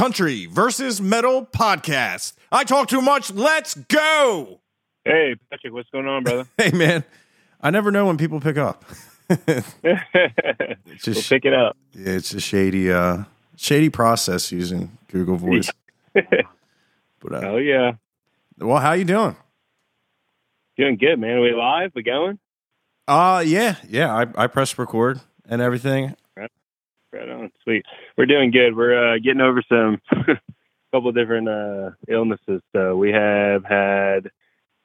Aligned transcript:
Country 0.00 0.46
versus 0.46 0.98
Metal 0.98 1.44
podcast. 1.44 2.32
I 2.50 2.64
talk 2.64 2.88
too 2.88 3.02
much. 3.02 3.30
Let's 3.30 3.74
go. 3.74 4.62
Hey, 5.04 5.36
Patrick, 5.50 5.74
what's 5.74 5.90
going 5.90 6.06
on, 6.06 6.24
brother? 6.24 6.46
Hey, 6.56 6.70
man. 6.70 7.04
I 7.60 7.68
never 7.68 7.90
know 7.90 8.06
when 8.06 8.16
people 8.16 8.40
pick 8.40 8.56
up. 8.56 8.82
we'll 9.28 9.62
just, 10.96 11.28
pick 11.28 11.44
it 11.44 11.52
up. 11.52 11.76
Yeah, 11.92 12.12
it's 12.12 12.32
a 12.32 12.40
shady, 12.40 12.90
uh, 12.90 13.24
shady 13.56 13.90
process 13.90 14.50
using 14.50 14.96
Google 15.08 15.36
Voice. 15.36 15.70
but 16.14 16.24
uh, 17.30 17.40
Oh 17.42 17.58
yeah, 17.58 17.92
well, 18.56 18.78
how 18.78 18.92
you 18.92 19.04
doing? 19.04 19.36
doing 20.78 20.96
good, 20.96 21.18
man. 21.18 21.42
we 21.42 21.52
live? 21.52 21.92
We 21.94 22.02
going? 22.02 22.38
Uh 23.06 23.44
yeah, 23.46 23.76
yeah. 23.86 24.16
I 24.16 24.44
I 24.44 24.46
pressed 24.46 24.78
record 24.78 25.20
and 25.46 25.60
everything. 25.60 26.16
Right 27.12 27.28
on, 27.28 27.50
sweet. 27.64 27.84
We're 28.16 28.26
doing 28.26 28.50
good. 28.52 28.76
We're 28.76 29.14
uh, 29.14 29.18
getting 29.18 29.40
over 29.40 29.62
some 29.68 30.00
couple 30.92 31.10
different 31.12 31.48
uh, 31.48 31.90
illnesses. 32.08 32.62
So 32.74 32.96
we 32.96 33.10
have 33.10 33.64
had 33.64 34.30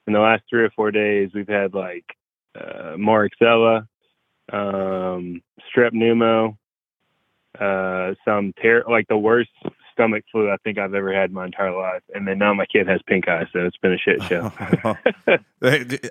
in 0.07 0.13
the 0.13 0.19
last 0.19 0.43
three 0.49 0.63
or 0.63 0.69
four 0.71 0.91
days, 0.91 1.31
we've 1.33 1.47
had 1.47 1.73
like 1.73 2.05
uh, 2.55 2.95
Moraxella, 2.97 3.87
um, 4.51 5.41
strep 5.75 5.93
pneumo, 5.93 6.57
uh, 7.59 8.15
some 8.25 8.53
ter- 8.61 8.85
like 8.89 9.07
the 9.07 9.17
worst 9.17 9.49
stomach 9.93 10.23
flu 10.31 10.51
I 10.51 10.57
think 10.63 10.77
I've 10.77 10.93
ever 10.93 11.13
had 11.13 11.29
in 11.29 11.35
my 11.35 11.45
entire 11.45 11.75
life. 11.75 12.03
And 12.13 12.27
then 12.27 12.37
now 12.37 12.53
my 12.53 12.65
kid 12.65 12.87
has 12.87 13.01
pink 13.07 13.27
eye, 13.27 13.45
so 13.53 13.59
it's 13.59 13.77
been 13.77 13.93
a 13.93 13.97
shit 13.97 14.21
show. 14.23 14.51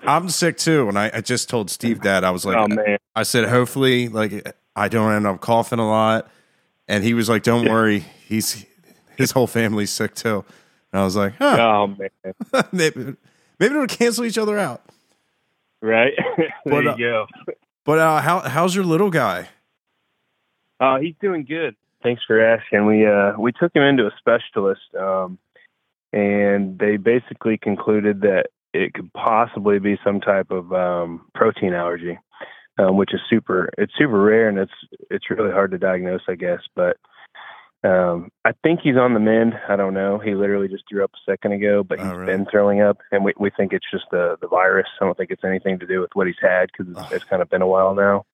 I'm 0.07 0.29
sick 0.29 0.57
too, 0.57 0.88
and 0.88 0.99
I, 0.99 1.10
I 1.15 1.21
just 1.21 1.49
told 1.49 1.71
Steve 1.71 2.01
that 2.01 2.24
I 2.24 2.30
was 2.30 2.45
like, 2.45 2.57
oh 2.57 2.69
man, 2.69 2.99
I 3.15 3.23
said, 3.23 3.49
hopefully, 3.49 4.09
like 4.09 4.57
I 4.77 4.88
don't 4.88 5.12
end 5.12 5.27
up 5.27 5.41
coughing 5.41 5.78
a 5.78 5.88
lot. 5.88 6.28
And 6.88 7.02
he 7.05 7.15
was 7.15 7.28
like, 7.28 7.42
"Don't 7.42 7.65
Yeah. 7.65 7.73
worry, 7.73 7.98
he's 8.28 8.66
his 9.16 9.30
whole 9.30 9.46
family's 9.46 9.91
sick 9.91 10.15
too." 10.15 10.45
And 10.92 11.01
I 11.01 11.05
was 11.05 11.16
like, 11.16 11.34
"Huh, 11.38 11.56
oh 11.60 11.87
man, 12.52 12.70
maybe, 12.73 13.16
maybe 13.59 13.74
it'll 13.74 13.87
cancel 13.87 14.24
each 14.24 14.38
other 14.38 14.59
out." 14.59 14.82
right? 15.80 16.12
there 16.37 16.49
But, 16.66 16.84
you 16.84 16.90
uh, 16.90 16.96
go. 16.96 17.26
But 17.84 17.99
uh, 17.99 18.21
how 18.21 18.40
how's 18.40 18.74
your 18.74 18.84
little 18.84 19.10
guy? 19.10 19.49
Uh, 20.80 20.99
he's 20.99 21.15
doing 21.21 21.45
good. 21.45 21.77
Thanks 22.02 22.23
for 22.27 22.40
asking. 22.45 22.87
We 22.87 23.06
uh, 23.06 23.32
we 23.38 23.52
took 23.52 23.74
him 23.74 23.82
into 23.82 24.06
a 24.06 24.10
specialist, 24.18 24.82
um, 24.99 25.38
and 26.12 26.79
they 26.79 26.96
basically 26.96 27.56
concluded 27.59 28.21
that 28.23 28.49
it 28.74 28.93
could 28.93 29.12
possibly 29.15 29.79
be 29.79 29.99
some 30.04 30.21
type 30.21 30.51
of 30.51 30.73
um, 30.73 31.27
protein 31.34 31.73
allergy, 31.74 32.18
um, 32.79 32.97
which 32.97 33.15
is 33.15 33.21
super. 33.30 33.71
It's 33.79 33.93
super 33.99 34.21
rare, 34.21 34.49
and 34.49 34.59
it's 34.59 34.73
it's 35.11 35.30
really 35.30 35.51
hard 35.53 35.71
to 35.73 35.79
diagnose, 35.79 36.23
I 36.29 36.35
guess. 36.35 36.61
But 36.75 36.97
um, 37.83 38.30
I 38.45 38.53
think 38.63 38.80
he's 38.83 38.97
on 38.97 39.15
the 39.15 39.21
mend. 39.21 39.55
I 39.69 39.77
don't 39.77 39.95
know. 39.95 40.19
He 40.19 40.35
literally 40.35 40.69
just 40.69 40.85
threw 40.89 41.05
up 41.05 41.13
a 41.15 41.30
second 41.30 41.52
ago, 41.52 41.83
but 41.83 42.01
Oh, 42.01 42.02
he's 42.05 42.13
really? 42.17 42.27
been 42.33 42.47
throwing 42.51 42.80
up, 42.80 42.99
and 43.13 43.25
we 43.25 43.33
we 43.39 43.51
think 43.57 43.73
it's 43.73 43.91
just 43.91 44.05
the 44.11 44.37
the 44.41 44.49
virus. 44.49 44.87
I 45.01 45.05
don't 45.05 45.17
think 45.17 45.30
it's 45.30 45.45
anything 45.45 45.79
to 45.80 45.87
do 45.87 46.01
with 46.01 46.11
what 46.15 46.27
he's 46.27 46.37
had 46.41 46.71
because 46.77 46.93
it's, 46.97 47.13
it's 47.13 47.25
kind 47.25 47.43
of 47.43 47.51
been 47.51 47.63
a 47.63 47.67
while 47.67 47.95
now. 47.95 48.25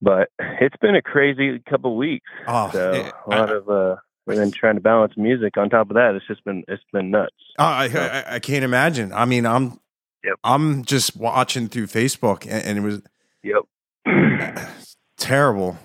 But 0.00 0.30
it's 0.38 0.76
been 0.80 0.94
a 0.94 1.02
crazy 1.02 1.58
couple 1.68 1.96
weeks. 1.96 2.26
Oh, 2.46 2.70
So 2.72 2.90
eh, 2.92 3.10
a 3.26 3.30
lot 3.30 3.50
I, 3.50 3.54
of 3.54 3.68
uh, 3.68 3.96
and 4.28 4.38
then 4.38 4.50
trying 4.52 4.74
to 4.76 4.80
balance 4.80 5.14
music 5.16 5.56
on 5.56 5.70
top 5.70 5.90
of 5.90 5.94
that. 5.94 6.14
It's 6.14 6.26
just 6.26 6.44
been 6.44 6.62
it's 6.68 6.82
been 6.92 7.10
nuts. 7.10 7.34
I, 7.58 7.88
I, 7.88 8.34
I 8.36 8.38
can't 8.38 8.64
imagine. 8.64 9.12
I 9.12 9.24
mean, 9.24 9.44
I'm 9.46 9.80
Yep. 10.24 10.34
I'm 10.42 10.84
just 10.84 11.16
watching 11.16 11.68
through 11.68 11.86
Facebook, 11.86 12.42
and, 12.42 12.64
and 12.64 12.78
it 12.78 12.80
was 12.80 13.02
Yep. 13.48 14.58
terrible. 15.16 15.78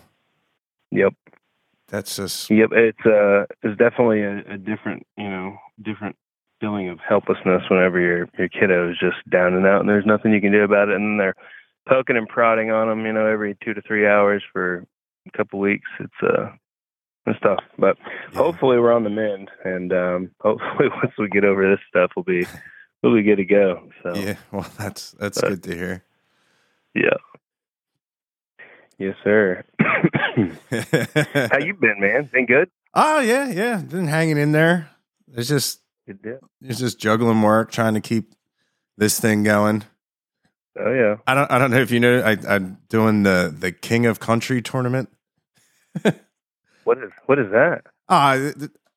yep. 0.92 1.14
That's 1.88 2.16
just 2.16 2.50
Yep. 2.50 2.70
It's 2.74 3.06
uh 3.06 3.46
it's 3.62 3.78
definitely 3.78 4.22
a, 4.22 4.40
a 4.54 4.58
different 4.58 5.06
you 5.18 5.30
know 5.30 5.58
different 5.82 6.16
feeling 6.60 6.90
of 6.90 7.00
helplessness 7.08 7.64
whenever 7.70 8.00
your 8.00 8.28
your 8.38 8.48
kiddo 8.50 8.90
is 8.92 8.98
just 9.00 9.18
down 9.30 9.54
and 9.54 9.66
out 9.66 9.82
and 9.82 9.90
there's 9.90 10.06
nothing 10.06 10.32
you 10.34 10.42
can 10.42 10.52
do 10.52 10.64
about 10.64 10.90
it 10.90 10.96
and 10.96 11.04
then 11.06 11.18
they're 11.18 11.36
poking 11.88 12.16
and 12.18 12.28
prodding 12.28 12.72
on 12.72 12.88
them 12.88 13.06
you 13.06 13.14
know 13.14 13.26
every 13.28 13.56
two 13.64 13.74
to 13.74 13.82
three 13.82 14.08
hours 14.08 14.42
for 14.52 14.86
a 15.28 15.38
couple 15.38 15.60
weeks. 15.60 15.90
It's 16.00 16.14
uh 16.24 16.50
it's 17.26 17.40
tough, 17.42 17.60
but 17.78 17.96
yeah. 18.32 18.38
hopefully 18.38 18.78
we're 18.80 18.92
on 18.92 19.04
the 19.04 19.10
mend 19.10 19.50
and 19.64 19.94
um 19.94 20.32
hopefully 20.42 20.90
once 21.04 21.14
we 21.20 21.28
get 21.30 21.46
over 21.46 21.70
this 21.70 21.80
stuff 21.88 22.12
we'll 22.16 22.24
be 22.24 22.46
we'll 23.04 23.14
be 23.14 23.24
good 23.24 23.38
to 23.38 23.46
go. 23.46 23.88
So 24.02 24.16
Yeah, 24.16 24.36
well, 24.52 24.66
that's 24.80 25.12
that's 25.20 25.40
But- 25.42 25.50
good 25.50 25.64
to 25.64 25.76
hear. 25.76 26.04
Yeah. 26.96 27.18
Yes, 28.98 29.16
sir. 29.24 29.64
How 29.80 31.58
you 31.60 31.74
been, 31.74 32.00
man? 32.00 32.30
Been 32.32 32.46
good? 32.46 32.70
oh 32.94 33.20
yeah, 33.20 33.50
yeah, 33.50 33.78
been 33.78 34.08
hanging 34.08 34.38
in 34.38 34.52
there. 34.52 34.90
It's 35.36 35.48
just 35.50 35.80
Good 36.06 36.40
it's 36.62 36.80
just 36.80 37.00
juggling 37.00 37.42
work, 37.42 37.72
trying 37.72 37.94
to 37.94 38.02
keep 38.02 38.34
this 38.98 39.20
thing 39.20 39.44
going. 39.44 39.84
Oh 40.78 40.92
yeah. 40.92 41.16
I 41.26 41.34
don't 41.34 41.50
I 41.50 41.58
don't 41.58 41.72
know 41.72 41.80
if 41.80 41.92
you 41.92 42.00
know 42.00 42.20
I, 42.20 42.38
I'm 42.48 42.78
doing 42.90 43.24
the 43.24 43.56
the 43.58 43.72
King 43.72 44.06
of 44.06 44.20
Country 44.20 44.62
tournament. 44.62 45.10
What 46.84 46.98
is 46.98 47.12
what 47.28 47.40
is 47.40 47.50
that? 47.52 47.84
Uh, 48.10 48.52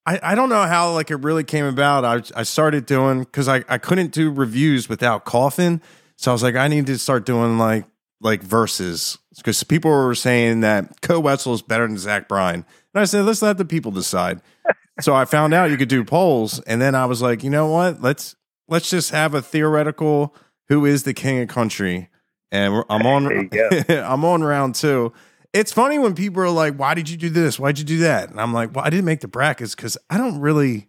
I, 0.04 0.18
I 0.20 0.34
don't 0.34 0.48
know 0.48 0.64
how 0.64 0.92
like 0.92 1.10
it 1.10 1.16
really 1.16 1.44
came 1.44 1.64
about. 1.64 2.04
I 2.04 2.40
I 2.40 2.42
started 2.42 2.84
doing 2.84 3.20
because 3.20 3.46
I, 3.46 3.64
I 3.68 3.78
couldn't 3.78 4.10
do 4.10 4.32
reviews 4.32 4.88
without 4.88 5.24
coughing, 5.24 5.80
so 6.16 6.32
I 6.32 6.34
was 6.34 6.42
like 6.42 6.56
I 6.56 6.66
need 6.66 6.86
to 6.86 6.98
start 6.98 7.24
doing 7.24 7.58
like 7.58 7.84
like 8.20 8.42
verses 8.42 9.18
because 9.36 9.62
people 9.64 9.90
were 9.90 10.14
saying 10.14 10.60
that 10.60 11.00
Koe 11.02 11.20
Wetzel 11.20 11.54
is 11.54 11.62
better 11.62 11.86
than 11.86 11.98
Zach 11.98 12.28
Bryan, 12.28 12.64
and 12.94 13.00
I 13.00 13.04
said 13.04 13.24
let's 13.24 13.42
let 13.42 13.58
the 13.58 13.64
people 13.64 13.92
decide. 13.92 14.40
so 15.00 15.14
I 15.14 15.24
found 15.24 15.54
out 15.54 15.70
you 15.70 15.76
could 15.76 15.88
do 15.88 16.04
polls, 16.04 16.60
and 16.60 16.80
then 16.80 16.94
I 16.94 17.06
was 17.06 17.22
like, 17.22 17.44
you 17.44 17.50
know 17.50 17.68
what? 17.68 18.00
Let's 18.00 18.36
let's 18.68 18.90
just 18.90 19.10
have 19.10 19.34
a 19.34 19.42
theoretical 19.42 20.34
who 20.68 20.84
is 20.84 21.04
the 21.04 21.14
king 21.14 21.40
of 21.40 21.48
country, 21.48 22.08
and 22.50 22.84
I'm 22.88 23.06
on 23.06 23.50
I'm 23.88 24.24
on 24.24 24.42
round 24.42 24.74
two. 24.74 25.12
It's 25.52 25.72
funny 25.72 25.98
when 25.98 26.14
people 26.14 26.42
are 26.42 26.50
like, 26.50 26.76
"Why 26.76 26.94
did 26.94 27.08
you 27.08 27.16
do 27.16 27.30
this? 27.30 27.58
Why'd 27.58 27.78
you 27.78 27.84
do 27.84 27.98
that?" 27.98 28.30
And 28.30 28.40
I'm 28.40 28.52
like, 28.52 28.74
"Well, 28.74 28.84
I 28.84 28.90
didn't 28.90 29.06
make 29.06 29.20
the 29.20 29.28
brackets 29.28 29.74
because 29.74 29.96
I 30.10 30.18
don't 30.18 30.40
really, 30.40 30.88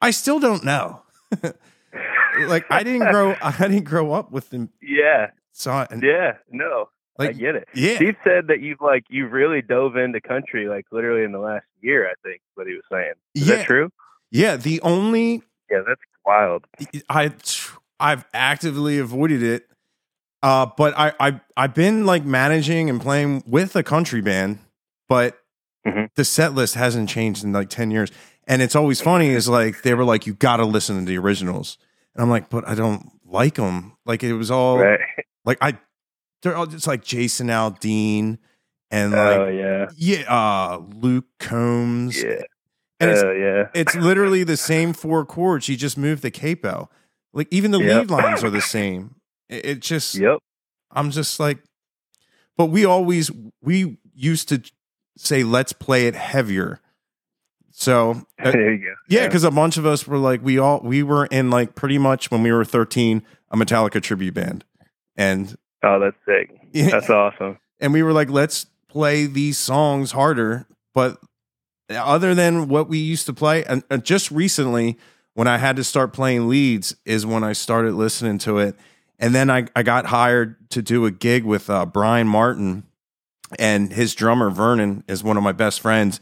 I 0.00 0.10
still 0.10 0.40
don't 0.40 0.64
know. 0.64 1.02
like, 2.46 2.64
I 2.70 2.82
didn't 2.82 3.10
grow, 3.10 3.36
I 3.40 3.52
didn't 3.52 3.84
grow 3.84 4.12
up 4.12 4.30
with 4.30 4.50
them. 4.50 4.70
Yeah. 4.82 5.30
So, 5.58 5.86
and, 5.90 6.02
Yeah. 6.02 6.34
No. 6.50 6.88
I 7.20 7.24
like, 7.24 7.38
get 7.38 7.56
it. 7.56 7.66
yeah, 7.74 7.96
Steve 7.96 8.14
said 8.22 8.46
that 8.46 8.60
you've 8.60 8.80
like 8.80 9.02
you've 9.10 9.32
really 9.32 9.60
dove 9.60 9.96
into 9.96 10.20
country 10.20 10.68
like 10.68 10.86
literally 10.92 11.24
in 11.24 11.32
the 11.32 11.40
last 11.40 11.64
year, 11.80 12.08
I 12.08 12.12
think, 12.24 12.40
what 12.54 12.68
he 12.68 12.74
was 12.74 12.84
saying. 12.92 13.14
Is 13.34 13.48
Yeah. 13.48 13.56
that 13.56 13.66
true? 13.66 13.90
yeah. 14.30 14.54
The 14.56 14.80
only 14.82 15.42
Yeah, 15.68 15.80
that's 15.84 16.00
wild. 16.24 16.64
I, 17.08 17.32
I've 17.98 18.24
actively 18.32 19.00
avoided 19.00 19.42
it. 19.42 19.66
Uh, 20.44 20.66
but 20.76 20.94
I, 20.96 21.12
I, 21.18 21.40
I've 21.56 21.74
been 21.74 22.06
like 22.06 22.24
managing 22.24 22.88
and 22.88 23.00
playing 23.00 23.42
with 23.48 23.74
a 23.74 23.82
country 23.82 24.20
band, 24.20 24.60
but 25.08 25.40
Mhm. 25.84 26.10
the 26.14 26.24
set 26.24 26.54
list 26.54 26.76
hasn't 26.76 27.08
changed 27.08 27.42
in 27.42 27.52
like 27.52 27.68
10 27.68 27.90
years. 27.90 28.12
And 28.46 28.62
it's 28.62 28.76
always 28.76 29.00
funny 29.00 29.30
is 29.30 29.48
like, 29.48 29.82
they 29.82 29.94
were 29.94 30.04
like, 30.04 30.24
you 30.24 30.34
got 30.34 30.58
to 30.58 30.64
listen 30.64 31.00
to 31.00 31.04
the 31.04 31.18
originals. 31.18 31.78
And 32.14 32.22
I'm 32.22 32.30
like, 32.30 32.48
but 32.48 32.66
I 32.68 32.76
don't 32.76 33.10
like 33.26 33.54
them. 33.56 33.96
Like 34.06 34.22
it 34.22 34.34
was 34.34 34.52
all 34.52 34.78
Right. 34.78 35.00
Like, 35.48 35.58
I, 35.60 35.78
they're 36.42 36.54
all 36.56 36.66
just 36.66 36.86
like 36.86 37.02
Jason 37.02 37.48
Aldean 37.48 38.38
and 38.90 39.12
like, 39.12 39.36
oh 39.38 39.48
yeah. 39.48 39.86
yeah, 39.96 40.22
uh, 40.32 40.80
Luke 40.94 41.26
Combs. 41.40 42.22
Yeah. 42.22 42.42
And 43.00 43.10
it's, 43.10 43.22
Oh 43.22 43.32
yeah. 43.32 43.68
it's 43.74 43.94
literally 43.94 44.44
the 44.44 44.56
same 44.56 44.92
four 44.92 45.24
chords. 45.24 45.68
You 45.68 45.76
just 45.76 45.96
moved 45.96 46.22
the 46.22 46.30
capo. 46.30 46.88
Like 47.32 47.48
even 47.50 47.70
the 47.70 47.78
Yep. 47.80 47.96
lead 47.96 48.10
lines 48.10 48.42
are 48.44 48.50
the 48.50 48.60
same. 48.60 49.14
It, 49.48 49.64
it 49.66 49.80
just, 49.80 50.14
Yep. 50.16 50.38
I'm 50.90 51.10
just 51.10 51.38
like, 51.38 51.58
but 52.56 52.66
we 52.66 52.84
always, 52.84 53.30
we 53.62 53.98
used 54.14 54.48
to 54.48 54.62
say, 55.16 55.44
let's 55.44 55.72
play 55.72 56.06
it 56.08 56.14
heavier. 56.14 56.80
So, 57.70 58.22
uh, 58.42 58.50
there 58.52 58.72
you 58.72 58.78
go. 58.78 58.94
yeah, 59.08 59.26
because 59.26 59.44
a 59.44 59.50
bunch 59.52 59.76
of 59.76 59.86
us 59.86 60.06
were 60.06 60.18
like, 60.18 60.42
we 60.42 60.58
all, 60.58 60.80
we 60.82 61.02
were 61.04 61.26
in 61.26 61.50
like 61.50 61.74
pretty 61.76 61.98
much 61.98 62.30
when 62.30 62.42
we 62.42 62.50
were 62.50 62.64
13, 62.64 63.22
a 63.50 63.56
Metallica 63.56 64.02
tribute 64.02 64.34
band. 64.34 64.64
And, 65.18 65.54
Oh, 65.82 66.00
that's 66.00 66.16
sick. 66.24 66.58
That's 66.90 67.10
awesome. 67.10 67.58
and 67.80 67.92
we 67.92 68.02
were 68.02 68.12
like, 68.12 68.30
let's 68.30 68.64
play 68.88 69.26
these 69.26 69.58
songs 69.58 70.12
harder. 70.12 70.66
But 70.94 71.18
other 71.90 72.34
than 72.34 72.68
what 72.68 72.88
we 72.88 72.98
used 72.98 73.26
to 73.26 73.32
play, 73.34 73.64
and, 73.64 73.82
just 74.04 74.30
recently, 74.30 74.96
when 75.34 75.46
I 75.46 75.58
had 75.58 75.76
to 75.76 75.84
start 75.84 76.12
playing 76.12 76.48
leads, 76.48 76.96
is 77.04 77.24
when 77.26 77.44
I 77.44 77.52
started 77.52 77.92
listening 77.94 78.38
to 78.38 78.58
it. 78.58 78.76
And 79.18 79.34
then 79.34 79.50
I, 79.50 79.66
I 79.76 79.82
got 79.82 80.06
hired 80.06 80.56
to 80.70 80.80
do 80.82 81.04
a 81.06 81.10
gig 81.10 81.44
with 81.44 81.68
uh, 81.70 81.86
Bryan 81.86 82.26
Martin, 82.28 82.84
and 83.58 83.92
his 83.92 84.14
drummer 84.14 84.50
Vernon 84.50 85.04
is 85.08 85.22
one 85.24 85.36
of 85.36 85.42
my 85.42 85.52
best 85.52 85.80
friends. 85.80 86.20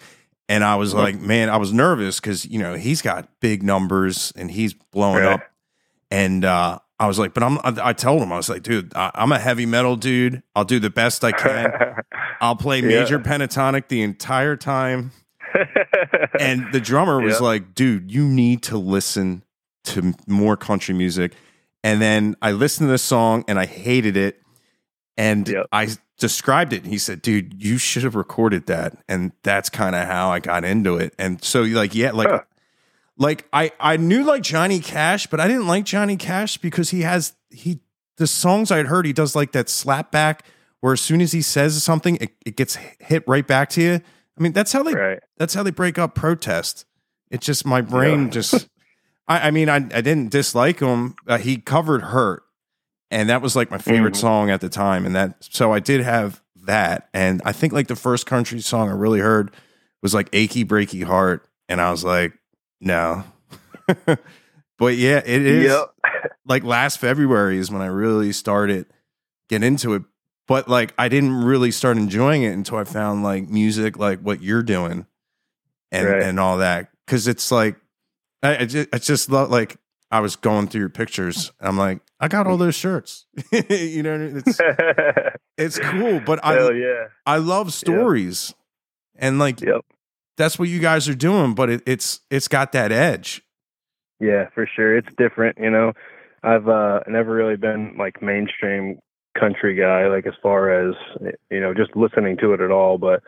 And 0.48 0.62
I 0.62 0.76
was 0.76 0.94
like, 0.94 1.18
man, 1.18 1.48
I 1.50 1.56
was 1.56 1.72
nervous 1.72 2.20
because 2.20 2.46
you 2.46 2.58
know 2.60 2.74
he's 2.74 3.02
got 3.02 3.28
big 3.40 3.62
numbers 3.64 4.32
and 4.36 4.48
he's 4.50 4.74
blowing 4.74 5.24
Right. 5.24 5.32
up. 5.34 5.40
And 6.10 6.44
uh, 6.44 6.78
I 6.98 7.06
was 7.06 7.18
like, 7.18 7.34
but 7.34 7.42
I'm. 7.42 7.58
I, 7.58 7.88
I 7.88 7.92
told 7.92 8.22
him 8.22 8.32
I 8.32 8.36
was 8.36 8.48
like, 8.48 8.62
dude, 8.62 8.92
I, 8.96 9.10
I'm 9.14 9.30
a 9.32 9.38
heavy 9.38 9.66
metal 9.66 9.96
dude. 9.96 10.42
I'll 10.54 10.64
do 10.64 10.78
the 10.78 10.90
best 10.90 11.22
I 11.24 11.32
can. 11.32 11.72
I'll 12.40 12.56
play 12.56 12.80
Yeah. 12.80 13.00
major 13.00 13.18
pentatonic 13.18 13.88
the 13.88 14.02
entire 14.02 14.56
time. 14.56 15.12
and 16.40 16.66
the 16.72 16.80
drummer 16.80 17.20
was 17.20 17.34
Yep. 17.34 17.40
like, 17.40 17.74
"Dude, 17.74 18.10
you 18.10 18.24
need 18.26 18.62
to 18.64 18.78
listen 18.78 19.42
to 19.84 20.14
more 20.26 20.56
country 20.56 20.94
music." 20.94 21.32
And 21.84 22.00
then 22.00 22.34
I 22.42 22.52
listened 22.52 22.88
to 22.88 22.90
this 22.92 23.02
song 23.02 23.44
and 23.46 23.58
I 23.58 23.66
hated 23.66 24.16
it. 24.16 24.42
And 25.16 25.48
Yep. 25.48 25.66
I 25.72 25.88
described 26.18 26.72
it. 26.72 26.82
And 26.82 26.92
he 26.92 26.98
said, 26.98 27.22
"Dude, 27.22 27.62
you 27.62 27.78
should 27.78 28.02
have 28.02 28.14
recorded 28.14 28.66
that." 28.66 28.96
And 29.08 29.32
that's 29.42 29.68
kind 29.70 29.94
of 29.94 30.06
how 30.06 30.30
I 30.30 30.40
got 30.40 30.64
into 30.64 30.96
it. 30.96 31.14
And 31.18 31.42
so, 31.42 31.62
like, 31.62 31.94
yeah, 31.94 32.10
like, 32.12 32.28
Huh. 32.28 32.40
Like 33.18 33.46
I 33.52 33.72
I 33.80 33.96
knew 33.96 34.24
like 34.24 34.42
Johnny 34.42 34.80
Cash, 34.80 35.26
but 35.28 35.40
I 35.40 35.48
didn't 35.48 35.66
like 35.66 35.84
Johnny 35.84 36.16
Cash 36.16 36.58
because 36.58 36.90
he 36.90 37.02
has 37.02 37.34
he 37.50 37.80
the 38.18 38.26
songs 38.26 38.70
I'd 38.70 38.86
heard 38.86 39.06
he 39.06 39.12
does 39.12 39.34
like 39.36 39.52
that 39.52 39.68
slap 39.68 40.10
back 40.10 40.44
where 40.80 40.92
as 40.92 41.00
soon 41.00 41.20
as 41.20 41.32
he 41.32 41.42
says 41.42 41.82
something, 41.82 42.16
it, 42.20 42.30
it 42.44 42.56
gets 42.56 42.76
hit 43.00 43.24
right 43.26 43.46
back 43.46 43.68
to 43.70 43.82
you. 43.82 43.94
I 44.38 44.42
mean, 44.42 44.52
that's 44.52 44.72
how 44.72 44.82
they 44.82 44.94
right. 44.94 45.20
that's 45.38 45.54
how 45.54 45.62
they 45.62 45.70
break 45.70 45.98
up 45.98 46.14
protest. 46.14 46.84
It's 47.30 47.44
just 47.46 47.64
my 47.66 47.80
brain 47.80 48.24
Yeah. 48.24 48.30
just. 48.30 48.68
I, 49.28 49.48
I 49.48 49.50
mean, 49.50 49.68
I 49.68 49.76
I 49.76 49.80
didn't 50.02 50.30
dislike 50.30 50.78
him. 50.80 51.16
Uh, 51.26 51.38
he 51.38 51.56
covered 51.56 52.02
"Hurt," 52.02 52.44
and 53.10 53.28
that 53.28 53.42
was 53.42 53.56
like 53.56 53.70
my 53.72 53.78
favorite 53.78 54.14
Mhm. 54.14 54.18
song 54.20 54.50
at 54.50 54.60
the 54.60 54.68
time. 54.68 55.04
And 55.04 55.16
that 55.16 55.36
so 55.40 55.72
I 55.72 55.80
did 55.80 56.00
have 56.02 56.40
that, 56.66 57.08
and 57.12 57.42
I 57.44 57.50
think 57.52 57.72
like 57.72 57.88
the 57.88 57.96
first 57.96 58.24
country 58.26 58.60
song 58.60 58.88
I 58.88 58.92
really 58.92 59.18
heard 59.20 59.50
was 60.02 60.14
like 60.14 60.28
"Achy 60.32 60.64
Breaky 60.64 61.02
Heart," 61.02 61.44
and 61.68 61.80
I 61.80 61.90
was 61.90 62.04
like, 62.04 62.34
no. 62.80 63.24
but 64.78 64.96
yeah, 64.96 65.22
it 65.24 65.42
is 65.42 65.70
Yep. 65.70 65.94
like 66.46 66.64
last 66.64 66.98
February 66.98 67.58
is 67.58 67.70
when 67.70 67.82
I 67.82 67.86
really 67.86 68.32
started 68.32 68.86
getting 69.48 69.66
into 69.66 69.94
it. 69.94 70.02
But 70.48 70.68
like 70.68 70.94
I 70.98 71.08
didn't 71.08 71.44
really 71.44 71.70
start 71.70 71.96
enjoying 71.96 72.42
it 72.42 72.52
until 72.52 72.78
I 72.78 72.84
found 72.84 73.22
like 73.22 73.48
music 73.48 73.98
like 73.98 74.20
what 74.20 74.42
you're 74.42 74.62
doing 74.62 75.06
and 75.92 76.08
Right. 76.08 76.22
and 76.22 76.38
all 76.40 76.58
that. 76.58 76.90
Cause 77.06 77.26
it's 77.26 77.50
like 77.50 77.76
I, 78.42 78.58
I 78.58 78.64
just 78.66 78.88
I 78.92 78.98
just 78.98 79.30
love 79.30 79.50
like 79.50 79.76
I 80.10 80.20
was 80.20 80.36
going 80.36 80.68
through 80.68 80.80
your 80.80 80.88
pictures. 80.88 81.50
I'm 81.60 81.76
like, 81.76 82.00
I 82.20 82.28
got 82.28 82.46
all 82.46 82.56
those 82.56 82.74
shirts. 82.76 83.26
you 83.52 84.02
know, 84.04 84.32
it's 84.44 84.60
it's 85.58 85.78
cool. 85.78 86.20
But 86.20 86.44
Hell 86.44 86.70
I 86.70 86.74
yeah. 86.74 87.04
I 87.24 87.36
love 87.38 87.72
stories. 87.72 88.54
And 89.16 89.38
like 89.38 89.60
Yep. 89.60 89.84
That's 90.36 90.58
what 90.58 90.68
you 90.68 90.78
guys 90.78 91.08
are 91.08 91.14
doing, 91.14 91.54
but 91.54 91.70
it, 91.70 91.82
it's 91.86 92.20
it's 92.30 92.48
got 92.48 92.72
that 92.72 92.92
edge. 92.92 93.42
Yeah, 94.20 94.48
for 94.54 94.68
sure. 94.74 94.96
It's 94.96 95.08
different, 95.18 95.58
you 95.58 95.70
know. 95.70 95.92
I've 96.42 96.68
uh 96.68 97.00
never 97.08 97.34
really 97.34 97.56
been 97.56 97.96
like 97.98 98.22
mainstream 98.22 98.98
country 99.38 99.74
guy, 99.74 100.06
like 100.08 100.26
as 100.26 100.34
far 100.42 100.70
as 100.70 100.94
you 101.50 101.60
know, 101.60 101.74
just 101.74 101.96
listening 101.96 102.36
to 102.38 102.52
it 102.52 102.60
at 102.60 102.70
all. 102.70 102.98
But 102.98 103.22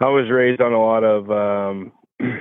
I 0.00 0.06
was 0.06 0.30
raised 0.30 0.60
on 0.60 0.72
a 0.72 0.82
lot 0.82 1.04
of 1.04 1.30
um 1.30 1.92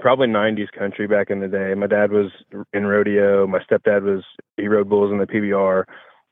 probably 0.00 0.26
nineties 0.26 0.68
country 0.76 1.06
back 1.06 1.30
in 1.30 1.40
the 1.40 1.48
day. 1.48 1.74
My 1.74 1.86
dad 1.86 2.10
was 2.10 2.30
in 2.72 2.86
rodeo, 2.86 3.46
my 3.46 3.60
stepdad 3.60 4.02
was 4.02 4.24
he 4.56 4.66
rode 4.66 4.88
bulls 4.88 5.12
in 5.12 5.18
the 5.18 5.26
PBR, 5.26 5.84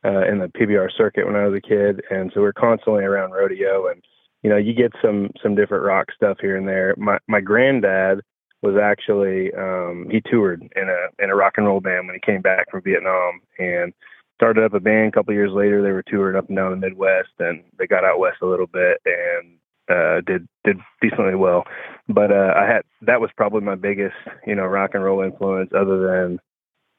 uh 0.05 0.29
in 0.29 0.39
the 0.39 0.49
PBR 0.49 0.89
circuit 0.97 1.27
when 1.27 1.37
I 1.37 1.47
was 1.47 1.57
a 1.57 1.67
kid. 1.67 2.03
And 2.11 2.31
so 2.35 2.41
we're 2.41 2.53
constantly 2.53 3.05
around 3.05 3.33
rodeo 3.33 3.89
and 3.89 4.03
you 4.43 4.51
know, 4.51 4.57
you 4.57 4.75
get 4.75 4.93
some 5.01 5.31
some 5.43 5.55
different 5.55 5.85
rock 5.85 6.09
stuff 6.15 6.39
here 6.41 6.57
and 6.57 6.67
there. 6.67 6.95
My 6.97 7.19
my 7.29 7.41
granddad 7.41 8.21
was 8.63 8.77
actually 8.81 9.53
um 9.55 10.09
he 10.11 10.21
toured 10.21 10.63
in 10.77 10.89
a 10.89 11.23
in 11.23 11.31
a 11.31 11.37
rock 11.37 11.55
and 11.57 11.67
roll 11.67 11.81
band 11.81 12.07
when 12.07 12.15
he 12.15 12.33
came 12.33 12.43
back 12.43 12.71
from 12.71 12.83
Vietnam 12.83 13.41
and 13.59 13.93
started 14.37 14.65
up 14.65 14.75
a 14.75 14.81
band. 14.81 15.09
A 15.09 15.13
couple 15.13 15.35
years 15.35 15.53
later 15.53 15.83
they 15.83 15.93
were 15.93 16.03
touring 16.03 16.37
up 16.37 16.49
and 16.49 16.57
down 16.57 16.71
the 16.73 16.77
Midwest 16.77 17.31
and 17.39 17.63
they 17.79 17.87
got 17.87 18.05
out 18.05 18.19
west 18.19 18.39
a 18.43 18.47
little 18.47 18.67
bit 18.67 18.99
and 19.05 19.59
uh 19.89 20.21
did 20.27 20.49
did 20.65 20.79
decently 21.01 21.37
well. 21.37 21.65
But 22.09 22.33
uh 22.33 22.55
I 22.57 22.67
had 22.67 22.83
that 23.03 23.21
was 23.21 23.31
probably 23.37 23.61
my 23.61 23.77
biggest 23.77 24.17
you 24.47 24.57
know 24.57 24.65
rock 24.65 24.91
and 24.95 25.05
roll 25.05 25.23
influence 25.23 25.71
other 25.73 26.01
than 26.01 26.41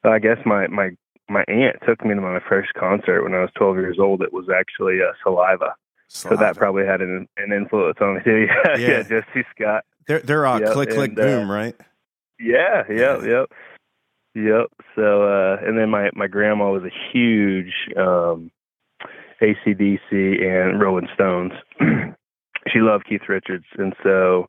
I 0.06 0.20
guess 0.20 0.38
my 0.46 0.68
my 0.68 0.92
my 1.30 1.44
aunt 1.48 1.78
took 1.88 2.04
me 2.06 2.14
to 2.14 2.22
my 2.22 2.40
first 2.48 2.74
concert 2.74 3.24
when 3.24 3.34
I 3.34 3.40
was 3.40 3.50
12 3.58 3.78
years 3.78 3.98
old. 4.00 4.22
It 4.22 4.34
was 4.34 4.48
actually 4.54 5.00
uh, 5.02 5.14
Saliva 5.24 5.74
so 6.14 6.36
that 6.38 6.56
probably 6.56 6.86
had 6.86 7.02
an 7.02 7.28
an 7.38 7.52
influence 7.52 7.98
on 8.02 8.16
me 8.16 8.22
too 8.24 8.46
yeah 8.64 8.78
Yeah. 8.78 8.88
yeah 8.90 9.04
Josey 9.04 9.44
Scott 9.56 9.84
they're 10.08 10.20
they're 10.22 10.46
uh, 10.46 10.60
Yep, 10.60 10.72
click 10.74 10.90
click 10.92 11.10
and, 11.12 11.20
uh, 11.20 11.24
boom, 11.24 11.52
right? 11.52 11.76
yeah, 12.40 12.84
yep, 12.90 13.22
Yeah. 13.24 13.28
yep, 13.28 13.46
yep. 14.36 14.68
So, 14.96 15.24
uh, 15.24 15.58
and 15.66 15.78
then 15.78 15.90
my 15.90 16.10
my 16.14 16.28
grandma 16.28 16.72
was 16.72 16.84
a 16.84 16.92
huge 17.12 17.74
um, 17.98 18.52
ACDC 19.42 20.02
and 20.12 20.82
Rolling 20.82 21.08
Stones. 21.14 21.54
she 22.72 22.80
loved 22.80 23.06
Keith 23.08 23.22
Richards, 23.30 23.66
and 23.78 23.94
so 24.04 24.48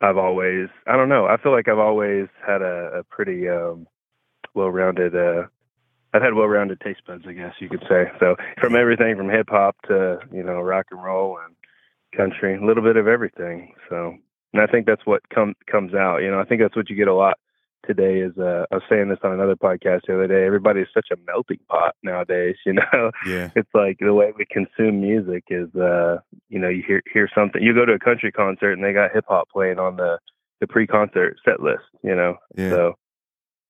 I've 0.00 0.16
always, 0.16 0.68
I 0.86 0.96
don't 0.96 1.08
know, 1.08 1.26
I 1.26 1.36
feel 1.36 1.52
like 1.52 1.68
I've 1.68 1.78
always 1.78 2.26
had 2.44 2.60
a, 2.62 2.90
a 3.00 3.04
pretty 3.04 3.48
um, 3.48 3.86
well-rounded. 4.54 5.14
Uh, 5.14 5.46
I've 6.14 6.22
had 6.22 6.34
well-rounded 6.34 6.80
taste 6.80 7.00
buds, 7.06 7.24
I 7.26 7.32
guess 7.32 7.54
you 7.58 7.68
could 7.68 7.84
say. 7.88 8.10
So, 8.20 8.36
from 8.60 8.76
everything 8.76 9.16
from 9.16 9.28
hip 9.30 9.48
hop 9.50 9.76
to 9.88 10.18
you 10.32 10.42
know 10.42 10.60
rock 10.60 10.86
and 10.90 11.02
roll 11.02 11.38
and 11.44 11.54
country, 12.16 12.56
a 12.56 12.64
little 12.64 12.82
bit 12.82 12.96
of 12.96 13.06
everything. 13.08 13.74
So, 13.88 14.14
and 14.52 14.62
I 14.62 14.66
think 14.66 14.86
that's 14.86 15.06
what 15.06 15.26
comes 15.30 15.54
comes 15.70 15.94
out. 15.94 16.18
You 16.18 16.30
know, 16.30 16.40
I 16.40 16.44
think 16.44 16.60
that's 16.60 16.76
what 16.76 16.90
you 16.90 16.96
get 16.96 17.08
a 17.08 17.14
lot 17.14 17.38
today. 17.86 18.18
Is 18.20 18.36
uh, 18.38 18.66
I 18.70 18.74
was 18.76 18.82
saying 18.90 19.08
this 19.08 19.18
on 19.24 19.32
another 19.32 19.56
podcast 19.56 20.02
the 20.06 20.14
other 20.14 20.26
day. 20.28 20.44
Everybody 20.44 20.80
is 20.80 20.88
such 20.92 21.06
a 21.12 21.16
melting 21.26 21.60
pot 21.68 21.94
nowadays. 22.02 22.56
You 22.66 22.74
know, 22.74 23.10
Yeah. 23.26 23.50
it's 23.56 23.70
like 23.74 23.96
the 23.98 24.12
way 24.14 24.32
we 24.36 24.44
consume 24.44 25.00
music 25.00 25.44
is, 25.48 25.74
uh, 25.74 26.18
you 26.50 26.58
know, 26.58 26.68
you 26.68 26.82
hear 26.86 27.02
hear 27.12 27.28
something. 27.34 27.62
You 27.62 27.74
go 27.74 27.86
to 27.86 27.94
a 27.94 27.98
country 27.98 28.30
concert 28.30 28.72
and 28.72 28.84
they 28.84 28.92
got 28.92 29.12
hip 29.12 29.24
hop 29.28 29.48
playing 29.50 29.78
on 29.78 29.96
the 29.96 30.18
the 30.60 30.66
pre 30.66 30.86
concert 30.86 31.38
set 31.44 31.60
list. 31.60 31.84
You 32.04 32.14
know, 32.14 32.36
Yeah. 32.56 32.70
so 32.70 32.94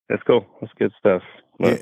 that's 0.08 0.22
cool. 0.24 0.44
That's 0.60 0.72
good 0.78 0.92
stuff. 0.98 1.22
Yeah. 1.60 1.78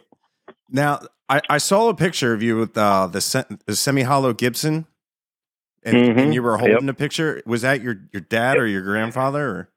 Now, 0.70 1.00
I, 1.28 1.40
I 1.48 1.58
saw 1.58 1.88
a 1.88 1.94
picture 1.94 2.32
of 2.32 2.42
you 2.42 2.56
with 2.56 2.76
uh, 2.76 3.06
the, 3.06 3.20
se- 3.20 3.44
the 3.66 3.76
semi 3.76 4.02
hollow 4.02 4.32
Gibson, 4.32 4.86
and, 5.82 5.96
and 5.96 6.16
Mhm. 6.18 6.34
you 6.34 6.42
were 6.42 6.56
holding 6.58 6.88
a 6.88 6.94
picture. 6.94 7.42
Was 7.46 7.62
that 7.62 7.80
your, 7.82 7.96
your 8.12 8.20
dad 8.22 8.56
or 8.56 8.66
your 8.66 8.82
grandfather? 8.82 9.48
Or? 9.48 9.68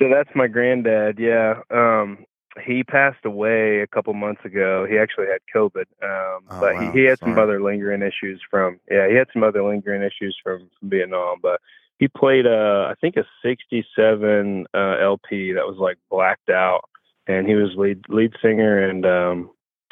So 0.00 0.08
that's 0.08 0.30
my 0.34 0.46
granddad. 0.46 1.18
Yeah. 1.18 1.60
Um, 1.70 2.24
he 2.64 2.84
passed 2.84 3.24
away 3.24 3.80
a 3.80 3.86
couple 3.86 4.14
months 4.14 4.44
ago. 4.44 4.86
He 4.88 4.96
actually 4.96 5.26
had 5.26 5.40
COVID, 5.54 5.86
um, 6.02 6.44
Oh, 6.50 6.60
but 6.60 6.74
wow. 6.74 6.92
he, 6.92 7.00
he 7.00 7.04
had 7.06 7.18
some 7.18 7.36
other 7.38 7.60
lingering 7.62 8.00
issues 8.02 8.40
from. 8.48 8.78
Yeah, 8.90 9.08
he 9.08 9.14
had 9.16 9.26
some 9.32 9.42
other 9.42 9.62
lingering 9.64 10.02
issues 10.02 10.36
from, 10.42 10.70
from 10.78 10.90
Vietnam. 10.90 11.38
But 11.42 11.60
he 11.98 12.06
played, 12.08 12.46
uh, 12.46 12.86
I 12.90 12.94
think, 13.00 13.16
a 13.16 13.24
'67 13.42 14.66
uh, 14.72 14.78
LP 15.00 15.52
that 15.52 15.66
was 15.66 15.76
like 15.78 15.98
blacked 16.10 16.48
out, 16.48 16.82
and 17.26 17.46
he 17.48 17.54
was 17.54 17.70
lead 17.76 18.04
lead 18.08 18.32
singer 18.40 18.88
and 18.88 19.04
um, 19.04 19.50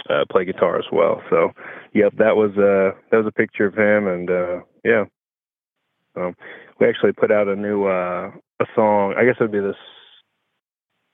uh, 0.09 0.25
play 0.31 0.45
guitar 0.45 0.79
as 0.79 0.87
well. 0.93 1.23
So, 1.31 1.53
yep, 1.95 2.13
that 2.19 2.37
was 2.37 2.51
uh, 2.57 2.99
that 3.11 3.17
was 3.19 3.27
a 3.27 3.33
picture 3.33 3.67
of 3.67 3.75
him, 3.75 4.07
and 4.07 4.31
uh, 4.31 4.61
yeah. 4.85 5.05
We 6.79 6.87
actually 6.87 7.13
put 7.13 7.31
out 7.31 7.49
a 7.49 7.57
new 7.57 7.87
uh, 7.87 8.31
a 8.61 8.65
song. 8.75 9.15
I 9.17 9.25
guess 9.25 9.37
it 9.41 9.45
would 9.45 9.53
be 9.53 9.61
this. 9.61 9.77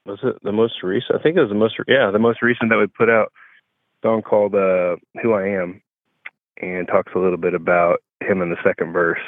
Was 0.05 0.19
it 0.23 0.35
the 0.43 0.51
most 0.51 0.83
recent? 0.83 1.19
I 1.19 1.23
think 1.23 1.37
it 1.37 1.41
was 1.41 1.49
the 1.49 1.55
most. 1.55 1.75
Yeah, 1.87 2.11
the 2.11 2.19
most 2.19 2.41
recent 2.41 2.69
that 2.69 2.77
we 2.77 2.87
put 2.87 3.09
out. 3.09 3.31
Song 4.03 4.21
called 4.21 4.55
uh, 4.55 4.95
"Who 5.21 5.33
I 5.33 5.47
Am," 5.47 5.81
and 6.61 6.87
talks 6.87 7.13
a 7.15 7.19
little 7.19 7.37
bit 7.37 7.53
about 7.53 7.99
him 8.21 8.41
in 8.41 8.49
the 8.49 8.57
second 8.63 8.91
verse. 8.91 9.19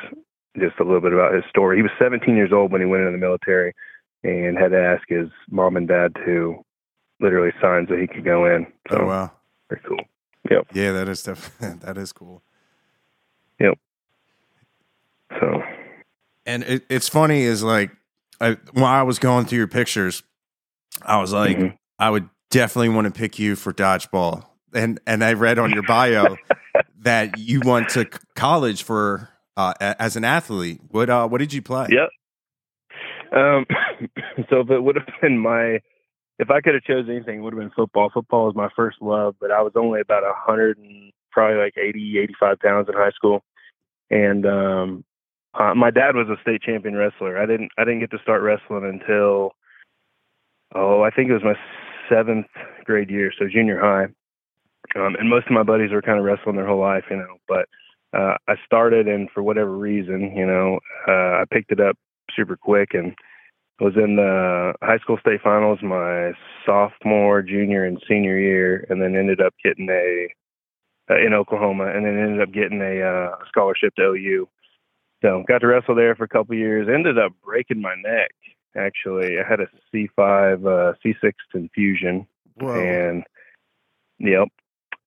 Just 0.60 0.80
a 0.80 0.84
little 0.84 1.02
bit 1.02 1.14
about 1.14 1.34
his 1.34 1.44
story. 1.50 1.78
He 1.78 1.84
was 1.84 1.92
17 1.98 2.36
years 2.36 2.52
old 2.52 2.72
when 2.72 2.82
he 2.82 2.88
went 2.88 3.04
into 3.04 3.14
the 3.14 3.18
military, 3.18 3.74
and 4.24 4.58
had 4.58 4.72
to 4.72 4.82
ask 4.82 5.04
his 5.08 5.30
mom 5.50 5.78
and 5.78 5.88
dad 5.88 6.16
to 6.26 6.62
literally 7.22 7.54
sign 7.62 7.86
so 7.88 7.96
he 7.96 8.08
could 8.08 8.26
go 8.26 8.46
in. 8.46 8.66
So 8.90 8.98
Oh, 9.02 9.06
wow. 9.06 9.32
Very 9.72 9.82
cool. 9.88 10.04
Yep. 10.50 10.68
Yeah, 10.74 10.92
that 10.94 11.08
is 11.08 11.24
def- 11.24 11.58
that 11.60 11.98
is 11.98 12.12
cool. 12.14 12.42
Yep. 13.60 13.78
So 15.40 15.62
And 16.46 16.64
it, 16.64 16.84
it's 16.90 17.08
funny 17.08 17.42
is 17.44 17.64
like 17.64 17.92
I, 18.40 18.58
when 18.74 18.84
I 18.86 19.04
was 19.04 19.20
going 19.20 19.46
through 19.46 19.60
your 19.60 19.68
pictures, 19.68 20.24
I 21.04 21.20
was 21.22 21.32
like, 21.32 21.58
Mhm. 21.58 21.78
I 22.00 22.10
would 22.10 22.28
definitely 22.50 22.90
want 22.90 23.06
to 23.06 23.12
pick 23.18 23.38
you 23.40 23.56
for 23.56 23.72
dodgeball. 23.74 24.46
And 24.74 25.00
and 25.06 25.24
I 25.24 25.34
read 25.34 25.60
on 25.60 25.72
your 25.72 25.84
bio 25.84 26.36
that 27.02 27.38
you 27.38 27.62
went 27.64 27.90
to 27.90 28.06
college 28.36 28.84
for 28.84 29.30
uh, 29.58 29.74
as 29.80 30.16
an 30.16 30.24
athlete. 30.26 30.80
What 30.90 31.10
uh, 31.10 31.28
what 31.28 31.38
did 31.38 31.54
you 31.54 31.62
play? 31.62 31.88
Yep. 31.92 32.10
Um, 33.34 33.66
so 34.50 34.62
if 34.62 34.70
it 34.72 34.82
would 34.82 34.96
have 34.96 35.08
been 35.22 35.38
my, 35.38 35.80
if 36.42 36.50
I 36.50 36.60
could 36.60 36.74
have 36.74 36.84
chosen 36.84 37.16
anything, 37.16 37.38
it 37.38 37.42
would 37.42 37.54
have 37.54 37.60
been 37.60 37.70
football. 37.70 38.10
Football 38.12 38.48
was 38.48 38.56
my 38.56 38.70
first 38.76 38.98
love, 39.00 39.36
but 39.40 39.52
I 39.52 39.62
was 39.62 39.74
only 39.76 40.02
about 40.02 40.24
a 40.24 40.34
hundred 40.36 40.80
and 40.80 41.14
probably 41.32 41.58
like 41.58 41.78
80, 41.78 42.18
85 42.18 42.60
pounds 42.60 42.90
in 42.90 42.96
high 42.96 43.12
school. 43.12 43.44
And, 44.10 44.46
um, 44.48 45.06
uh, 45.54 45.76
my 45.76 45.92
dad 45.92 46.16
was 46.16 46.28
a 46.30 46.42
state 46.42 46.64
champion 46.64 46.96
wrestler. 46.96 47.38
I 47.38 47.46
didn't, 47.46 47.72
I 47.78 47.84
didn't 47.84 48.00
get 48.00 48.10
to 48.12 48.20
start 48.24 48.42
wrestling 48.42 48.86
until, 48.86 49.52
oh, 50.74 51.04
I 51.04 51.12
think 51.12 51.30
it 51.30 51.34
was 51.34 51.44
my 51.44 51.56
seventh 52.10 52.48
grade 52.86 53.12
year. 53.12 53.32
So 53.38 53.46
junior 53.48 53.80
high. 53.80 54.06
Um, 55.00 55.16
and 55.20 55.30
most 55.30 55.46
of 55.46 55.52
my 55.52 55.64
buddies 55.64 55.92
were 55.92 56.02
kind 56.02 56.18
of 56.18 56.26
wrestling 56.26 56.56
their 56.56 56.68
whole 56.68 56.80
life, 56.80 57.04
you 57.12 57.18
know, 57.18 57.38
but, 57.48 57.68
uh, 58.18 58.36
I 58.48 58.56
started 58.66 59.08
and 59.08 59.30
for 59.32 59.44
whatever 59.44 59.78
reason, 59.78 60.36
you 60.36 60.46
know, 60.46 60.80
uh, 61.08 61.42
I 61.42 61.44
picked 61.52 61.72
it 61.72 61.80
up 61.80 61.98
super 62.36 62.58
quick 62.58 62.94
and 62.94 63.16
was 63.82 63.96
in 63.96 64.16
the 64.16 64.74
high 64.84 65.00
school 65.00 65.18
state 65.20 65.42
finals 65.42 65.80
my 65.82 66.34
sophomore, 66.66 67.42
junior, 67.42 67.84
and 67.84 68.02
senior 68.08 68.38
year, 68.38 68.86
and 68.90 69.02
then 69.02 69.16
ended 69.16 69.42
up 69.42 69.56
getting 69.64 69.90
a 69.90 70.28
uh, 71.10 71.18
in 71.18 71.34
Oklahoma, 71.34 71.88
and 71.88 72.06
then 72.06 72.18
ended 72.18 72.42
up 72.42 72.54
getting 72.54 72.80
a 72.80 73.02
uh, 73.02 73.36
scholarship 73.48 73.96
to 73.96 74.04
OU. 74.04 74.48
So 75.24 75.44
got 75.48 75.60
to 75.60 75.68
wrestle 75.68 75.96
there 75.96 76.16
for 76.16 76.26
a 76.26 76.30
couple 76.30 76.56
years. 76.56 76.88
Ended 76.88 77.18
up 77.18 77.34
breaking 77.44 77.82
my 77.82 77.96
neck. 77.96 78.32
Actually, 78.78 79.38
I 79.40 79.50
had 79.50 79.60
a 79.60 79.68
C5, 79.92 80.66
uh, 80.66 80.94
C6 81.04 81.34
infusion, 81.56 82.28
Whoa. 82.60 82.80
and 82.80 83.24
yep, 84.20 84.48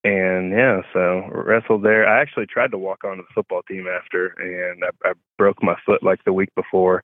and 0.03 0.51
yeah, 0.51 0.83
so 0.93 1.29
wrestled 1.33 1.85
there. 1.85 2.09
I 2.09 2.21
actually 2.21 2.47
tried 2.47 2.73
to 2.73 2.79
walk 2.79 3.05
onto 3.05 3.23
the 3.23 3.33
football 3.35 3.63
team 3.63 3.87
after, 3.87 4.35
and 4.39 4.83
I, 4.85 5.11
I 5.11 5.13
broke 5.39 5.63
my 5.63 5.77
foot 5.87 6.03
like 6.03 6.25
the 6.25 6.33
week 6.33 6.51
before, 6.57 7.03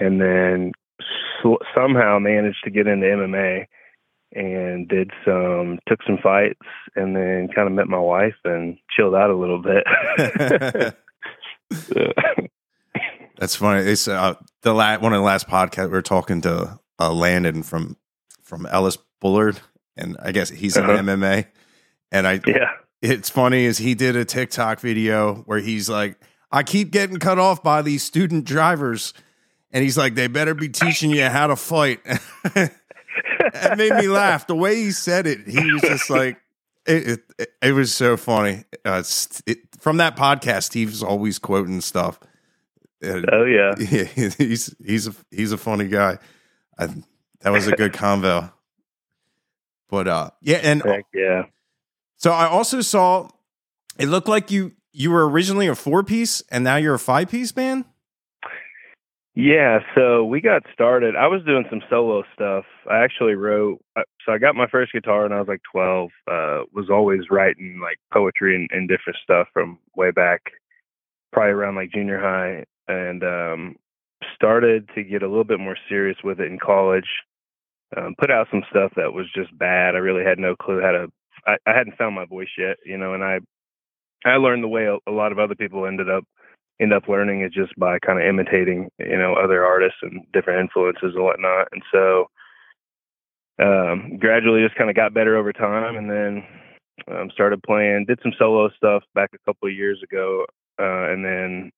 and 0.00 0.20
then 0.20 0.72
somehow 1.74 2.18
managed 2.18 2.64
to 2.64 2.70
get 2.70 2.86
into 2.86 3.06
MMA 3.06 3.66
and 4.34 4.88
did 4.88 5.10
some 5.24 5.78
took 5.88 6.00
some 6.06 6.18
fights 6.22 6.58
and 6.96 7.14
then 7.14 7.48
kind 7.54 7.68
of 7.68 7.74
met 7.74 7.86
my 7.88 7.98
wife 7.98 8.34
and 8.44 8.78
chilled 8.96 9.14
out 9.14 9.30
a 9.30 9.36
little 9.36 9.60
bit. 9.62 9.84
So, 11.72 12.12
That's 13.38 13.56
funny. 13.56 13.82
It's 13.82 14.06
uh, 14.08 14.34
the 14.62 14.72
la- 14.72 14.98
one 14.98 15.12
of 15.12 15.18
the 15.18 15.24
last 15.24 15.48
podcasts 15.48 15.86
we 15.86 15.92
were 15.92 16.02
talking 16.02 16.40
to 16.42 16.78
uh, 17.00 17.12
Landon 17.12 17.62
from 17.62 17.96
from 18.42 18.66
Ellis 18.66 18.98
Bullard, 19.20 19.58
and 19.96 20.16
I 20.22 20.32
guess 20.32 20.48
he's 20.50 20.76
in 20.76 20.84
Uh-huh. 20.84 21.02
MMA. 21.02 21.46
And 22.12 22.26
I, 22.26 22.40
yeah. 22.46 22.70
it's 23.00 23.30
funny 23.30 23.64
is 23.64 23.78
he 23.78 23.94
did 23.94 24.16
a 24.16 24.24
TikTok 24.24 24.80
video 24.80 25.36
where 25.46 25.58
he's 25.60 25.88
like, 25.88 26.18
I 26.50 26.62
keep 26.62 26.90
getting 26.90 27.16
cut 27.18 27.38
off 27.38 27.62
by 27.62 27.80
these 27.82 28.02
student 28.02 28.44
drivers, 28.44 29.14
and 29.72 29.82
he's 29.82 29.96
like, 29.96 30.14
they 30.14 30.26
better 30.26 30.54
be 30.54 30.68
teaching 30.68 31.10
you 31.10 31.24
how 31.24 31.46
to 31.48 31.56
fight. 31.56 32.00
it 32.44 33.78
made 33.78 33.92
me 33.94 34.08
laugh 34.08 34.46
the 34.46 34.54
way 34.54 34.76
he 34.76 34.92
said 34.92 35.26
it. 35.26 35.46
He 35.46 35.72
was 35.72 35.82
just 35.82 36.10
like, 36.10 36.38
it. 36.86 37.20
It, 37.38 37.50
it 37.62 37.72
was 37.72 37.94
so 37.94 38.16
funny. 38.16 38.64
Uh, 38.84 39.02
it, 39.46 39.58
from 39.80 39.98
that 39.98 40.16
podcast, 40.16 40.64
Steve's 40.64 41.02
always 41.02 41.38
quoting 41.38 41.80
stuff. 41.80 42.18
Uh, 43.04 43.20
Oh 43.32 43.44
yeah. 43.44 43.74
yeah, 43.78 44.04
he's 44.38 44.74
he's 44.84 45.06
a 45.08 45.14
he's 45.30 45.52
a 45.52 45.58
funny 45.58 45.88
guy. 45.88 46.18
I, 46.78 46.88
that 47.40 47.50
was 47.50 47.66
a 47.66 47.72
good 47.72 47.92
convo. 47.92 48.52
But 49.88 50.08
uh, 50.08 50.30
yeah, 50.40 50.60
and 50.62 50.82
Heck 50.82 51.04
yeah. 51.12 51.44
so 52.16 52.32
I 52.32 52.46
also 52.46 52.80
saw 52.80 53.28
it 53.98 54.06
looked 54.06 54.28
like 54.28 54.50
you 54.50 54.72
you 54.92 55.10
were 55.10 55.28
originally 55.28 55.66
a 55.68 55.74
four 55.74 56.02
piece 56.02 56.42
and 56.50 56.64
now 56.64 56.76
you're 56.76 56.94
a 56.94 56.98
five 56.98 57.30
piece 57.30 57.52
band. 57.52 57.84
Yeah, 59.34 59.78
so 59.94 60.24
we 60.24 60.40
got 60.42 60.62
started. 60.74 61.16
I 61.16 61.26
was 61.28 61.42
doing 61.44 61.64
some 61.70 61.82
solo 61.88 62.22
stuff. 62.34 62.64
I 62.90 62.98
actually 63.02 63.34
wrote. 63.34 63.80
uh, 63.96 64.02
So 64.26 64.32
I 64.32 64.38
got 64.38 64.56
my 64.56 64.66
first 64.66 64.92
guitar 64.92 65.22
when 65.22 65.32
I 65.32 65.38
was 65.38 65.48
like 65.48 65.62
12. 65.72 66.10
Uh, 66.30 66.62
was 66.74 66.90
always 66.90 67.22
writing 67.30 67.80
like 67.82 67.98
poetry 68.12 68.56
and, 68.56 68.68
and 68.72 68.88
different 68.88 69.18
stuff 69.22 69.48
from 69.52 69.78
way 69.96 70.10
back, 70.10 70.42
probably 71.32 71.52
around 71.52 71.76
like 71.76 71.92
junior 71.92 72.20
high, 72.20 72.64
and 72.88 73.24
um, 73.24 73.76
started 74.34 74.88
to 74.96 75.04
get 75.04 75.22
a 75.22 75.28
little 75.28 75.44
bit 75.44 75.60
more 75.60 75.76
serious 75.88 76.18
with 76.24 76.40
it 76.40 76.50
in 76.52 76.58
college. 76.58 77.08
Um, 77.96 78.14
put 78.20 78.30
out 78.30 78.48
some 78.50 78.64
stuff 78.70 78.92
that 78.96 79.12
was 79.12 79.26
just 79.34 79.56
bad. 79.58 79.96
I 79.96 79.98
really 79.98 80.24
had 80.24 80.38
no 80.38 80.56
clue 80.56 80.80
how 80.82 80.92
to. 80.92 81.12
I, 81.46 81.56
I 81.66 81.76
hadn't 81.76 81.98
found 81.98 82.14
my 82.16 82.26
voice 82.26 82.50
yet, 82.58 82.78
you 82.86 82.98
know, 82.98 83.14
and 83.14 83.24
I 83.24 83.40
I 84.24 84.36
learned 84.36 84.64
the 84.64 84.68
way 84.68 84.86
a, 84.86 84.96
a 85.10 85.12
lot 85.12 85.32
of 85.32 85.38
other 85.38 85.54
people 85.54 85.86
ended 85.86 86.10
up 86.10 86.24
end 86.82 86.92
up 86.92 87.08
learning 87.08 87.42
is 87.42 87.52
just 87.52 87.72
by 87.78 87.98
kind 88.00 88.18
of 88.18 88.26
imitating, 88.26 88.90
you 88.98 89.16
know, 89.16 89.34
other 89.34 89.64
artists 89.64 89.98
and 90.02 90.20
different 90.32 90.60
influences 90.60 91.14
and 91.14 91.24
whatnot. 91.24 91.68
And 91.72 91.82
so 91.92 92.26
um, 93.62 94.18
gradually 94.18 94.62
just 94.62 94.76
kind 94.76 94.90
of 94.90 94.96
got 94.96 95.14
better 95.14 95.36
over 95.36 95.52
time 95.52 95.96
and 95.96 96.10
then 96.10 96.44
um, 97.10 97.30
started 97.32 97.62
playing, 97.62 98.06
did 98.06 98.18
some 98.22 98.32
solo 98.38 98.68
stuff 98.76 99.02
back 99.14 99.30
a 99.34 99.44
couple 99.46 99.68
of 99.68 99.74
years 99.74 100.02
ago. 100.02 100.44
Uh, 100.80 101.12
and 101.12 101.24
then 101.24 101.70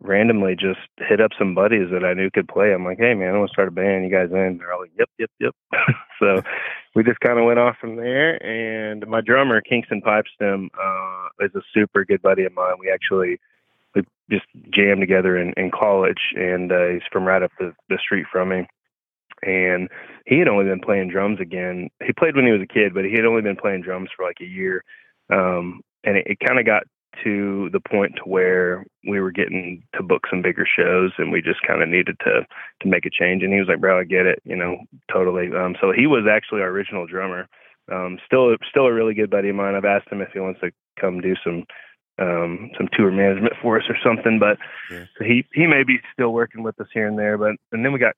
randomly 0.00 0.54
just 0.54 0.78
hit 1.08 1.20
up 1.20 1.32
some 1.38 1.54
buddies 1.54 1.88
that 1.90 2.04
I 2.04 2.14
knew 2.14 2.30
could 2.30 2.48
play. 2.48 2.72
I'm 2.72 2.84
like, 2.84 2.98
hey 2.98 3.14
man, 3.14 3.34
I 3.34 3.38
want 3.38 3.50
to 3.50 3.52
start 3.52 3.68
a 3.68 3.72
band. 3.72 4.04
You 4.04 4.10
guys 4.10 4.30
in? 4.30 4.58
They're 4.58 4.72
all 4.72 4.80
like, 4.80 4.92
yep, 4.98 5.10
yep, 5.18 5.30
yep. 5.40 5.54
so 6.20 6.42
we 6.94 7.02
just 7.02 7.20
kind 7.20 7.38
of 7.38 7.44
went 7.44 7.58
off 7.58 7.76
from 7.80 7.96
there. 7.96 8.42
And 8.42 9.06
my 9.06 9.20
drummer, 9.20 9.60
Kingston 9.60 10.00
Pipestem, 10.00 10.68
uh, 10.80 11.44
is 11.44 11.54
a 11.54 11.62
super 11.74 12.04
good 12.04 12.22
buddy 12.22 12.44
of 12.44 12.54
mine. 12.54 12.74
We 12.78 12.90
actually 12.90 13.38
we 13.98 14.36
just 14.36 14.46
jammed 14.72 15.00
together 15.00 15.36
in, 15.36 15.52
in 15.56 15.70
college, 15.70 16.32
and 16.34 16.70
uh, 16.72 16.88
he's 16.88 17.02
from 17.12 17.24
right 17.24 17.42
up 17.42 17.52
the, 17.58 17.74
the 17.88 17.98
street 17.98 18.26
from 18.30 18.50
me. 18.50 18.66
And 19.42 19.88
he 20.26 20.38
had 20.38 20.48
only 20.48 20.64
been 20.64 20.80
playing 20.80 21.10
drums 21.10 21.38
again. 21.40 21.88
He 22.04 22.12
played 22.12 22.34
when 22.34 22.46
he 22.46 22.52
was 22.52 22.62
a 22.62 22.72
kid, 22.72 22.92
but 22.92 23.04
he 23.04 23.12
had 23.12 23.24
only 23.24 23.42
been 23.42 23.56
playing 23.56 23.82
drums 23.82 24.10
for 24.16 24.26
like 24.26 24.38
a 24.40 24.46
year. 24.46 24.82
Um, 25.32 25.80
and 26.04 26.16
it, 26.16 26.26
it 26.26 26.38
kind 26.40 26.58
of 26.58 26.66
got 26.66 26.82
to 27.24 27.70
the 27.72 27.80
point 27.80 28.14
to 28.16 28.22
where 28.22 28.84
we 29.06 29.20
were 29.20 29.30
getting 29.30 29.82
to 29.94 30.02
book 30.02 30.22
some 30.28 30.42
bigger 30.42 30.66
shows, 30.66 31.12
and 31.18 31.32
we 31.32 31.40
just 31.40 31.62
kind 31.66 31.82
of 31.82 31.88
needed 31.88 32.16
to 32.24 32.46
to 32.82 32.88
make 32.88 33.06
a 33.06 33.10
change. 33.10 33.42
And 33.42 33.52
he 33.52 33.58
was 33.58 33.68
like, 33.68 33.80
"Bro, 33.80 34.00
I 34.00 34.04
get 34.04 34.26
it, 34.26 34.40
you 34.44 34.56
know, 34.56 34.78
totally." 35.12 35.48
Um, 35.54 35.74
so 35.80 35.92
he 35.92 36.06
was 36.06 36.24
actually 36.30 36.60
our 36.60 36.68
original 36.68 37.06
drummer. 37.06 37.48
Um, 37.90 38.18
still, 38.26 38.54
still 38.68 38.86
a 38.86 38.92
really 38.92 39.14
good 39.14 39.30
buddy 39.30 39.48
of 39.48 39.56
mine. 39.56 39.74
I've 39.74 39.84
asked 39.84 40.12
him 40.12 40.20
if 40.20 40.28
he 40.32 40.40
wants 40.40 40.60
to 40.60 40.70
come 41.00 41.20
do 41.20 41.34
some 41.42 41.64
um, 42.18 42.70
some 42.76 42.88
tour 42.92 43.10
management 43.10 43.54
for 43.62 43.78
us 43.78 43.84
or 43.88 43.96
something. 44.02 44.38
But 44.38 44.58
Yeah. 44.90 45.04
so 45.18 45.24
he 45.24 45.44
he 45.54 45.66
may 45.66 45.82
be 45.84 45.98
still 46.12 46.32
working 46.32 46.62
with 46.62 46.80
us 46.80 46.88
here 46.92 47.06
and 47.06 47.18
there. 47.18 47.38
But 47.38 47.56
and 47.72 47.84
then 47.84 47.92
we 47.92 47.98
got 47.98 48.14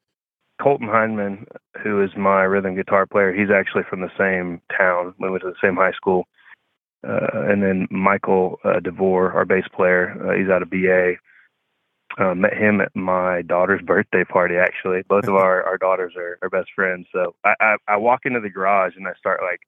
Colton 0.61 0.89
Heineman, 0.89 1.47
who 1.83 2.03
is 2.03 2.11
my 2.17 2.43
rhythm 2.43 2.75
guitar 2.77 3.07
player. 3.07 3.33
He's 3.33 3.51
actually 3.51 3.85
from 3.89 4.01
the 4.01 4.11
same 4.19 4.61
town. 4.77 5.15
We 5.19 5.31
went 5.31 5.43
to 5.43 5.51
the 5.51 5.57
same 5.67 5.77
high 5.77 5.93
school. 5.93 6.25
Uh, 7.07 7.49
and 7.49 7.63
then 7.63 7.89
Michael 7.91 8.59
uh, 8.63 8.79
DeVore, 8.81 9.33
our 9.33 9.47
bass 9.47 9.65
player, 9.75 10.15
uh, 10.23 10.39
he's 10.39 10.51
out 10.51 10.61
of 10.63 10.69
BA. 10.71 11.15
Uh, 12.19 12.35
met 12.35 12.53
him 12.53 12.81
at 12.81 12.95
my 12.95 13.41
daughter's 13.41 13.81
birthday 13.81 14.25
party. 14.25 14.57
Actually, 14.57 15.01
both 15.09 15.25
of 15.25 15.35
our, 15.45 15.63
our 15.63 15.79
daughters 15.79 16.13
are, 16.17 16.39
are 16.43 16.51
best 16.51 16.69
friends. 16.75 17.07
So 17.13 17.35
I, 17.45 17.55
I 17.61 17.77
I 17.89 17.97
walk 17.97 18.23
into 18.27 18.41
the 18.41 18.51
garage 18.51 18.97
and 18.97 19.07
I 19.09 19.13
start 19.15 19.41
like 19.43 19.61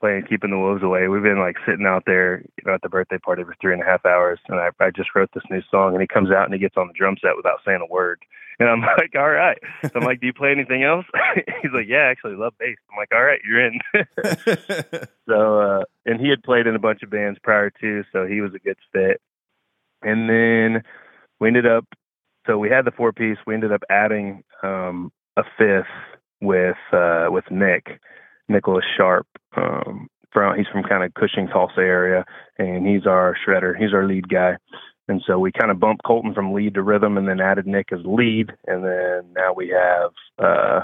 playing 0.00 0.24
"Keeping 0.28 0.50
the 0.50 0.58
Wolves 0.58 0.82
Away." 0.82 1.08
We've 1.08 1.22
been 1.22 1.38
like 1.38 1.56
sitting 1.66 1.86
out 1.86 2.04
there, 2.06 2.42
you 2.56 2.64
know, 2.66 2.74
at 2.74 2.82
the 2.82 2.88
birthday 2.88 3.18
party 3.18 3.44
for 3.44 3.54
three 3.60 3.72
and 3.72 3.82
a 3.82 3.86
half 3.86 4.04
hours, 4.06 4.40
and 4.48 4.58
I 4.58 4.70
I 4.80 4.90
just 4.90 5.14
wrote 5.14 5.30
this 5.34 5.44
new 5.50 5.62
song. 5.70 5.92
And 5.92 6.00
he 6.00 6.06
comes 6.06 6.30
out 6.30 6.44
and 6.44 6.54
he 6.54 6.60
gets 6.60 6.76
on 6.76 6.88
the 6.88 6.94
drum 6.94 7.16
set 7.20 7.36
without 7.36 7.60
saying 7.64 7.80
a 7.82 7.92
word. 7.92 8.22
And 8.58 8.68
I'm 8.68 8.80
like, 8.98 9.14
all 9.16 9.30
right. 9.30 9.58
So 9.82 9.90
I'm 9.94 10.04
like, 10.04 10.20
do 10.20 10.26
you 10.26 10.34
play 10.34 10.50
anything 10.50 10.82
else? 10.84 11.06
He's 11.62 11.72
like, 11.72 11.86
yeah, 11.88 12.08
I 12.08 12.10
actually 12.10 12.36
love 12.36 12.54
bass. 12.58 12.76
I'm 12.90 12.98
like, 12.98 13.12
all 13.12 13.22
right, 13.22 13.40
you're 13.44 13.66
in. 13.66 13.80
so 15.28 15.60
uh 15.60 15.84
and 16.06 16.20
he 16.20 16.28
had 16.28 16.42
played 16.42 16.66
in 16.66 16.74
a 16.74 16.78
bunch 16.78 17.02
of 17.02 17.10
bands 17.10 17.38
prior 17.42 17.70
to 17.80 18.02
so 18.12 18.26
he 18.26 18.40
was 18.40 18.52
a 18.54 18.58
good 18.58 18.76
fit 18.92 19.20
and 20.02 20.28
then 20.28 20.82
we 21.38 21.48
ended 21.48 21.66
up 21.66 21.84
so 22.46 22.58
we 22.58 22.68
had 22.68 22.84
the 22.84 22.90
four 22.90 23.12
piece 23.12 23.38
we 23.46 23.54
ended 23.54 23.72
up 23.72 23.82
adding 23.90 24.42
um 24.62 25.12
a 25.36 25.42
fifth 25.56 25.86
with 26.40 26.76
uh 26.92 27.26
with 27.30 27.44
nick 27.50 28.00
nicholas 28.50 28.84
sharp 28.96 29.26
um 29.56 30.08
from 30.32 30.56
he's 30.56 30.66
from 30.72 30.82
kind 30.82 31.04
of 31.04 31.14
cushing 31.14 31.48
tulsa 31.48 31.80
area 31.80 32.24
and 32.58 32.86
he's 32.86 33.06
our 33.06 33.36
shredder 33.46 33.76
he's 33.78 33.94
our 33.94 34.06
lead 34.06 34.28
guy 34.28 34.56
and 35.08 35.22
so 35.26 35.38
we 35.38 35.50
kind 35.50 35.70
of 35.70 35.80
bumped 35.80 36.02
colton 36.04 36.34
from 36.34 36.52
lead 36.52 36.74
to 36.74 36.82
rhythm 36.82 37.16
and 37.16 37.28
then 37.28 37.40
added 37.40 37.66
nick 37.66 37.88
as 37.92 38.00
lead 38.04 38.52
and 38.66 38.84
then 38.84 39.22
now 39.34 39.52
we 39.52 39.68
have 39.68 40.10
uh 40.38 40.82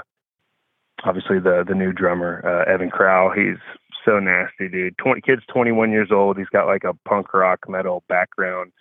obviously 1.03 1.39
the 1.39 1.63
the 1.67 1.75
new 1.75 1.91
drummer 1.91 2.41
uh, 2.45 2.71
Evan 2.71 2.89
Crow. 2.89 3.31
He's 3.31 3.57
so 4.05 4.19
nasty, 4.19 4.69
dude. 4.69 4.97
Twenty 4.97 5.21
kid's 5.21 5.43
twenty 5.51 5.71
one 5.71 5.91
years 5.91 6.09
old. 6.11 6.37
He's 6.37 6.47
got 6.47 6.67
like 6.67 6.83
a 6.83 6.93
punk 7.07 7.33
rock 7.33 7.59
metal 7.67 8.03
background. 8.07 8.71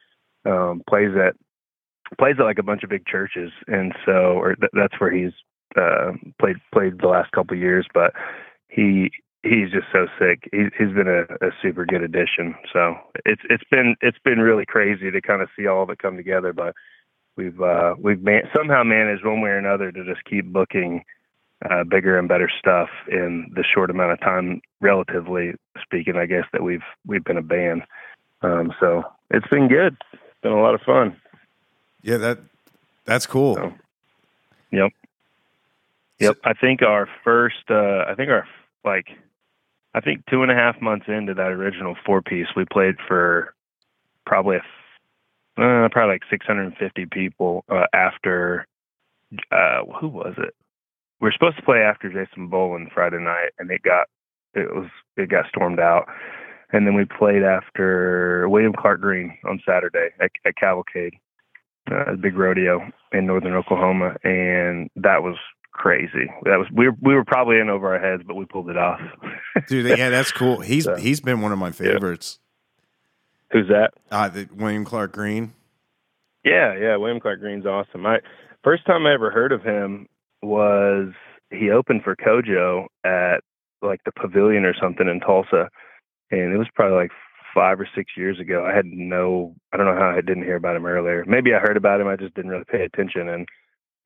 Um, 0.44 0.82
plays 0.88 1.10
at 1.16 1.34
plays 2.18 2.36
at 2.38 2.44
like 2.44 2.58
a 2.58 2.62
bunch 2.62 2.82
of 2.82 2.90
big 2.90 3.06
churches, 3.06 3.52
and 3.66 3.94
so 4.04 4.12
or 4.12 4.54
th- 4.54 4.70
that's 4.72 4.98
where 5.00 5.10
he's 5.10 5.32
uh, 5.76 6.12
played 6.40 6.56
played 6.72 7.00
the 7.00 7.08
last 7.08 7.32
couple 7.32 7.56
years. 7.56 7.86
But 7.92 8.12
he 8.76 9.11
he's 9.42 9.71
just 9.71 9.87
so 9.92 10.06
sick. 10.18 10.49
He, 10.52 10.64
he's 10.78 10.95
been 10.95 11.09
a, 11.09 11.23
a 11.45 11.50
super 11.62 11.85
good 11.87 12.02
addition. 12.02 12.54
So 12.73 12.95
it's 13.25 13.42
it's 13.49 13.64
been 13.71 13.97
it's 14.00 14.18
been 14.25 14.38
really 14.38 14.66
crazy 14.66 15.11
to 15.11 15.21
kind 15.21 15.42
of 15.42 15.49
see 15.59 15.66
all 15.66 15.83
of 15.83 15.90
it 15.90 15.99
come 15.99 16.16
together. 16.16 16.52
But 16.52 16.75
we've 17.37 17.61
uh, 17.61 17.95
we've 17.99 18.23
man- 18.23 18.49
somehow 18.56 18.85
managed 18.85 19.25
one 19.25 19.40
way 19.40 19.50
or 19.50 19.59
another 19.59 19.90
to 19.90 20.04
just 20.04 20.25
keep 20.25 20.52
booking 20.52 21.02
uh, 21.68 21.85
bigger 21.85 22.18
and 22.18 22.28
better 22.28 22.50
stuff 22.59 22.90
in 23.11 23.50
the 23.54 23.64
short 23.64 23.90
amount 23.90 24.12
of 24.12 24.21
time, 24.21 24.61
relatively 24.80 25.54
speaking, 25.83 26.16
I 26.16 26.26
guess 26.26 26.45
that 26.52 26.62
we've 26.62 26.85
we've 27.06 27.25
been 27.25 27.38
a 27.38 27.42
band. 27.42 27.83
Um, 28.42 28.73
so 28.78 29.04
it's 29.30 29.49
been 29.49 29.68
good. 29.68 29.97
It's 30.12 30.23
been 30.42 30.52
a 30.52 30.61
lot 30.61 30.75
of 30.75 30.83
fun. 30.83 31.16
yeah, 32.02 32.18
that 32.18 32.38
that's 33.06 33.26
cool. 33.26 33.54
So, 33.54 33.73
Yep. 34.73 34.92
Yep. 36.18 36.37
I 36.45 36.52
think 36.54 36.83
our 36.83 37.09
first, 37.25 37.71
uh, 37.71 38.04
I 38.09 38.14
think 38.16 38.30
our 38.30 38.47
like, 38.86 39.08
I 39.94 40.00
think 40.00 40.24
two 40.30 40.42
and 40.42 40.50
a 40.52 40.54
half 40.54 40.80
months 40.80 41.06
into 41.08 41.34
that 41.34 41.52
original 41.52 41.96
four 42.06 42.22
piece, 42.22 42.48
we 42.56 42.64
played 42.64 42.96
for 43.06 43.54
probably 44.24 44.56
a, 44.56 45.62
uh, 45.62 45.88
probably 45.90 46.14
like 46.14 46.22
650 46.30 47.06
people 47.06 47.64
uh, 47.70 47.86
after 47.94 48.66
uh, 49.50 49.84
who 50.00 50.08
was 50.08 50.34
it? 50.38 50.54
We 51.20 51.28
are 51.28 51.32
supposed 51.32 51.56
to 51.56 51.62
play 51.62 51.78
after 51.78 52.08
Jason 52.08 52.48
Boland 52.48 52.90
Friday 52.92 53.18
night, 53.18 53.50
and 53.58 53.70
it 53.70 53.82
got 53.82 54.08
it 54.54 54.74
was 54.74 54.88
it 55.16 55.30
got 55.30 55.48
stormed 55.48 55.80
out. 55.80 56.06
And 56.72 56.86
then 56.86 56.94
we 56.94 57.04
played 57.04 57.42
after 57.42 58.48
William 58.48 58.72
Clark 58.72 59.00
Green 59.00 59.38
on 59.44 59.62
Saturday 59.66 60.08
at, 60.20 60.30
at 60.44 60.56
Cavalcade, 60.56 61.14
uh, 61.90 62.12
a 62.12 62.16
big 62.16 62.36
rodeo 62.36 62.90
in 63.12 63.26
northern 63.26 63.54
Oklahoma, 63.54 64.16
and 64.24 64.90
that 64.96 65.22
was 65.22 65.36
crazy. 65.76 66.30
That 66.45 66.56
was 66.56 66.66
we 66.73 66.88
were 66.88 66.97
we 67.00 67.14
were 67.14 67.25
probably 67.25 67.59
in 67.59 67.68
over 67.68 67.95
our 67.95 68.00
heads, 68.00 68.23
but 68.26 68.35
we 68.35 68.45
pulled 68.47 68.71
it 68.71 68.76
off. 68.76 69.00
Dude, 69.68 69.99
yeah, 69.99 70.11
that's 70.11 70.33
cool. 70.33 70.61
He's 70.61 70.85
so, 70.87 70.97
he's 70.97 71.21
been 71.21 71.40
one 71.40 71.52
of 71.52 71.59
my 71.59 71.71
favorites. 71.71 72.38
Yeah. 72.38 73.61
Who's 73.61 73.68
that? 73.68 73.92
Uh, 74.11 74.28
the, 74.28 74.49
William 74.54 74.85
Clark 74.85 75.12
Green. 75.12 75.52
Yeah, 76.45 76.75
yeah, 76.76 76.97
William 76.97 77.21
Clark 77.21 77.40
Green's 77.40 77.66
awesome. 77.66 78.06
I 78.06 78.18
first 78.64 78.87
time 78.87 79.06
I 79.06 79.14
ever 79.14 79.30
heard 79.30 79.52
of 79.52 79.62
him 79.62 80.09
was 80.42 81.12
he 81.50 81.71
opened 81.71 82.02
for 82.02 82.16
Kojo 82.16 82.87
at 83.04 83.40
like 83.83 84.00
the 84.04 84.12
Pavilion 84.12 84.64
or 84.64 84.75
something 84.80 85.09
in 85.09 85.21
Tulsa, 85.21 85.68
and 86.30 86.52
it 86.52 86.59
was 86.59 86.68
probably 86.75 86.97
like 86.97 87.11
five 87.54 87.80
or 87.80 87.88
six 87.95 88.12
years 88.16 88.38
ago. 88.38 88.66
I 88.66 88.75
had 88.75 88.87
no, 88.87 89.54
I 89.73 89.76
don't 89.76 89.87
know 89.87 89.97
how 89.97 90.11
I 90.11 90.21
didn't 90.21 90.45
hear 90.45 90.56
about 90.56 90.76
him 90.76 90.87
earlier. 90.87 91.25
Maybe 91.26 91.54
I 91.54 91.59
heard 91.59 91.76
about 91.76 92.00
him, 92.00 92.09
I 92.09 92.16
just 92.16 92.35
didn't 92.35 92.50
really 92.50 92.64
pay 92.71 92.83
attention. 92.83 93.28
And 93.28 93.49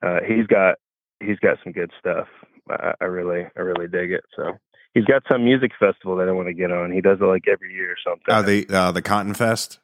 uh, 0.03 0.21
he's 0.27 0.47
got 0.47 0.77
he's 1.21 1.39
got 1.39 1.59
some 1.63 1.73
good 1.73 1.91
stuff. 1.99 2.29
I, 2.69 2.95
I 3.01 3.05
really 3.05 3.47
I 3.57 3.61
really 3.61 3.89
dig 3.89 4.13
it. 4.13 4.25
So 4.37 4.59
he's 4.95 5.05
got 5.05 5.23
some 5.31 5.45
music 5.45 5.73
festival 5.79 6.17
that 6.17 6.29
I 6.29 6.33
want 6.33 6.49
to 6.49 6.55
get 6.55 6.73
on. 6.73 6.93
He 6.93 7.01
does 7.01 7.19
it 7.21 7.25
like 7.25 7.45
every 7.51 7.75
year 7.75 7.93
or 7.93 7.97
something. 8.05 8.33
Uh, 8.33 8.43
the 8.43 8.67
uh, 8.71 8.93
the 8.93 9.03
Cotton 9.03 9.35
Fest. 9.35 9.79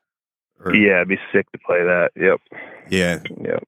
Or... 0.64 0.74
Yeah, 0.74 0.96
it'd 0.96 1.08
be 1.08 1.18
sick 1.32 1.50
to 1.52 1.58
play 1.58 1.82
that. 1.82 2.10
Yep. 2.16 2.40
Yeah. 2.88 3.20
Yep. 3.42 3.64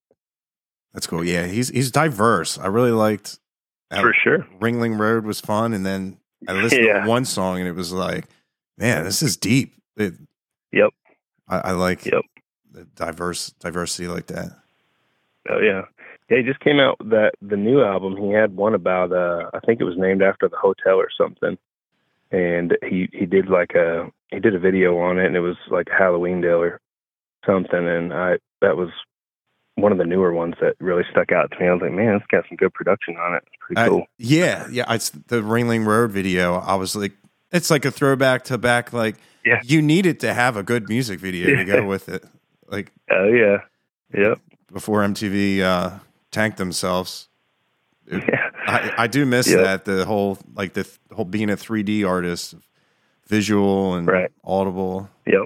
That's 0.94 1.06
cool. 1.06 1.24
Yeah, 1.24 1.46
he's 1.46 1.68
he's 1.68 1.90
diverse. 1.90 2.58
I 2.58 2.66
really 2.66 2.92
liked. 2.92 3.38
For 3.90 4.12
sure. 4.12 4.46
Ringling 4.60 4.98
Road 4.98 5.24
was 5.24 5.40
fun, 5.40 5.72
and 5.72 5.84
then 5.84 6.18
I 6.46 6.52
listened 6.52 6.84
yeah. 6.84 7.04
to 7.04 7.08
one 7.08 7.24
song, 7.24 7.58
and 7.58 7.66
it 7.66 7.74
was 7.74 7.90
like, 7.90 8.26
man, 8.76 9.04
this 9.04 9.22
is 9.22 9.38
deep. 9.38 9.74
It, 9.96 10.12
yep. 10.72 10.90
I, 11.48 11.58
I 11.58 11.70
like 11.72 12.04
yep. 12.04 12.20
the 12.70 12.84
diverse 12.84 13.50
diversity 13.60 14.06
like 14.06 14.26
that. 14.26 14.50
Oh 15.48 15.58
yeah. 15.58 15.82
Yeah, 16.30 16.38
he 16.38 16.42
just 16.42 16.60
came 16.60 16.78
out 16.78 16.98
that 17.10 17.32
the 17.40 17.56
new 17.56 17.82
album. 17.82 18.16
He 18.16 18.30
had 18.32 18.54
one 18.54 18.74
about 18.74 19.12
uh 19.12 19.50
I 19.54 19.60
think 19.60 19.80
it 19.80 19.84
was 19.84 19.96
named 19.96 20.22
after 20.22 20.48
the 20.48 20.56
hotel 20.56 20.96
or 20.96 21.08
something. 21.16 21.58
And 22.30 22.76
he 22.88 23.08
he 23.12 23.26
did 23.26 23.48
like 23.48 23.74
a 23.74 24.10
he 24.30 24.40
did 24.40 24.54
a 24.54 24.58
video 24.58 24.98
on 24.98 25.18
it 25.18 25.26
and 25.26 25.36
it 25.36 25.40
was 25.40 25.56
like 25.70 25.88
Halloween 25.88 26.40
Day 26.40 26.48
or 26.48 26.80
something 27.46 27.88
and 27.88 28.12
I 28.12 28.38
that 28.60 28.76
was 28.76 28.90
one 29.78 29.92
of 29.92 29.98
the 29.98 30.04
newer 30.04 30.32
ones 30.32 30.54
that 30.60 30.74
really 30.80 31.04
stuck 31.10 31.32
out 31.32 31.50
to 31.52 31.58
me. 31.58 31.68
I 31.68 31.72
was 31.72 31.82
like, 31.82 31.92
man, 31.92 32.16
it's 32.16 32.26
got 32.26 32.44
some 32.48 32.56
good 32.56 32.74
production 32.74 33.16
on 33.16 33.34
it. 33.36 33.44
It's 33.46 33.56
pretty 33.60 33.88
cool. 33.88 34.06
yeah, 34.18 34.66
yeah. 34.70 34.92
It's 34.92 35.10
the 35.10 35.40
Ringling 35.40 35.86
Road 35.86 36.10
video. 36.10 36.56
I 36.56 36.74
was 36.74 36.96
like, 36.96 37.12
it's 37.52 37.70
like 37.70 37.84
a 37.84 37.90
throwback 37.90 38.44
to 38.44 38.58
back. 38.58 38.92
Like, 38.92 39.16
yeah, 39.44 39.60
you 39.64 39.80
needed 39.80 40.20
to 40.20 40.34
have 40.34 40.56
a 40.56 40.62
good 40.62 40.88
music 40.88 41.20
video 41.20 41.56
to 41.56 41.64
go 41.64 41.86
with 41.86 42.08
it. 42.08 42.24
Like, 42.66 42.92
oh 43.10 43.28
yeah, 43.28 43.58
yep. 44.12 44.40
Before 44.72 45.00
MTV 45.02 45.60
uh, 45.60 45.98
tank 46.30 46.56
themselves. 46.56 47.28
yeah. 48.10 48.50
I, 48.66 48.92
I 48.98 49.06
do 49.06 49.24
miss 49.24 49.48
yep. 49.50 49.60
that 49.60 49.84
the 49.84 50.04
whole 50.04 50.38
like 50.54 50.74
the 50.74 50.88
whole 51.12 51.24
being 51.24 51.50
a 51.50 51.56
3D 51.56 52.06
artist, 52.06 52.54
visual 53.26 53.94
and 53.94 54.06
right. 54.06 54.30
audible. 54.44 55.08
Yep. 55.26 55.44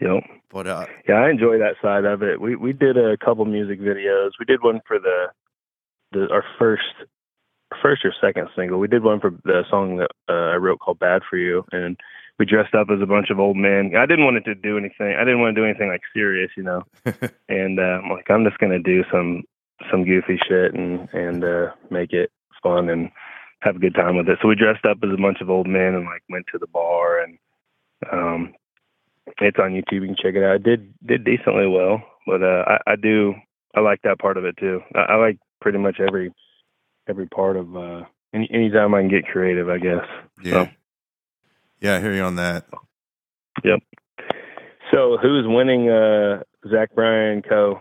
Yep. 0.00 0.24
But 0.50 0.66
uh, 0.66 0.86
yeah, 1.08 1.14
I 1.14 1.30
enjoy 1.30 1.58
that 1.58 1.76
side 1.80 2.04
of 2.04 2.22
it. 2.22 2.40
We 2.40 2.56
we 2.56 2.72
did 2.72 2.96
a 2.96 3.16
couple 3.16 3.44
music 3.44 3.80
videos. 3.80 4.30
We 4.38 4.44
did 4.46 4.62
one 4.62 4.80
for 4.86 4.98
the 4.98 5.28
the 6.12 6.28
our 6.30 6.44
first 6.58 6.82
first 7.80 8.04
or 8.04 8.12
second 8.20 8.48
single. 8.54 8.78
We 8.78 8.88
did 8.88 9.02
one 9.02 9.20
for 9.20 9.30
the 9.44 9.64
song 9.70 9.96
that 9.96 10.10
uh, 10.28 10.52
I 10.52 10.56
wrote 10.56 10.80
called 10.80 10.98
"Bad 10.98 11.22
for 11.28 11.38
You," 11.38 11.64
and 11.72 11.96
we 12.38 12.44
dressed 12.44 12.74
up 12.74 12.88
as 12.90 13.00
a 13.00 13.06
bunch 13.06 13.30
of 13.30 13.38
old 13.38 13.56
men. 13.56 13.92
I 13.96 14.04
didn't 14.04 14.24
want 14.24 14.36
it 14.36 14.44
to 14.44 14.54
do 14.54 14.76
anything. 14.76 15.14
I 15.18 15.24
didn't 15.24 15.40
want 15.40 15.54
to 15.54 15.60
do 15.60 15.64
anything 15.64 15.88
like 15.88 16.02
serious, 16.12 16.50
you 16.56 16.62
know. 16.62 16.82
and 17.48 17.78
uh, 17.78 18.00
I'm 18.02 18.10
like, 18.10 18.30
I'm 18.30 18.44
just 18.44 18.58
gonna 18.58 18.78
do 18.78 19.04
some 19.10 19.44
some 19.90 20.04
goofy 20.04 20.38
shit 20.48 20.74
and 20.74 21.08
and 21.12 21.44
uh, 21.44 21.70
make 21.90 22.12
it 22.12 22.30
fun 22.62 22.88
and 22.88 23.10
have 23.60 23.76
a 23.76 23.80
good 23.80 23.94
time 23.94 24.16
with 24.16 24.28
it. 24.28 24.38
So 24.42 24.48
we 24.48 24.54
dressed 24.54 24.84
up 24.84 24.98
as 25.02 25.10
a 25.12 25.20
bunch 25.20 25.40
of 25.40 25.50
old 25.50 25.66
men 25.66 25.94
and 25.94 26.04
like 26.04 26.22
went 26.28 26.46
to 26.52 26.58
the 26.58 26.66
bar 26.66 27.20
and 27.20 27.38
um 28.12 28.54
it's 29.40 29.58
on 29.58 29.70
YouTube. 29.70 30.02
You 30.02 30.06
can 30.06 30.16
check 30.16 30.34
it 30.34 30.42
out. 30.42 30.56
It 30.56 30.62
did 30.64 30.94
did 31.06 31.24
decently 31.24 31.66
well, 31.68 32.02
but 32.26 32.42
uh 32.42 32.64
I, 32.66 32.92
I 32.92 32.96
do 32.96 33.34
I 33.74 33.80
like 33.80 34.02
that 34.02 34.18
part 34.18 34.36
of 34.36 34.44
it 34.44 34.56
too. 34.58 34.80
I, 34.94 35.12
I 35.12 35.16
like 35.16 35.38
pretty 35.60 35.78
much 35.78 36.00
every 36.00 36.32
every 37.08 37.26
part 37.28 37.56
of 37.56 37.76
uh 37.76 38.02
any 38.34 38.48
anytime 38.52 38.94
I 38.94 39.00
can 39.00 39.10
get 39.10 39.26
creative, 39.26 39.68
I 39.68 39.78
guess. 39.78 40.04
Yeah. 40.42 40.64
So. 40.64 40.70
Yeah, 41.80 41.96
I 41.96 42.00
hear 42.00 42.12
you 42.12 42.22
on 42.22 42.36
that. 42.36 42.64
Yep. 43.64 43.80
So 44.92 45.18
who's 45.20 45.46
winning 45.46 45.88
uh 45.88 46.42
Zach 46.70 46.94
Bryan 46.94 47.42
Koe? 47.42 47.80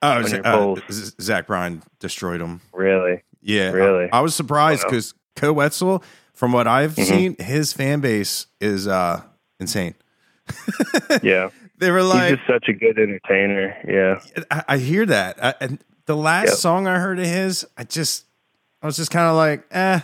Oh, 0.00 0.76
uh, 0.76 0.76
Zach 1.20 1.46
Bryan 1.46 1.82
destroyed 1.98 2.40
him. 2.40 2.60
Really? 2.72 3.22
Yeah. 3.40 3.70
Really? 3.70 4.10
I, 4.12 4.18
I 4.18 4.20
was 4.20 4.34
surprised 4.34 4.84
because 4.84 5.14
Koe 5.36 5.52
Wetzel, 5.52 6.04
from 6.34 6.52
what 6.52 6.66
I've 6.66 6.92
mm-hmm. 6.94 7.02
seen, 7.02 7.36
his 7.38 7.72
fan 7.72 8.00
base 8.00 8.46
is 8.60 8.86
uh, 8.86 9.22
insane. 9.58 9.94
yeah. 11.22 11.50
They 11.78 11.90
were 11.90 12.02
like, 12.02 12.30
he's 12.30 12.38
just 12.38 12.48
such 12.48 12.68
a 12.68 12.72
good 12.72 12.98
entertainer. 12.98 13.76
Yeah. 13.86 14.20
I, 14.50 14.64
I 14.68 14.78
hear 14.78 15.06
that. 15.06 15.44
I, 15.44 15.54
and 15.60 15.82
the 16.06 16.16
last 16.16 16.48
yep. 16.48 16.56
song 16.56 16.86
I 16.86 16.98
heard 16.98 17.18
of 17.18 17.26
his, 17.26 17.66
I 17.76 17.84
just, 17.84 18.24
I 18.82 18.86
was 18.86 18.96
just 18.96 19.10
kind 19.10 19.26
of 19.26 19.36
like, 19.36 19.64
eh. 19.70 20.00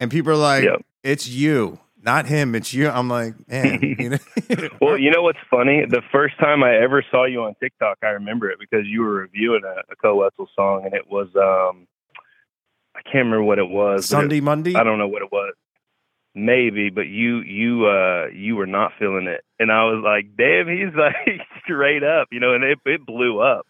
And 0.00 0.10
people 0.10 0.32
are 0.32 0.36
like, 0.36 0.64
yep. 0.64 0.84
it's 1.02 1.28
you 1.28 1.78
not 2.02 2.26
him, 2.26 2.54
it's 2.54 2.74
you. 2.74 2.88
I'm 2.88 3.08
like, 3.08 3.34
man. 3.48 3.80
You 4.02 4.10
know? 4.10 4.18
well, 4.80 4.98
you 4.98 5.10
know 5.10 5.22
what's 5.22 5.38
funny? 5.50 5.84
The 5.88 6.02
first 6.10 6.38
time 6.38 6.64
I 6.64 6.76
ever 6.76 7.04
saw 7.10 7.24
you 7.24 7.44
on 7.44 7.54
TikTok, 7.60 7.98
I 8.02 8.08
remember 8.08 8.50
it 8.50 8.58
because 8.58 8.86
you 8.86 9.02
were 9.02 9.12
reviewing 9.12 9.62
a, 9.64 9.92
a 9.92 9.96
Koe 9.96 10.16
Wetzel 10.16 10.48
song, 10.56 10.84
and 10.84 10.94
it 10.94 11.08
was 11.08 11.28
um, 11.36 11.86
I 12.94 13.02
can't 13.02 13.26
remember 13.26 13.44
what 13.44 13.58
it 13.58 13.68
was. 13.68 14.06
Sunday 14.06 14.38
it, 14.38 14.44
Monday. 14.44 14.74
I 14.74 14.82
don't 14.82 14.98
know 14.98 15.08
what 15.08 15.22
it 15.22 15.30
was. 15.30 15.54
Maybe, 16.34 16.90
but 16.90 17.08
you 17.08 17.40
you 17.40 17.86
uh 17.86 18.26
you 18.34 18.56
were 18.56 18.66
not 18.66 18.92
feeling 18.98 19.26
it, 19.26 19.44
and 19.58 19.70
I 19.70 19.84
was 19.84 20.02
like, 20.02 20.34
damn, 20.36 20.66
he's 20.66 20.94
like 20.96 21.46
straight 21.62 22.02
up, 22.02 22.28
you 22.32 22.40
know, 22.40 22.54
and 22.54 22.64
it 22.64 22.78
it 22.86 23.04
blew 23.04 23.40
up. 23.40 23.66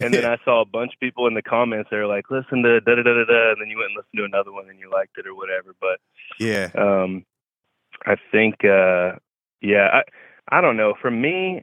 And 0.00 0.12
then 0.12 0.24
I 0.24 0.38
saw 0.44 0.60
a 0.60 0.64
bunch 0.64 0.92
of 0.94 1.00
people 1.00 1.28
in 1.28 1.34
the 1.34 1.42
comments 1.42 1.88
that 1.90 1.96
were 1.96 2.06
like, 2.06 2.30
listen 2.30 2.62
to 2.62 2.80
da 2.80 2.94
da 2.94 3.02
da 3.02 3.14
da 3.14 3.24
da, 3.24 3.50
and 3.52 3.60
then 3.60 3.68
you 3.68 3.78
went 3.78 3.90
and 3.90 3.96
listened 3.96 4.18
to 4.18 4.24
another 4.24 4.52
one 4.52 4.68
and 4.68 4.78
you 4.78 4.90
liked 4.90 5.18
it 5.18 5.26
or 5.26 5.34
whatever. 5.34 5.74
But 5.80 5.98
yeah, 6.38 6.70
um, 6.76 7.24
I 8.06 8.16
think, 8.30 8.64
uh, 8.64 9.18
yeah, 9.60 9.88
I, 9.92 10.02
I 10.56 10.60
don't 10.60 10.76
know. 10.76 10.94
For 11.00 11.10
me, 11.10 11.62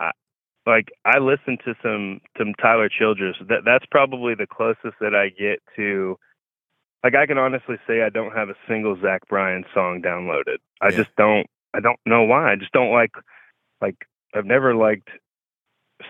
I, 0.00 0.10
like 0.66 0.88
I 1.04 1.18
listen 1.18 1.58
to 1.64 1.74
some 1.82 2.20
some 2.36 2.54
Tyler 2.60 2.88
Childers. 2.88 3.36
That 3.48 3.64
that's 3.64 3.86
probably 3.90 4.34
the 4.34 4.46
closest 4.46 4.98
that 5.00 5.14
I 5.14 5.28
get 5.28 5.60
to. 5.76 6.18
Like 7.04 7.14
I 7.14 7.26
can 7.26 7.38
honestly 7.38 7.76
say 7.86 8.02
I 8.02 8.10
don't 8.10 8.34
have 8.34 8.48
a 8.48 8.54
single 8.68 8.96
Zach 9.00 9.22
Bryan 9.28 9.64
song 9.74 10.02
downloaded. 10.02 10.58
I 10.80 10.88
yeah. 10.88 10.96
just 10.96 11.10
don't. 11.16 11.46
I 11.74 11.80
don't 11.80 11.98
know 12.04 12.22
why. 12.24 12.52
I 12.52 12.56
just 12.56 12.72
don't 12.72 12.92
like. 12.92 13.12
Like 13.80 13.96
I've 14.34 14.46
never 14.46 14.74
liked 14.74 15.08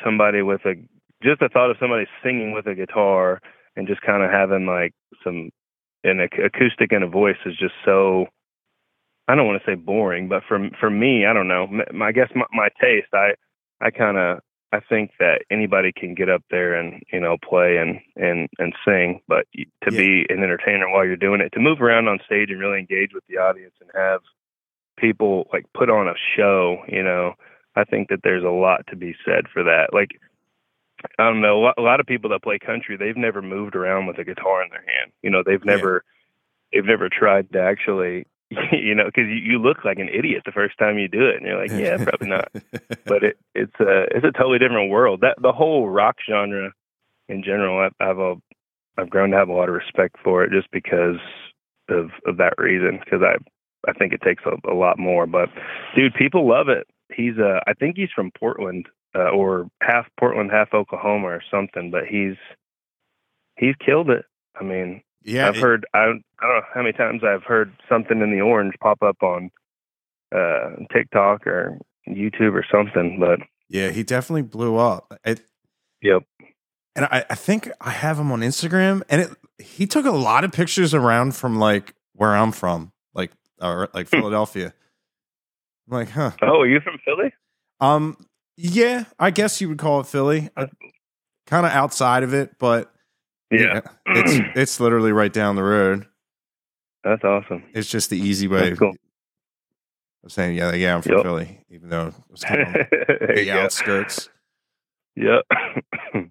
somebody 0.05 0.43
with 0.43 0.65
a 0.65 0.75
just 1.23 1.41
the 1.41 1.49
thought 1.49 1.71
of 1.71 1.77
somebody 1.79 2.07
singing 2.23 2.53
with 2.53 2.67
a 2.67 2.75
guitar 2.75 3.41
and 3.77 3.87
just 3.87 4.03
kind 4.03 4.23
of 4.23 4.31
having 4.31 4.67
like 4.67 4.93
some 5.23 5.51
an 6.05 6.21
acoustic 6.21 6.93
and 6.93 7.05
a 7.05 7.09
voice 7.09 7.37
is 7.47 7.57
just 7.57 7.75
so 7.85 8.27
I 9.29 9.35
don't 9.35 9.47
want 9.47 9.63
to 9.63 9.71
say 9.71 9.75
boring, 9.75 10.29
but 10.29 10.43
for 10.49 10.69
for 10.81 10.91
me, 10.91 11.27
I 11.27 11.33
don't 11.33 11.49
know. 11.49 11.69
My, 11.93 12.09
I 12.09 12.13
guess 12.13 12.29
my, 12.35 12.45
my 12.53 12.69
taste, 12.81 13.09
I 13.13 13.35
I 13.81 13.91
kind 13.91 14.19
of 14.19 14.41
I 14.73 14.81
think 14.81 15.13
that 15.19 15.43
anybody 15.51 15.93
can 15.93 16.15
get 16.15 16.29
up 16.29 16.43
there 16.51 16.75
and 16.75 17.03
you 17.13 17.21
know 17.21 17.37
play 17.39 17.77
and 17.77 18.01
and 18.17 18.49
and 18.59 18.75
sing, 18.87 19.21
but 19.29 19.47
to 19.55 19.93
yeah. 19.93 19.99
be 19.99 20.27
an 20.29 20.43
entertainer 20.43 20.91
while 20.91 21.05
you're 21.05 21.17
doing 21.17 21.41
it, 21.41 21.53
to 21.53 21.61
move 21.61 21.81
around 21.81 22.09
on 22.09 22.19
stage 22.25 22.51
and 22.51 22.59
really 22.59 22.79
engage 22.79 23.13
with 23.15 23.25
the 23.29 23.37
audience 23.37 23.75
and 23.81 23.91
have 23.95 24.21
people 24.99 25.47
like 25.53 25.67
put 25.75 25.91
on 25.91 26.09
a 26.09 26.15
show, 26.37 26.79
you 26.89 27.03
know, 27.03 27.35
I 27.77 27.85
think 27.85 28.09
that 28.09 28.21
there's 28.25 28.45
a 28.45 28.49
lot 28.49 28.87
to 28.89 28.97
be 28.97 29.15
said 29.25 29.45
for 29.53 29.63
that. 29.65 29.89
Like 29.93 30.19
I 31.19 31.25
don't 31.25 31.43
know, 31.43 31.73
a 31.77 31.83
lot 31.83 32.01
of 32.01 32.07
people 32.07 32.31
that 32.31 32.43
play 32.43 32.59
country, 32.59 32.97
they've 32.97 33.17
never 33.17 33.43
moved 33.43 33.77
around 33.77 34.07
with 34.07 34.19
a 34.19 34.25
guitar 34.25 34.63
in 34.63 34.71
their 34.71 34.85
hand. 34.85 35.13
You 35.23 35.31
know, 35.31 35.43
they've 35.45 35.65
never 35.65 36.05
yeah. 36.73 36.79
they've 36.81 36.89
never 36.89 37.09
tried 37.09 37.53
to 37.53 37.61
actually 37.61 38.27
you 38.73 38.95
know, 38.95 39.07
because 39.07 39.29
you, 39.29 39.37
you 39.37 39.59
look 39.59 39.85
like 39.85 39.99
an 39.99 40.09
idiot 40.09 40.43
the 40.45 40.53
first 40.53 40.79
time 40.79 40.99
you 40.99 41.09
do 41.09 41.27
it, 41.27 41.37
and 41.37 41.47
you're 41.47 41.61
like, 41.61 41.71
yeah, 41.71 41.97
probably 42.03 42.29
not. 42.29 42.51
but 43.05 43.25
it, 43.25 43.39
it's 43.55 43.79
a 43.81 44.07
it's 44.11 44.25
a 44.25 44.33
totally 44.33 44.59
different 44.59 44.91
world. 44.91 45.21
That 45.21 45.37
the 45.41 45.53
whole 45.53 45.89
rock 45.89 46.17
genre 46.29 46.73
in 47.29 47.43
general, 47.43 47.81
I've, 47.81 47.95
I've 48.01 48.19
a 48.19 48.35
I've 48.99 49.11
grown 49.11 49.31
to 49.31 49.37
have 49.37 49.49
a 49.49 49.55
lot 49.55 49.69
of 49.69 49.75
respect 49.75 50.17
for 50.23 50.45
it 50.45 50.51
just 50.51 50.71
because 50.71 51.17
of 51.89 52.11
of 52.27 52.37
that 52.39 52.55
reason. 52.59 53.01
Because 53.05 53.23
I 53.23 53.37
I 53.89 53.93
think 53.93 54.13
it 54.13 54.23
takes 54.23 54.45
a, 54.47 54.71
a 54.71 54.75
lot 54.75 54.99
more. 54.99 55.27
But 55.27 55.49
dude, 55.97 56.15
people 56.15 56.49
love 56.49 56.69
it. 56.69 56.87
He's 57.15 57.39
uh 57.39 57.61
I 57.67 57.75
think 57.75 57.97
he's 57.97 58.13
from 58.15 58.31
Portland 58.39 58.87
uh, 59.15 59.31
or 59.31 59.69
half 59.83 60.07
Portland, 60.19 60.51
half 60.51 60.75
Oklahoma 60.75 61.29
or 61.29 61.43
something. 61.51 61.91
But 61.91 62.07
he's 62.09 62.37
he's 63.57 63.75
killed 63.85 64.11
it. 64.11 64.25
I 64.59 64.65
mean, 64.65 65.03
Yeah, 65.25 65.49
I've 65.49 65.57
it- 65.57 65.61
heard 65.61 65.87
I 65.95 66.05
don't, 66.07 66.23
I 66.41 66.47
don't 66.47 66.57
know 66.57 66.63
how 66.75 66.83
many 66.83 66.93
times 66.93 67.23
I've 67.25 67.45
heard 67.45 67.73
something 67.89 68.21
in 68.21 68.31
the 68.33 68.41
orange 68.41 68.75
pop 68.81 69.03
up 69.03 69.23
on 69.23 69.51
uh 70.35 70.71
TikTok 70.93 71.47
or 71.47 71.79
YouTube 72.09 72.55
or 72.55 72.65
something, 72.71 73.19
but 73.21 73.41
yeah, 73.69 73.91
he 73.91 74.03
definitely 74.03 74.43
blew 74.43 74.77
up. 74.77 75.13
It, 75.25 75.41
yep. 76.03 76.23
and 76.97 77.07
I, 77.07 77.25
I 77.31 77.35
think 77.35 77.71
I 77.81 77.91
have 77.91 78.19
him 78.19 78.31
on 78.33 78.41
Instagram, 78.41 79.03
and 79.09 79.23
it 79.23 79.31
he 79.59 79.87
took 79.87 80.05
a 80.07 80.11
lot 80.11 80.45
of 80.45 80.53
pictures 80.53 80.95
around 80.95 81.35
from 81.37 81.59
like 81.59 81.95
where 82.15 82.35
I'm 82.35 82.53
from, 82.53 82.93
like 83.15 83.31
or 83.61 83.89
like 83.95 84.09
Hmm. 84.11 84.17
Philadelphia. 84.19 84.75
I'm 85.91 85.99
like, 85.99 86.11
huh? 86.11 86.33
Oh, 86.43 86.61
are 86.61 86.67
you 86.67 86.81
from 86.81 86.99
Philly? 87.05 87.33
Um, 87.81 88.17
yeah, 88.57 89.05
I 89.19 89.31
guess 89.31 89.61
you 89.61 89.69
would 89.69 89.79
call 89.79 90.01
it 90.01 90.07
Philly. 90.07 90.49
Kind 91.47 91.67
of 91.67 91.73
outside 91.73 92.23
of 92.23 92.33
it, 92.35 92.57
but 92.59 92.92
Yeah. 93.53 93.81
it's 94.07 94.33
it's 94.57 94.81
literally 94.81 95.13
right 95.13 95.33
down 95.33 95.57
the 95.57 95.63
road. 95.63 96.07
That's 97.05 97.23
awesome. 97.25 97.65
It's 97.75 97.89
just 97.89 98.11
the 98.11 98.19
easy 98.19 98.49
way 98.49 98.75
cool. 98.77 98.95
of 100.25 100.33
saying, 100.33 100.57
yeah, 100.57 100.73
yeah, 100.75 100.95
I'm 100.97 101.03
from 101.03 101.13
Yep. 101.17 101.23
Philly, 101.23 101.65
even 101.69 101.89
though 101.89 102.07
it 102.09 102.15
was 102.31 102.43
kind 102.45 102.63
of 102.63 102.67
the 103.35 103.51
outskirts. 103.51 104.29
Yep. 105.17 105.45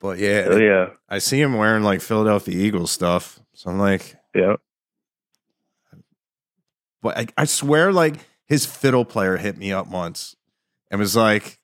But 0.00 0.18
yeah, 0.18 0.46
oh 0.48 0.56
yeah. 0.58 0.86
I 1.08 1.18
see 1.18 1.40
him 1.40 1.56
wearing 1.56 1.82
like 1.82 2.00
Philadelphia 2.00 2.56
Eagles 2.56 2.92
stuff. 2.92 3.40
So 3.54 3.68
I'm 3.68 3.80
like, 3.80 4.14
Yeah. 4.32 4.54
but 7.02 7.18
I, 7.18 7.26
I 7.36 7.44
swear, 7.46 7.92
like 7.92 8.14
his 8.46 8.64
fiddle 8.64 9.04
player 9.04 9.36
hit 9.38 9.56
me 9.56 9.72
up 9.72 9.88
once 9.88 10.36
and 10.90 11.00
was 11.00 11.16
like, 11.16 11.58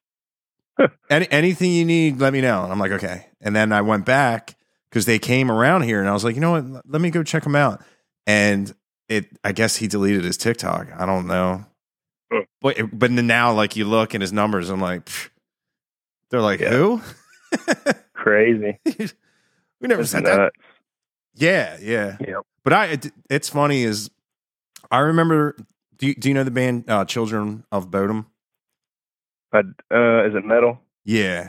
Any, 1.09 1.31
anything 1.31 1.71
you 1.71 1.85
need, 1.85 2.19
let 2.19 2.33
me 2.33 2.41
know. 2.41 2.65
And 2.65 2.73
I'm 2.73 2.79
like, 2.81 2.91
okay. 2.91 3.27
And 3.41 3.55
then 3.55 3.71
I 3.73 3.83
went 3.83 4.05
back 4.05 4.54
because 4.95 5.07
they 5.07 5.19
came 5.19 5.51
around 5.51 5.83
here 5.83 5.99
and 5.99 6.09
I 6.09 6.13
was 6.13 6.23
like, 6.23 6.37
you 6.37 6.41
know 6.41 6.53
what? 6.53 6.87
Let 6.87 7.03
me 7.03 7.11
go 7.11 7.25
check 7.25 7.43
them 7.43 7.57
out. 7.57 7.83
And 8.29 8.73
it, 9.09 9.27
I 9.43 9.51
guess 9.51 9.75
he 9.75 9.89
deleted 9.89 10.23
his 10.23 10.37
TikTok. 10.37 10.87
I 10.97 11.05
don't 11.05 11.27
know. 11.27 11.65
But, 12.63 12.77
but 12.93 13.11
now, 13.11 13.53
like, 13.53 13.75
you 13.75 13.87
look 13.87 14.15
in 14.15 14.21
his 14.21 14.33
numbers, 14.33 14.71
I'm 14.71 14.81
like, 14.81 15.09
they're 16.31 16.41
like, 16.41 16.61
Yeah. 16.61 16.71
who? 16.71 17.01
Crazy. 18.15 18.79
we 18.87 19.89
never 19.89 20.05
said 20.05 20.25
that. 20.27 20.37
nuts. 20.37 20.57
Yeah, 21.35 21.77
yeah. 21.83 22.17
Yep. 22.21 22.43
But 22.63 22.73
I, 22.73 22.87
it, 22.87 23.13
it's 23.29 23.49
funny 23.49 23.83
is 23.83 24.11
I 24.93 25.01
remember. 25.01 25.57
Do 25.97 26.07
you, 26.07 26.15
do 26.15 26.29
you 26.29 26.35
know 26.35 26.45
the 26.45 26.51
band 26.53 26.89
uh, 26.89 27.05
Children 27.05 27.65
of 27.73 27.91
Bodom? 27.91 28.27
Uh, 29.53 29.61
is 29.61 30.35
it 30.37 30.45
metal? 30.45 30.79
Yeah, 31.05 31.49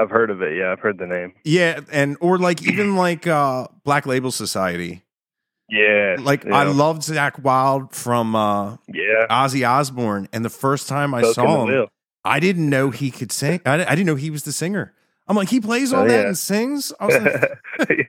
I've 0.00 0.10
heard 0.10 0.30
of 0.30 0.42
it. 0.42 0.56
Yeah, 0.56 0.72
I've 0.72 0.80
heard 0.80 0.98
the 0.98 1.06
name. 1.06 1.32
yeah, 1.44 1.80
and 1.92 2.16
or 2.20 2.38
like 2.38 2.62
even 2.66 2.96
like 2.96 3.26
uh, 3.26 3.68
Black 3.84 4.06
Label 4.06 4.30
Society. 4.30 5.02
Yeah. 5.70 6.16
Like 6.18 6.44
yeah. 6.44 6.54
I 6.56 6.64
loved 6.64 7.02
Zakk 7.02 7.40
Wylde 7.40 7.94
from 7.94 8.34
uh, 8.34 8.76
Yeah. 8.86 9.26
Ozzy 9.30 9.68
Osbourne, 9.68 10.28
and 10.32 10.44
the 10.44 10.50
first 10.50 10.88
time 10.88 11.12
I 11.14 11.20
Coke 11.20 11.28
in 11.28 11.34
saw 11.34 11.66
him. 11.66 11.86
I 12.24 12.40
didn't 12.40 12.68
know 12.70 12.90
he 12.90 13.10
could 13.10 13.32
sing. 13.32 13.60
I, 13.66 13.84
I 13.84 13.94
didn't 13.94 14.06
know 14.06 14.14
he 14.16 14.30
was 14.30 14.42
the 14.44 14.52
singer. 14.52 14.92
I'm 15.26 15.36
like, 15.36 15.50
he 15.50 15.60
plays 15.60 15.92
all 15.92 16.04
Oh, 16.04 16.08
that 16.08 16.20
yeah. 16.22 16.26
and 16.28 16.38
sings. 16.38 16.92
I 16.98 17.06
was 17.06 17.14
like, 17.16 17.58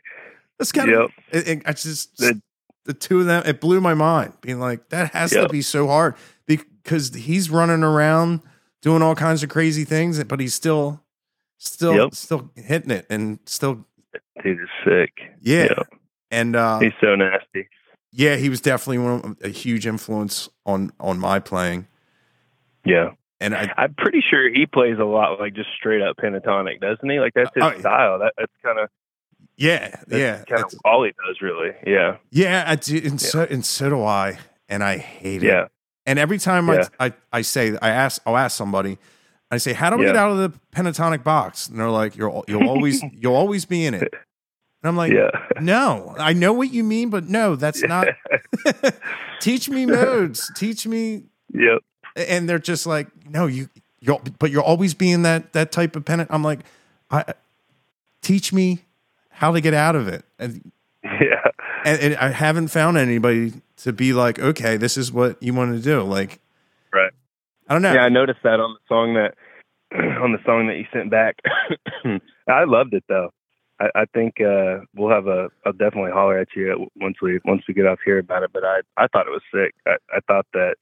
that's 0.58 0.72
kind 0.72 0.90
yep. 0.90 1.00
of. 1.02 1.12
It, 1.32 1.48
it- 1.48 1.62
I 1.66 1.74
just 1.74 2.18
The- 2.18 2.42
the 2.86 2.94
two 2.94 3.20
of 3.20 3.26
them. 3.28 3.44
It 3.46 3.60
blew 3.62 3.82
my 3.82 3.94
mind. 3.94 4.34
Being 4.42 4.60
like, 4.60 4.90
that 4.90 5.12
has 5.14 5.30
to 5.32 5.48
be 5.50 5.62
so 5.62 5.86
hard 5.88 6.16
because 6.48 7.14
he's 7.14 7.50
running 7.52 7.84
around 7.84 8.42
doing 8.82 9.02
all 9.04 9.14
kinds 9.16 9.44
of 9.44 9.50
crazy 9.50 9.84
things, 9.84 10.24
but 10.24 10.40
he's 10.40 10.56
still, 10.56 11.04
still, 11.60 11.96
Yep. 11.96 12.16
still 12.16 12.50
hitting 12.56 12.90
it 12.92 13.06
and 13.12 13.38
still, 13.46 13.86
Dude 14.44 14.60
is 14.60 14.70
sick. 14.84 15.12
yeah. 15.42 15.66
Yep. 15.78 15.88
And 16.32 16.56
uh, 16.56 16.80
He's 16.80 16.94
so 17.02 17.14
nasty. 17.16 17.68
yeah, 18.12 18.36
he 18.38 18.50
was 18.50 18.62
definitely 18.62 18.98
one 19.00 19.22
of, 19.24 19.38
a 19.44 19.50
huge 19.50 19.86
influence 19.86 20.50
on 20.66 20.92
on 21.00 21.20
my 21.20 21.40
playing. 21.40 21.88
Yeah. 22.86 23.12
And 23.42 23.56
I, 23.56 23.72
I'm 23.78 23.94
pretty 23.96 24.22
sure 24.28 24.50
he 24.50 24.66
plays 24.66 24.98
a 25.00 25.06
lot 25.06 25.40
like 25.40 25.54
just 25.54 25.70
straight 25.78 26.02
up 26.02 26.18
pentatonic, 26.18 26.82
doesn't 26.82 27.10
he? 27.10 27.20
Like 27.20 27.34
that's 27.34 27.50
his 27.56 27.64
yeah. 27.64 27.80
style. 27.80 28.20
That 28.20 28.34
that's 28.38 28.52
kind 28.64 28.80
of 28.80 28.90
yeah, 29.58 30.02
yeah, 30.10 30.36
kind 30.38 30.42
of 30.42 30.48
that's- 30.72 30.76
all 30.86 31.04
he 31.04 31.12
does, 31.28 31.42
really. 31.42 31.72
Yeah. 31.86 32.18
yeah. 32.32 32.64
I 32.68 32.76
do, 32.76 32.98
and 33.04 33.20
so 33.20 33.46
and 33.50 33.66
so 33.66 33.90
do 33.90 34.04
I, 34.04 34.38
and 34.70 34.84
I 34.84 34.98
hate 34.98 35.44
it. 35.44 35.48
Yeah. 35.48 35.68
And 36.06 36.18
every 36.20 36.38
time 36.40 36.68
Yeah. 36.68 36.88
I, 37.00 37.08
I 37.08 37.14
I 37.34 37.42
say 37.42 37.78
I 37.82 37.90
ask 37.90 38.22
I'll 38.26 38.38
ask 38.38 38.56
somebody, 38.58 38.98
I 39.52 39.58
say, 39.58 39.74
"How 39.74 39.90
do 39.90 39.98
we 39.98 40.04
Yeah. 40.06 40.10
get 40.14 40.16
out 40.18 40.32
of 40.32 40.38
the 40.38 40.52
pentatonic 40.76 41.24
box?" 41.24 41.68
And 41.68 41.80
they're 41.80 41.90
like, 41.90 42.16
"You're 42.16 42.44
you'll 42.48 42.68
always 42.70 43.02
you'll 43.14 43.36
always 43.36 43.66
be 43.66 43.86
in 43.86 43.94
it." 43.94 44.02
And 44.82 44.88
I'm 44.90 44.96
like, 44.96 45.12
yeah. 45.12 45.30
"No, 45.60 46.16
I 46.18 46.34
know 46.34 46.54
what 46.54 46.72
you 46.72 46.84
mean, 46.84 47.10
but 47.10 47.28
no, 47.28 47.56
that's 47.56 47.82
not. 47.84 48.08
Teach 49.40 49.70
me 49.70 49.86
modes. 49.86 50.52
Teach 50.56 50.86
me." 50.88 51.24
yep. 51.54 51.80
And 52.16 52.50
they're 52.50 52.60
just 52.60 52.86
like, 52.86 53.08
"No, 53.30 53.46
you 53.48 53.70
you 54.02 54.20
but 54.40 54.52
you're 54.52 54.64
always 54.64 54.94
being 54.94 55.24
that 55.24 55.54
that 55.54 55.72
type 55.72 55.96
of 55.96 56.06
pennant." 56.06 56.30
I'm 56.32 56.44
like, 56.44 56.60
"I 57.12 57.34
teach 58.22 58.52
me 58.54 58.84
how 59.30 59.52
to 59.54 59.62
get 59.62 59.74
out 59.74 59.96
of 59.96 60.08
it." 60.08 60.24
And 60.38 60.72
Yeah. 61.04 61.50
and, 61.86 62.00
and 62.02 62.16
I 62.18 62.30
haven't 62.30 62.68
found 62.70 62.98
anybody 62.98 63.54
to 63.78 63.94
be 63.94 64.14
like, 64.14 64.38
"Okay, 64.40 64.78
this 64.78 64.98
is 64.98 65.12
what 65.12 65.42
you 65.42 65.54
want 65.54 65.76
to 65.76 65.82
do." 65.82 66.02
Like, 66.04 66.40
Right. 66.94 67.12
I 67.70 67.74
don't 67.74 67.84
know. 67.84 67.94
Yeah, 67.94 68.02
I 68.02 68.10
noticed 68.10 68.40
that 68.44 68.60
on 68.60 68.74
the 68.74 68.80
song 68.88 69.14
that 69.14 69.36
on 70.22 70.32
the 70.32 70.40
song 70.46 70.68
that 70.68 70.78
you 70.78 70.86
sent 70.92 71.12
back. 71.12 71.38
I 72.48 72.64
loved 72.66 72.94
it 72.94 73.04
though. 73.08 73.30
I, 73.80 73.90
I 73.96 74.06
think 74.14 74.42
uh, 74.42 74.80
we'll 74.96 75.12
have 75.12 75.28
a. 75.28 75.50
I'll 75.66 75.74
definitely 75.74 76.12
holler 76.12 76.38
at 76.38 76.50
you 76.56 76.88
once 76.96 77.18
we 77.22 77.40
once 77.46 77.64
we 77.68 77.74
get 77.74 77.86
off 77.86 78.00
here 78.04 78.20
about 78.20 78.44
it. 78.44 78.52
But 78.52 78.64
I 78.64 78.80
I 78.98 79.08
thought 79.08 79.28
it 79.28 79.32
was 79.32 79.44
sick. 79.54 79.74
I, 79.88 79.98
I 80.16 80.20
thought 80.28 80.48
that 80.54 80.76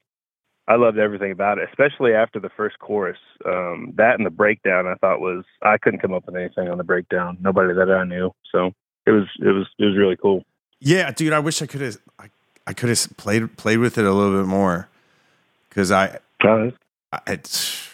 I 0.66 0.76
loved 0.76 0.98
everything 0.98 1.32
about 1.32 1.58
it, 1.58 1.68
especially 1.68 2.12
after 2.12 2.38
the 2.38 2.50
first 2.56 2.78
chorus. 2.78 3.18
Um, 3.46 3.94
that 3.96 4.16
and 4.16 4.26
the 4.26 4.30
breakdown 4.30 4.86
I 4.86 4.94
thought 4.94 5.20
was 5.20 5.44
I 5.62 5.78
couldn't 5.78 6.00
come 6.00 6.12
up 6.12 6.26
with 6.26 6.36
anything 6.36 6.68
on 6.68 6.78
the 6.78 6.84
breakdown. 6.84 7.38
Nobody 7.40 7.72
that 7.74 7.90
I 7.90 8.04
knew. 8.04 8.32
So 8.52 8.72
it 9.06 9.12
was 9.12 9.26
it 9.40 9.52
was 9.52 9.66
it 9.78 9.84
was 9.84 9.96
really 9.96 10.16
cool. 10.16 10.44
Yeah, 10.80 11.10
dude, 11.10 11.32
I 11.32 11.38
wish 11.38 11.62
I 11.62 11.66
could 11.66 11.80
have 11.80 11.96
I, 12.18 12.30
I 12.66 12.72
could 12.72 12.90
have 12.90 13.16
played 13.16 13.56
played 13.56 13.78
with 13.78 13.96
it 13.98 14.04
a 14.04 14.12
little 14.12 14.38
bit 14.40 14.46
more 14.46 14.88
cuz 15.70 15.90
I, 15.90 16.18
Uh, 16.44 16.70
I 17.12 17.20
it's 17.26 17.88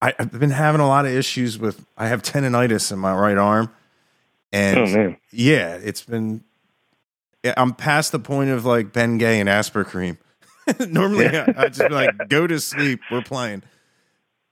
I, 0.00 0.14
I've 0.18 0.32
been 0.38 0.50
having 0.50 0.80
a 0.80 0.86
lot 0.86 1.06
of 1.06 1.12
issues 1.12 1.58
with 1.58 1.84
I 1.96 2.08
have 2.08 2.22
tendonitis 2.22 2.92
in 2.92 2.98
my 2.98 3.14
right 3.14 3.36
arm 3.36 3.70
and 4.52 4.78
oh 4.78 4.86
man. 4.86 5.16
yeah, 5.32 5.74
it's 5.74 6.02
been 6.02 6.44
I'm 7.56 7.74
past 7.74 8.12
the 8.12 8.18
point 8.18 8.50
of 8.50 8.64
like 8.64 8.92
Ben 8.92 9.18
Gay 9.18 9.40
and 9.40 9.48
Aspercreme. 9.48 10.18
Normally 10.88 11.24
Yeah. 11.26 11.52
I, 11.56 11.62
I 11.64 11.68
just 11.68 11.88
be 11.88 11.94
like 11.94 12.28
go 12.28 12.46
to 12.46 12.60
sleep, 12.60 13.00
we're 13.10 13.22
playing. 13.22 13.62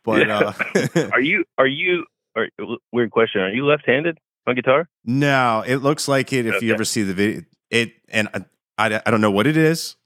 But 0.04 0.26
Yeah. 0.26 0.52
uh 0.96 1.10
Are 1.12 1.20
you 1.20 1.44
are 1.58 1.66
you? 1.66 2.04
Are, 2.36 2.48
weird 2.92 3.10
question. 3.10 3.40
Are 3.40 3.48
you 3.50 3.64
left-handed 3.64 4.18
on 4.46 4.54
guitar? 4.54 4.88
No, 5.04 5.64
it 5.66 5.76
looks 5.76 6.06
like 6.06 6.32
it 6.34 6.44
if 6.46 6.62
you 6.62 6.72
ever 6.74 6.84
see 6.84 7.02
the 7.02 7.14
video. 7.14 7.42
It 7.70 7.92
and 8.08 8.28
I, 8.34 8.44
I, 8.78 9.02
I 9.06 9.10
don't 9.10 9.20
know 9.22 9.30
what 9.30 9.46
it 9.46 9.56
is. 9.56 9.96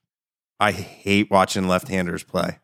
I 0.60 0.70
hate 0.72 1.30
watching 1.30 1.66
left-handers 1.66 2.22
play. 2.22 2.58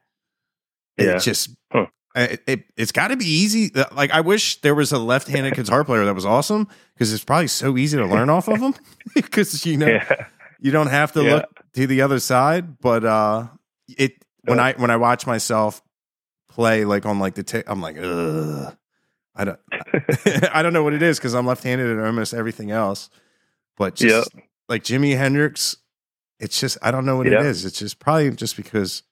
Yeah. 0.98 1.16
It 1.16 1.20
just 1.20 1.50
Huh. 1.72 1.86
it, 2.14 2.42
it 2.46 2.64
has 2.78 2.92
got 2.92 3.08
to 3.08 3.16
be 3.16 3.26
easy. 3.26 3.70
Like 3.92 4.10
I 4.10 4.20
wish 4.22 4.60
there 4.62 4.74
was 4.74 4.92
a 4.92 4.98
left-handed 4.98 5.54
guitar 5.54 5.84
player 5.84 6.04
that 6.06 6.14
was 6.14 6.24
awesome 6.26 6.68
because 6.94 7.12
it's 7.12 7.24
probably 7.24 7.48
so 7.48 7.76
easy 7.76 7.98
to 7.98 8.06
learn 8.06 8.30
off 8.30 8.48
of 8.48 8.60
them 8.60 8.74
because 9.14 9.66
you 9.66 9.76
know 9.76 9.86
Yeah. 9.86 10.26
you 10.60 10.70
don't 10.70 10.86
have 10.88 11.12
to 11.12 11.22
Yeah. 11.22 11.34
look 11.34 11.44
to 11.74 11.86
the 11.86 12.02
other 12.02 12.18
side. 12.18 12.78
But 12.80 13.04
uh, 13.04 13.48
it 13.88 14.14
when. 14.44 14.58
I 14.60 14.72
when 14.74 14.90
I 14.90 14.96
watch 14.96 15.26
myself 15.26 15.82
play 16.48 16.84
like 16.84 17.04
on 17.04 17.18
like 17.18 17.34
the 17.34 17.42
tick, 17.42 17.64
I'm 17.68 17.82
like, 17.82 17.96
ugh. 18.00 18.74
I 19.38 19.44
don't 19.44 19.58
I 20.52 20.62
don't 20.62 20.72
know 20.72 20.82
what 20.82 20.94
it 20.94 21.02
is 21.02 21.18
because 21.18 21.34
I'm 21.34 21.44
left-handed 21.46 21.98
at 21.98 22.04
almost 22.06 22.32
everything 22.32 22.70
else. 22.70 23.10
But 23.76 23.96
just 23.96 24.30
like 24.66 24.82
Jimi 24.82 25.14
Hendrix, 25.14 25.76
it's 26.40 26.58
just 26.58 26.78
I 26.80 26.90
don't 26.90 27.04
know 27.04 27.16
what 27.18 27.26
Yeah. 27.26 27.40
it 27.40 27.46
is. 27.46 27.66
It's 27.66 27.78
just 27.78 27.98
probably 27.98 28.30
just 28.30 28.56
because 28.56 29.02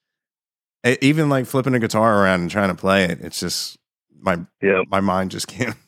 even 0.84 1.28
like 1.28 1.46
flipping 1.46 1.74
a 1.74 1.78
guitar 1.78 2.22
around 2.22 2.42
and 2.42 2.50
trying 2.50 2.68
to 2.68 2.74
play 2.74 3.04
it, 3.04 3.20
it's 3.20 3.40
just 3.40 3.78
my 4.20 4.38
Yeah. 4.62 4.82
my 4.88 5.00
mind 5.00 5.30
just 5.30 5.48
can't. 5.48 5.76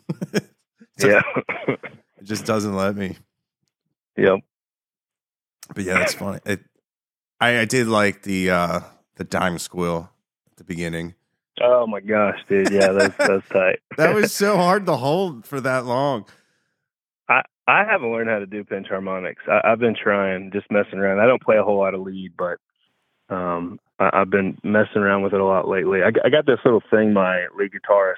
Yeah. 0.98 1.20
it 1.68 2.24
just 2.24 2.46
doesn't 2.46 2.74
let 2.74 2.96
me. 2.96 3.18
yep. 4.16 4.38
But 5.74 5.84
yeah, 5.84 5.98
that's 5.98 6.14
funny. 6.14 6.38
It, 6.46 6.60
I 7.38 7.58
I 7.60 7.64
did 7.66 7.86
like 7.86 8.22
the 8.22 8.48
uh 8.50 8.80
the 9.16 9.24
dime 9.24 9.58
squeal 9.58 10.10
at 10.50 10.56
the 10.56 10.64
beginning. 10.64 11.14
Oh 11.60 11.86
my 11.86 12.00
gosh, 12.00 12.38
dude. 12.48 12.70
Yeah, 12.70 12.92
that's 12.92 13.14
that's 13.18 13.46
tight. 13.52 13.80
That 13.98 14.14
was 14.14 14.32
so 14.32 14.56
hard 14.56 14.86
to 14.86 14.96
hold 14.96 15.44
for 15.44 15.60
that 15.60 15.84
long. 15.84 16.24
I 17.28 17.42
I 17.68 17.84
haven't 17.84 18.10
learned 18.12 18.30
how 18.30 18.38
to 18.38 18.46
do 18.46 18.64
pinch 18.64 18.86
harmonics. 18.88 19.42
I, 19.46 19.60
I've 19.64 19.78
been 19.80 19.96
trying, 20.02 20.50
just 20.50 20.70
messing 20.70 20.98
around. 20.98 21.20
I 21.20 21.26
don't 21.26 21.42
play 21.42 21.58
a 21.58 21.62
whole 21.62 21.78
lot 21.78 21.92
of 21.94 22.00
lead, 22.00 22.32
but 22.38 22.56
um, 23.28 23.78
I, 23.98 24.10
I've 24.12 24.30
been 24.30 24.58
messing 24.62 25.02
around 25.02 25.22
with 25.22 25.34
it 25.34 25.40
a 25.40 25.44
lot 25.44 25.68
lately. 25.68 26.00
I, 26.02 26.08
I 26.24 26.30
got 26.30 26.46
this 26.46 26.60
little 26.64 26.82
thing 26.90 27.12
my 27.12 27.46
lead 27.56 27.72
guitarist 27.72 28.14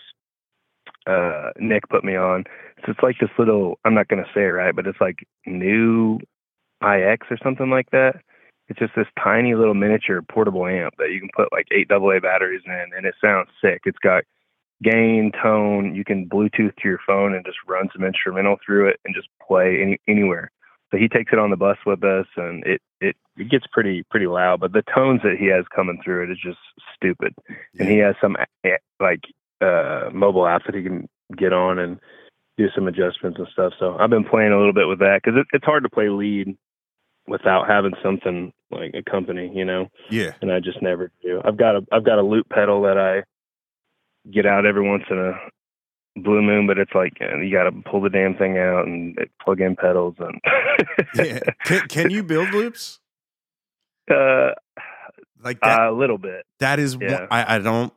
uh 1.07 1.51
Nick 1.59 1.89
put 1.89 2.05
me 2.05 2.17
on. 2.17 2.45
So 2.85 2.93
it's 2.93 3.03
like 3.03 3.17
this 3.21 3.31
little 3.39 3.79
I'm 3.85 3.95
not 3.95 4.09
gonna 4.09 4.27
say 4.35 4.43
it 4.43 4.55
right, 4.55 4.75
but 4.75 4.87
it's 4.87 5.01
like 5.01 5.27
new 5.47 6.19
IX 6.83 7.27
or 7.31 7.39
something 7.43 7.71
like 7.71 7.91
that. 7.91 8.21
It's 8.69 8.79
just 8.79 8.95
this 8.95 9.07
tiny 9.23 9.55
little 9.55 9.75
miniature 9.75 10.21
portable 10.23 10.67
amp 10.67 10.95
that 10.99 11.11
you 11.11 11.21
can 11.21 11.31
put 11.35 11.53
like 11.53 11.67
eight 11.73 11.91
AA 11.91 12.21
batteries 12.21 12.63
in 12.67 12.91
and 12.97 13.07
it 13.07 13.15
sounds 13.21 13.49
sick. 13.63 13.83
It's 13.87 13.99
got 13.99 14.25
gain, 14.83 15.33
tone, 15.43 15.95
you 15.95 16.05
can 16.05 16.29
Bluetooth 16.29 16.77
to 16.77 16.89
your 16.89 17.01
phone 17.07 17.35
and 17.35 17.45
just 17.45 17.59
run 17.67 17.89
some 17.93 18.05
instrumental 18.05 18.57
through 18.65 18.89
it 18.89 19.01
and 19.05 19.15
just 19.15 19.29
play 19.47 19.81
any 19.83 19.99
anywhere. 20.07 20.51
So 20.91 20.97
he 20.97 21.09
takes 21.09 21.33
it 21.33 21.39
on 21.39 21.51
the 21.51 21.57
bus 21.57 21.77
with 21.85 22.03
us 22.03 22.27
and 22.37 22.65
it, 22.65 22.81
it, 23.01 23.17
it 23.37 23.51
gets 23.51 23.67
pretty 23.71 24.05
pretty 24.11 24.27
loud, 24.27 24.61
but 24.61 24.73
the 24.73 24.83
tones 24.95 25.21
that 25.23 25.37
he 25.39 25.47
has 25.47 25.65
coming 25.75 26.01
through 26.03 26.25
it 26.25 26.31
is 26.31 26.39
just 26.43 26.59
stupid. 26.95 27.35
And 27.79 27.89
he 27.89 27.99
has 27.99 28.15
some 28.21 28.37
like 29.01 29.21
uh 29.61 30.11
mobile 30.13 30.43
apps 30.43 30.67
that 30.67 30.75
he 30.75 30.83
can 30.83 31.09
get 31.37 31.53
on 31.53 31.79
and 31.79 31.99
do 32.57 32.69
some 32.75 32.89
adjustments 32.89 33.39
and 33.39 33.49
stuff. 33.53 33.73
So 33.79 33.97
I've 33.99 34.11
been 34.11 34.25
playing 34.25 34.53
a 34.53 34.59
little 34.59 34.73
bit 34.73 34.89
with 34.89 34.99
that 35.01 35.21
because 35.23 35.39
it, 35.39 35.47
it's 35.53 35.65
hard 35.65 35.85
to 35.85 35.91
play 35.91 36.09
lead 36.09 36.57
without 37.27 37.69
having 37.69 37.93
something 38.03 38.53
like 38.71 38.95
a 38.95 39.09
company, 39.09 39.53
you 39.55 39.65
know. 39.65 39.89
Yeah. 40.11 40.33
And 40.41 40.51
I 40.51 40.61
just 40.61 40.83
never 40.83 41.13
do. 41.23 41.41
I've 41.45 41.57
got 41.57 41.77
a 41.77 41.87
I've 41.93 42.05
got 42.05 42.19
a 42.19 42.23
loop 42.23 42.49
pedal 42.49 42.83
that 42.83 42.99
I 42.99 43.23
get 44.31 44.47
out 44.47 44.67
every 44.67 44.87
once 44.87 45.05
in 45.11 45.19
a 45.19 45.33
blue 46.23 46.43
moon, 46.43 46.67
but 46.67 46.79
it's 46.79 46.95
like 46.95 47.15
uh, 47.21 47.39
you 47.39 47.53
got 47.53 47.65
to 47.65 47.73
pull 47.91 48.01
the 48.01 48.11
damn 48.11 48.35
thing 48.35 48.59
out 48.59 48.87
and 48.87 49.17
plug 49.43 49.61
in 49.61 49.77
pedals 49.77 50.15
and. 50.19 50.41
yeah. 51.15 51.41
Can, 51.65 51.89
can 51.89 52.11
you 52.11 52.23
build 52.23 52.51
loops? 52.51 53.01
Uh, 54.11 54.53
like 55.45 55.61
that, 55.61 55.89
a 55.89 55.93
little 55.93 56.17
bit. 56.17 56.47
That 56.61 56.79
is, 56.79 56.97
yeah. 56.99 57.27
I, 57.31 57.57
I 57.57 57.59
don't 57.59 57.93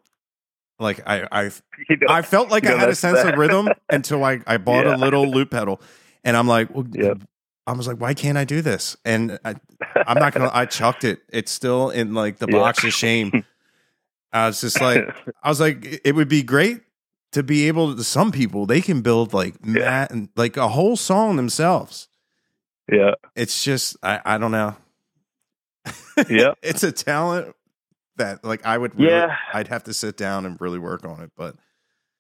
like. 0.78 1.00
I 1.08 1.26
I 1.32 1.44
You 1.90 1.98
know, 2.02 2.08
I 2.10 2.22
felt 2.22 2.50
like 2.50 2.66
I 2.66 2.78
had 2.78 2.90
a 2.90 2.96
sense 2.96 3.20
bad. 3.24 3.34
of 3.34 3.40
rhythm 3.40 3.70
until 3.90 4.22
I 4.26 4.42
I 4.46 4.58
bought 4.58 4.86
Yeah. 4.86 4.96
a 4.96 4.98
little 4.98 5.26
loop 5.26 5.52
pedal, 5.52 5.80
and 6.26 6.36
I'm 6.36 6.48
like, 6.48 6.70
well, 6.76 6.86
Yep. 6.92 7.20
I 7.66 7.72
was 7.72 7.88
like, 7.88 8.02
why 8.02 8.14
can't 8.14 8.38
I 8.38 8.44
do 8.44 8.62
this? 8.62 8.98
And 9.06 9.40
I, 9.46 9.56
I'm 10.06 10.18
not 10.20 10.34
gonna. 10.34 10.52
I 10.54 10.66
chucked 10.66 11.06
it. 11.06 11.22
It's 11.30 11.52
still 11.52 11.90
in 11.92 12.14
like 12.14 12.40
the 12.40 12.48
Yeah. 12.50 12.58
box 12.58 12.84
of 12.84 12.92
shame. 12.92 13.46
I 14.34 14.48
was 14.48 14.60
just 14.60 14.82
like, 14.82 15.08
I 15.42 15.48
was 15.48 15.62
like, 15.62 16.02
it 16.04 16.14
would 16.14 16.28
be 16.28 16.44
great 16.44 16.82
to 17.32 17.44
be 17.44 17.68
able 17.68 17.96
to. 17.96 18.04
Some 18.04 18.32
people 18.32 18.66
they 18.66 18.82
can 18.82 19.02
build 19.02 19.34
like 19.34 19.56
Yeah. 19.64 20.08
mat 20.08 20.12
like 20.36 20.58
a 20.58 20.70
whole 20.70 20.96
song 20.98 21.36
themselves. 21.36 22.08
yeah, 22.92 23.12
It's 23.36 23.64
just 23.64 23.98
I 24.04 24.20
I 24.26 24.38
don't 24.38 24.52
know. 24.52 24.76
yeah, 26.30 26.54
it's 26.62 26.84
a 26.84 26.92
talent 26.92 27.56
that 28.18 28.44
like 28.44 28.66
I 28.66 28.78
would 28.78 28.96
really, 29.00 29.12
yeah. 29.12 29.36
I'd 29.54 29.70
have 29.70 29.84
to 29.86 29.94
sit 29.94 30.18
down 30.18 30.46
and 30.46 30.60
really 30.60 30.80
work 30.80 31.06
on 31.06 31.22
it. 31.22 31.32
But 31.36 31.56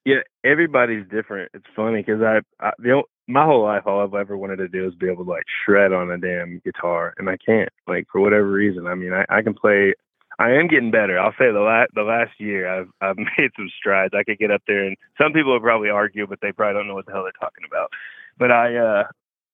Yeah, 0.05 0.21
everybody's 0.43 1.05
different. 1.09 1.51
It's 1.53 1.65
funny 1.75 2.01
because 2.01 2.21
I, 2.21 2.39
I 2.65 2.71
the 2.79 2.91
o- 2.93 3.09
my 3.27 3.45
whole 3.45 3.63
life, 3.63 3.83
all 3.85 4.01
I've 4.01 4.13
ever 4.15 4.35
wanted 4.35 4.57
to 4.57 4.67
do 4.67 4.87
is 4.87 4.95
be 4.95 5.09
able 5.09 5.23
to 5.25 5.29
like 5.29 5.43
shred 5.65 5.93
on 5.93 6.09
a 6.11 6.17
damn 6.17 6.59
guitar, 6.65 7.13
and 7.17 7.29
I 7.29 7.37
can't. 7.37 7.69
Like 7.87 8.07
for 8.11 8.19
whatever 8.21 8.49
reason, 8.49 8.87
I 8.87 8.95
mean, 8.95 9.13
I, 9.13 9.25
I 9.29 9.41
can 9.41 9.53
play. 9.53 9.93
I 10.41 10.53
am 10.53 10.67
getting 10.67 10.89
better. 10.91 11.19
I'll 11.19 11.33
say 11.37 11.51
the 11.51 11.59
last 11.59 11.91
the 11.93 12.01
last 12.01 12.31
year, 12.39 12.67
I've 12.67 12.89
I've 12.99 13.17
made 13.37 13.51
some 13.55 13.69
strides. 13.77 14.13
I 14.17 14.23
could 14.23 14.39
get 14.39 14.51
up 14.51 14.63
there, 14.67 14.83
and 14.83 14.97
some 15.21 15.33
people 15.33 15.53
would 15.53 15.61
probably 15.61 15.89
argue, 15.89 16.25
but 16.25 16.39
they 16.41 16.51
probably 16.51 16.79
don't 16.79 16.87
know 16.87 16.95
what 16.95 17.05
the 17.05 17.11
hell 17.11 17.23
they're 17.23 17.31
talking 17.39 17.65
about. 17.67 17.91
But 18.39 18.51
I, 18.51 18.75
uh 18.75 19.03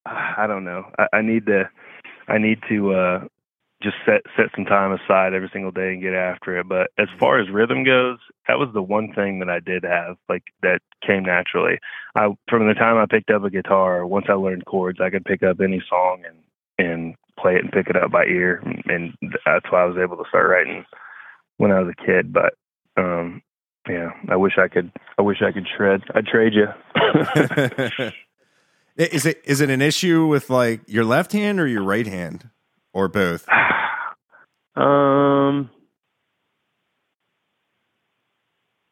I 0.06 0.46
don't 0.46 0.64
know. 0.64 0.84
I, 0.98 1.18
I 1.18 1.22
need 1.22 1.46
to, 1.46 1.68
I 2.28 2.38
need 2.38 2.60
to. 2.68 2.92
uh 2.94 3.20
just 3.80 3.96
set 4.04 4.22
set 4.36 4.46
some 4.56 4.64
time 4.64 4.92
aside 4.92 5.34
every 5.34 5.48
single 5.52 5.70
day 5.70 5.92
and 5.92 6.02
get 6.02 6.14
after 6.14 6.58
it. 6.58 6.68
But 6.68 6.90
as 6.98 7.08
far 7.20 7.38
as 7.38 7.48
rhythm 7.48 7.84
goes, 7.84 8.18
that 8.48 8.58
was 8.58 8.70
the 8.74 8.82
one 8.82 9.12
thing 9.14 9.38
that 9.38 9.48
I 9.48 9.60
did 9.60 9.84
have, 9.84 10.16
like 10.28 10.42
that 10.62 10.80
came 11.06 11.22
naturally. 11.22 11.78
I 12.16 12.28
from 12.48 12.66
the 12.66 12.74
time 12.74 12.96
I 12.96 13.06
picked 13.06 13.30
up 13.30 13.44
a 13.44 13.50
guitar, 13.50 14.04
once 14.06 14.26
I 14.28 14.32
learned 14.32 14.64
chords, 14.66 14.98
I 15.00 15.10
could 15.10 15.24
pick 15.24 15.44
up 15.44 15.60
any 15.60 15.80
song 15.88 16.22
and 16.26 16.38
and 16.78 17.14
play 17.38 17.54
it 17.54 17.62
and 17.62 17.72
pick 17.72 17.88
it 17.88 17.96
up 17.96 18.10
by 18.10 18.24
ear, 18.24 18.62
and 18.86 19.14
that's 19.44 19.70
why 19.70 19.82
I 19.82 19.86
was 19.86 19.96
able 20.02 20.16
to 20.16 20.28
start 20.28 20.48
writing 20.48 20.84
when 21.56 21.72
I 21.72 21.80
was 21.80 21.92
a 21.92 22.04
kid. 22.06 22.32
But 22.32 22.54
um, 22.96 23.42
yeah, 23.88 24.10
I 24.28 24.36
wish 24.36 24.54
I 24.58 24.68
could. 24.68 24.92
I 25.18 25.22
wish 25.22 25.38
I 25.42 25.52
could 25.52 25.66
shred. 25.76 26.02
I'd 26.14 26.26
trade 26.26 26.52
you. 26.54 26.66
is 28.96 29.26
it 29.26 29.40
is 29.44 29.60
it 29.60 29.70
an 29.70 29.82
issue 29.82 30.26
with 30.26 30.50
like 30.50 30.80
your 30.86 31.04
left 31.04 31.32
hand 31.32 31.60
or 31.60 31.66
your 31.66 31.82
right 31.82 32.06
hand 32.06 32.50
or 32.92 33.08
both? 33.08 33.46
um, 34.76 35.70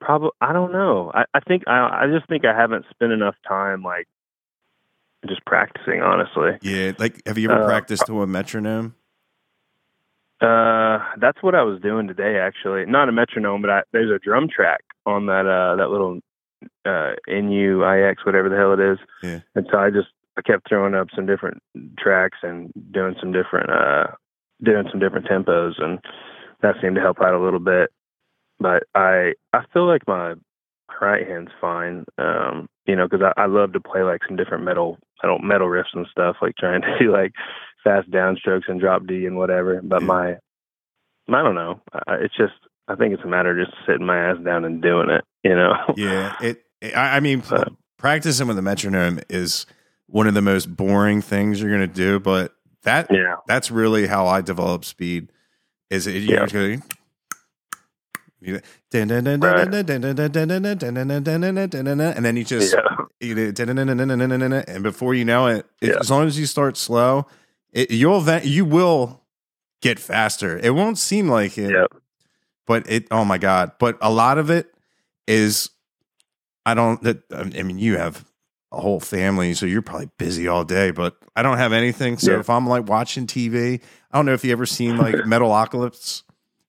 probably. 0.00 0.30
I 0.40 0.52
don't 0.52 0.72
know. 0.72 1.10
I, 1.14 1.24
I 1.34 1.40
think 1.40 1.64
I. 1.66 2.04
I 2.04 2.06
just 2.12 2.28
think 2.28 2.44
I 2.44 2.58
haven't 2.58 2.86
spent 2.90 3.12
enough 3.12 3.34
time 3.46 3.82
like 3.82 4.06
just 5.28 5.44
practicing. 5.46 6.00
Honestly, 6.02 6.52
Yeah, 6.62 6.92
like 6.98 7.20
have 7.26 7.38
you 7.38 7.50
ever 7.50 7.62
Uh, 7.62 7.66
practiced 7.66 8.06
to 8.06 8.22
a 8.22 8.26
metronome? 8.26 8.94
uh, 10.40 10.98
that's 11.18 11.42
what 11.42 11.54
I 11.54 11.62
was 11.62 11.80
doing 11.80 12.08
today. 12.08 12.38
Actually, 12.38 12.84
not 12.86 13.08
a 13.08 13.12
metronome, 13.12 13.62
but 13.62 13.70
I, 13.70 13.82
there's 13.92 14.10
a 14.10 14.18
drum 14.18 14.48
track 14.48 14.82
on 15.06 15.26
that. 15.26 15.46
Uh, 15.46 15.76
that 15.76 15.90
little 15.90 16.20
uh 16.84 17.12
NUIX, 17.28 18.16
whatever 18.24 18.48
the 18.48 18.56
hell 18.56 18.72
it 18.72 18.80
is. 18.80 18.98
Yeah. 19.22 19.40
And 19.54 19.66
so 19.70 19.78
I 19.78 19.90
just 19.90 20.08
I 20.38 20.42
kept 20.42 20.68
throwing 20.68 20.94
up 20.94 21.08
some 21.14 21.26
different 21.26 21.62
tracks 21.98 22.38
and 22.42 22.72
doing 22.92 23.14
some 23.20 23.32
different 23.32 23.70
uh 23.70 24.08
doing 24.62 24.86
some 24.90 25.00
different 25.00 25.26
tempos 25.26 25.80
and 25.82 25.98
that 26.62 26.76
seemed 26.80 26.96
to 26.96 27.02
help 27.02 27.20
out 27.20 27.34
a 27.34 27.42
little 27.42 27.60
bit. 27.60 27.90
But 28.58 28.84
I 28.94 29.34
I 29.52 29.64
feel 29.72 29.86
like 29.86 30.06
my 30.08 30.34
right 31.00 31.26
hand's 31.26 31.52
fine. 31.60 32.04
Um, 32.18 32.68
you 32.86 32.96
know, 32.96 33.08
because 33.08 33.24
I, 33.36 33.42
I 33.42 33.46
love 33.46 33.72
to 33.72 33.80
play 33.80 34.02
like 34.02 34.20
some 34.26 34.36
different 34.36 34.64
metal 34.64 34.98
I 35.22 35.26
don't 35.26 35.44
metal 35.44 35.66
riffs 35.68 35.94
and 35.94 36.06
stuff, 36.10 36.36
like 36.42 36.56
trying 36.56 36.82
to 36.82 36.98
do 36.98 37.12
like 37.12 37.32
fast 37.84 38.10
downstrokes 38.10 38.68
and 38.68 38.80
drop 38.80 39.06
D 39.06 39.26
and 39.26 39.36
whatever. 39.36 39.80
But 39.82 40.02
Yeah. 40.02 40.06
my 40.06 40.28
I 41.28 41.42
don't 41.42 41.54
know. 41.54 41.80
I, 42.06 42.14
it's 42.16 42.36
just 42.36 42.54
I 42.88 42.94
think 42.94 43.12
it's 43.14 43.24
a 43.24 43.28
matter 43.28 43.50
of 43.58 43.66
just 43.66 43.76
sitting 43.86 44.06
my 44.06 44.16
ass 44.30 44.36
down 44.44 44.64
and 44.64 44.80
doing 44.82 45.10
it. 45.10 45.24
You 45.42 45.56
know. 45.56 45.74
Yeah, 45.96 46.36
it. 46.40 46.62
I, 46.94 47.16
I 47.16 47.20
mean, 47.20 47.42
Uh, 47.50 47.64
practicing 47.98 48.46
with 48.46 48.58
a 48.58 48.62
metronome 48.62 49.20
is 49.30 49.66
one 50.06 50.26
of 50.28 50.34
the 50.34 50.42
most 50.42 50.76
boring 50.76 51.20
things 51.22 51.60
you're 51.60 51.70
going 51.74 51.80
to 51.88 51.92
do, 51.92 52.20
but 52.20 52.52
that 52.82 53.08
yeah. 53.10 53.36
that's 53.48 53.70
really 53.70 54.06
how 54.06 54.26
I 54.28 54.40
develop 54.40 54.84
speed. 54.84 55.32
Is 55.90 56.06
it 56.06 56.14
you 56.22 56.34
Yeah. 56.34 56.46
know, 56.46 56.76
and 62.16 62.24
then 62.24 62.36
you 62.36 62.44
just 62.44 62.74
and 64.68 64.82
before 64.82 65.14
you 65.14 65.24
know 65.24 65.46
it, 65.46 65.66
as 65.82 66.10
long 66.10 66.26
as 66.26 66.38
you 66.38 66.46
start 66.46 66.76
slow, 66.76 67.26
you'll 67.72 68.28
you 68.40 68.64
will 68.64 69.22
get 69.80 69.98
faster. 69.98 70.58
It 70.58 70.74
won't 70.74 70.98
seem 70.98 71.28
like 71.28 71.56
it, 71.58 71.72
but 72.66 72.88
it. 72.90 73.06
Oh 73.10 73.24
my 73.24 73.38
god! 73.38 73.72
But 73.78 73.98
a 74.00 74.10
lot 74.10 74.38
of 74.38 74.50
it 74.50 74.72
is, 75.26 75.70
I 76.64 76.74
don't. 76.74 77.04
I 77.34 77.62
mean, 77.62 77.78
you 77.78 77.96
have 77.96 78.24
a 78.70 78.80
whole 78.80 79.00
family, 79.00 79.54
so 79.54 79.64
you're 79.64 79.82
probably 79.82 80.10
busy 80.18 80.46
all 80.46 80.64
day. 80.64 80.90
But 80.90 81.16
I 81.34 81.42
don't 81.42 81.58
have 81.58 81.72
anything, 81.72 82.18
so 82.18 82.38
if 82.38 82.50
I'm 82.50 82.66
like 82.66 82.88
watching 82.88 83.26
TV, 83.26 83.80
I 84.12 84.18
don't 84.18 84.26
know 84.26 84.34
if 84.34 84.44
you 84.44 84.52
ever 84.52 84.66
seen 84.66 84.98
like 84.98 85.14
Metalocalypse 85.24 86.22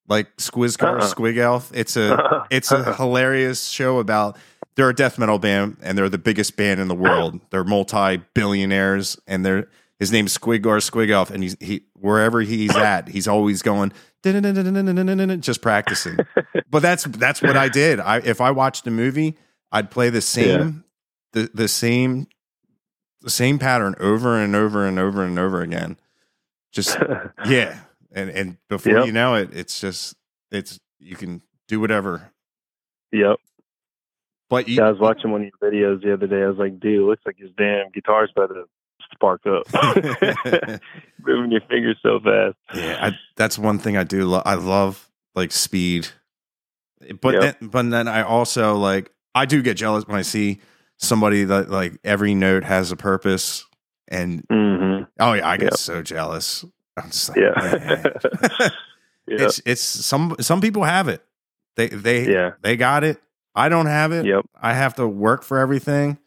like 0.08 0.36
Skwisgaar 0.38 1.02
uh-huh. 1.02 1.14
Skwigelf 1.14 1.72
it's 1.74 1.98
a 1.98 2.46
it's 2.52 2.72
a 2.72 2.94
hilarious 2.96 3.68
show 3.68 4.00
about 4.00 4.38
they're 4.76 4.90
a 4.90 4.96
death 4.96 5.18
metal 5.18 5.40
band 5.40 5.78
and 5.82 5.98
they're 5.98 6.10
the 6.10 6.18
biggest 6.18 6.56
band 6.56 6.80
in 6.80 6.88
the 6.88 6.96
world 6.96 7.40
they're 7.50 7.64
multi-billionaires 7.64 9.20
and 9.28 9.46
they're 9.46 9.68
his 10.00 10.12
name's 10.12 10.38
Skwisgaar 10.38 10.80
Skwigelf, 10.80 11.32
and 11.32 11.44
he's 11.44 11.58
he 11.60 11.86
wherever 11.94 12.42
he's 12.42 12.76
at, 12.76 13.08
he's 13.08 13.28
always 13.28 13.62
going 13.62 13.92
just 15.42 15.62
practicing. 15.62 16.18
But 16.70 16.82
that's 16.82 17.06
that's 17.06 17.42
what 17.42 17.58
I 17.58 17.70
did. 17.70 18.00
I 18.00 18.18
if 18.18 18.42
I 18.42 18.52
watched 18.52 18.86
a 18.88 18.92
movie, 18.92 19.38
I'd 19.72 19.90
play 19.90 20.10
the 20.10 20.22
same 20.22 20.84
the 21.34 21.50
the 21.54 21.68
same 21.68 22.28
the 23.22 23.30
same 23.30 23.58
pattern 23.58 23.96
over 24.00 24.38
and 24.38 24.56
over 24.56 24.86
and 24.86 25.00
over 25.00 25.24
and 25.24 25.40
over 25.40 25.62
again. 25.62 25.98
Just 26.72 26.98
yeah, 27.46 27.80
and 28.12 28.30
and 28.30 28.58
before 28.70 28.94
Yep. 28.94 29.06
you 29.08 29.12
know 29.12 29.36
it, 29.36 29.50
it's 29.54 29.80
just 29.80 30.16
it's 30.52 30.80
you 31.00 31.16
can 31.16 31.42
do 31.68 31.80
whatever. 31.80 32.32
yep. 33.12 33.38
But 34.50 34.68
you, 34.70 34.76
Yeah, 34.78 34.88
I 34.88 34.92
was 34.92 35.00
watching 35.00 35.32
one 35.32 35.42
of 35.42 35.48
your 35.62 35.72
videos 35.72 36.02
the 36.02 36.14
other 36.14 36.26
day. 36.28 36.42
I 36.42 36.48
was 36.48 36.58
like, 36.58 36.80
dude, 36.80 37.02
it 37.02 37.04
looks 37.04 37.24
like 37.26 37.36
his 37.38 37.50
damn 37.58 37.90
guitar's 37.92 38.32
about 38.36 38.48
to 38.54 38.64
spark 39.14 39.42
up. 39.46 39.68
Moving 41.20 41.52
your 41.52 41.62
fingers 41.70 41.98
so 42.02 42.20
fast. 42.24 42.56
Yeah, 42.74 42.98
I, 43.08 43.12
that's 43.36 43.60
one 43.60 43.78
thing 43.80 43.98
I 43.98 44.04
do. 44.06 44.26
Lo- 44.26 44.42
I 44.46 44.56
love 44.56 45.10
like 45.36 45.52
speed, 45.52 46.08
but 47.22 47.34
Yep. 47.36 47.60
then, 47.60 47.70
but 47.70 47.90
then 47.90 48.08
I 48.08 48.22
also 48.24 48.76
like 48.78 49.12
I 49.36 49.46
do 49.46 49.62
get 49.62 49.76
jealous 49.76 50.08
when 50.08 50.18
I 50.18 50.22
see 50.22 50.62
somebody 50.98 51.44
that 51.44 51.70
like 51.70 52.00
every 52.04 52.34
note 52.34 52.64
has 52.64 52.92
a 52.92 52.96
purpose, 52.96 53.66
and 54.08 54.44
hmm 54.50 55.02
oh 55.20 55.34
yeah, 55.34 55.48
I 55.48 55.58
get 55.58 55.72
Yep. 55.72 55.74
so 55.76 56.02
jealous. 56.02 56.64
I'm 56.98 57.10
just 57.10 57.30
like, 57.30 57.38
Yeah. 57.38 57.52
yeah. 59.28 59.38
it's 59.46 59.62
it's 59.66 59.82
some 59.82 60.36
some 60.40 60.62
people 60.62 60.84
have 60.84 61.08
it. 61.08 61.24
They 61.76 61.88
they 61.88 62.32
yeah. 62.32 62.52
they 62.62 62.76
got 62.76 63.04
it. 63.04 63.22
I 63.56 63.70
don't 63.70 63.86
have 63.88 64.12
it. 64.12 64.26
Yep. 64.26 64.46
I 64.60 64.74
have 64.74 64.96
to 64.96 65.08
work 65.08 65.44
for 65.44 65.58
everything. 65.60 66.18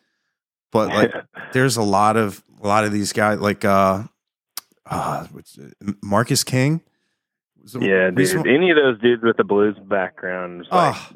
But 0.72 0.88
like, 0.94 1.12
there's 1.52 1.76
a 1.76 1.82
lot 1.82 2.16
of 2.16 2.42
a 2.62 2.66
lot 2.66 2.84
of 2.84 2.92
these 2.92 3.12
guys, 3.12 3.38
like 3.40 3.64
uh, 3.64 4.04
uh? 4.86 5.26
Marcus 6.02 6.44
King. 6.44 6.80
Yeah, 7.78 8.10
dude. 8.10 8.46
Any 8.46 8.70
of 8.70 8.76
those 8.76 8.98
dudes 9.00 9.22
with 9.22 9.36
the 9.36 9.44
blues 9.44 9.76
background 9.78 10.62
is 10.62 10.66
like 10.70 10.94
Oh. 10.96 11.12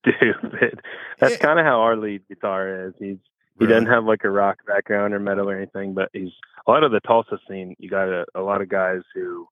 stupid. 0.00 0.80
That's 1.20 1.36
kind 1.36 1.58
of 1.58 1.64
how 1.66 1.80
our 1.82 1.96
lead 1.96 2.22
guitar 2.28 2.86
is. 2.86 2.94
He's 2.98 3.18
he 3.58 3.66
Really? 3.66 3.72
doesn't 3.74 3.86
have 3.88 4.04
like 4.04 4.24
a 4.24 4.30
rock 4.30 4.58
background 4.66 5.14
or 5.14 5.20
metal 5.20 5.48
or 5.48 5.56
anything, 5.56 5.94
but 5.94 6.08
he's 6.12 6.32
a 6.66 6.70
lot 6.70 6.84
of 6.84 6.92
the 6.92 7.00
Tulsa 7.00 7.38
scene. 7.48 7.74
You 7.78 7.88
got 7.90 8.08
a, 8.08 8.24
a 8.34 8.40
lot 8.40 8.62
of 8.62 8.68
guys 8.68 9.00
who 9.14 9.46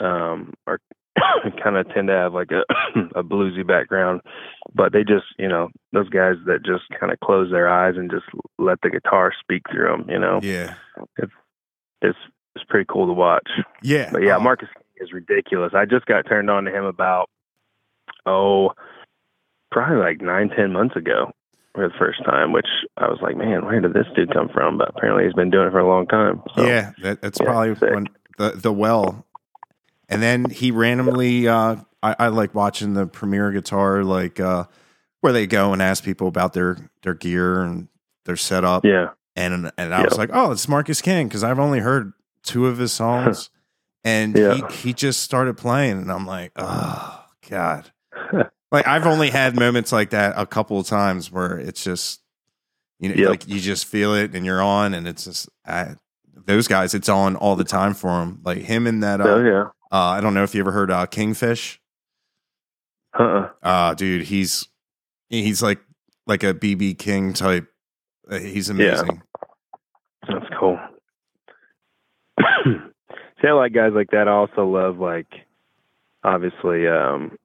um 0.00 0.54
are 0.66 0.78
kind 1.62 1.76
of 1.76 1.88
tend 1.92 2.08
to 2.08 2.14
have 2.14 2.32
like 2.34 2.50
a 2.52 2.62
a 3.18 3.22
bluesy 3.22 3.66
background, 3.66 4.20
but 4.74 4.92
they 4.92 5.04
just 5.04 5.26
you 5.38 5.48
know 5.48 5.68
those 5.92 6.08
guys 6.08 6.36
that 6.46 6.64
just 6.64 6.84
kind 6.98 7.12
of 7.12 7.20
close 7.20 7.50
their 7.50 7.68
eyes 7.68 7.94
and 7.96 8.10
just 8.10 8.26
let 8.58 8.80
the 8.82 8.90
guitar 8.90 9.32
speak 9.40 9.62
through 9.70 9.88
them. 9.90 10.06
You 10.08 10.18
know, 10.18 10.40
Yeah. 10.42 10.74
it's 11.16 11.32
it's 12.54 12.64
pretty 12.68 12.86
cool 12.88 13.06
to 13.06 13.12
watch. 13.12 13.48
Yeah. 13.82 14.10
But 14.12 14.22
yeah, 14.22 14.36
Oh, 14.36 14.40
Marcus 14.40 14.68
King 14.74 15.06
is 15.06 15.12
ridiculous. 15.12 15.72
I 15.74 15.84
just 15.84 16.06
got 16.06 16.22
turned 16.28 16.50
on 16.50 16.64
to 16.64 16.70
him 16.70 16.84
about 16.84 17.28
oh, 18.26 18.72
probably 19.70 19.98
like 19.98 20.20
nine, 20.20 20.48
ten 20.50 20.72
months 20.72 20.96
ago 20.96 21.32
for 21.80 21.88
the 21.88 21.94
first 21.98 22.24
time. 22.24 22.52
Which 22.52 22.66
I 22.96 23.08
was 23.08 23.18
like, 23.22 23.36
man, 23.36 23.64
where 23.64 23.80
did 23.80 23.92
this 23.94 24.06
dude 24.14 24.32
come 24.32 24.48
from? 24.48 24.78
But 24.78 24.90
apparently, 24.90 25.24
he's 25.24 25.34
been 25.34 25.50
doing 25.50 25.68
it 25.68 25.70
for 25.70 25.80
a 25.80 25.88
long 25.88 26.06
time. 26.06 26.42
So, 26.56 26.66
Yeah, 26.66 26.92
that, 27.02 27.20
that's 27.22 27.38
Yeah, 27.40 27.46
probably 27.46 27.74
sick. 27.76 27.90
when 27.94 28.06
the 28.38 28.50
the 28.50 28.72
well, 28.72 29.26
and 30.08 30.22
then 30.22 30.48
he 30.50 30.70
randomly. 30.70 31.48
Uh, 31.48 31.76
I, 32.02 32.16
I 32.18 32.28
like 32.28 32.54
watching 32.54 32.94
the 32.94 33.06
Premier 33.06 33.50
Guitar, 33.52 34.02
like 34.04 34.40
uh, 34.40 34.64
where 35.20 35.32
they 35.32 35.46
go 35.46 35.72
and 35.72 35.82
ask 35.82 36.02
people 36.04 36.28
about 36.28 36.52
their 36.54 36.90
their 37.02 37.14
gear 37.14 37.60
and 37.62 37.88
their 38.24 38.36
setup, 38.36 38.84
yeah, 38.84 39.10
and 39.36 39.70
and 39.76 39.94
I 39.94 40.02
was 40.04 40.16
like, 40.16 40.30
oh, 40.32 40.52
it's 40.52 40.68
Marcus 40.68 41.02
King 41.02 41.28
because 41.28 41.44
I've 41.44 41.58
only 41.58 41.80
heard 41.80 42.12
two 42.42 42.66
of 42.66 42.78
his 42.78 42.92
songs, 43.02 43.50
and 44.04 44.36
Yeah. 44.36 44.54
he 44.54 44.62
he 44.76 44.92
just 44.94 45.22
started 45.22 45.56
playing, 45.58 45.98
and 46.00 46.10
I'm 46.10 46.26
like, 46.26 46.52
oh 46.56 47.24
god, 47.50 47.90
like 48.72 48.86
I've 48.86 49.06
only 49.06 49.30
had 49.30 49.56
moments 49.56 49.92
like 49.92 50.10
that 50.10 50.34
a 50.36 50.46
couple 50.46 50.78
of 50.78 50.86
times 50.86 51.30
where 51.30 51.58
it's 51.58 51.82
just 51.84 52.20
you 52.98 53.08
know 53.08 53.14
Yep. 53.16 53.28
like 53.28 53.48
you 53.48 53.60
just 53.60 53.86
feel 53.86 54.14
it 54.14 54.34
and 54.34 54.44
you're 54.46 54.62
on 54.62 54.94
and 54.94 55.06
it's 55.08 55.24
just 55.24 55.48
I, 55.66 55.94
those 56.46 56.68
guys 56.68 56.94
it's 56.94 57.08
on 57.08 57.36
all 57.36 57.56
the 57.56 57.64
time 57.64 57.94
for 57.94 58.08
them 58.20 58.40
like 58.44 58.58
him 58.58 58.86
and 58.86 59.02
that 59.02 59.20
uh, 59.20 59.24
oh 59.24 59.44
yeah, 59.44 59.64
uh 59.90 60.10
I 60.10 60.20
don't 60.20 60.34
know 60.34 60.42
if 60.44 60.54
you 60.54 60.60
ever 60.60 60.72
heard 60.72 60.90
uh 60.90 61.06
Kingfish 61.06 61.78
uh-uh. 63.18 63.48
uh 63.62 63.94
dude 63.94 64.22
he's 64.26 64.68
he's 65.28 65.62
like 65.62 65.80
like 66.26 66.42
a 66.44 66.54
BB 66.54 66.98
King 66.98 67.32
type 67.32 67.66
Uh, 68.30 68.38
he's 68.38 68.68
amazing 68.70 69.22
that's 70.28 70.44
cool. 70.60 70.78
See, 72.64 73.48
I 73.48 73.52
like 73.52 73.72
guys 73.72 73.92
like 73.94 74.10
that. 74.10 74.28
I 74.28 74.32
also 74.32 74.66
love 74.66 74.98
like, 74.98 75.26
obviously, 76.22 76.86
um, 76.86 77.36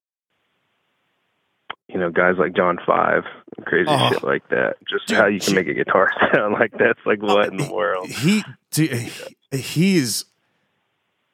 you 1.96 2.02
know, 2.02 2.12
guys 2.12 2.36
like 2.38 2.54
John 2.54 2.78
Five, 2.86 3.24
crazy 3.66 3.86
Oh. 3.90 4.10
shit 4.12 4.22
like 4.24 4.46
that. 4.50 4.76
Just 4.90 5.08
Dude, 5.08 5.18
how 5.18 5.28
you 5.28 5.40
can 5.40 5.54
shit. 5.54 5.56
make 5.56 5.68
a 5.70 5.74
guitar 5.74 6.12
sound 6.36 6.52
like 6.54 6.72
that's 6.78 7.00
like 7.06 7.20
oh, 7.22 7.36
what 7.36 7.48
in 7.48 7.56
the 7.58 7.72
world? 7.74 8.10
he 8.10 8.44
dude, 8.72 8.92
he- 8.92 9.58
he's 9.58 10.26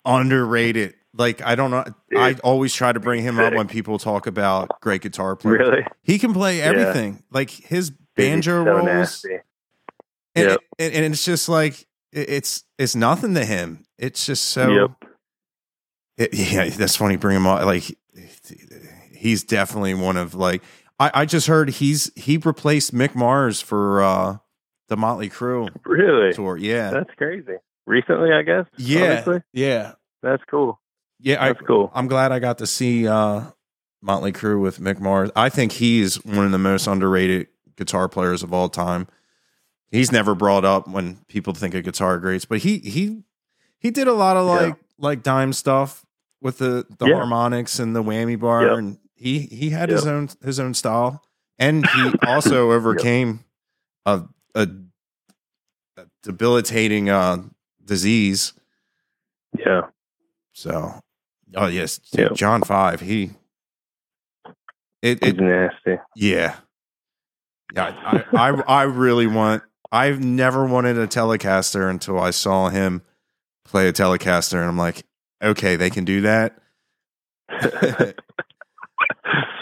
underrated 0.06 0.93
like 1.15 1.41
I 1.41 1.56
don't 1.56 1.71
know 1.71 1.84
I 2.15 2.36
always 2.43 2.74
try 2.74 2.91
to 2.91 3.00
bring 3.00 3.21
him 3.24 3.39
up 3.39 3.54
when 3.54 3.67
people 3.67 3.97
talk 4.00 4.28
about 4.28 4.80
great 4.82 5.02
guitar 5.02 5.36
players 5.36 5.60
Really? 5.67 5.86
He 6.04 6.19
can 6.19 6.32
play 6.34 6.62
everything. 6.62 7.24
Like 7.32 7.50
his 7.50 7.89
Dude, 7.89 7.97
banjo 8.15 8.63
so 8.63 8.71
rolls, 8.71 8.86
nasty. 8.86 9.36
and, 10.36 10.50
Yep. 10.50 10.60
and, 10.80 10.93
and 10.93 11.13
it's 11.13 11.26
just 11.26 11.50
like 11.50 11.86
it's 12.13 12.63
it's 12.78 12.95
nothing 12.95 13.34
to 13.36 13.45
him. 13.45 13.84
It's 13.97 14.26
just 14.26 14.45
so. 14.45 14.69
Yep. 14.69 14.91
it- 16.17 16.34
yeah, 16.34 16.69
that's 16.69 16.95
funny. 16.95 17.15
Bring 17.15 17.38
him 17.38 17.47
on. 17.47 17.65
Like 17.65 17.84
he's 19.21 19.43
definitely 19.43 19.93
one 19.93 20.17
of 20.17 20.34
like 20.36 20.62
I, 20.99 21.12
I 21.13 21.25
just 21.25 21.47
heard 21.47 21.69
he's 21.69 22.12
he 22.15 22.38
replaced 22.38 22.93
Mick 22.93 23.15
Mars 23.15 23.62
for 23.62 24.01
uh 24.01 24.38
the 24.89 24.97
Motley 24.97 25.29
Crue 25.29 25.69
Really? 25.86 26.34
tour. 26.34 26.57
Yeah, 26.57 26.91
That's 26.91 27.10
crazy. 27.17 27.53
Recently, 27.88 28.31
I 28.34 28.41
guess. 28.41 28.65
yeah, 28.77 29.12
Honestly? 29.13 29.41
yeah, 29.53 29.93
That's 30.21 30.43
cool. 30.49 30.79
yeah. 31.19 31.41
I, 31.43 31.47
That's 31.53 31.62
cool. 31.65 31.91
I'm 31.95 32.07
glad 32.07 32.31
I 32.31 32.39
got 32.39 32.57
to 32.60 32.67
see 32.67 33.07
uh, 33.07 33.45
Motley 34.01 34.31
Crue 34.31 34.62
with 34.62 34.79
Mick 34.79 34.99
Mars. 34.99 35.31
I 35.36 35.49
think 35.49 35.71
he's 35.73 36.23
one 36.25 36.45
of 36.45 36.51
the 36.51 36.57
most 36.60 36.88
underrated 36.88 37.47
guitar 37.77 38.07
players 38.10 38.43
of 38.43 38.53
all 38.53 38.69
time. 38.69 39.07
He's 39.89 40.12
never 40.12 40.36
brought 40.36 40.63
up 40.65 40.88
when 40.88 41.17
people 41.27 41.53
think 41.53 41.73
of 41.73 41.84
guitar 41.84 42.17
greats, 42.19 42.45
but 42.45 42.60
he 42.60 42.77
he 42.79 43.23
he 43.79 43.91
did 43.91 44.07
a 44.07 44.13
lot 44.13 44.38
of 44.38 44.45
Yeah. 44.47 44.53
like 44.67 44.75
like 44.97 45.23
dime 45.23 45.51
stuff 45.53 46.05
with 46.41 46.60
the 46.60 46.86
the 46.99 47.07
Yeah. 47.07 47.15
harmonics 47.15 47.79
and 47.79 47.95
the 47.95 48.03
whammy 48.03 48.39
bar, 48.39 48.63
Yep. 48.67 48.77
and 48.77 48.97
he 49.21 49.39
he 49.41 49.69
had 49.69 49.89
his 49.89 50.07
own 50.07 50.29
his 50.43 50.60
own 50.60 50.73
style, 50.73 51.23
and 51.60 51.88
he 51.88 52.12
also 52.27 52.71
overcame 52.71 53.41
a, 54.05 54.23
a 54.55 54.67
a 55.97 56.05
debilitating 56.23 57.10
uh, 57.10 57.43
disease. 57.86 58.53
Yeah. 59.57 59.81
So, 60.53 60.99
oh 61.55 61.67
yes, 61.67 61.99
Yeah. 62.13 62.29
John 62.34 62.63
Five. 62.63 63.01
He, 63.01 63.31
it, 65.01 65.21
it 65.23 65.38
nasty. 65.39 65.97
yeah, 66.15 66.55
yeah. 67.73 68.23
I, 68.34 68.49
I, 68.49 68.49
I 68.62 68.84
really 68.84 69.27
want. 69.27 69.63
I've 69.91 70.23
never 70.23 70.65
wanted 70.65 70.97
a 70.97 71.05
Telecaster 71.05 71.89
until 71.89 72.19
I 72.19 72.31
saw 72.31 72.69
him 72.69 73.01
play 73.65 73.88
a 73.88 73.93
Telecaster, 73.93 74.55
and 74.55 74.65
I'm 74.65 74.77
like, 74.77 75.03
okay, 75.43 75.75
they 75.75 75.89
can 75.89 76.05
do 76.05 76.21
that. 76.21 76.57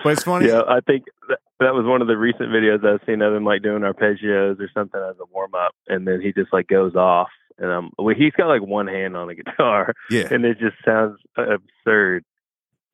But 0.04 0.14
it's 0.14 0.24
funny. 0.24 0.48
Yeah, 0.48 0.62
I 0.68 0.80
think 0.82 1.06
that, 1.28 1.40
that 1.60 1.74
was 1.74 1.86
one 1.86 2.02
of 2.02 2.08
the 2.08 2.18
recent 2.18 2.50
videos 2.50 2.86
I've 2.86 3.02
seen 3.06 3.22
of 3.22 3.34
him 3.34 3.44
like 3.46 3.62
doing 3.64 3.82
arpeggios 3.84 4.60
or 4.60 4.70
something 4.74 5.00
as 5.10 5.16
a 5.20 5.26
warm 5.34 5.54
up, 5.56 5.74
and 5.88 6.08
then 6.08 6.22
he 6.22 6.32
just 6.34 6.54
like 6.54 6.68
goes 6.68 6.96
off, 6.96 7.30
and 7.58 7.72
um, 7.72 7.92
well, 7.98 8.16
he's 8.16 8.32
got 8.34 8.48
like 8.48 8.62
one 8.62 8.88
hand 8.88 9.18
on 9.18 9.28
the 9.28 9.36
guitar, 9.44 9.94
Yeah, 10.10 10.28
and 10.32 10.46
it 10.46 10.58
just 10.60 10.76
sounds 10.86 11.20
absurd 11.38 12.24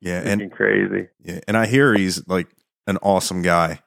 yeah, 0.02 0.22
and 0.22 0.52
crazy. 0.52 1.08
yeah, 1.24 1.40
and 1.48 1.56
I 1.58 1.66
hear 1.68 1.94
he's 1.94 2.28
like 2.28 2.48
an 2.88 2.98
awesome 3.02 3.42
guy. 3.42 3.80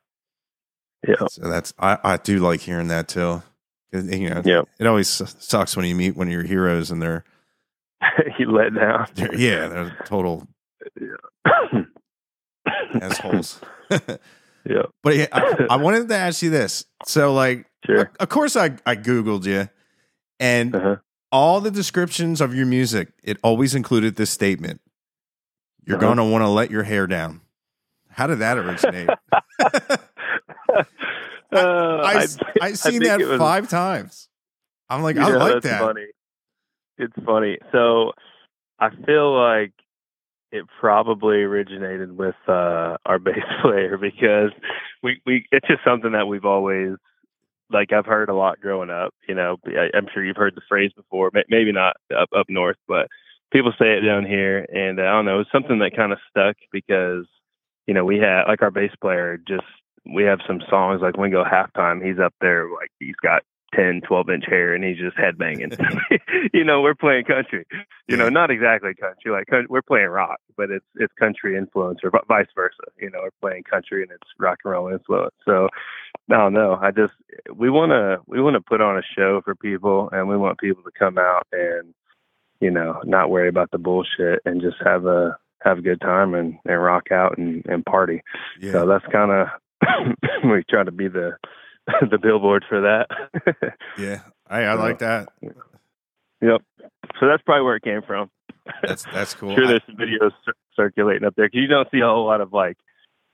Yeah, 1.07 1.27
So 1.31 1.49
that's 1.49 1.73
I, 1.79 1.99
I 2.03 2.17
do 2.17 2.39
like 2.39 2.61
hearing 2.61 2.89
that 2.89 3.07
too. 3.09 3.43
'Cause, 3.93 4.07
You 4.15 4.31
know, 4.31 4.43
Yeah. 4.45 4.63
it 4.81 4.87
always 4.87 5.09
sucks 5.09 5.77
when 5.77 5.87
you 5.87 5.95
meet 5.95 6.17
one 6.17 6.27
of 6.27 6.33
your 6.33 6.43
heroes 6.43 6.91
and 6.91 7.01
they're, 7.01 7.25
he 8.37 8.45
let 8.45 8.75
down. 8.75 9.07
they're 9.15 9.35
yeah, 9.35 9.69
they're 9.69 9.97
total 10.05 10.47
assholes. 13.01 13.61
yeah, 13.91 14.83
But 15.03 15.17
yeah, 15.17 15.27
I, 15.33 15.67
I 15.71 15.77
wanted 15.77 16.09
to 16.09 16.17
ask 16.17 16.43
you 16.43 16.51
this. 16.51 16.85
So, 17.07 17.33
like, 17.35 17.67
sure. 17.87 18.11
of 18.21 18.29
course, 18.29 18.57
I 18.57 18.77
I 18.87 18.97
googled 18.97 19.45
you, 19.45 19.69
and 20.41 20.75
Uh-huh. 20.75 20.97
all 21.33 21.61
the 21.61 21.71
descriptions 21.71 22.41
of 22.41 22.55
your 22.55 22.67
music, 22.67 23.09
it 23.23 23.39
always 23.43 23.75
included 23.75 24.17
this 24.17 24.31
statement: 24.31 24.81
"You're 25.87 25.97
Uh-huh. 25.97 26.07
going 26.07 26.17
to 26.19 26.25
want 26.25 26.43
to 26.43 26.49
let 26.49 26.71
your 26.71 26.83
hair 26.85 27.07
down." 27.07 27.41
How 28.11 28.27
did 28.27 28.41
that 28.41 28.59
originate? 28.59 29.09
Uh, 31.51 32.03
I 32.05 32.13
I- 32.13 32.27
I 32.61 32.73
seen 32.75 33.01
think 33.01 33.05
that 33.05 33.21
was- 33.21 33.39
five 33.39 33.71
times. 33.71 34.29
I'm 34.91 35.03
like, 35.03 35.17
You 35.17 35.23
I 35.23 35.31
like 35.37 35.63
that. 35.63 35.81
Funny. 35.81 36.07
It's 36.99 37.15
funny. 37.25 37.57
So 37.73 38.13
I 38.79 38.91
feel 39.07 39.33
like 39.35 39.73
it 40.53 40.65
probably 40.81 41.43
originated 41.43 42.17
with 42.17 42.37
uh, 42.47 42.97
our 43.07 43.19
bass 43.23 43.45
player 43.63 43.97
because 43.99 44.51
we, 45.03 45.21
we 45.27 45.47
it's 45.53 45.67
just 45.67 45.85
something 45.85 46.13
that 46.13 46.29
we've 46.29 46.45
always 46.45 46.93
like 47.71 47.93
I've 47.93 48.07
heard 48.07 48.29
a 48.29 48.35
lot 48.35 48.61
growing 48.61 48.91
up. 48.91 49.15
You 49.29 49.35
know, 49.35 49.57
I, 49.67 49.97
I'm 49.97 50.07
sure 50.13 50.25
you've 50.25 50.37
heard 50.37 50.55
the 50.55 50.63
phrase 50.69 50.93
before, 50.97 51.31
maybe 51.49 51.73
not 51.73 51.97
up 52.17 52.29
up 52.37 52.47
north, 52.49 52.79
but 52.87 53.09
people 53.53 53.73
say 53.79 53.95
it 53.95 54.01
down 54.01 54.25
here, 54.25 54.67
and 54.73 54.99
uh, 54.99 55.03
I 55.03 55.13
don't 55.13 55.27
know, 55.27 55.41
it's 55.41 55.53
something 55.53 55.79
that 55.81 55.97
kind 55.97 56.13
of 56.13 56.19
stuck 56.31 56.57
because 56.73 57.27
you 57.87 57.95
know 57.95 58.05
we 58.05 58.19
had 58.19 58.45
like 58.49 58.63
our 58.63 58.71
bass 58.71 58.93
player 59.01 59.39
just 59.47 59.65
we 60.11 60.25
have 60.25 60.41
some 60.47 60.61
songs 60.71 61.01
like 61.03 61.17
when 61.17 61.31
we 61.31 61.35
go 61.37 61.45
halftime, 61.45 62.05
he's 62.05 62.19
up 62.19 62.35
there 62.41 62.71
like 62.71 62.91
he's 62.99 63.17
got 63.23 63.43
10, 63.75 64.03
12 64.07 64.31
inch 64.31 64.45
hair 64.47 64.75
and 64.75 64.85
he's 64.85 64.99
just 64.99 65.17
headbanging. 65.17 65.77
you 66.55 66.65
know, 66.65 66.81
we're 66.81 66.95
playing 66.95 67.25
country. 67.25 67.67
You 68.09 68.17
know, 68.17 68.29
not 68.29 68.51
exactly 68.51 68.95
country. 68.95 69.31
Like 69.31 69.49
we're 69.69 69.83
playing 69.83 70.09
rock, 70.09 70.39
but 70.57 70.71
it's 70.71 70.87
it's 70.97 71.13
country 71.19 71.57
influence 71.57 72.01
or 72.03 72.11
vice 72.29 72.47
versa. 72.55 72.77
You 72.99 73.11
know, 73.11 73.21
we're 73.23 73.49
playing 73.49 73.65
country 73.65 74.03
and 74.03 74.11
it's 74.11 74.29
rock 74.39 74.59
and 74.65 74.73
roll 74.73 74.89
influence. 74.89 75.35
So 75.45 75.69
I 76.31 76.37
don't 76.37 76.55
know. 76.55 76.79
I 76.81 76.91
just 76.91 77.13
we 77.55 77.71
want 77.71 77.91
to 77.91 78.21
we 78.27 78.41
want 78.41 78.55
to 78.55 78.61
put 78.61 78.81
on 78.81 78.99
a 78.99 79.03
show 79.17 79.41
for 79.45 79.55
people, 79.55 80.09
and 80.13 80.29
we 80.29 80.37
want 80.37 80.59
people 80.59 80.83
to 80.83 80.99
come 80.99 81.19
out 81.19 81.47
and 81.53 81.95
you 82.61 82.71
know 82.71 83.01
not 83.05 83.31
worry 83.31 83.49
about 83.49 83.71
the 83.71 83.79
bullshit 83.79 84.41
and 84.45 84.61
just 84.61 84.77
have 84.85 85.07
a 85.07 85.37
have 85.63 85.79
a 85.79 85.83
good 85.83 86.01
time 86.01 86.35
and, 86.35 86.57
and 86.65 86.83
rock 86.83 87.11
out 87.11 87.37
and, 87.37 87.65
and 87.67 87.85
party. 87.85 88.23
Yeah. 88.61 88.73
So 88.73 88.87
that's 88.87 89.05
kind 89.07 89.33
of 89.33 89.49
we 90.45 90.65
try 90.69 90.85
to 90.85 90.93
be 90.93 91.09
the 91.09 91.37
the 92.11 92.19
billboard 92.19 92.65
for 92.69 92.81
that. 92.83 93.09
Yeah, 93.99 94.21
I, 94.49 94.61
I 94.63 94.75
like 94.75 94.99
that. 95.01 95.29
yep. 96.41 96.63
So 97.19 97.27
that's 97.27 97.43
probably 97.43 97.65
where 97.65 97.77
it 97.77 97.83
came 97.83 98.03
from. 98.03 98.31
That's 98.83 99.05
that's 99.13 99.35
cool. 99.39 99.57
sure, 99.57 99.67
there's 99.67 99.83
some 99.87 99.97
videos 99.97 100.31
cir- 100.45 100.53
circulating 100.77 101.25
up 101.25 101.35
there 101.37 101.47
because 101.47 101.61
you 101.61 101.67
don't 101.67 101.89
see 101.91 101.99
a 102.01 102.07
whole 102.07 102.27
lot 102.27 102.41
of 102.41 102.53
like 102.53 102.77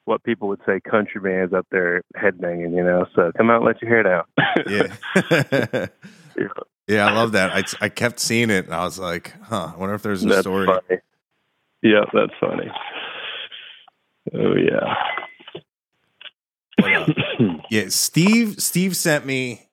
what 0.06 0.22
people 0.22 0.48
would 0.48 0.60
say 0.66 0.80
country 0.80 1.20
bands 1.20 1.52
up 1.52 1.66
there 1.70 2.02
headbanging. 2.16 2.74
You 2.74 2.82
know, 2.84 3.06
so 3.14 3.30
come 3.36 3.50
out 3.50 3.56
and 3.56 3.66
let 3.66 3.82
your 3.82 3.90
hair 3.90 4.02
down. 4.02 4.24
yeah. 4.66 5.86
Yeah. 6.36 6.46
yeah, 6.88 7.06
I 7.06 7.12
love 7.12 7.32
that. 7.32 7.52
I 7.52 7.62
I 7.84 7.88
kept 7.90 8.18
seeing 8.20 8.50
it, 8.50 8.64
and 8.64 8.74
I 8.74 8.84
was 8.84 8.98
like, 8.98 9.34
huh. 9.42 9.72
I 9.74 9.78
wonder 9.78 9.94
if 9.94 10.02
there's 10.02 10.24
a 10.24 10.28
that's 10.28 10.40
story. 10.40 10.66
funny. 10.66 11.00
Yeah, 11.82 12.04
that's 12.12 12.32
funny. 12.40 12.70
Oh 14.34 14.54
yeah. 14.56 14.94
Yeah, 17.70 17.86
Steve. 17.88 18.60
Steve 18.62 18.96
sent 18.96 19.26
me 19.26 19.68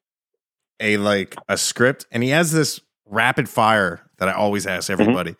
a 0.80 0.98
like 0.98 1.36
a 1.50 1.58
script, 1.58 2.06
and 2.12 2.24
he 2.24 2.30
has 2.30 2.52
this 2.52 2.80
rapid 3.06 3.48
fire 3.50 4.02
that 4.18 4.30
I 4.30 4.34
always 4.34 4.66
ask 4.66 4.90
everybody. 4.90 5.36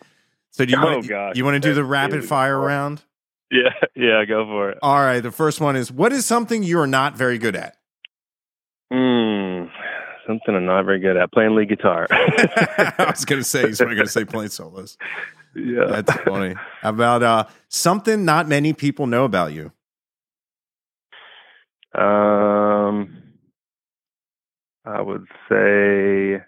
So 0.52 0.66
do 0.66 0.72
you 0.72 0.78
Mm-hmm. 0.78 1.14
Oh, 1.14 1.18
want 1.18 1.38
you 1.38 1.46
want 1.46 1.56
to 1.56 1.60
do 1.70 1.74
the 1.74 1.84
rapid 1.84 2.24
fire 2.26 2.60
round? 2.60 3.02
yeah, 3.50 3.70
yeah, 3.96 4.24
go 4.26 4.46
for 4.46 4.72
it. 4.72 4.78
All 4.82 5.00
right. 5.00 5.22
The 5.22 5.32
first 5.32 5.60
one 5.62 5.76
is 5.76 5.92
what 5.92 6.12
is 6.14 6.26
something 6.26 6.62
you 6.64 6.80
are 6.80 6.88
not 6.88 7.18
very 7.18 7.38
good 7.38 7.56
at? 7.56 7.76
Hmm. 8.92 9.66
Something 10.28 10.56
I'm 10.56 10.66
not 10.66 10.84
very 10.86 11.00
good 11.00 11.18
at 11.18 11.32
playing 11.32 11.56
lead 11.56 11.70
guitar. 11.70 12.08
I 12.12 13.08
was 13.10 13.26
gonna 13.26 13.44
say 13.44 13.68
he's 13.68 13.78
probably 13.80 13.96
gonna 13.96 14.08
say 14.10 14.26
playing 14.26 14.50
solos. 14.52 14.98
yeah. 15.56 15.86
That's 15.88 16.14
funny. 16.24 16.54
How 16.82 16.90
about 16.90 17.24
uh 17.24 17.46
something 17.70 18.24
not 18.26 18.48
many 18.48 18.74
people 18.74 19.08
know 19.08 19.24
about 19.26 19.54
you? 19.54 19.72
Um, 21.94 23.22
I 24.86 25.02
would 25.02 25.26
say 25.50 26.42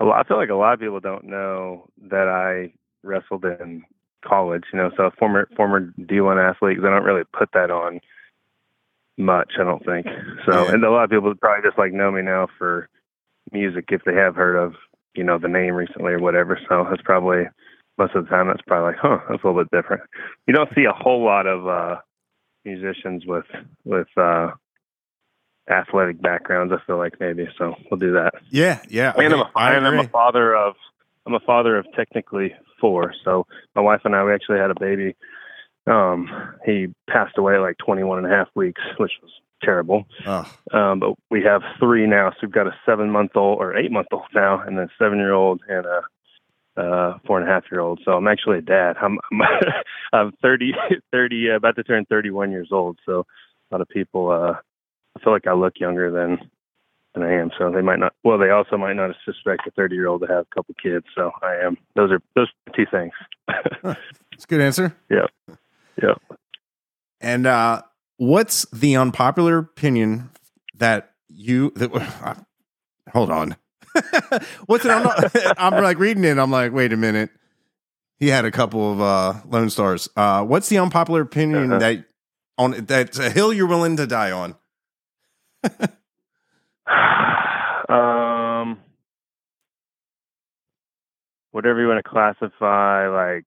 a 0.00 0.04
lot. 0.04 0.24
I 0.24 0.28
feel 0.28 0.36
like 0.36 0.50
a 0.50 0.54
lot 0.54 0.74
of 0.74 0.80
people 0.80 1.00
don't 1.00 1.24
know 1.24 1.88
that 2.10 2.28
I 2.28 2.72
wrestled 3.02 3.44
in 3.44 3.84
college. 4.24 4.64
You 4.72 4.78
know, 4.78 4.90
so 4.96 5.10
former 5.18 5.48
former 5.56 5.92
D1 5.98 6.50
athlete. 6.50 6.78
I 6.78 6.90
don't 6.90 7.04
really 7.04 7.24
put 7.32 7.50
that 7.54 7.70
on 7.70 8.00
much. 9.16 9.52
I 9.58 9.64
don't 9.64 9.84
think 9.84 10.06
so. 10.46 10.64
Yeah. 10.64 10.72
And 10.72 10.84
a 10.84 10.90
lot 10.90 11.04
of 11.04 11.10
people 11.10 11.34
probably 11.34 11.68
just 11.68 11.78
like 11.78 11.92
know 11.92 12.10
me 12.10 12.22
now 12.22 12.48
for 12.58 12.88
music 13.52 13.86
if 13.88 14.02
they 14.04 14.14
have 14.14 14.34
heard 14.34 14.56
of 14.56 14.74
you 15.14 15.24
know 15.24 15.38
the 15.38 15.48
name 15.48 15.74
recently 15.74 16.12
or 16.12 16.20
whatever. 16.20 16.58
So 16.68 16.86
that's 16.88 17.02
probably 17.02 17.44
most 17.98 18.14
of 18.14 18.24
the 18.24 18.30
time 18.30 18.48
that's 18.48 18.62
probably 18.66 18.92
like, 18.92 19.00
huh, 19.00 19.18
that's 19.28 19.42
a 19.42 19.46
little 19.46 19.64
bit 19.64 19.70
different. 19.70 20.02
You 20.46 20.54
don't 20.54 20.68
see 20.74 20.84
a 20.84 20.92
whole 20.92 21.24
lot 21.24 21.46
of 21.46 21.66
uh 21.66 21.96
musicians 22.66 23.24
with 23.24 23.46
with 23.84 24.08
uh 24.16 24.50
athletic 25.70 26.20
backgrounds 26.20 26.72
i 26.72 26.84
feel 26.86 26.98
like 26.98 27.18
maybe 27.20 27.46
so 27.58 27.74
we'll 27.90 27.98
do 27.98 28.12
that. 28.12 28.32
Yeah, 28.50 28.80
yeah. 28.88 29.12
and 29.16 29.34
I'm, 29.34 29.40
a, 29.40 29.50
I'm 29.56 29.98
a 29.98 30.08
father 30.08 30.54
of 30.54 30.74
i'm 31.26 31.34
a 31.34 31.40
father 31.40 31.78
of 31.78 31.86
technically 31.96 32.54
four 32.80 33.14
so 33.24 33.46
my 33.74 33.82
wife 33.82 34.02
and 34.04 34.14
i 34.14 34.22
we 34.24 34.32
actually 34.32 34.58
had 34.58 34.70
a 34.70 34.78
baby 34.78 35.16
um 35.86 36.28
he 36.64 36.88
passed 37.08 37.38
away 37.38 37.58
like 37.58 37.76
21 37.78 38.18
and 38.18 38.26
a 38.26 38.30
half 38.30 38.48
weeks 38.54 38.82
which 38.98 39.12
was 39.22 39.32
terrible. 39.62 40.04
Oh, 40.26 40.44
um 40.72 41.00
but 41.00 41.14
we 41.30 41.42
have 41.42 41.62
three 41.80 42.06
now 42.06 42.30
so 42.30 42.36
we've 42.42 42.52
got 42.52 42.66
a 42.66 42.76
seven 42.84 43.10
month 43.10 43.32
old 43.36 43.58
or 43.58 43.76
eight 43.76 43.90
month 43.90 44.08
old 44.12 44.24
now 44.34 44.60
and 44.60 44.78
then 44.78 44.88
seven 44.98 45.18
year 45.18 45.32
old 45.32 45.60
and 45.68 45.86
a 45.86 46.02
uh 46.76 47.14
four 47.26 47.40
and 47.40 47.48
a 47.48 47.52
half 47.52 47.64
year 47.70 47.80
old 47.80 48.00
so 48.04 48.12
i'm 48.12 48.28
actually 48.28 48.58
a 48.58 48.62
dad 48.62 48.96
i'm 49.00 49.18
i'm, 49.32 49.40
I'm 50.12 50.32
30 50.42 50.72
30 51.12 51.50
uh, 51.50 51.56
about 51.56 51.76
to 51.76 51.82
turn 51.82 52.04
31 52.06 52.50
years 52.50 52.68
old 52.70 52.98
so 53.06 53.26
a 53.70 53.74
lot 53.74 53.80
of 53.80 53.88
people 53.88 54.30
uh 54.30 54.54
i 55.16 55.24
feel 55.24 55.32
like 55.32 55.46
i 55.46 55.52
look 55.52 55.74
younger 55.80 56.10
than 56.10 56.50
than 57.14 57.22
i 57.22 57.32
am 57.32 57.50
so 57.58 57.70
they 57.70 57.82
might 57.82 57.98
not 57.98 58.12
well 58.24 58.38
they 58.38 58.50
also 58.50 58.76
might 58.76 58.94
not 58.94 59.14
suspect 59.24 59.66
a 59.66 59.70
30 59.70 59.94
year 59.94 60.06
old 60.06 60.20
to 60.20 60.26
have 60.26 60.46
a 60.50 60.54
couple 60.54 60.74
kids 60.82 61.06
so 61.14 61.30
i 61.42 61.54
am 61.54 61.76
those 61.94 62.10
are 62.10 62.20
those 62.34 62.48
two 62.74 62.86
things 62.90 63.12
it's 64.32 64.44
a 64.44 64.46
good 64.46 64.60
answer. 64.60 64.96
Yeah. 65.10 65.26
Yeah. 66.02 66.14
And 67.20 67.46
uh 67.46 67.82
what's 68.16 68.66
the 68.70 68.96
unpopular 68.96 69.58
opinion 69.58 70.30
that 70.74 71.12
you 71.28 71.72
that 71.76 71.92
uh, 71.94 72.34
hold 73.12 73.30
on. 73.30 73.56
what's 74.66 74.84
it? 74.84 74.90
I'm, 74.90 75.02
not, 75.04 75.30
I'm 75.58 75.82
like 75.82 75.98
reading 75.98 76.24
it. 76.24 76.38
I'm 76.38 76.50
like, 76.50 76.72
wait 76.72 76.92
a 76.92 76.96
minute. 76.96 77.30
He 78.18 78.28
had 78.28 78.44
a 78.44 78.50
couple 78.50 78.92
of 78.92 79.00
uh 79.00 79.34
Lone 79.48 79.68
Stars. 79.70 80.08
Uh 80.16 80.42
what's 80.44 80.68
the 80.68 80.78
unpopular 80.78 81.20
opinion 81.20 81.70
Uh-huh. 81.72 81.78
that 81.80 82.04
on 82.58 82.70
that's 82.86 83.18
a 83.18 83.28
hill 83.30 83.52
you're 83.52 83.66
willing 83.66 83.96
to 83.98 84.06
die 84.06 84.30
on? 84.30 84.54
um, 87.88 88.78
whatever 91.50 91.80
you 91.80 91.88
want 91.88 92.02
to 92.02 92.08
classify, 92.08 93.08
like 93.08 93.44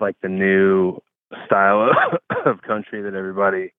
like 0.00 0.16
the 0.22 0.28
new 0.28 0.98
style 1.46 1.90
of 2.46 2.62
country 2.62 3.02
that 3.02 3.14
everybody. 3.14 3.72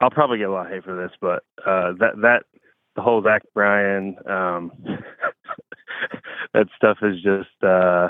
I'll 0.00 0.10
probably 0.10 0.38
get 0.38 0.48
a 0.48 0.52
lot 0.52 0.66
of 0.66 0.72
hate 0.72 0.84
for 0.84 0.96
this, 0.96 1.12
but 1.20 1.44
uh, 1.66 1.92
that 2.00 2.12
that 2.22 2.42
the 2.96 3.02
whole 3.02 3.22
Zach 3.22 3.42
Bryan 3.54 4.16
um, 4.26 4.72
that 6.54 6.66
stuff 6.76 6.98
is 7.02 7.16
just. 7.22 7.62
Uh, 7.62 8.08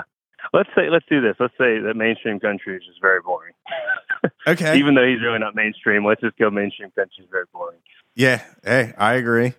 let's 0.53 0.69
say 0.75 0.89
let's 0.91 1.05
do 1.09 1.21
this. 1.21 1.35
Let's 1.39 1.53
say 1.57 1.79
that 1.79 1.93
mainstream 1.95 2.39
country 2.39 2.77
is 2.77 2.83
just 2.85 3.01
very 3.01 3.21
boring. 3.21 3.53
Okay. 4.47 4.77
Even 4.77 4.95
though 4.95 5.05
he's 5.05 5.21
really 5.21 5.39
not 5.39 5.55
mainstream, 5.55 6.05
let's 6.05 6.21
just 6.21 6.37
go 6.37 6.49
mainstream 6.49 6.89
country 6.91 7.23
is 7.23 7.29
very 7.31 7.45
boring. 7.51 7.79
yeah. 8.15 8.43
Hey, 8.63 8.93
I 8.97 9.13
agree. 9.15 9.53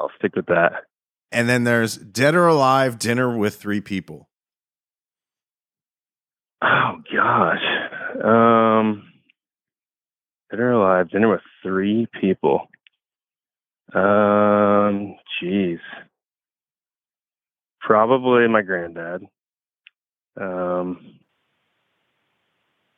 I'll 0.00 0.10
stick 0.18 0.34
with 0.36 0.46
that. 0.46 0.84
And 1.32 1.48
then 1.48 1.64
there's 1.64 1.96
Dead 1.96 2.34
or 2.34 2.46
Alive 2.46 2.98
Dinner 2.98 3.36
with 3.36 3.56
Three 3.56 3.80
People. 3.80 4.28
Oh 6.62 7.00
gosh. 7.12 8.24
Um 8.24 9.04
Dead 10.50 10.60
or 10.60 10.72
alive, 10.72 11.10
dinner 11.10 11.28
with 11.28 11.40
three 11.62 12.06
people. 12.20 12.68
Um 13.94 15.16
jeez. 15.42 15.78
Probably 17.80 18.48
my 18.48 18.62
granddad. 18.62 19.26
Um 20.40 21.18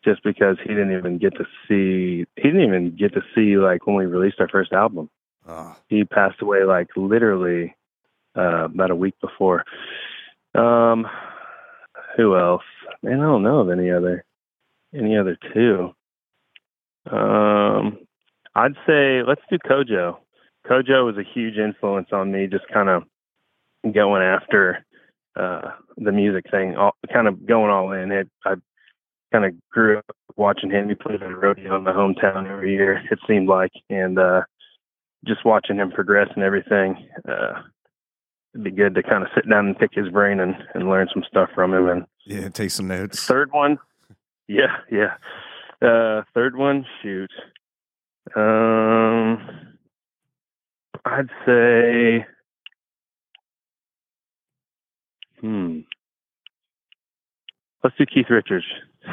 just 0.04 0.22
because 0.22 0.56
he 0.62 0.68
didn't 0.68 0.96
even 0.96 1.18
get 1.18 1.34
to 1.34 1.44
see 1.66 2.26
he 2.36 2.42
didn't 2.42 2.62
even 2.62 2.96
get 2.96 3.12
to 3.14 3.22
see 3.34 3.56
like 3.56 3.86
when 3.86 3.96
we 3.96 4.06
released 4.06 4.40
our 4.40 4.48
first 4.48 4.72
album. 4.72 5.10
Oh, 5.46 5.76
he 5.88 6.04
passed 6.04 6.40
away 6.40 6.64
like 6.64 6.88
literally 6.96 7.74
uh, 8.36 8.66
about 8.66 8.90
a 8.90 8.96
week 8.96 9.14
before. 9.20 9.64
Um, 10.54 11.06
who 12.16 12.36
else? 12.36 12.62
Man, 13.02 13.20
I 13.20 13.24
don't 13.24 13.42
know 13.42 13.60
of 13.60 13.70
any 13.70 13.90
other 13.90 14.24
any 14.94 15.16
other 15.16 15.36
two. 15.52 15.94
Um, 17.10 17.98
I'd 18.54 18.74
say 18.86 19.22
let's 19.26 19.42
do 19.50 19.58
CoJo. 19.58 20.16
CoJo 20.68 21.04
was 21.04 21.16
a 21.16 21.28
huge 21.34 21.56
influence 21.56 22.08
on 22.12 22.30
me, 22.30 22.46
just 22.46 22.66
kind 22.72 22.88
of 22.88 23.04
going 23.92 24.22
after 24.22 24.84
uh, 25.36 25.70
the 25.96 26.12
music 26.12 26.44
thing, 26.50 26.76
all, 26.76 26.92
kind 27.12 27.28
of 27.28 27.46
going 27.46 27.70
all 27.70 27.92
in. 27.92 28.12
It, 28.12 28.28
I 28.44 28.54
kind 29.32 29.44
of 29.44 29.52
grew 29.70 29.98
up 29.98 30.16
watching 30.36 30.70
him. 30.70 30.88
He 30.88 30.94
played 30.94 31.22
at 31.22 31.30
a 31.30 31.36
rodeo 31.36 31.76
in 31.76 31.84
my 31.84 31.92
hometown 31.92 32.50
every 32.50 32.72
year. 32.72 33.02
It 33.10 33.18
seemed 33.26 33.48
like, 33.48 33.72
and 33.88 34.18
uh, 34.18 34.42
just 35.26 35.44
watching 35.44 35.76
him 35.76 35.90
progress 35.90 36.28
and 36.34 36.44
everything, 36.44 37.08
uh, 37.28 37.62
it'd 38.54 38.64
be 38.64 38.70
good 38.70 38.94
to 38.94 39.02
kind 39.02 39.22
of 39.22 39.30
sit 39.34 39.48
down 39.48 39.66
and 39.66 39.78
pick 39.78 39.90
his 39.92 40.08
brain 40.08 40.40
and, 40.40 40.54
and 40.74 40.88
learn 40.88 41.08
some 41.12 41.24
stuff 41.28 41.50
from 41.54 41.72
him. 41.72 41.88
And 41.88 42.04
yeah. 42.26 42.48
Take 42.48 42.70
some 42.70 42.88
notes. 42.88 43.24
third 43.24 43.52
one, 43.52 43.78
yeah, 44.48 44.78
yeah. 44.90 45.14
Uh, 45.80 46.22
third 46.34 46.56
one, 46.56 46.84
shoot. 47.02 47.30
Um, 48.34 49.67
I'd 51.10 51.30
say, 51.46 52.26
hmm. 55.40 55.80
Let's 57.82 57.96
do 57.96 58.04
Keith 58.06 58.26
Richards 58.28 58.66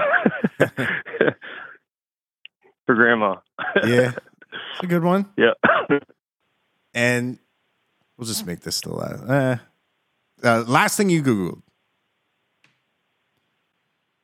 for 2.85 2.95
Grandma. 2.95 3.35
Yeah. 3.83 4.11
It's 4.11 4.83
a 4.83 4.87
good 4.87 5.03
one. 5.03 5.27
yeah. 5.37 5.51
And 6.93 7.39
we'll 8.17 8.27
just 8.27 8.45
make 8.45 8.61
this 8.61 8.81
the 8.81 8.93
last. 8.93 9.23
Uh, 9.23 9.57
uh, 10.43 10.63
last 10.67 10.97
thing 10.97 11.09
you 11.09 11.21
Googled. 11.23 11.61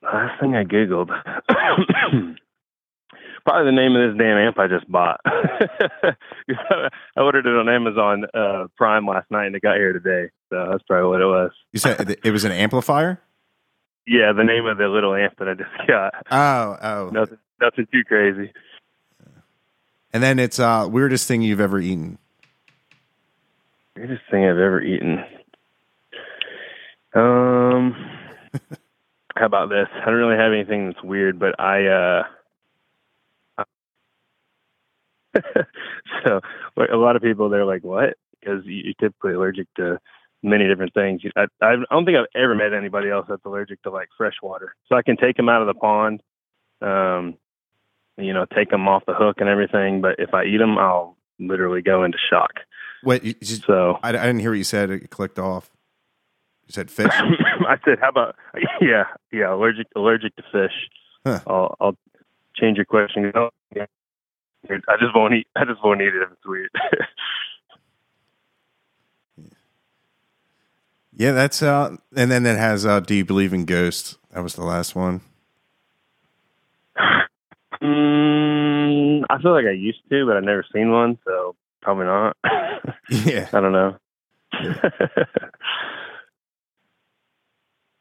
Last 0.03 0.39
thing 0.41 0.55
I 0.55 0.63
googled, 0.63 1.09
probably 3.51 3.71
the 3.71 3.75
name 3.75 3.95
of 3.95 4.09
this 4.11 4.17
damn 4.17 4.37
amp 4.37 4.57
I 4.59 4.67
just 4.67 4.89
bought. 4.89 5.19
I 5.25 6.13
ordered 7.17 7.45
it 7.45 7.55
on 7.57 7.67
Amazon 7.69 8.25
uh, 8.33 8.67
Prime 8.77 9.05
last 9.05 9.29
night, 9.29 9.47
and 9.47 9.55
it 9.55 9.61
got 9.61 9.75
here 9.75 9.93
today. 9.93 10.29
So 10.49 10.67
that's 10.71 10.83
probably 10.83 11.09
what 11.09 11.21
it 11.21 11.25
was. 11.25 11.51
You 11.71 11.79
said 11.79 12.09
it- 12.09 12.19
it 12.23 12.31
was 12.31 12.43
an 12.45 12.51
amplifier? 12.51 13.19
Yeah, 14.07 14.31
the 14.33 14.43
name 14.43 14.65
of 14.65 14.77
the 14.77 14.87
little 14.87 15.13
amp 15.13 15.37
that 15.39 15.47
I 15.47 15.53
just 15.53 15.69
got. 15.87 16.13
Oh, 16.31 16.77
oh. 16.81 17.09
Nothing, 17.11 17.37
nothing 17.61 17.87
too 17.91 18.03
crazy. 18.05 18.51
And 20.13 20.21
then 20.23 20.39
it's 20.39 20.59
uh 20.59 20.87
weirdest 20.89 21.27
thing 21.27 21.41
you've 21.41 21.61
ever 21.61 21.79
eaten. 21.79 22.17
Weirdest 23.95 24.23
thing 24.31 24.43
I've 24.43 24.57
ever 24.57 24.81
eaten. 24.81 25.23
Um, 27.13 27.95
how 29.35 29.45
about 29.45 29.69
this? 29.69 29.87
I 29.93 30.05
don't 30.05 30.15
really 30.15 30.37
have 30.37 30.51
anything 30.53 30.87
that's 30.87 31.03
weird, 31.03 31.37
but 31.39 31.59
I 31.59 31.85
uh. 31.87 32.23
so 36.25 36.41
a 36.91 36.95
lot 36.97 37.15
of 37.15 37.21
people 37.21 37.49
they're 37.49 37.65
like, 37.65 37.83
"What?" 37.83 38.17
Because 38.39 38.63
you're 38.65 38.93
typically 38.99 39.33
allergic 39.33 39.67
to 39.77 39.99
many 40.43 40.67
different 40.67 40.93
things. 40.93 41.21
I, 41.35 41.45
I 41.61 41.75
don't 41.91 42.05
think 42.05 42.17
I've 42.17 42.25
ever 42.35 42.55
met 42.55 42.73
anybody 42.73 43.09
else 43.09 43.27
that's 43.29 43.45
allergic 43.45 43.81
to 43.83 43.91
like 43.91 44.09
fresh 44.17 44.33
water. 44.41 44.75
So 44.87 44.95
I 44.95 45.03
can 45.03 45.15
take 45.17 45.37
them 45.37 45.49
out 45.49 45.61
of 45.61 45.67
the 45.67 45.75
pond, 45.75 46.23
um, 46.81 47.35
you 48.17 48.33
know, 48.33 48.45
take 48.55 48.69
them 48.71 48.87
off 48.87 49.03
the 49.05 49.13
hook 49.13 49.37
and 49.39 49.47
everything. 49.47 50.01
But 50.01 50.15
if 50.19 50.33
I 50.33 50.45
eat 50.45 50.57
them, 50.57 50.77
I'll 50.77 51.15
literally 51.39 51.81
go 51.81 52.03
into 52.03 52.17
shock. 52.29 52.51
Wait, 53.03 53.23
you, 53.23 53.35
you- 53.39 53.55
So 53.57 53.99
I, 54.03 54.09
I 54.09 54.11
didn't 54.13 54.39
hear 54.39 54.51
what 54.51 54.57
you 54.57 54.63
said. 54.63 54.89
It 54.89 55.09
clicked 55.11 55.39
off. 55.39 55.69
You 56.67 56.73
said 56.73 56.89
fish. 56.91 57.07
I 57.13 57.77
said, 57.85 57.99
"How 57.99 58.09
about 58.09 58.35
yeah, 58.81 59.03
yeah, 59.31 59.53
allergic 59.53 59.87
allergic 59.95 60.35
to 60.37 60.43
fish." 60.51 60.73
Huh. 61.25 61.39
I'll 61.45 61.75
I'll 61.79 61.97
change 62.55 62.77
your 62.77 62.85
question. 62.85 63.31
Yeah. 64.71 64.79
I 64.87 64.97
just 64.99 65.15
won't 65.15 65.33
eat. 65.33 65.47
I 65.55 65.65
just 65.65 65.83
won't 65.83 66.01
eat 66.01 66.07
it 66.07 66.21
if 66.23 66.31
it's 66.31 66.45
weird. 66.45 66.69
yeah, 71.13 71.31
that's 71.31 71.61
uh. 71.61 71.95
And 72.15 72.31
then 72.31 72.45
it 72.45 72.57
has 72.57 72.85
uh. 72.85 72.99
Do 72.99 73.15
you 73.15 73.25
believe 73.25 73.53
in 73.53 73.65
ghosts? 73.65 74.17
That 74.31 74.41
was 74.43 74.55
the 74.55 74.63
last 74.63 74.95
one. 74.95 75.21
mm, 77.81 79.23
I 79.29 79.41
feel 79.41 79.53
like 79.53 79.65
I 79.65 79.71
used 79.71 80.01
to, 80.09 80.25
but 80.25 80.37
I've 80.37 80.43
never 80.43 80.65
seen 80.73 80.91
one, 80.91 81.17
so 81.25 81.55
probably 81.81 82.05
not. 82.05 82.37
Yeah. 83.09 83.49
I 83.51 83.59
don't 83.59 83.73
know. 83.73 83.97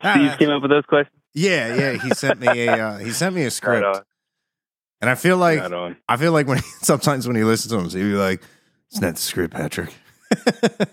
Ah, 0.02 0.14
Steve 0.14 0.38
came 0.38 0.50
up 0.50 0.62
with 0.62 0.70
those 0.70 0.86
questions. 0.86 1.20
yeah, 1.34 1.74
yeah. 1.74 1.92
He 2.02 2.10
sent 2.10 2.40
me 2.40 2.46
a 2.66 2.72
uh, 2.72 2.98
he 2.98 3.10
sent 3.10 3.34
me 3.34 3.44
a 3.44 3.50
script, 3.50 3.84
on. 3.84 4.02
And 5.00 5.08
I 5.10 5.14
feel 5.14 5.36
like 5.36 5.60
right. 5.70 5.96
I 6.08 6.16
feel 6.16 6.32
like 6.32 6.46
when 6.46 6.58
sometimes 6.82 7.26
when 7.26 7.36
he 7.36 7.44
listens 7.44 7.72
to 7.72 7.78
him, 7.78 7.88
he'll 7.88 8.16
be 8.16 8.20
like, 8.20 8.42
"It's 8.90 9.00
not 9.00 9.14
the 9.16 9.20
script, 9.20 9.54
Patrick." 9.54 9.94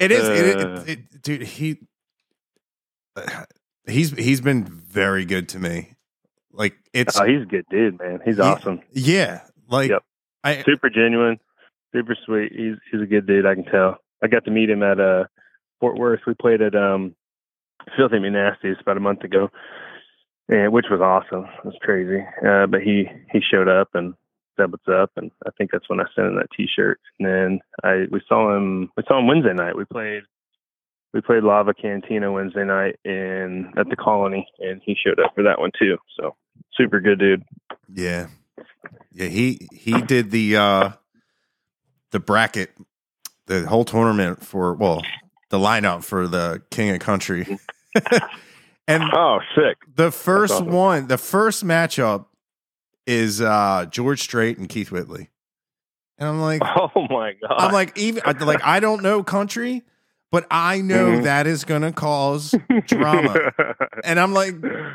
It 0.00 0.10
is, 0.10 0.28
it, 0.28 0.46
it, 0.46 0.60
Uh. 0.66 0.84
it- 0.86 1.22
dude. 1.22 1.42
He 1.42 1.78
he's 3.86 4.10
he's 4.12 4.40
been 4.40 4.64
very 4.64 5.24
good 5.24 5.48
to 5.50 5.58
me. 5.58 5.94
Like 6.52 6.74
it's 6.92 7.18
oh, 7.20 7.24
he's 7.24 7.42
a 7.42 7.46
good 7.46 7.64
dude, 7.70 7.98
man. 8.00 8.20
He's 8.24 8.38
Yeah. 8.38 8.44
awesome. 8.44 8.80
yeah, 8.92 9.40
like 9.68 9.90
Yep. 9.90 10.02
I 10.44 10.62
super 10.64 10.90
genuine, 10.90 11.38
super 11.94 12.16
sweet. 12.26 12.52
He's 12.52 12.74
he's 12.90 13.00
a 13.00 13.06
good 13.06 13.26
dude. 13.26 13.46
I 13.46 13.54
can 13.54 13.64
tell. 13.64 13.98
I 14.22 14.26
got 14.26 14.44
to 14.46 14.50
meet 14.50 14.70
him 14.70 14.82
at 14.82 14.98
uh 14.98 15.24
Fort 15.80 15.96
Worth. 15.96 16.20
We 16.26 16.34
played 16.34 16.60
at 16.62 16.74
um 16.74 17.14
Filthy 17.96 18.16
McNasty's 18.16 18.80
about 18.80 18.96
a 18.96 19.00
month 19.00 19.22
ago, 19.22 19.50
and 20.52 20.72
which 20.72 20.86
was 20.90 21.00
awesome. 21.00 21.46
It 21.58 21.64
was 21.64 21.78
crazy. 21.80 22.22
Uh, 22.46 22.66
but 22.66 22.82
he 22.82 23.06
he 23.32 23.40
showed 23.40 23.68
up 23.68 23.88
and 23.94 24.14
said 24.56 24.70
what's 24.70 24.88
up, 24.88 25.10
and 25.16 25.30
I 25.46 25.50
think 25.56 25.70
that's 25.72 25.88
when 25.88 26.00
I 26.00 26.04
sent 26.14 26.28
him 26.28 26.36
that 26.36 26.50
T-shirt. 26.54 27.00
And 27.18 27.26
then 27.26 27.60
I 27.82 28.04
we 28.10 28.20
saw 28.28 28.54
him 28.54 28.90
we 28.96 29.02
saw 29.08 29.18
him 29.18 29.26
Wednesday 29.26 29.54
night. 29.54 29.76
We 29.76 29.84
played 29.86 30.24
we 31.14 31.22
played 31.22 31.42
Lava 31.42 31.72
Cantina 31.72 32.30
Wednesday 32.30 32.64
night 32.64 32.96
in 33.04 33.72
at 33.78 33.88
the 33.88 33.96
Colony, 33.96 34.46
and 34.58 34.80
he 34.84 34.94
showed 34.94 35.20
up 35.20 35.34
for 35.34 35.42
that 35.42 35.58
one 35.58 35.70
too. 35.78 35.96
So 36.18 36.36
super 36.74 37.00
good 37.00 37.18
dude. 37.18 37.44
yeah 37.92 38.28
yeah 39.10 39.28
he 39.28 39.68
he 39.72 40.00
did 40.02 40.30
the 40.30 40.56
uh 40.56 40.90
the 42.10 42.20
bracket 42.20 42.70
the 43.46 43.66
whole 43.66 43.84
tournament 43.84 44.44
for 44.44 44.74
well 44.74 45.02
the 45.48 45.58
lineup 45.58 46.04
for 46.04 46.28
the 46.28 46.62
King 46.70 46.90
of 46.90 47.00
Country. 47.00 47.58
and 48.88 49.02
Oh, 49.14 49.38
sick. 49.54 49.76
the 49.94 50.10
first 50.10 50.54
awesome. 50.54 50.66
one, 50.72 51.06
the 51.08 51.18
first 51.18 51.64
matchup 51.64 52.26
is 53.06 53.40
uh 53.40 53.86
George 53.90 54.20
Strait 54.22 54.58
and 54.58 54.68
Keith 54.68 54.90
Whitley. 54.90 55.30
And 56.18 56.28
I'm 56.28 56.40
like 56.40 56.62
Oh 56.76 56.90
my 57.10 57.32
god. 57.40 57.56
I'm 57.58 57.72
like 57.72 57.96
even 57.98 58.22
like 58.40 58.62
I 58.64 58.80
don't 58.80 59.02
know 59.02 59.22
country, 59.22 59.82
but 60.30 60.46
I 60.50 60.80
know 60.80 61.18
Mhm. 61.18 61.22
that 61.24 61.46
is 61.46 61.64
going 61.64 61.82
to 61.82 61.92
cause 61.92 62.54
drama. 62.86 63.52
and 64.04 64.18
I'm 64.20 64.32
like 64.32 64.54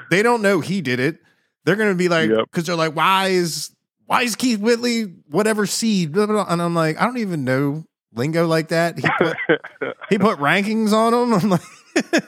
they 0.09 0.23
don't 0.23 0.41
know 0.41 0.59
he 0.61 0.81
did 0.81 0.99
it. 0.99 1.19
They're 1.65 1.75
going 1.75 1.89
to 1.89 1.95
be 1.95 2.07
like 2.09 2.29
Yep. 2.29 2.51
cuz 2.51 2.65
they're 2.67 2.75
like 2.75 2.95
why 2.95 3.27
is 3.27 3.71
why 4.05 4.21
is 4.21 4.35
Keith 4.37 4.59
Whitley 4.59 5.03
whatever 5.29 5.65
seed 5.65 6.13
blah, 6.13 6.25
blah, 6.27 6.43
blah. 6.45 6.53
and 6.53 6.61
I'm 6.61 6.73
like 6.75 6.99
I 7.01 7.05
don't 7.05 7.17
even 7.17 7.43
know 7.43 7.83
lingo 8.13 8.47
like 8.47 8.69
that. 8.69 8.97
He 8.99 9.07
put 9.17 9.35
he 10.09 10.17
put 10.17 10.39
rankings 10.39 10.93
on 10.93 11.11
them. 11.11 11.33
I'm 11.33 11.49
like 11.49 12.23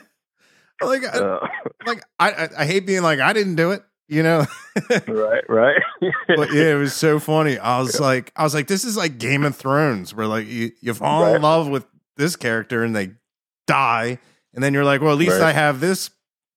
like 0.81 1.03
I, 1.03 1.17
Uh, 1.19 1.47
like 1.85 2.03
I, 2.19 2.49
I 2.59 2.65
hate 2.65 2.85
being 2.85 3.01
like 3.03 3.19
I 3.19 3.33
didn't 3.33 3.55
do 3.55 3.71
it, 3.71 3.83
you 4.07 4.23
know. 4.23 4.45
right, 5.07 5.43
right. 5.49 5.81
but 6.35 6.51
yeah, 6.53 6.71
it 6.75 6.77
was 6.79 6.93
so 6.93 7.19
funny. 7.19 7.57
I 7.57 7.79
was 7.79 7.99
like, 7.99 8.31
I 8.35 8.43
was 8.43 8.53
like, 8.53 8.67
this 8.67 8.83
is 8.85 8.95
like 8.97 9.17
Game 9.17 9.43
of 9.43 9.55
Thrones, 9.55 10.13
where 10.13 10.27
like 10.27 10.47
you, 10.47 10.71
you 10.81 10.93
fall 10.93 11.33
in 11.33 11.41
love 11.41 11.67
with 11.67 11.85
this 12.17 12.35
character 12.35 12.83
and 12.83 12.95
they 12.95 13.11
die, 13.67 14.19
and 14.53 14.63
then 14.63 14.73
you're 14.73 14.85
like, 14.85 15.01
well, 15.01 15.11
at 15.13 15.17
least 15.17 15.33
Right. 15.39 15.43
I 15.49 15.51
have 15.53 15.79
this 15.79 16.09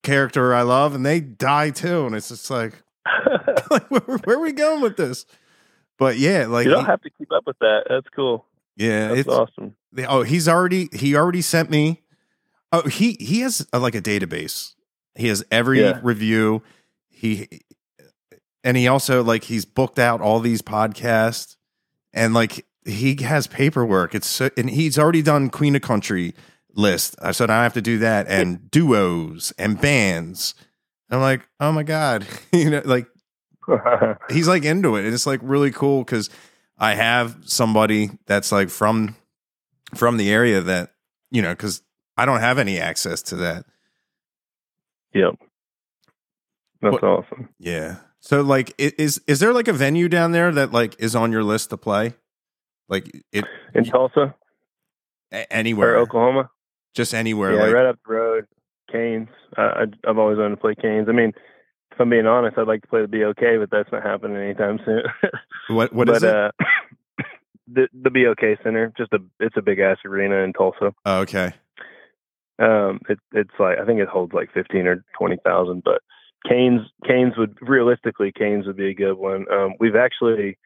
character 0.02 0.54
I 0.54 0.62
love, 0.62 0.94
and 0.94 1.04
they 1.06 1.20
die 1.20 1.70
too, 1.70 2.06
and 2.06 2.14
it's 2.14 2.28
just 2.28 2.50
like, 2.50 2.74
like 3.70 3.90
where, 3.90 4.00
where 4.24 4.36
are 4.36 4.40
we 4.40 4.52
going 4.52 4.80
with 4.82 4.96
this? 4.96 5.26
But 5.98 6.16
yeah, 6.18 6.46
like 6.46 6.64
you 6.64 6.70
don't 6.72 6.84
have 6.86 7.02
to 7.02 7.10
keep 7.10 7.30
up 7.32 7.44
with 7.46 7.58
that. 7.60 7.84
That's 7.88 8.08
cool. 8.14 8.46
yeah, 8.76 9.08
That's 9.08 9.20
it's 9.20 9.28
awesome. 9.28 9.74
oh 10.08 10.22
he's 10.22 10.48
already 10.48 10.88
he 10.92 11.14
already 11.14 11.42
sent 11.42 11.70
me. 11.70 12.02
Oh, 12.72 12.82
he 12.88 13.16
he 13.20 13.40
has 13.40 13.66
uh 13.72 13.78
like 13.80 13.94
a 13.94 14.00
database. 14.02 14.74
He 15.14 15.28
has 15.28 15.44
every 15.50 15.80
Yeah. 15.80 16.00
review. 16.02 16.62
He 17.08 17.48
and 18.64 18.76
he 18.76 18.88
also 18.88 19.22
like 19.22 19.44
he's 19.44 19.64
booked 19.64 19.98
out 19.98 20.20
all 20.20 20.40
these 20.40 20.62
podcasts 20.62 21.56
and 22.12 22.32
like 22.34 22.66
he 22.84 23.16
has 23.22 23.46
paperwork. 23.46 24.14
It's 24.14 24.26
so, 24.26 24.50
and 24.56 24.70
he's 24.70 24.98
already 24.98 25.22
done 25.22 25.50
Queen 25.50 25.76
of 25.76 25.82
Country 25.82 26.34
list. 26.74 27.14
I 27.20 27.32
said 27.32 27.50
I 27.50 27.62
have 27.62 27.74
to 27.74 27.82
do 27.82 27.98
that 27.98 28.26
and 28.28 28.70
duos 28.70 29.52
and 29.58 29.80
bands. 29.80 30.54
I'm 31.10 31.20
like, 31.20 31.42
oh 31.60 31.72
my 31.72 31.82
god, 31.82 32.26
you 32.52 32.70
know, 32.70 32.82
like 32.84 33.06
he's 34.30 34.48
like 34.48 34.64
into 34.64 34.96
it 34.96 35.04
and 35.04 35.14
it's 35.14 35.26
like 35.26 35.38
really 35.42 35.70
cool 35.70 36.02
because 36.02 36.28
i 36.78 36.94
have 36.94 37.36
somebody 37.44 38.10
that's 38.26 38.50
like 38.50 38.68
from 38.68 39.14
from 39.94 40.16
the 40.16 40.32
area 40.32 40.60
that 40.60 40.90
you 41.30 41.40
know 41.40 41.50
because 41.50 41.80
i 42.22 42.26
don't 42.26 42.40
have 42.40 42.58
any 42.58 42.78
access 42.78 43.20
to 43.22 43.36
that 43.36 43.64
yep. 45.14 45.34
That's 46.80 46.92
What- 46.94 47.04
awesome. 47.04 47.48
yeah 47.58 47.96
so 48.20 48.40
like 48.42 48.72
is 48.78 49.20
is 49.26 49.40
there 49.40 49.52
like 49.52 49.68
a 49.68 49.72
venue 49.72 50.08
down 50.08 50.32
there 50.32 50.50
that 50.52 50.72
like 50.72 50.94
is 50.98 51.14
on 51.16 51.32
your 51.32 51.42
list 51.44 51.70
to 51.70 51.76
play 51.76 52.14
like 52.88 53.10
it 53.32 53.44
In 53.74 53.84
Tulsa 53.84 54.34
a- 55.32 55.40
or 55.40 55.46
anywhere 55.50 55.96
Oklahoma? 55.96 56.50
just 56.94 57.14
anywhere 57.14 57.54
yeah, 57.54 57.62
like 57.64 57.72
right 57.74 57.86
up 57.86 57.98
the 58.06 58.12
road. 58.12 58.46
Cain's. 58.90 59.28
I, 59.56 59.84
I've 60.06 60.18
always 60.18 60.36
wanted 60.36 60.56
to 60.56 60.60
play 60.60 60.74
Cain's. 60.74 61.08
I 61.08 61.12
mean, 61.12 61.32
if 61.92 61.98
I'm 61.98 62.10
being 62.10 62.26
honest, 62.26 62.58
I'd 62.58 62.66
like 62.66 62.82
to 62.82 62.88
play 62.88 63.00
the 63.00 63.06
BOK, 63.08 63.40
but 63.60 63.70
that's 63.70 63.90
not 63.90 64.02
happening 64.02 64.36
anytime 64.36 64.78
soon. 64.84 65.02
what 65.74 65.94
what 65.94 66.08
but 66.08 66.16
is 66.16 66.22
it 66.24 66.34
uh, 66.34 66.50
the 67.72 67.88
the 67.94 68.10
BOK 68.10 68.58
Center, 68.62 68.92
just 68.98 69.10
a 69.14 69.20
it's 69.40 69.56
a 69.56 69.62
big 69.62 69.78
ass 69.78 69.96
arena 70.04 70.36
in 70.44 70.52
Tulsa. 70.52 70.92
oh, 71.06 71.20
okay 71.20 71.54
Um, 72.62 73.00
it, 73.08 73.18
it's 73.32 73.54
like 73.58 73.78
I 73.78 73.84
think 73.84 74.00
it 74.00 74.08
holds 74.08 74.32
like 74.32 74.52
fifteen 74.52 74.86
or 74.86 75.04
twenty 75.18 75.36
thousand. 75.44 75.82
But 75.84 76.00
Cain's, 76.48 76.82
Cain's 77.06 77.36
would 77.36 77.56
realistically, 77.60 78.32
Cain's 78.36 78.66
would 78.66 78.76
be 78.76 78.90
a 78.90 78.94
good 78.94 79.14
one. 79.14 79.46
Um, 79.52 79.74
we've 79.80 79.96
actually 79.96 80.58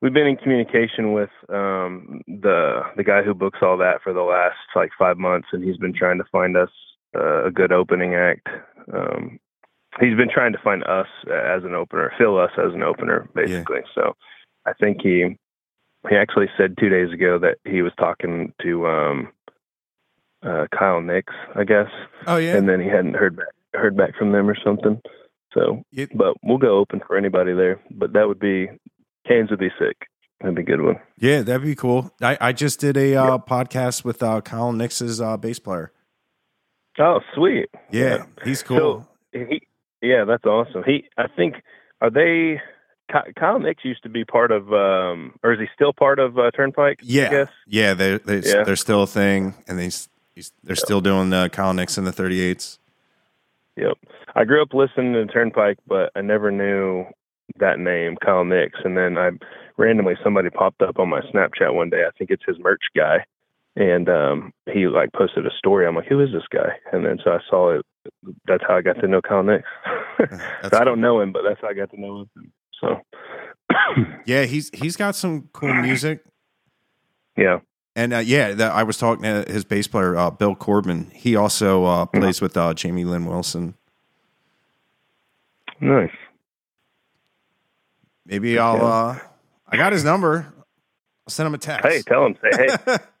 we've 0.00 0.12
been 0.12 0.26
in 0.26 0.36
communication 0.36 1.12
with 1.12 1.30
um, 1.48 2.22
the 2.26 2.82
the 2.96 3.04
guy 3.04 3.22
who 3.22 3.34
books 3.34 3.58
all 3.62 3.76
that 3.78 4.02
for 4.02 4.12
the 4.12 4.22
last 4.22 4.56
like 4.74 4.90
five 4.98 5.18
months, 5.18 5.48
and 5.52 5.64
he's 5.64 5.76
been 5.76 5.94
trying 5.94 6.18
to 6.18 6.24
find 6.30 6.56
us 6.56 6.70
uh, 7.16 7.46
a 7.46 7.50
good 7.50 7.72
opening 7.72 8.14
act. 8.14 8.48
Um, 8.92 9.38
he's 10.00 10.16
been 10.16 10.30
trying 10.32 10.52
to 10.52 10.60
find 10.62 10.84
us 10.84 11.08
as 11.26 11.64
an 11.64 11.74
opener, 11.74 12.12
fill 12.18 12.38
us 12.38 12.52
as 12.58 12.72
an 12.74 12.82
opener, 12.82 13.28
basically. 13.34 13.80
So 13.94 14.14
I 14.66 14.72
think 14.74 14.98
he 15.02 15.36
he 16.08 16.16
actually 16.16 16.46
said 16.56 16.76
two 16.78 16.88
days 16.88 17.12
ago 17.12 17.38
that 17.38 17.58
he 17.64 17.82
was 17.82 17.92
talking 17.98 18.52
to 18.62 18.86
um, 18.86 19.32
uh, 20.42 20.66
Kyle 20.76 21.00
Nix, 21.00 21.32
I 21.54 21.64
guess, 21.64 21.88
oh 22.26 22.36
yeah 22.36 22.56
and 22.56 22.68
then 22.68 22.80
he 22.80 22.88
hadn't 22.88 23.14
heard 23.14 23.36
back 23.36 23.46
heard 23.74 23.96
back 23.96 24.16
from 24.18 24.32
them 24.32 24.48
or 24.48 24.56
something. 24.64 25.00
So, 25.54 25.82
It- 25.92 26.16
but 26.16 26.34
we'll 26.42 26.58
go 26.58 26.78
open 26.78 27.00
for 27.06 27.16
anybody 27.16 27.52
there. 27.54 27.80
But 27.90 28.12
that 28.14 28.26
would 28.28 28.38
be 28.40 28.68
Cain's 29.28 29.50
would 29.50 29.58
be 29.60 29.70
sick. 29.78 30.06
That'd 30.40 30.54
be 30.56 30.62
a 30.62 30.64
good 30.64 30.80
one. 30.82 30.96
yeah 31.18 31.42
that'd 31.42 31.62
be 31.62 31.74
cool 31.74 32.10
i 32.22 32.38
i 32.40 32.50
just 32.52 32.80
did 32.80 32.96
a 32.96 33.14
uh 33.14 33.36
podcast 33.38 34.04
with 34.04 34.22
uh 34.22 34.40
kyle 34.40 34.72
nix's 34.72 35.20
uh 35.20 35.36
bass 35.36 35.58
player 35.58 35.92
Oh, 36.98 37.20
sweet. 37.34 37.68
yeah 37.90 38.24
he's 38.44 38.62
cool 38.62 39.06
So 39.34 39.38
he 39.38 39.60
Yeah, 40.02 40.24
that's 40.24 40.44
awesome. 40.46 40.82
He, 40.84 41.04
I 41.18 41.26
think, 41.28 41.56
are 42.00 42.10
they? 42.10 42.60
Kyle 43.38 43.58
Nix 43.58 43.84
used 43.84 44.02
to 44.04 44.08
be 44.08 44.24
part 44.24 44.50
of, 44.52 44.72
um, 44.72 45.34
or 45.42 45.52
is 45.52 45.58
he 45.60 45.66
still 45.74 45.92
part 45.92 46.18
of 46.20 46.38
uh, 46.38 46.50
Turnpike? 46.52 47.00
I 47.02 47.04
Yeah, 47.04 47.30
guess? 47.30 47.48
yeah, 47.66 47.92
they 47.94 48.16
they 48.18 48.38
Yeah. 48.38 48.64
they're 48.64 48.76
still 48.76 49.02
a 49.02 49.06
thing, 49.06 49.54
and 49.68 49.78
they 49.78 49.86
s- 49.88 50.08
he's, 50.34 50.52
they're 50.62 50.76
still 50.76 51.00
doing 51.00 51.32
uh, 51.32 51.48
Kyle 51.48 51.74
Nix 51.74 51.98
in 51.98 52.04
the 52.04 52.12
38s. 52.12 52.78
Yep. 53.76 53.98
I 54.34 54.44
grew 54.44 54.62
up 54.62 54.74
listening 54.74 55.12
to 55.14 55.26
Turnpike, 55.26 55.78
but 55.86 56.10
I 56.14 56.20
never 56.20 56.50
knew 56.50 57.06
that 57.58 57.78
name, 57.78 58.16
Kyle 58.24 58.44
Nix. 58.44 58.78
And 58.84 58.96
then 58.96 59.18
I 59.18 59.30
randomly 59.76 60.14
somebody 60.22 60.50
popped 60.50 60.82
up 60.82 60.98
on 60.98 61.08
my 61.08 61.20
Snapchat 61.22 61.74
one 61.74 61.90
day. 61.90 62.04
I 62.06 62.10
think 62.16 62.30
it's 62.30 62.44
his 62.46 62.58
merch 62.58 62.82
guy, 62.96 63.24
and 63.76 64.08
um, 64.08 64.52
he 64.72 64.86
like 64.86 65.12
posted 65.12 65.46
a 65.46 65.50
story. 65.56 65.86
I'm 65.86 65.96
like, 65.96 66.06
who 66.06 66.20
is 66.20 66.32
this 66.32 66.46
guy? 66.50 66.76
And 66.92 67.04
then 67.04 67.18
so 67.24 67.32
I 67.32 67.38
saw 67.48 67.78
it. 67.78 67.86
That's 68.46 68.62
how 68.66 68.76
I 68.76 68.82
got 68.82 69.00
to 69.00 69.08
know 69.08 69.20
Kyle 69.22 69.42
Nix. 69.42 69.64
So 70.70 70.78
I 70.78 70.84
don't 70.84 71.00
know 71.00 71.18
him, 71.22 71.32
but 71.32 71.40
that's 71.48 71.58
how 71.62 71.68
I 71.68 71.72
got 71.72 71.90
to 71.92 72.00
know 72.00 72.20
him. 72.36 72.52
So 72.78 73.00
Yeah, 74.26 74.44
he's 74.44 74.70
he's 74.74 74.94
got 74.94 75.16
some 75.16 75.48
cool 75.54 75.72
music, 75.72 76.22
yeah, 77.36 77.60
and 78.00 78.14
uh, 78.14 78.18
yeah, 78.18 78.52
that, 78.52 78.72
I 78.72 78.82
was 78.82 78.96
talking 78.96 79.24
to 79.24 79.44
his 79.46 79.64
bass 79.64 79.86
player 79.86 80.16
uh, 80.16 80.30
Bill 80.30 80.54
Corbin. 80.54 81.10
He 81.14 81.36
also 81.36 81.84
uh, 81.84 82.06
plays 82.06 82.40
with 82.40 82.56
uh, 82.56 82.72
Jamie 82.74 83.04
Lin 83.04 83.26
Wilson. 83.26 83.74
nice. 85.80 86.10
Maybe 88.24 88.58
I'll. 88.58 88.84
Uh, 88.84 89.18
I 89.68 89.76
got 89.76 89.92
his 89.92 90.04
number. 90.04 90.46
I'll 91.26 91.30
send 91.30 91.46
him 91.48 91.54
a 91.54 91.58
text. 91.58 91.86
Hey, 91.86 92.02
tell 92.02 92.24
him, 92.26 92.36
say, 92.42 92.66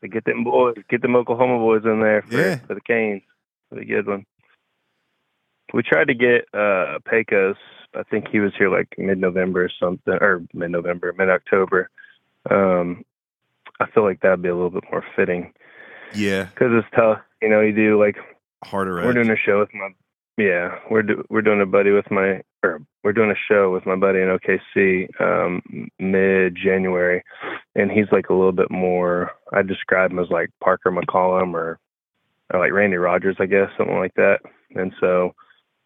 hey, 0.02 0.08
get 0.08 0.24
them 0.24 0.44
boys, 0.44 0.76
get 0.88 1.02
them 1.02 1.14
Oklahoma 1.16 1.58
boys 1.58 1.82
in 1.84 2.00
there 2.00 2.22
for, 2.22 2.36
Yeah. 2.36 2.56
for 2.66 2.74
the 2.74 2.80
Cain's, 2.80 3.22
for 3.68 3.74
the 3.76 3.84
good 3.84 4.06
one. 4.06 4.24
We 5.74 5.82
tried 5.82 6.08
to 6.08 6.14
get 6.14 6.46
uh 6.54 6.98
Pecos. 7.08 7.56
I 7.94 8.02
think 8.04 8.28
he 8.28 8.38
was 8.40 8.52
here 8.56 8.70
like 8.70 8.94
mid-November 8.98 9.64
or 9.64 9.70
something, 9.80 10.14
or 10.14 10.44
mid-November, 10.54 11.12
mid-October. 11.18 11.90
Um, 12.48 13.04
I 13.80 13.90
feel 13.90 14.04
like 14.04 14.20
that'd 14.20 14.42
be 14.42 14.48
a 14.48 14.54
little 14.54 14.70
bit 14.70 14.84
more 14.92 15.04
fitting 15.16 15.52
yeah, 16.14 16.44
because 16.44 16.68
it's 16.72 16.88
tough. 16.94 17.18
You 17.40 17.48
know, 17.48 17.60
you 17.60 17.72
do 17.74 17.98
like 17.98 18.16
harder. 18.64 18.94
we're 18.94 19.08
edge. 19.10 19.14
doing 19.14 19.30
a 19.30 19.36
show 19.36 19.60
with 19.60 19.72
my 19.74 19.88
yeah 20.36 20.78
we're 20.90 21.02
do, 21.02 21.24
we're 21.28 21.42
doing 21.42 21.60
a 21.60 21.66
buddy 21.66 21.90
with 21.90 22.10
my 22.10 22.40
or 22.62 22.80
we're 23.02 23.12
doing 23.12 23.30
a 23.30 23.52
show 23.52 23.72
with 23.72 23.86
my 23.86 23.96
buddy 23.96 24.20
in 24.20 24.28
OKC 24.38 25.08
um 25.20 25.62
mid 25.98 26.56
January 26.56 27.22
and 27.74 27.90
he's 27.90 28.10
like 28.12 28.28
a 28.28 28.34
little 28.34 28.52
bit 28.52 28.70
more 28.70 29.32
I 29.52 29.62
describe 29.62 30.10
him 30.10 30.18
as 30.18 30.30
like 30.30 30.50
Parker 30.62 30.90
McCollum 30.90 31.54
or, 31.54 31.78
or 32.52 32.60
like 32.60 32.72
Randy 32.72 32.96
Rogers 32.96 33.36
I 33.38 33.46
guess 33.46 33.68
something 33.76 33.96
like 33.98 34.14
that 34.14 34.40
and 34.74 34.92
so 35.00 35.34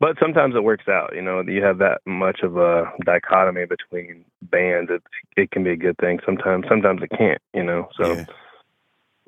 but 0.01 0.17
sometimes 0.21 0.55
it 0.55 0.63
works 0.65 0.89
out 0.89 1.13
you 1.15 1.23
know 1.23 1.41
you 1.43 1.63
have 1.63 1.79
that 1.79 2.01
much 2.07 2.41
of 2.43 2.57
a 2.57 2.85
dichotomy 3.05 3.65
between 3.67 4.25
bands 4.43 4.91
it 4.91 5.03
it 5.37 5.51
can 5.51 5.65
be 5.65 5.71
a 5.71 5.77
good 5.77 5.97
thing 5.99 6.19
sometimes 6.27 6.65
sometimes 6.69 7.01
it 7.03 7.11
can't 7.17 7.41
you 7.55 7.63
know 7.63 7.89
so 7.97 8.13
Yeah. 8.15 8.25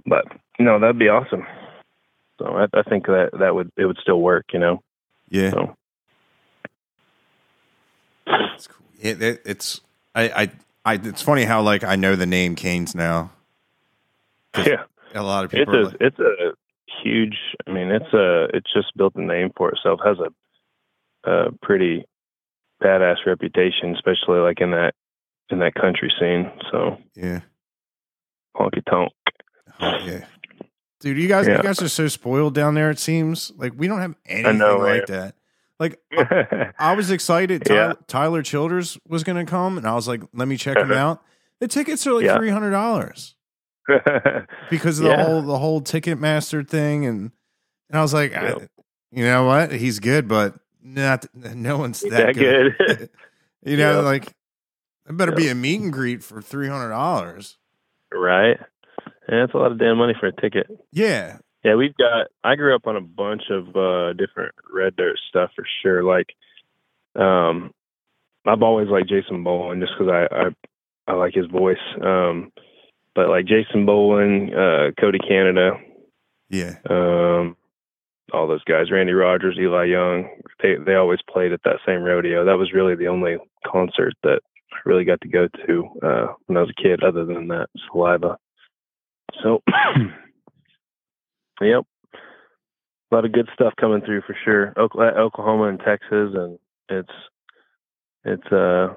but 0.07 0.25
no 0.59 0.79
that'd 0.79 0.99
be 0.99 1.09
awesome 1.09 1.47
so 2.39 2.47
I, 2.47 2.65
I 2.79 2.83
think 2.83 3.07
that 3.07 3.31
that 3.39 3.55
would 3.55 3.71
it 3.77 3.87
would 3.87 3.99
still 4.03 4.21
work 4.21 4.47
you 4.53 4.59
know 4.59 4.83
Yeah, 5.31 5.51
so 5.51 5.77
it's 8.27 8.67
cool. 8.67 8.87
It, 9.01 9.23
it, 9.23 9.43
it's 9.45 9.81
I, 10.15 10.29
I 10.43 10.51
I 10.85 10.95
it's 10.95 11.23
funny 11.23 11.45
how 11.45 11.63
like 11.63 11.85
I 11.85 11.97
know 11.97 12.17
the 12.17 12.27
name 12.27 12.55
Cain's 12.57 12.95
now. 12.95 13.31
yeah 14.57 14.85
A 15.15 15.23
lot 15.23 15.45
of 15.45 15.53
it's 15.55 15.61
people. 15.61 15.77
are 15.77 15.81
a 15.81 15.85
like- 15.85 15.97
it's 16.01 16.19
a 16.19 16.53
huge 17.03 17.37
i 17.67 17.71
mean 17.71 17.91
it's 17.91 18.13
a 18.15 18.45
it's 18.55 18.73
just 18.73 18.97
built 18.97 19.15
a 19.17 19.21
name 19.21 19.51
for 19.57 19.71
itself 19.71 20.01
has 20.05 20.19
a, 20.19 20.31
a 21.27 21.47
pretty 21.63 22.05
badass 22.83 23.17
reputation 23.27 23.95
especially 23.95 24.39
like 24.41 24.61
in 24.61 24.71
that 24.71 24.95
in 25.51 25.59
that 25.61 25.75
country 25.75 26.13
scene 26.21 26.51
so 26.71 26.99
yeah. 27.15 27.41
honky 28.57 28.85
tonk 28.89 29.13
Oh, 29.79 29.99
yeah. 30.07 30.25
Dude, 31.01 31.19
you 31.19 31.29
guys, 31.29 31.47
Yeah. 31.47 31.59
you 31.59 31.63
guys 31.63 31.83
are 31.83 31.89
so 31.91 32.09
spoiled 32.09 32.55
down 32.55 32.73
there. 32.75 32.91
It 32.91 32.99
seems 32.99 33.53
like 33.59 33.75
we 33.77 33.87
don't 33.89 34.01
have 34.01 34.15
anything 34.25 34.57
know, 34.57 34.79
like 34.79 35.05
that. 35.09 35.35
Like 35.79 36.01
I 36.79 36.95
was 36.97 37.11
excited. 37.11 37.63
Ty- 37.67 37.75
Yeah. 37.75 37.93
Tyler 38.07 38.43
Childers 38.43 38.97
was 39.07 39.23
going 39.23 39.45
to 39.45 39.49
come, 39.51 39.77
and 39.77 39.87
I 39.87 39.93
was 39.95 40.09
like, 40.09 40.23
"Let 40.33 40.49
me 40.49 40.57
check 40.57 40.79
him 40.79 40.93
out." 41.05 41.23
The 41.61 41.69
tickets 41.69 42.07
are 42.07 42.15
like 42.15 42.35
three 42.39 42.49
hundred 42.49 42.71
dollars 42.71 43.35
because 44.71 44.99
of 44.99 45.05
the 45.05 45.17
whole 45.23 45.43
the 45.43 45.59
whole 45.59 45.83
Ticketmaster 45.83 46.67
thing, 46.67 47.05
and 47.05 47.31
and 47.91 47.99
I 47.99 48.01
was 48.01 48.15
like, 48.15 48.35
I- 48.35 48.67
you 49.13 49.25
know 49.25 49.45
what? 49.45 49.73
He's 49.73 49.99
good, 50.01 50.27
but 50.27 50.55
not 50.87 51.27
no 51.35 51.79
one's 51.79 52.01
that, 52.03 52.11
that 52.11 52.35
good. 52.35 52.75
good 52.79 53.11
you 53.65 53.77
know, 53.77 53.97
Yep. 53.97 54.05
like 54.05 54.27
it 55.09 55.17
better 55.17 55.33
be 55.33 55.49
a 55.49 55.55
meet 55.55 55.81
and 55.81 55.93
greet 55.93 56.23
for 56.23 56.41
three 56.43 56.69
hundred 56.69 56.91
dollars. 56.91 57.59
right 58.13 58.59
yeah 59.29 59.45
it's 59.45 59.55
a 59.55 59.57
lot 59.57 59.73
of 59.73 59.79
damn 59.79 59.99
money 59.99 60.15
for 60.19 60.27
a 60.27 60.33
ticket 60.41 60.67
Yeah, 60.93 61.39
Yeah, 61.65 61.75
we've 61.75 61.97
got. 61.97 62.29
I 62.45 62.55
grew 62.55 62.75
up 62.75 62.87
on 62.87 62.97
a 62.97 63.01
bunch 63.01 63.43
of 63.51 63.75
uh, 63.77 64.13
different 64.13 64.55
red 64.73 64.95
dirt 64.97 65.19
stuff 65.29 65.51
for 65.57 65.65
sure. 65.83 66.03
Like, 66.05 66.29
um, 67.17 67.73
I've 68.47 68.63
always 68.63 68.89
liked 68.89 69.09
Jason 69.09 69.43
Boland 69.43 69.83
just 69.83 69.93
because 69.99 70.13
I, 70.13 70.35
I 70.35 71.13
I 71.13 71.15
like 71.17 71.35
his 71.35 71.47
voice. 71.47 71.77
Um, 72.01 72.53
but 73.17 73.29
like 73.29 73.47
Jason 73.47 73.85
Boland, 73.87 74.55
uh, 74.55 74.91
Cody 75.01 75.19
Canada, 75.19 75.73
yeah, 76.49 76.75
um, 76.89 77.57
all 78.37 78.47
those 78.47 78.65
guys, 78.65 78.91
Randy 78.91 79.13
Rogers, 79.13 79.57
Eli 79.59 79.85
Young, 79.85 80.29
they 80.63 80.77
they 80.85 80.95
always 80.95 81.21
played 81.29 81.53
at 81.53 81.63
that 81.65 81.79
same 81.87 82.03
rodeo. 82.03 82.45
That 82.45 82.59
was 82.59 82.73
really 82.73 82.95
the 82.95 83.09
only 83.09 83.37
concert 83.67 84.15
that 84.23 84.41
I 84.73 84.77
really 84.85 85.05
got 85.05 85.21
to 85.23 85.29
go 85.29 85.49
to 85.67 85.85
uh, 86.03 86.27
when 86.47 86.57
I 86.57 86.61
was 86.61 86.71
a 86.71 86.83
kid. 86.83 87.03
Other 87.03 87.25
than 87.25 87.49
that, 87.49 87.69
Saliva. 87.91 88.37
So, 89.43 89.63
yep, 91.61 91.85
a 93.11 93.15
lot 93.15 93.25
of 93.25 93.33
good 93.33 93.49
stuff 93.55 93.75
coming 93.81 94.03
through 94.03 94.23
for 94.23 94.37
sure. 94.45 94.75
Oklahoma 94.79 95.65
and 95.65 95.81
Texas, 95.81 96.35
and 96.35 96.59
it's 96.89 97.13
it's 98.25 98.53
uh 98.53 98.89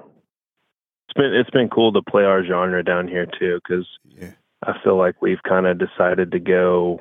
it's 1.08 1.16
been 1.16 1.34
it's 1.34 1.50
been 1.50 1.68
cool 1.68 1.92
to 1.92 2.02
play 2.02 2.24
our 2.24 2.44
genre 2.44 2.84
down 2.84 3.08
here 3.08 3.26
too 3.38 3.60
because 3.66 3.86
yeah, 4.04 4.32
I 4.64 4.74
feel 4.82 4.96
like 4.96 5.22
we've 5.22 5.42
kind 5.48 5.66
of 5.66 5.78
decided 5.78 6.32
to 6.32 6.38
go, 6.38 7.00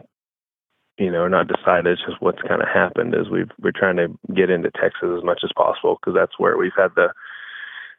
you 0.99 1.09
know, 1.11 1.27
not 1.27 1.47
decided. 1.47 1.87
It's 1.87 2.05
just 2.05 2.21
what's 2.21 2.41
kind 2.47 2.61
of 2.61 2.67
happened 2.67 3.15
is 3.15 3.29
we've 3.29 3.49
we're 3.61 3.71
trying 3.71 3.97
to 3.97 4.07
get 4.33 4.49
into 4.49 4.69
Texas 4.71 5.09
as 5.17 5.23
much 5.23 5.39
as 5.43 5.51
possible 5.55 5.97
because 5.99 6.13
that's 6.15 6.37
where 6.37 6.57
we've 6.57 6.71
had 6.77 6.89
the 6.95 7.07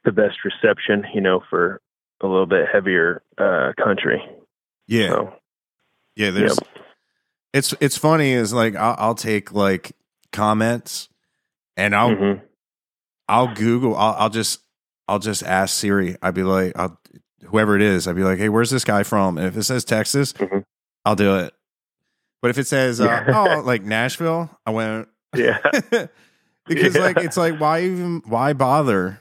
the 0.04 0.12
best 0.12 0.38
reception, 0.44 1.04
you 1.14 1.20
know, 1.20 1.40
for 1.50 1.80
a 2.22 2.26
little 2.26 2.46
bit 2.46 2.66
heavier 2.72 3.22
uh, 3.38 3.72
country. 3.82 4.22
yeah. 4.86 5.08
So 5.08 5.34
Yeah, 6.16 6.30
there's. 6.30 6.58
It's 7.52 7.74
it's 7.80 7.96
funny 7.98 8.32
is 8.32 8.52
like 8.52 8.76
I'll, 8.76 8.94
I'll 8.98 9.14
take 9.14 9.52
like 9.52 9.92
comments, 10.32 11.08
and 11.76 11.96
I'll 11.96 12.10
mhm. 12.10 12.42
I'll 13.28 13.54
Google. 13.54 13.96
I'll, 13.96 14.14
I'll 14.14 14.30
just 14.30 14.60
I'll 15.08 15.18
just 15.18 15.42
ask 15.42 15.76
Siri. 15.76 16.16
I'd 16.22 16.34
be 16.34 16.44
like, 16.44 16.72
I'll, 16.78 17.00
whoever 17.46 17.74
it 17.74 17.82
is, 17.82 18.06
I'd 18.06 18.14
be 18.14 18.22
like, 18.22 18.38
hey, 18.38 18.48
where's 18.48 18.70
this 18.70 18.84
guy 18.84 19.02
from? 19.02 19.38
And 19.38 19.46
if 19.48 19.56
it 19.56 19.64
says 19.64 19.84
Texas, 19.84 20.32
Mhm. 20.34 20.64
I'll 21.04 21.16
do 21.16 21.36
it. 21.36 21.52
But 22.42 22.50
if 22.50 22.58
it 22.58 22.66
says 22.66 23.00
uh, 23.00 23.04
Yeah. 23.04 23.56
oh 23.58 23.60
like 23.62 23.82
Nashville, 23.82 24.50
I 24.66 24.70
went 24.70 25.08
yeah, 25.36 25.58
because 26.66 26.94
Yeah. 26.96 27.02
like 27.02 27.18
it's 27.18 27.36
like 27.36 27.60
why 27.60 27.82
even 27.82 28.22
why 28.26 28.52
bother? 28.52 29.20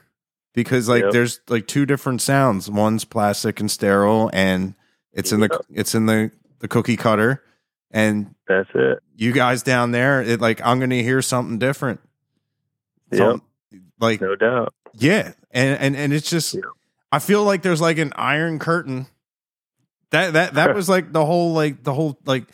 Because 0.54 0.88
like 0.88 1.04
Yep. 1.04 1.12
there's 1.12 1.40
like 1.48 1.66
two 1.66 1.86
different 1.86 2.20
sounds. 2.22 2.70
One's 2.70 3.04
plastic 3.04 3.60
and 3.60 3.70
sterile, 3.70 4.30
and 4.32 4.74
it's 5.12 5.32
in 5.32 5.40
the 5.40 5.60
it's 5.70 5.94
in 5.94 6.06
the 6.06 6.30
the 6.60 6.68
cookie 6.68 6.96
cutter. 6.96 7.42
And 7.92 8.34
that's 8.46 8.68
it. 8.74 9.00
you 9.16 9.32
guys 9.32 9.62
down 9.64 9.90
there, 9.90 10.22
it 10.22 10.40
like 10.40 10.60
I'm 10.64 10.78
gonna 10.80 10.96
hear 11.02 11.20
something 11.22 11.58
different. 11.58 12.00
Some- 13.12 13.42
like 14.00 14.20
No 14.20 14.34
doubt. 14.36 14.72
yeah, 14.94 15.32
and 15.50 15.78
and 15.78 15.96
and 15.96 16.12
it's 16.12 16.30
just 16.30 16.54
Yeah. 16.54 16.60
I 17.12 17.18
feel 17.18 17.44
like 17.44 17.62
there's 17.62 17.80
like 17.80 17.98
an 17.98 18.12
iron 18.16 18.58
curtain. 18.58 19.06
That 20.10 20.32
that 20.32 20.54
that 20.54 20.74
was 20.74 20.88
like 20.88 21.12
the 21.12 21.24
whole 21.24 21.52
like 21.52 21.82
the 21.84 21.92
whole 21.92 22.18
like 22.24 22.44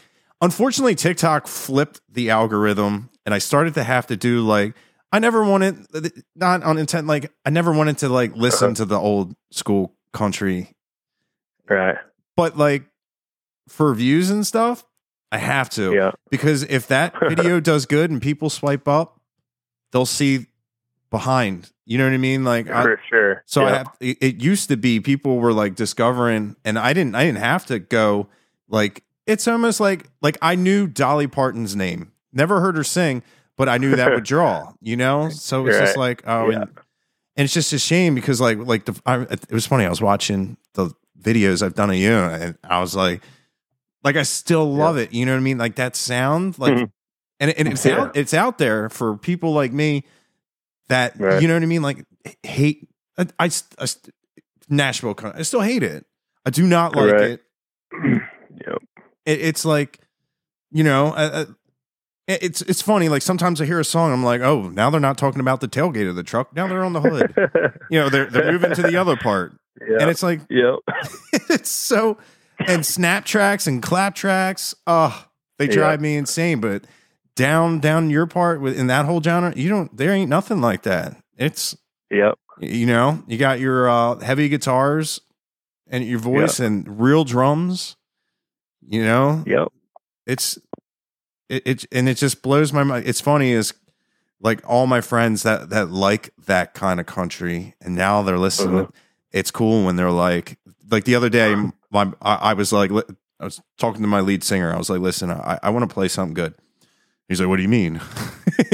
unfortunately 0.41 0.95
TikTok 0.95 1.47
flipped 1.47 2.01
the 2.11 2.31
algorithm 2.31 3.11
and 3.25 3.35
I 3.35 3.39
started 3.39 3.75
to 3.75 3.85
have 3.85 4.07
to 4.09 4.17
do 4.17 4.41
like 4.41 4.75
I 5.13 5.19
never 5.19 5.45
wanted 5.45 5.87
not 6.35 6.63
on 6.63 6.79
intent 6.79 7.07
like 7.07 7.33
I 7.45 7.51
never 7.51 7.73
wanted 7.73 7.99
to 7.99 8.09
like 8.09 8.37
listen 8.37 8.67
Uh-huh. 8.69 8.75
to 8.77 8.85
the 8.85 8.99
old 8.99 9.35
school 9.51 9.95
country 10.13 10.73
Right. 11.69 11.97
but 12.37 12.57
like 12.57 12.85
for 13.69 13.93
views 13.95 14.31
and 14.31 14.47
stuff 14.47 14.85
I 15.33 15.39
have 15.39 15.71
to 15.71 15.93
Yeah. 15.95 16.13
because 16.31 16.63
if 16.65 16.87
that 16.89 17.15
video 17.29 17.61
does 17.61 17.87
good 17.87 18.11
and 18.11 18.21
people 18.23 18.51
swipe 18.51 18.87
up 18.89 19.21
they'll 19.93 20.07
see 20.07 20.47
behind 21.11 21.71
you 21.87 21.97
know 21.99 22.05
what 22.05 22.13
I 22.13 22.19
mean 22.19 22.45
like 22.45 22.69
I, 22.69 22.83
For 22.83 23.01
sure. 23.09 23.43
so 23.47 23.65
I 23.65 23.71
have, 23.79 23.89
it, 24.01 24.19
it 24.21 24.43
used 24.43 24.69
to 24.69 24.77
be 24.77 24.99
people 25.01 25.39
were 25.39 25.53
like 25.53 25.77
discovering, 25.77 26.57
and 26.65 26.77
I 26.77 26.93
didn't. 26.93 27.15
I 27.15 27.25
didn't 27.25 27.39
have 27.39 27.65
to 27.67 27.79
go 27.79 28.27
like 28.69 29.05
it's 29.27 29.47
almost 29.49 29.81
like 29.81 30.09
like 30.23 30.39
I 30.43 30.55
knew 30.55 30.87
Dolly 30.87 31.27
Parton's 31.27 31.75
name, 31.77 32.13
never 32.33 32.61
heard 32.61 32.77
her 32.77 32.85
sing, 32.85 33.23
but 33.57 33.69
I 33.69 33.79
knew 33.79 33.97
that 33.97 34.11
would 34.13 34.25
draw, 34.25 34.73
you 34.81 34.97
know. 34.97 35.29
So 35.31 35.67
it's 35.67 35.79
just 35.79 35.97
like, 35.97 36.23
oh, 36.27 36.51
Yeah. 36.51 36.63
and, 36.63 36.71
and 37.37 37.45
it's 37.45 37.55
just 37.55 37.73
a 37.73 37.79
shame 37.79 38.15
because 38.15 38.41
like 38.41 38.59
like 38.59 38.85
the 38.87 39.01
I, 39.05 39.23
it 39.23 39.51
was 39.53 39.67
funny. 39.67 39.85
I 39.85 39.91
was 39.91 40.01
watching 40.03 40.57
the 40.75 40.91
videos 41.21 41.63
I've 41.63 41.75
done 41.75 41.91
of 41.91 41.97
you, 41.97 42.13
and 42.13 42.57
I 42.65 42.81
was 42.81 42.95
like, 42.95 43.23
like 44.05 44.17
I 44.17 44.23
still 44.23 44.73
love 44.73 44.97
it. 44.97 45.13
You 45.13 45.27
know 45.27 45.33
what 45.33 45.39
I 45.39 45.43
mean? 45.43 45.59
Like 45.59 45.77
that 45.77 45.97
sound, 45.97 46.59
like, 46.59 46.75
Mhm. 46.75 46.91
and 47.41 47.51
and 47.51 47.69
it's 47.69 47.85
Yeah. 47.85 48.01
out 48.03 48.17
it's 48.17 48.33
out 48.35 48.59
there 48.59 48.89
for 48.89 49.17
people 49.17 49.53
like 49.53 49.73
me 49.73 50.05
that 50.89 51.19
Right. 51.19 51.43
you 51.43 51.49
know 51.49 51.55
what 51.55 51.63
I 51.63 51.67
mean. 51.67 51.83
Like 51.83 52.05
hate 52.43 52.89
I, 53.19 53.27
I, 53.39 53.51
I 53.79 53.87
Nashville. 54.69 55.15
I 55.35 55.43
still 55.43 55.61
hate 55.63 55.83
it. 55.83 56.07
I 56.45 56.51
do 56.51 56.67
not 56.67 56.95
like 56.95 57.13
Right. 57.13 57.23
it. 57.33 57.43
yep. 59.27 59.39
it. 59.39 59.41
It's 59.43 59.65
like 59.65 60.01
you 60.71 60.85
know. 60.85 61.09
Uh, 61.09 61.31
uh, 61.33 61.45
it's 62.29 62.61
it's 62.63 62.83
funny. 62.83 63.09
Like 63.09 63.23
sometimes 63.23 63.61
I 63.61 63.67
hear 63.67 63.79
a 63.79 63.85
song, 63.85 64.13
I'm 64.13 64.25
like, 64.25 64.41
oh, 64.41 64.69
now 64.69 64.91
they're 64.91 65.01
not 65.01 65.17
talking 65.17 65.41
about 65.41 65.61
the 65.61 65.69
tailgate 65.69 66.09
of 66.09 66.17
the 66.17 66.25
truck. 66.25 66.55
Now 66.55 66.67
they're 66.67 66.85
on 66.85 66.93
the 66.93 67.01
hood. 67.01 67.33
you 67.91 68.01
know, 68.01 68.09
they're 68.09 68.27
they're 68.27 68.51
moving 68.51 68.75
to 68.75 68.83
the 68.83 68.97
other 68.97 69.17
part, 69.17 69.53
yeah. 69.81 69.99
and 70.01 70.11
it's 70.11 70.23
like 70.23 70.41
yep. 70.51 70.81
it's 71.49 71.71
so 71.71 72.19
and 72.67 72.85
snap 72.85 73.25
tracks 73.25 73.67
and 73.67 73.83
clap 73.83 74.15
tracks. 74.15 74.75
Oh, 74.87 75.27
they 75.59 75.69
drive 75.69 76.01
me 76.01 76.17
insane. 76.17 76.61
But 76.61 76.85
down 77.37 77.79
down 77.79 78.11
your 78.11 78.27
part 78.27 78.61
with 78.61 78.77
in 78.77 78.89
that 78.89 79.05
whole 79.05 79.23
genre, 79.23 79.53
you 79.55 79.69
don't. 79.69 79.97
There 79.97 80.11
ain't 80.13 80.31
nothing 80.31 80.61
like 80.61 80.83
that. 80.83 81.17
It's 81.37 81.77
Yep. 82.11 82.39
you 82.61 82.87
know 82.87 83.23
you 83.27 83.37
got 83.37 83.59
your 83.61 83.89
uh, 83.89 84.19
heavy 84.21 84.49
guitars 84.49 85.21
and 85.89 86.05
your 86.05 86.19
voice 86.19 86.59
and 86.61 87.01
real 87.01 87.25
drums. 87.25 87.97
You 88.89 89.05
know, 89.05 89.43
Yep. 89.47 89.69
it's 90.27 90.59
it, 91.49 91.63
it 91.67 91.85
and 91.93 92.09
it 92.09 92.17
just 92.17 92.43
blows 92.43 92.73
my 92.73 92.83
mind. 92.85 93.07
It's 93.07 93.21
funny 93.21 93.51
is 93.53 93.75
like 94.41 94.61
all 94.69 94.87
my 94.87 95.01
friends 95.01 95.43
that 95.45 95.71
that 95.71 95.91
like 95.91 96.31
that 96.47 96.75
kind 96.75 97.01
of 97.01 97.07
country, 97.07 97.75
and 97.81 97.95
now 97.97 98.23
they're 98.23 98.39
listening. 98.39 98.87
Mhm. 98.87 98.93
It's 99.33 99.51
cool 99.51 99.85
when 99.85 99.97
they're 99.97 100.11
like 100.11 100.59
like 100.91 101.05
the 101.05 101.15
other 101.15 101.29
day. 101.29 101.55
My 101.91 102.13
I, 102.23 102.35
I 102.35 102.53
was 102.55 102.73
like 102.73 102.91
I 103.41 103.45
was 103.45 103.61
talking 103.79 104.03
to 104.03 104.09
my 104.09 104.21
lead 104.21 104.43
singer. 104.45 104.73
I 104.73 104.79
was 104.79 104.89
like, 104.91 105.01
listen, 105.01 105.31
I, 105.31 105.59
I 105.63 105.71
want 105.71 105.89
to 105.89 105.93
play 105.93 106.09
something 106.09 106.35
good. 106.35 106.55
He's 107.29 107.41
like, 107.41 107.49
what 107.49 107.57
do 107.57 107.63
you 107.63 107.69
mean? 107.69 108.01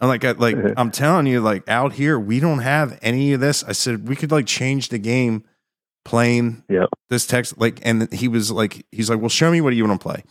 I'm 0.00 0.08
like, 0.08 0.24
I- 0.24 0.30
like 0.32 0.56
I'm 0.76 0.90
telling 0.90 1.26
you, 1.26 1.40
like 1.40 1.68
out 1.68 1.92
here, 1.94 2.18
we 2.18 2.40
don't 2.40 2.60
have 2.60 2.98
any 3.02 3.32
of 3.32 3.40
this. 3.40 3.62
I 3.64 3.72
said 3.72 4.08
we 4.08 4.16
could 4.16 4.30
like 4.30 4.46
change 4.46 4.88
the 4.88 4.98
game 4.98 5.44
playing 6.04 6.62
Yep. 6.68 6.88
this 7.10 7.26
text 7.26 7.58
like 7.58 7.78
and 7.82 8.12
he 8.12 8.26
was 8.28 8.50
like 8.50 8.86
he's 8.90 9.10
like 9.10 9.20
well 9.20 9.28
show 9.28 9.50
me 9.50 9.60
what 9.60 9.74
you 9.74 9.84
want 9.86 10.00
to 10.00 10.02
play 10.02 10.24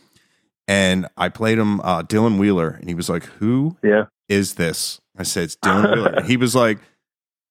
and 0.68 1.06
i 1.16 1.28
played 1.28 1.58
him 1.58 1.80
uh 1.82 2.02
dylan 2.02 2.38
wheeler 2.38 2.70
and 2.70 2.88
he 2.88 2.94
was 2.94 3.08
like 3.08 3.24
who 3.24 3.76
Yeah. 3.82 4.04
is 4.28 4.54
this 4.54 5.00
i 5.16 5.22
said 5.22 5.44
it's 5.44 5.56
dylan 5.56 5.94
wheeler 5.94 6.10
and 6.16 6.26
he 6.32 6.36
was 6.36 6.54
like 6.54 6.78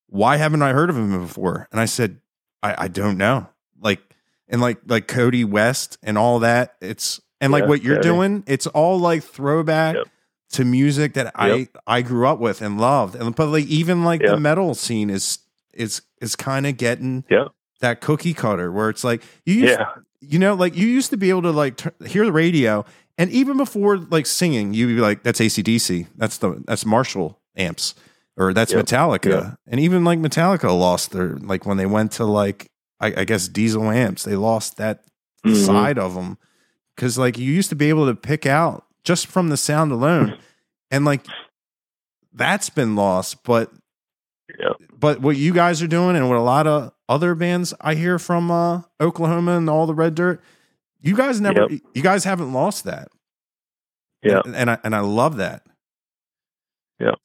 why 0.08 0.38
haven't 0.38 0.62
i 0.62 0.74
heard 0.74 0.90
of 0.90 0.98
him 0.98 1.18
before 1.22 1.68
and 1.72 1.80
i 1.80 1.86
said 1.86 2.20
i 2.62 2.84
i 2.86 2.88
don't 2.90 3.18
know 3.18 3.48
like 3.80 4.02
and 4.50 4.60
like 4.62 4.80
like 4.86 5.08
kody 5.08 5.46
west 5.46 5.98
and 6.04 6.18
all 6.18 6.40
that 6.40 6.76
it's 6.82 7.22
and 7.40 7.54
like 7.54 7.64
Yeah, 7.64 7.70
what 7.70 7.84
you're 7.84 7.96
Cody. 7.98 8.08
doing 8.10 8.44
it's 8.48 8.68
all 8.68 9.00
like 9.00 9.24
throwback 9.24 9.96
Yep. 9.96 10.08
to 10.52 10.66
music 10.66 11.14
that 11.14 11.32
i 11.36 11.54
Yep. 11.54 11.70
i 11.88 12.02
grew 12.02 12.28
up 12.28 12.40
with 12.40 12.62
and 12.62 12.80
loved 12.82 13.16
and 13.16 13.34
but 13.34 13.48
like 13.48 13.66
even 13.68 14.04
like 14.04 14.20
the 14.22 14.38
metal 14.38 14.74
scene 14.76 15.10
is 15.10 15.40
is 15.74 16.02
is 16.22 16.36
kind 16.36 16.68
of 16.68 16.76
getting 16.76 17.24
Yep. 17.30 17.48
That 17.82 18.02
cookie 18.02 18.34
cutter 18.34 18.72
where 18.72 18.90
it's 18.90 19.04
like 19.04 19.24
you 19.46 19.56
used, 19.56 19.80
Yeah. 19.80 19.86
you 20.22 20.38
know 20.40 20.54
like 20.54 20.76
you 20.76 20.86
used 20.88 21.10
to 21.12 21.18
be 21.18 21.30
able 21.30 21.44
to 21.44 21.52
like 21.52 21.78
t- 21.78 21.90
hear 22.08 22.26
the 22.26 22.32
radio 22.32 22.84
and 23.18 23.30
even 23.32 23.56
before 23.58 23.98
like 23.98 24.26
singing 24.26 24.74
you'd 24.74 24.88
be 24.96 25.02
like 25.02 25.24
that's 25.24 25.40
acdc 25.40 26.08
that's 26.18 26.38
the 26.40 26.62
that's 26.68 26.86
marshall 26.86 27.40
amps 27.56 27.96
or 28.36 28.54
that's 28.54 28.74
Yep. 28.74 28.86
metallica 28.86 29.30
Yep. 29.30 29.56
and 29.68 29.80
even 29.80 30.04
like 30.04 30.20
metallica 30.20 30.78
lost 30.78 31.12
their 31.12 31.38
like 31.38 31.66
when 31.66 31.78
they 31.78 31.86
went 31.86 32.12
to 32.14 32.26
like 32.26 32.70
i, 33.00 33.08
I 33.22 33.24
guess 33.24 33.48
Diezel 33.48 33.96
amps 33.96 34.24
they 34.24 34.36
lost 34.36 34.76
that 34.78 35.04
Mhm. 35.46 35.66
side 35.66 35.98
of 35.98 36.16
them 36.16 36.38
because 36.98 37.18
like 37.18 37.38
you 37.38 37.50
used 37.50 37.70
to 37.70 37.76
be 37.78 37.88
able 37.88 38.08
to 38.08 38.14
pick 38.16 38.46
out 38.46 38.84
just 39.06 39.26
from 39.28 39.48
the 39.48 39.56
sound 39.58 39.94
alone 39.94 40.38
and 40.92 41.06
like 41.06 41.26
that's 42.34 42.70
been 42.70 42.96
lost 42.98 43.42
but 43.44 43.72
Yep. 44.60 44.72
but 45.00 45.22
what 45.22 45.38
you 45.38 45.54
guys 45.54 45.82
are 45.82 45.88
doing 45.88 46.16
and 46.18 46.28
what 46.28 46.38
a 46.38 46.42
lot 46.42 46.68
of 46.68 46.92
other 47.10 47.36
bands 47.36 47.74
I 47.82 47.96
hear 47.96 48.18
from 48.20 48.50
uh, 48.52 48.84
Oklahoma 49.02 49.58
and 49.58 49.70
all 49.70 49.86
the 49.86 49.94
red 49.96 50.16
dirt, 50.16 50.42
you 51.02 51.16
guys 51.18 51.42
never, 51.42 51.68
you 51.94 52.02
guys 52.02 52.24
haven't 52.24 52.54
lost 52.54 52.86
that. 52.86 53.10
Yeah. 54.24 54.42
and, 54.46 54.56
and 54.56 54.70
I 54.70 54.78
and 54.84 54.96
I 54.96 55.00
love 55.02 55.38
that. 55.38 55.64
Yeah, 57.00 57.16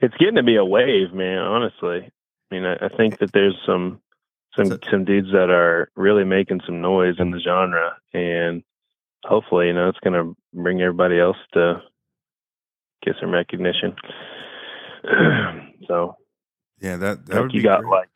it's 0.00 0.16
getting 0.16 0.36
to 0.36 0.42
be 0.42 0.56
a 0.56 0.64
wave, 0.64 1.12
man. 1.12 1.38
Honestly, 1.38 2.10
I 2.50 2.54
mean, 2.54 2.64
I, 2.64 2.74
I 2.86 2.88
think 2.96 3.18
that 3.18 3.32
there's 3.32 3.56
some 3.66 4.00
some 4.56 4.66
So- 4.66 4.78
some 4.90 5.04
dudes 5.04 5.32
that 5.32 5.50
are 5.50 5.90
really 5.96 6.24
making 6.24 6.60
some 6.64 6.80
noise 6.80 7.16
in 7.18 7.30
the 7.32 7.40
genre, 7.40 7.96
and 8.12 8.62
hopefully, 9.24 9.66
you 9.66 9.72
know, 9.74 9.88
it's 9.88 9.98
going 10.00 10.14
to 10.14 10.36
bring 10.54 10.80
everybody 10.80 11.18
else 11.18 11.36
to 11.54 11.82
get 13.04 13.16
some 13.20 13.32
recognition. 13.32 13.96
so, 15.88 16.16
Yeah, 16.80 16.96
that 16.98 17.26
that 17.26 17.42
would 17.42 17.52
you 17.52 17.60
be 17.60 17.64
got 17.64 17.80
great. 17.82 17.90
like 17.90 18.08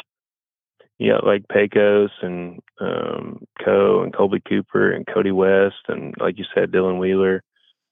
you 0.98 1.14
like 1.24 1.46
Pecos 1.48 2.10
and 2.22 2.60
um 2.80 3.44
Co 3.64 4.02
and 4.02 4.14
Colby 4.14 4.40
Cooper 4.48 4.90
and 4.92 5.06
Kody 5.06 5.32
West 5.34 5.82
and 5.88 6.14
like 6.18 6.38
you 6.38 6.44
said 6.54 6.70
Dylan 6.72 6.98
Wheeler, 6.98 7.42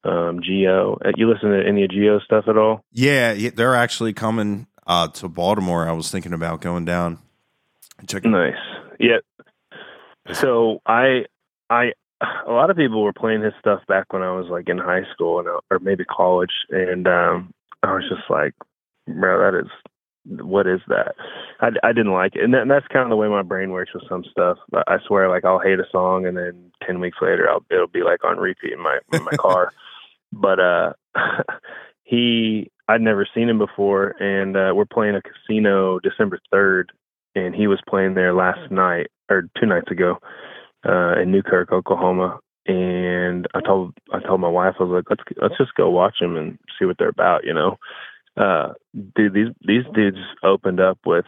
um 0.04 0.40
Geo. 0.42 0.98
Uh, 1.04 1.12
You 1.16 1.30
listen 1.32 1.50
to 1.50 1.64
any 1.66 1.84
of 1.84 1.90
Geo 1.90 2.18
stuff 2.20 2.44
at 2.48 2.57
all? 2.59 2.84
yeah, 2.92 3.34
they're 3.54 3.74
actually 3.76 4.12
coming 4.12 4.66
uh, 4.86 5.09
to 5.09 5.28
Baltimore. 5.28 5.88
I 5.88 5.92
was 5.92 6.11
thinking 6.11 6.32
about 6.32 6.61
going 6.61 6.84
down. 6.84 7.18
and 7.98 8.09
Checking. 8.09 8.30
Nice. 8.30 8.54
Yeah. 9.00 9.18
So 10.32 10.80
I 10.86 11.24
I 11.70 11.92
a 12.20 12.50
lot 12.50 12.70
of 12.70 12.76
people 12.76 13.02
were 13.02 13.12
playing 13.12 13.42
his 13.42 13.52
stuff 13.61 13.80
back 13.86 14.12
when 14.12 14.22
I 14.22 14.32
was 14.32 14.46
like 14.50 14.68
in 14.68 14.78
high 14.78 15.04
school 15.12 15.38
and 15.38 15.48
uh, 15.48 15.61
or 15.70 15.78
maybe 15.78 16.04
college 16.04 16.52
and 16.70 17.07
um 17.07 17.52
I 17.82 17.92
was 17.94 18.04
just 18.09 18.28
like 18.30 18.54
bro 19.07 19.38
that 19.52 19.59
is 19.59 19.70
what 20.28 20.66
is 20.66 20.80
that? 20.88 21.14
I, 21.60 21.68
I 21.82 21.92
didn't 21.92 22.12
like 22.12 22.34
it, 22.34 22.42
and, 22.42 22.54
that, 22.54 22.62
and 22.62 22.70
that's 22.70 22.86
kind 22.88 23.04
of 23.04 23.10
the 23.10 23.16
way 23.16 23.28
my 23.28 23.42
brain 23.42 23.70
works 23.70 23.92
with 23.94 24.04
some 24.08 24.24
stuff. 24.30 24.58
I 24.74 24.98
swear, 25.06 25.28
like 25.28 25.44
I'll 25.44 25.60
hate 25.60 25.78
a 25.78 25.86
song, 25.90 26.26
and 26.26 26.36
then 26.36 26.72
ten 26.86 27.00
weeks 27.00 27.18
later, 27.20 27.48
I'll 27.48 27.64
it'll 27.70 27.86
be 27.86 28.02
like 28.02 28.24
on 28.24 28.38
repeat 28.38 28.72
in 28.72 28.80
my 28.80 28.98
in 29.12 29.24
my 29.24 29.32
car. 29.38 29.72
But 30.32 30.60
uh, 30.60 30.92
he, 32.04 32.70
I'd 32.88 33.00
never 33.00 33.28
seen 33.34 33.48
him 33.48 33.58
before, 33.58 34.10
and 34.20 34.56
uh, 34.56 34.72
we're 34.74 34.84
playing 34.84 35.14
a 35.16 35.22
casino 35.22 36.00
December 36.00 36.40
third, 36.50 36.92
and 37.34 37.54
he 37.54 37.66
was 37.66 37.80
playing 37.88 38.14
there 38.14 38.34
last 38.34 38.70
night 38.70 39.08
or 39.30 39.48
two 39.58 39.66
nights 39.66 39.90
ago 39.90 40.18
uh, 40.88 41.20
in 41.20 41.30
Newkirk, 41.30 41.72
Oklahoma. 41.72 42.40
And 42.66 43.46
I 43.54 43.60
told 43.60 43.94
I 44.12 44.18
told 44.18 44.40
my 44.40 44.48
wife 44.48 44.74
I 44.80 44.82
was 44.82 45.04
like, 45.08 45.08
let's 45.08 45.40
let's 45.40 45.58
just 45.58 45.74
go 45.76 45.88
watch 45.88 46.16
them 46.20 46.36
and 46.36 46.58
see 46.78 46.84
what 46.84 46.96
they're 46.98 47.08
about, 47.08 47.44
you 47.44 47.54
know 47.54 47.78
uh 48.37 48.72
dude 49.14 49.32
these 49.32 49.49
these 49.66 49.84
dudes 49.95 50.18
opened 50.43 50.80
up 50.80 50.99
with 51.07 51.24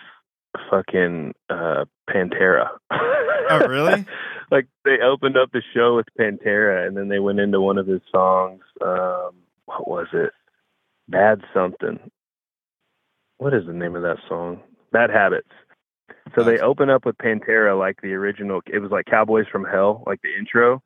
fucking 0.71 1.35
uh 1.51 1.85
pantera. 2.09 2.69
Oh, 2.91 3.67
really? 3.67 4.05
like 4.51 4.67
they 4.85 4.99
opened 5.03 5.37
up 5.37 5.51
the 5.53 5.63
show 5.75 5.97
with 5.97 6.07
pantera 6.19 6.87
and 6.87 6.97
then 6.97 7.09
they 7.09 7.19
went 7.19 7.41
into 7.41 7.61
one 7.61 7.79
of 7.79 7.87
his 7.87 8.01
songs 8.13 8.63
um 8.83 9.31
what 9.67 9.89
was 9.89 10.09
it? 10.13 10.33
Bad 11.09 11.43
something. 11.55 12.11
What 13.39 13.55
is 13.55 13.67
the 13.67 13.73
name 13.73 13.97
of 13.97 14.03
that 14.03 14.19
song? 14.29 14.61
Bad 14.93 15.11
habits. 15.11 15.49
So 16.35 16.43
they 16.43 16.59
open 16.59 16.91
up 16.91 17.07
with 17.07 17.17
pantera 17.19 17.79
like 17.79 18.01
the 18.03 18.13
original 18.13 18.61
it 18.67 18.81
was 18.81 18.91
like 18.91 19.07
cowboys 19.07 19.47
from 19.51 19.65
hell 19.65 20.03
like 20.07 20.21
the 20.23 20.37
intro 20.37 20.83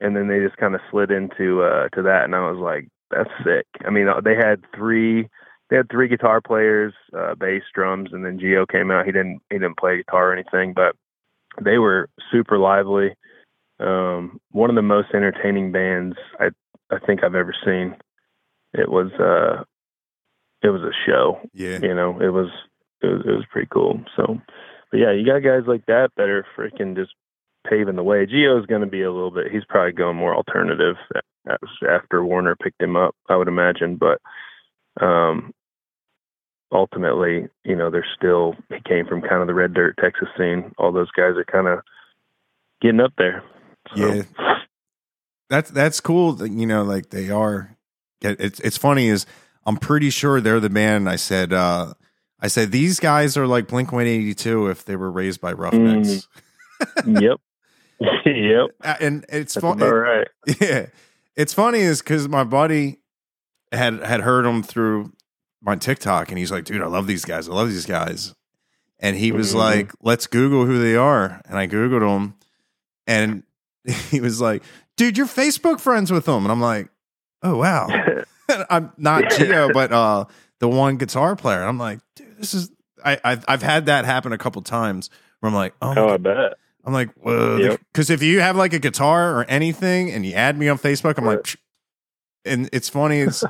and 0.00 0.14
then 0.16 0.28
they 0.28 0.40
just 0.40 0.56
kind 0.56 0.74
of 0.74 0.80
slid 0.90 1.10
into 1.10 1.62
uh 1.62 1.88
to 1.90 2.02
that 2.02 2.24
and 2.24 2.34
i 2.34 2.50
was 2.50 2.58
like 2.58 2.88
that's 3.10 3.30
sick. 3.44 3.66
I 3.84 3.90
mean 3.90 4.08
uh, 4.08 4.20
they 4.20 4.34
had 4.34 4.64
three 4.74 5.28
they 5.74 5.78
had 5.78 5.90
three 5.90 6.06
guitar 6.06 6.40
players, 6.40 6.94
uh, 7.18 7.34
bass, 7.34 7.62
drums, 7.74 8.10
and 8.12 8.24
then 8.24 8.38
Geo 8.38 8.64
came 8.64 8.92
out. 8.92 9.06
He 9.06 9.10
didn't 9.10 9.40
he 9.50 9.56
didn't 9.56 9.76
play 9.76 9.96
guitar 9.96 10.30
or 10.30 10.32
anything, 10.32 10.72
but 10.72 10.94
they 11.60 11.78
were 11.78 12.08
super 12.30 12.58
lively. 12.58 13.16
Um, 13.80 14.40
one 14.52 14.70
of 14.70 14.76
the 14.76 14.82
most 14.82 15.08
entertaining 15.12 15.72
bands 15.72 16.14
I 16.38 16.50
I 16.94 17.00
think 17.04 17.24
I've 17.24 17.34
ever 17.34 17.52
seen. 17.64 17.96
It 18.72 18.88
was 18.88 19.10
uh 19.14 19.64
it 20.62 20.70
was 20.70 20.82
a 20.82 20.94
show. 21.04 21.40
Yeah, 21.52 21.80
You 21.82 21.92
know, 21.92 22.20
it 22.20 22.30
was 22.30 22.50
it 23.02 23.06
was, 23.06 23.22
it 23.26 23.32
was 23.32 23.46
pretty 23.50 23.68
cool. 23.72 24.00
So, 24.14 24.40
but 24.92 24.98
yeah, 24.98 25.10
you 25.10 25.26
got 25.26 25.42
guys 25.42 25.66
like 25.66 25.86
that 25.86 26.10
that 26.16 26.28
are 26.28 26.46
freaking 26.56 26.94
just 26.94 27.14
paving 27.68 27.96
the 27.96 28.04
way. 28.04 28.26
Geo's 28.26 28.66
going 28.66 28.82
to 28.82 28.86
be 28.86 29.02
a 29.02 29.10
little 29.10 29.32
bit. 29.32 29.50
He's 29.50 29.64
probably 29.68 29.92
going 29.92 30.16
more 30.16 30.36
alternative 30.36 30.96
after 31.48 32.24
Warner 32.24 32.54
picked 32.54 32.80
him 32.80 32.94
up, 32.94 33.16
I 33.28 33.34
would 33.34 33.48
imagine. 33.48 33.96
But 33.96 34.20
um, 35.04 35.52
ultimately, 36.74 37.48
you 37.64 37.76
know, 37.76 37.90
they're 37.90 38.06
still. 38.16 38.54
He 38.68 38.80
came 38.86 39.06
from 39.06 39.22
kind 39.22 39.40
of 39.40 39.46
the 39.46 39.54
red 39.54 39.72
dirt 39.74 39.96
Texas 40.02 40.28
scene. 40.36 40.72
All 40.78 40.92
those 40.92 41.10
guys 41.12 41.36
are 41.36 41.44
kind 41.44 41.68
of 41.68 41.78
getting 42.82 43.00
up 43.00 43.12
there. 43.16 43.42
So, 43.96 44.12
Yeah. 44.14 44.22
that's 45.48 45.70
that's 45.70 46.00
cool. 46.00 46.32
That, 46.34 46.50
you 46.50 46.66
know, 46.66 46.82
like 46.82 47.10
they 47.10 47.30
are. 47.30 47.76
It's 48.20 48.60
it's 48.60 48.76
funny 48.78 49.08
is 49.08 49.26
I'm 49.66 49.76
pretty 49.76 50.10
sure 50.10 50.40
they're 50.40 50.60
the 50.60 50.70
band. 50.70 51.08
I 51.08 51.16
said, 51.16 51.52
uh, 51.52 51.94
I 52.40 52.48
said 52.48 52.72
these 52.72 52.98
guys 53.00 53.36
are 53.36 53.46
like 53.46 53.68
Blink 53.68 53.92
182 53.92 54.68
if 54.68 54.84
they 54.84 54.96
were 54.96 55.10
raised 55.10 55.40
by 55.40 55.52
Roughnecks. 55.52 56.28
Mm. 56.98 57.20
yep. 57.22 57.40
yep. 58.26 58.96
And 59.00 59.24
it's 59.28 59.54
That's 59.54 59.62
fun. 59.62 59.80
about. 59.80 60.26
Yeah, 60.60 60.86
it's 61.36 61.54
funny 61.54 61.80
is 61.80 62.00
because 62.02 62.28
my 62.28 62.44
buddy 62.44 62.98
had 63.72 64.00
had 64.04 64.20
heard 64.20 64.44
them 64.44 64.62
through 64.62 65.12
my 65.64 65.76
TikTok, 65.76 66.28
and 66.30 66.38
he's 66.38 66.52
like, 66.52 66.64
"Dude, 66.64 66.82
I 66.82 66.86
love 66.86 67.06
these 67.06 67.24
guys. 67.24 67.48
I 67.48 67.52
love 67.52 67.68
these 67.68 67.86
guys." 67.86 68.34
And 69.00 69.16
he 69.16 69.32
was 69.32 69.52
Mhm. 69.52 69.58
like, 69.58 69.92
"Let's 70.02 70.26
Google 70.26 70.66
who 70.66 70.78
they 70.78 70.96
are." 70.96 71.40
And 71.46 71.58
I 71.58 71.66
googled 71.66 72.00
them, 72.00 72.34
and 73.06 73.42
he 74.10 74.20
was 74.20 74.40
like, 74.40 74.62
"Dude, 74.96 75.16
you're 75.18 75.26
Facebook 75.26 75.80
friends 75.80 76.10
with 76.12 76.26
them." 76.26 76.44
And 76.44 76.52
I'm 76.52 76.60
like, 76.60 76.88
"Oh 77.42 77.56
wow." 77.56 77.88
I'm 78.70 78.92
not 78.98 79.30
Geo, 79.30 79.72
but 79.72 79.90
uh, 79.90 80.26
the 80.60 80.68
one 80.68 80.96
guitar 80.98 81.34
player. 81.34 81.60
And 81.60 81.68
I'm 81.68 81.78
like, 81.78 82.00
"Dude, 82.14 82.36
this 82.38 82.52
is." 82.54 82.70
I 83.04 83.18
I've, 83.24 83.44
I've 83.48 83.62
had 83.62 83.86
that 83.86 84.04
happen 84.04 84.32
a 84.32 84.38
couple 84.38 84.60
times 84.62 85.10
where 85.40 85.48
I'm 85.48 85.54
like, 85.54 85.74
"Oh, 85.82 85.94
oh, 85.96 86.08
I 86.10 86.16
bet. 86.18 86.54
I'm 86.86 86.92
like, 86.92 87.10
whoa. 87.14 87.56
Yep. 87.56 87.80
Because 87.92 88.10
if 88.10 88.22
you 88.22 88.40
have 88.40 88.56
like 88.56 88.74
a 88.74 88.78
guitar 88.78 89.38
or 89.38 89.44
anything 89.44 90.10
and 90.10 90.24
you 90.26 90.34
add 90.34 90.58
me 90.58 90.68
on 90.68 90.76
Facebook, 90.78 91.16
I'm 91.16 91.24
like, 91.24 91.40
Psh. 91.40 91.56
and 92.44 92.68
it's 92.74 92.90
funny. 92.90 93.20
It's 93.20 93.42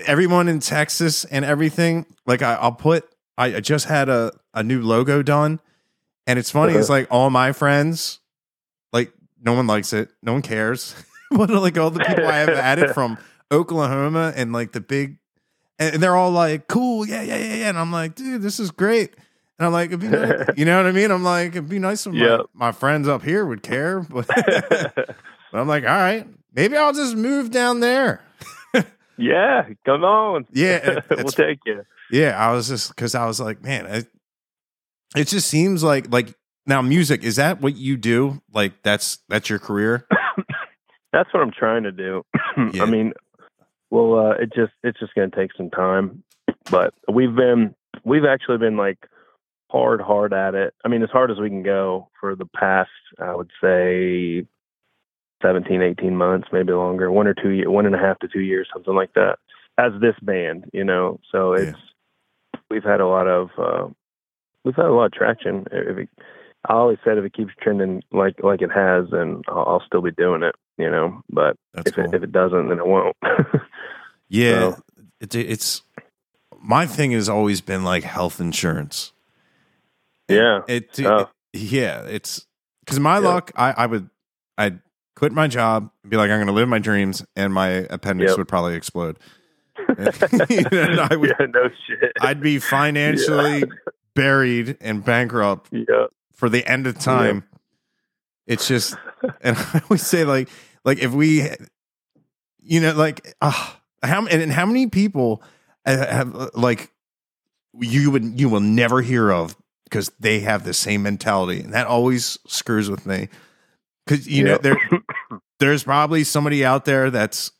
everyone 0.00 0.48
in 0.48 0.60
Texas 0.60 1.24
and 1.24 1.44
everything. 1.44 2.06
Like, 2.26 2.42
I, 2.42 2.54
I'll 2.54 2.72
put, 2.72 3.08
I 3.36 3.56
I 3.56 3.60
just 3.60 3.86
had 3.86 4.08
a, 4.08 4.32
a 4.54 4.62
new 4.62 4.82
logo 4.82 5.22
done. 5.22 5.60
And 6.26 6.38
it's 6.38 6.50
funny. 6.50 6.74
It's 6.74 6.90
Uh-huh. 6.90 6.98
like 7.00 7.08
all 7.10 7.30
my 7.30 7.52
friends, 7.52 8.20
like, 8.92 9.12
no 9.42 9.54
one 9.54 9.66
likes 9.66 9.92
it. 9.92 10.10
No 10.22 10.32
one 10.34 10.42
cares. 10.42 10.94
but 11.30 11.48
like 11.50 11.78
all 11.78 11.90
the 11.90 12.00
people 12.04 12.26
I 12.26 12.36
have 12.38 12.48
added 12.50 12.92
from 12.92 13.18
Oklahoma 13.50 14.32
and 14.36 14.52
like 14.52 14.72
the 14.72 14.80
big, 14.80 15.16
and 15.78 16.02
they're 16.02 16.16
all 16.16 16.30
like, 16.32 16.66
cool. 16.68 17.06
Yeah, 17.06 17.22
yeah, 17.22 17.36
yeah, 17.36 17.54
yeah. 17.54 17.68
And 17.70 17.78
I'm 17.78 17.92
like, 17.92 18.14
dude, 18.14 18.42
this 18.42 18.60
is 18.60 18.70
great. 18.70 19.14
And 19.58 19.66
I'm 19.66 19.72
like, 19.72 19.88
it'd 19.88 20.00
be 20.00 20.08
nice. 20.08 20.48
you 20.56 20.64
know 20.64 20.76
what 20.76 20.86
I 20.86 20.92
mean? 20.92 21.10
I'm 21.10 21.24
like, 21.24 21.48
it'd 21.52 21.68
be 21.68 21.78
nice 21.78 22.06
if 22.06 22.12
my, 22.12 22.18
my 22.52 22.72
friends 22.72 23.08
up 23.08 23.22
here 23.22 23.44
would 23.46 23.62
care. 23.62 24.00
But, 24.00 24.26
but 24.26 25.16
I'm 25.52 25.66
like, 25.68 25.84
all 25.84 25.88
right, 25.90 26.26
maybe 26.54 26.76
I'll 26.76 26.92
just 26.92 27.16
move 27.16 27.50
down 27.50 27.80
there. 27.80 28.22
Yeah, 29.18 29.68
come 29.84 30.04
on. 30.04 30.46
Yeah, 30.52 31.00
we'll 31.10 31.24
take 31.24 31.58
you. 31.66 31.82
Yeah, 32.10 32.38
I 32.38 32.52
was 32.52 32.68
just 32.68 32.88
because 32.90 33.14
I 33.14 33.26
was 33.26 33.40
like, 33.40 33.62
man, 33.62 33.86
it, 33.86 34.06
it 35.16 35.28
just 35.28 35.48
seems 35.48 35.82
like 35.82 36.10
like 36.10 36.34
now 36.66 36.82
music 36.82 37.22
is 37.22 37.36
that 37.36 37.60
what 37.60 37.76
you 37.76 37.96
do? 37.96 38.40
Like 38.52 38.82
that's 38.82 39.18
that's 39.28 39.50
your 39.50 39.58
career? 39.58 40.06
That's 41.10 41.32
what 41.32 41.42
I'm 41.42 41.50
trying 41.50 41.84
to 41.84 41.92
do. 41.92 42.22
Yeah. 42.74 42.82
I 42.82 42.86
mean, 42.86 43.12
well, 43.90 44.18
uh, 44.18 44.30
it 44.32 44.52
just 44.52 44.72
it's 44.82 44.98
just 44.98 45.14
going 45.14 45.30
to 45.30 45.36
take 45.36 45.52
some 45.56 45.70
time, 45.70 46.22
but 46.70 46.92
we've 47.10 47.34
been 47.34 47.74
we've 48.04 48.24
actually 48.24 48.58
been 48.58 48.76
like 48.76 48.98
hard 49.70 50.00
hard 50.00 50.32
at 50.32 50.54
it. 50.54 50.74
I 50.84 50.88
mean, 50.88 51.02
as 51.02 51.10
hard 51.10 51.30
as 51.30 51.38
we 51.38 51.48
can 51.48 51.62
go 51.62 52.08
for 52.20 52.34
the 52.34 52.46
past, 52.46 52.90
I 53.18 53.34
would 53.34 53.50
say 53.62 54.46
17, 55.42 55.82
18 55.82 56.16
months, 56.16 56.48
maybe 56.52 56.72
longer, 56.72 57.10
one 57.12 57.26
or 57.26 57.34
two 57.34 57.50
years, 57.50 57.68
one 57.68 57.86
and 57.86 57.94
a 57.94 57.98
half 57.98 58.18
to 58.20 58.28
two 58.28 58.40
years, 58.40 58.68
something 58.72 58.94
like 58.94 59.12
that. 59.14 59.38
As 59.78 59.92
this 60.00 60.14
band, 60.22 60.64
you 60.72 60.84
know, 60.84 61.20
so 61.30 61.54
Yeah. 61.54 61.70
it's 61.70 61.78
we've 62.70 62.82
had 62.84 63.00
a 63.00 63.06
lot 63.06 63.28
of 63.28 63.50
uh, 63.58 63.88
we've 64.64 64.74
had 64.74 64.86
a 64.86 64.92
lot 64.92 65.06
of 65.06 65.12
traction. 65.12 65.66
If 65.70 65.98
it, 65.98 66.08
I 66.68 66.72
always 66.74 66.98
said 67.04 67.16
if 67.18 67.24
it 67.24 67.32
keeps 67.34 67.52
trending 67.62 68.02
like 68.10 68.42
like 68.42 68.60
it 68.62 68.72
has, 68.72 69.04
then 69.12 69.42
I'll, 69.48 69.64
I'll 69.66 69.82
still 69.86 70.02
be 70.02 70.10
doing 70.10 70.42
it, 70.42 70.56
you 70.78 70.90
know. 70.90 71.22
But 71.30 71.56
That's 71.74 71.90
if 71.90 71.94
cool. 71.94 72.04
it 72.06 72.14
if 72.14 72.22
it 72.24 72.32
doesn't, 72.32 72.68
then 72.68 72.78
it 72.78 72.86
won't. 72.86 73.16
yeah, 74.28 74.72
so- 74.74 74.82
it, 75.20 75.34
it's 75.36 75.82
my 76.60 76.84
thing 76.86 77.12
has 77.12 77.28
always 77.28 77.60
been 77.60 77.84
like 77.84 78.02
health 78.02 78.40
insurance. 78.40 79.12
yeah, 80.28 80.60
It, 80.66 80.98
Oh. 81.04 81.28
yeah, 81.52 82.02
it's 82.02 82.46
because 82.80 82.98
my 82.98 83.18
Yeah. 83.20 83.28
luck, 83.28 83.52
I, 83.54 83.72
I 83.72 83.86
would, 83.86 84.10
I'd 84.58 84.80
quit 85.18 85.32
my 85.32 85.48
job, 85.48 85.90
be 86.08 86.16
like, 86.16 86.30
I'm 86.30 86.36
going 86.36 86.46
to 86.46 86.52
live 86.52 86.68
my 86.68 86.78
dreams, 86.78 87.24
and 87.34 87.52
my 87.52 87.68
appendix 87.90 88.30
Yep. 88.30 88.38
would 88.38 88.48
probably 88.48 88.74
explode. 88.76 89.18
and 89.98 91.00
I 91.00 91.16
would, 91.16 91.30
yeah, 91.30 91.46
no 91.46 91.68
shit. 91.86 92.12
I'd 92.20 92.40
be 92.40 92.60
financially 92.60 93.64
buried 94.14 94.76
and 94.80 95.04
bankrupt 95.04 95.70
yeah, 95.72 96.06
for 96.32 96.48
the 96.48 96.64
end 96.64 96.86
of 96.86 97.00
time. 97.00 97.42
It's 98.46 98.68
just, 98.68 98.96
and 99.40 99.56
I 99.74 99.82
always 99.90 100.06
say 100.06 100.24
like, 100.24 100.48
like 100.84 100.98
if 100.98 101.12
we, 101.12 101.48
you 102.60 102.80
know, 102.80 102.92
like, 102.94 103.34
uh, 103.40 103.72
how 104.04 104.24
and, 104.26 104.52
how 104.52 104.66
many 104.66 104.86
people 104.86 105.42
have, 105.84 106.32
like 106.54 106.92
you 107.80 108.12
would 108.12 108.38
you 108.38 108.48
will 108.48 108.60
never 108.60 109.02
hear 109.02 109.32
of 109.32 109.56
because 109.84 110.12
they 110.20 110.40
have 110.40 110.62
the 110.62 110.74
same 110.74 111.02
mentality, 111.02 111.60
and 111.60 111.74
that 111.74 111.88
always 111.88 112.38
screws 112.46 112.88
with 112.88 113.04
me. 113.04 113.28
Because 114.06 114.26
you 114.26 114.42
know 114.44 114.52
Yep. 114.52 114.62
there, 114.62 114.76
there's 115.60 115.84
probably 115.84 116.24
somebody 116.24 116.64
out 116.64 116.84
there 116.84 117.10
that's 117.10 117.50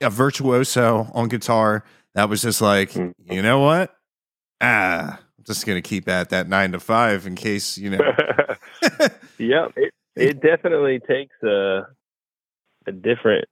a 0.00 0.10
virtuoso 0.10 1.08
on 1.14 1.28
guitar 1.28 1.84
that 2.14 2.28
was 2.28 2.42
just 2.42 2.60
like, 2.60 2.90
Mm. 2.92 3.12
you 3.30 3.42
know 3.42 3.60
what, 3.60 3.94
ah, 4.60 5.18
I'm 5.38 5.44
just 5.44 5.66
gonna 5.66 5.82
keep 5.82 6.08
at 6.08 6.30
that 6.30 6.48
nine 6.48 6.72
to 6.72 6.80
five 6.80 7.26
in 7.26 7.34
case 7.34 7.76
you 7.78 7.90
know. 7.90 7.98
yeah, 9.38 9.68
it 9.76 9.92
it 10.16 10.40
definitely 10.40 11.00
takes 11.00 11.34
a 11.42 11.86
a 12.86 12.92
different 12.92 13.46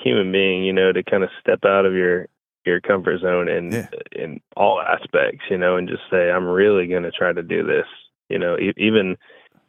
human 0.00 0.30
being, 0.32 0.64
you 0.64 0.72
know, 0.72 0.92
to 0.92 1.02
kind 1.02 1.22
of 1.24 1.30
step 1.40 1.60
out 1.64 1.86
of 1.86 1.94
your 1.94 2.26
your 2.64 2.80
comfort 2.80 3.20
zone 3.20 3.48
and 3.48 3.72
Yeah. 3.72 3.88
in 4.12 4.40
all 4.56 4.80
aspects, 4.80 5.44
you 5.50 5.56
know, 5.58 5.76
and 5.76 5.88
just 5.88 6.02
say, 6.10 6.30
I'm 6.30 6.46
really 6.46 6.86
going 6.86 7.04
to 7.04 7.10
try 7.10 7.32
to 7.32 7.42
do 7.42 7.62
this, 7.64 7.86
you 8.28 8.38
know, 8.38 8.58
e- 8.58 8.74
even 8.76 9.16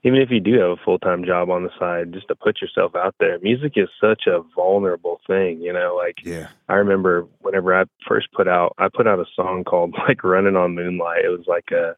even 0.04 0.22
if 0.22 0.30
you 0.32 0.40
do 0.40 0.60
have 0.60 0.72
a 0.72 0.84
full 0.84 1.00
time 1.00 1.26
job 1.26 1.50
on 1.50 1.64
the 1.64 1.70
side, 1.78 2.14
just 2.14 2.28
to 2.30 2.36
put 2.36 2.62
yourself 2.62 2.96
out 2.96 3.16
there. 3.20 3.38
Music 3.40 3.74
is 3.76 3.90
such 4.00 4.24
a 4.28 4.42
vulnerable 4.56 5.20
thing, 5.28 5.62
you 5.62 5.74
know, 5.74 5.96
like 5.98 6.18
yeah, 6.24 6.48
I 6.70 6.76
remember 6.76 7.28
whenever 7.40 7.80
I 7.80 7.84
first 8.08 8.32
put 8.32 8.48
out, 8.48 8.74
I 8.78 8.88
put 8.94 9.08
out 9.08 9.20
a 9.20 9.26
song 9.36 9.64
called 9.64 9.96
like 10.08 10.24
"Running 10.24 10.56
on 10.56 10.76
Moonlight." 10.76 11.26
It 11.26 11.30
was 11.30 11.46
like 11.48 11.72
a, 11.72 11.96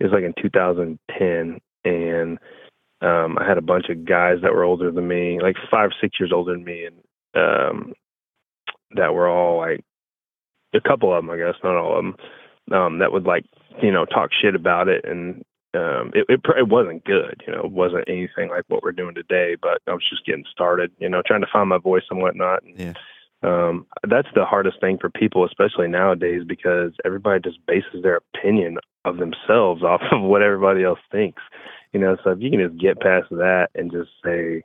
it 0.00 0.04
was 0.04 0.12
like 0.12 0.24
in 0.24 0.34
2010, 0.40 1.60
and 1.84 2.38
um, 3.00 3.38
I 3.38 3.46
had 3.46 3.58
a 3.58 3.62
bunch 3.62 3.86
of 3.90 4.04
guys 4.04 4.38
that 4.42 4.52
were 4.52 4.64
older 4.64 4.90
than 4.90 5.06
me, 5.06 5.38
like 5.40 5.56
five, 5.70 5.90
six 6.00 6.18
years 6.18 6.32
older 6.34 6.52
than 6.52 6.64
me, 6.64 6.86
and 6.86 6.96
um, 7.34 7.92
that 8.96 9.14
were 9.14 9.28
all 9.28 9.58
like 9.58 9.84
a 10.74 10.80
couple 10.80 11.14
of 11.14 11.22
them, 11.22 11.30
I 11.30 11.36
guess, 11.36 11.54
not 11.62 11.76
all 11.76 11.98
of 11.98 12.04
them, 12.04 12.76
um, 12.76 12.98
that 12.98 13.12
would 13.12 13.24
like 13.24 13.44
you 13.80 13.92
know 13.92 14.04
talk 14.04 14.30
shit 14.32 14.56
about 14.56 14.88
it, 14.88 15.04
and 15.04 15.44
um, 15.76 16.12
it, 16.14 16.26
it 16.28 16.40
it 16.56 16.68
wasn't 16.68 17.04
good, 17.04 17.42
you 17.46 17.52
know, 17.52 17.60
it 17.60 17.72
wasn't 17.72 18.08
anything 18.08 18.48
like 18.48 18.64
what 18.68 18.82
we're 18.82 18.92
doing 18.92 19.14
today, 19.14 19.56
but 19.60 19.82
I 19.86 19.92
was 19.92 20.08
just 20.08 20.24
getting 20.26 20.44
started, 20.50 20.90
you 20.98 21.08
know, 21.08 21.22
trying 21.26 21.42
to 21.42 21.46
find 21.52 21.68
my 21.68 21.78
voice 21.78 22.04
and 22.10 22.20
whatnot. 22.20 22.62
And, 22.62 22.78
Yeah. 22.78 22.92
um, 23.42 23.86
that's 24.08 24.28
the 24.34 24.44
hardest 24.44 24.80
thing 24.80 24.98
for 24.98 25.10
people, 25.10 25.44
especially 25.44 25.88
nowadays, 25.88 26.42
because 26.46 26.92
everybody 27.04 27.40
just 27.40 27.64
bases 27.66 28.02
their 28.02 28.20
opinion 28.34 28.78
of 29.04 29.18
themselves 29.18 29.82
off 29.90 30.02
of 30.10 30.22
what 30.22 30.42
everybody 30.42 30.84
else 30.84 31.00
thinks. 31.12 31.42
You 31.92 32.00
know, 32.00 32.16
so 32.22 32.30
if 32.30 32.40
you 32.40 32.50
can 32.50 32.60
just 32.60 32.80
get 32.80 33.00
past 33.00 33.28
that 33.30 33.68
and 33.74 33.90
just 33.90 34.10
say, 34.24 34.62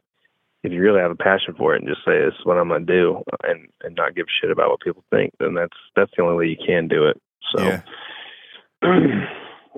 if 0.63 0.71
you 0.71 0.81
really 0.81 0.99
have 0.99 1.11
a 1.11 1.15
passion 1.15 1.55
for 1.57 1.75
it, 1.75 1.81
and 1.81 1.89
just 1.89 2.05
say, 2.05 2.19
"This 2.19 2.35
is 2.37 2.45
what 2.45 2.57
I'm 2.57 2.69
gonna 2.69 2.85
do," 2.85 3.23
and 3.43 3.67
and 3.83 3.95
not 3.95 4.15
give 4.15 4.27
a 4.27 4.29
shit 4.39 4.51
about 4.51 4.69
what 4.69 4.81
people 4.81 5.03
think, 5.09 5.33
then 5.39 5.55
that's 5.55 5.77
that's 5.95 6.11
the 6.15 6.23
only 6.23 6.35
way 6.35 6.45
you 6.47 6.57
can 6.57 6.87
do 6.87 7.07
it. 7.07 7.19
So, 7.51 7.63
yeah, 7.63 7.81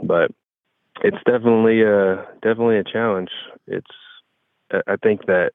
but 0.03 0.31
it's 1.01 1.17
definitely 1.25 1.81
a 1.81 2.25
definitely 2.41 2.77
a 2.77 2.83
challenge. 2.83 3.29
It's 3.67 3.87
I 4.87 4.95
think 5.01 5.25
that 5.27 5.51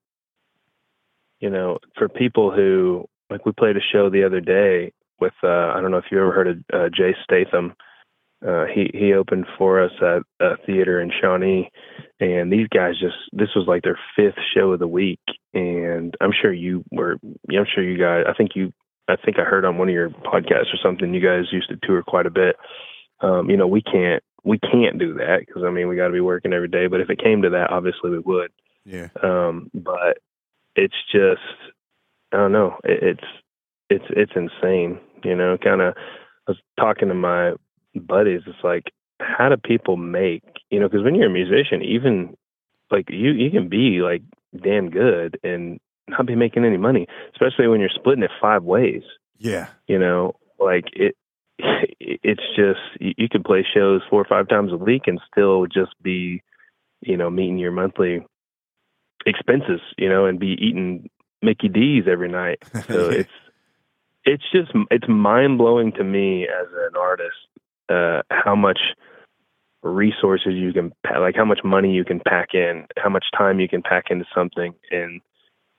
you 1.41 1.51
know 1.51 1.79
for 1.97 2.09
people 2.09 2.51
who 2.51 3.09
like 3.31 3.47
we 3.47 3.53
played 3.53 3.77
a 3.77 3.81
show 3.81 4.11
the 4.11 4.25
other 4.25 4.41
day 4.41 4.93
with 5.21 5.35
uh, 5.43 5.73
I 5.75 5.81
don't 5.81 5.91
know 5.91 5.99
if 5.99 6.07
you 6.11 6.19
ever 6.19 6.33
heard 6.33 6.49
of 6.49 6.57
uh, 6.73 6.89
Jay 6.95 7.15
Statham. 7.25 7.75
Uh, 8.47 8.67
he 8.73 8.91
he 8.95 9.13
opened 9.15 9.47
for 9.57 9.83
us 9.83 9.91
at 10.01 10.23
a 10.41 10.57
theater 10.65 11.01
in 11.01 11.11
Shawnee, 11.21 11.71
and 12.21 12.53
these 12.53 12.69
guys 12.69 12.95
just 13.01 13.17
this 13.33 13.49
was 13.57 13.67
like 13.67 13.83
their 13.83 13.99
fifth 14.15 14.39
show 14.55 14.73
of 14.73 14.79
the 14.79 14.87
week, 14.87 15.21
and 15.55 16.15
I'm 16.21 16.33
sure 16.41 16.53
you 16.53 16.85
were 16.93 17.17
I'm 17.51 17.67
sure 17.75 17.83
you 17.83 17.99
guys 17.99 18.25
I 18.29 18.35
think 18.35 18.53
you 18.55 18.73
I 19.09 19.17
think 19.17 19.39
I 19.39 19.43
heard 19.43 19.65
on 19.65 19.79
one 19.79 19.89
of 19.89 19.95
your 19.95 20.11
podcasts 20.11 20.73
or 20.73 20.79
something 20.83 21.13
you 21.13 21.21
guys 21.21 21.53
used 21.53 21.69
to 21.71 21.79
tour 21.83 22.03
quite 22.03 22.27
a 22.27 22.31
bit. 22.31 22.57
Um, 23.21 23.51
you 23.51 23.57
know 23.57 23.67
we 23.67 23.83
can't 23.83 24.23
we 24.45 24.59
can't 24.59 24.99
do 24.99 25.15
that 25.15 25.41
because 25.41 25.63
I 25.65 25.71
mean 25.71 25.89
we 25.89 25.97
got 25.97 26.07
to 26.07 26.13
be 26.13 26.21
working 26.21 26.53
every 26.53 26.69
day. 26.69 26.87
But 26.87 27.01
if 27.01 27.11
it 27.11 27.23
came 27.23 27.43
to 27.43 27.51
that, 27.51 27.71
obviously 27.71 28.11
we 28.11 28.19
would. 28.21 28.51
yeah, 28.85 29.09
Um, 29.23 29.71
but 29.75 30.19
it's 30.77 30.95
just 31.13 31.41
I 32.33 32.37
don't 32.37 32.53
know. 32.53 32.77
It, 32.85 33.03
it's 33.03 33.29
it's 33.91 34.05
it's 34.11 34.33
insane. 34.37 34.99
You 35.25 35.35
know, 35.35 35.57
kind 35.59 35.81
of. 35.81 35.95
I 36.47 36.53
was 36.53 36.59
talking 36.81 37.09
to 37.09 37.15
my 37.15 37.53
buddies. 37.95 38.41
It's 38.47 38.65
like, 38.65 38.85
how 39.21 39.51
do 39.51 39.57
people 39.57 39.97
make? 39.97 40.43
You 40.71 40.81
know, 40.81 40.89
because 40.89 41.05
when 41.05 41.15
you're 41.15 41.27
a 41.27 41.31
musician, 41.31 41.83
even 41.83 42.37
like 42.91 43.11
you, 43.11 43.33
you 43.33 43.51
can 43.51 43.69
be 43.69 44.01
like 44.01 44.23
damn 44.63 44.89
good 44.89 45.39
and 45.43 45.79
not 46.09 46.27
be 46.27 46.35
making 46.35 46.65
any 46.65 46.79
money, 46.79 47.07
especially 47.35 47.69
when 47.69 47.81
you're 47.81 47.91
splitting 47.95 48.23
it 48.23 48.31
five 48.41 48.63
ways. 48.63 49.03
Yeah. 49.37 49.69
You 49.89 49.99
know, 49.99 50.37
like 50.59 50.87
it. 50.95 51.17
It's 51.59 52.43
just 52.57 52.81
you 53.01 53.29
could 53.29 53.45
play 53.45 53.67
shows 53.75 54.03
four 54.09 54.21
or 54.21 54.27
five 54.27 54.49
times 54.49 54.73
a 54.73 54.77
week 54.77 55.03
and 55.07 55.21
still 55.31 55.67
just 55.67 55.93
be, 56.03 56.43
you 57.01 57.17
know, 57.17 57.31
meeting 57.31 57.59
your 57.59 57.73
monthly 57.73 58.25
expenses. 59.27 59.81
You 59.97 60.09
know, 60.09 60.27
and 60.27 60.39
be 60.39 60.57
eating 60.61 61.11
Mickey 61.43 61.69
D's 61.69 62.05
every 62.11 62.29
night. 62.29 62.63
So 62.87 63.11
it's 63.11 63.31
it's 64.25 64.45
just 64.53 64.71
it's 64.91 65.09
mind 65.09 65.59
blowing 65.59 65.93
to 65.93 66.05
me 66.05 66.45
as 66.45 66.67
an 66.73 66.97
artist 66.97 67.37
uh, 67.89 68.23
how 68.31 68.55
much 68.55 68.79
resources 69.83 70.53
you 70.55 70.73
can 70.73 70.93
like 71.21 71.37
how 71.37 71.45
much 71.45 71.61
money 71.65 71.93
you 71.93 72.05
can 72.05 72.21
pack 72.27 72.49
in, 72.55 72.87
how 72.97 73.09
much 73.09 73.27
time 73.37 73.61
you 73.61 73.69
can 73.69 73.83
pack 73.83 74.07
into 74.11 74.25
something, 74.35 74.75
and 74.91 75.21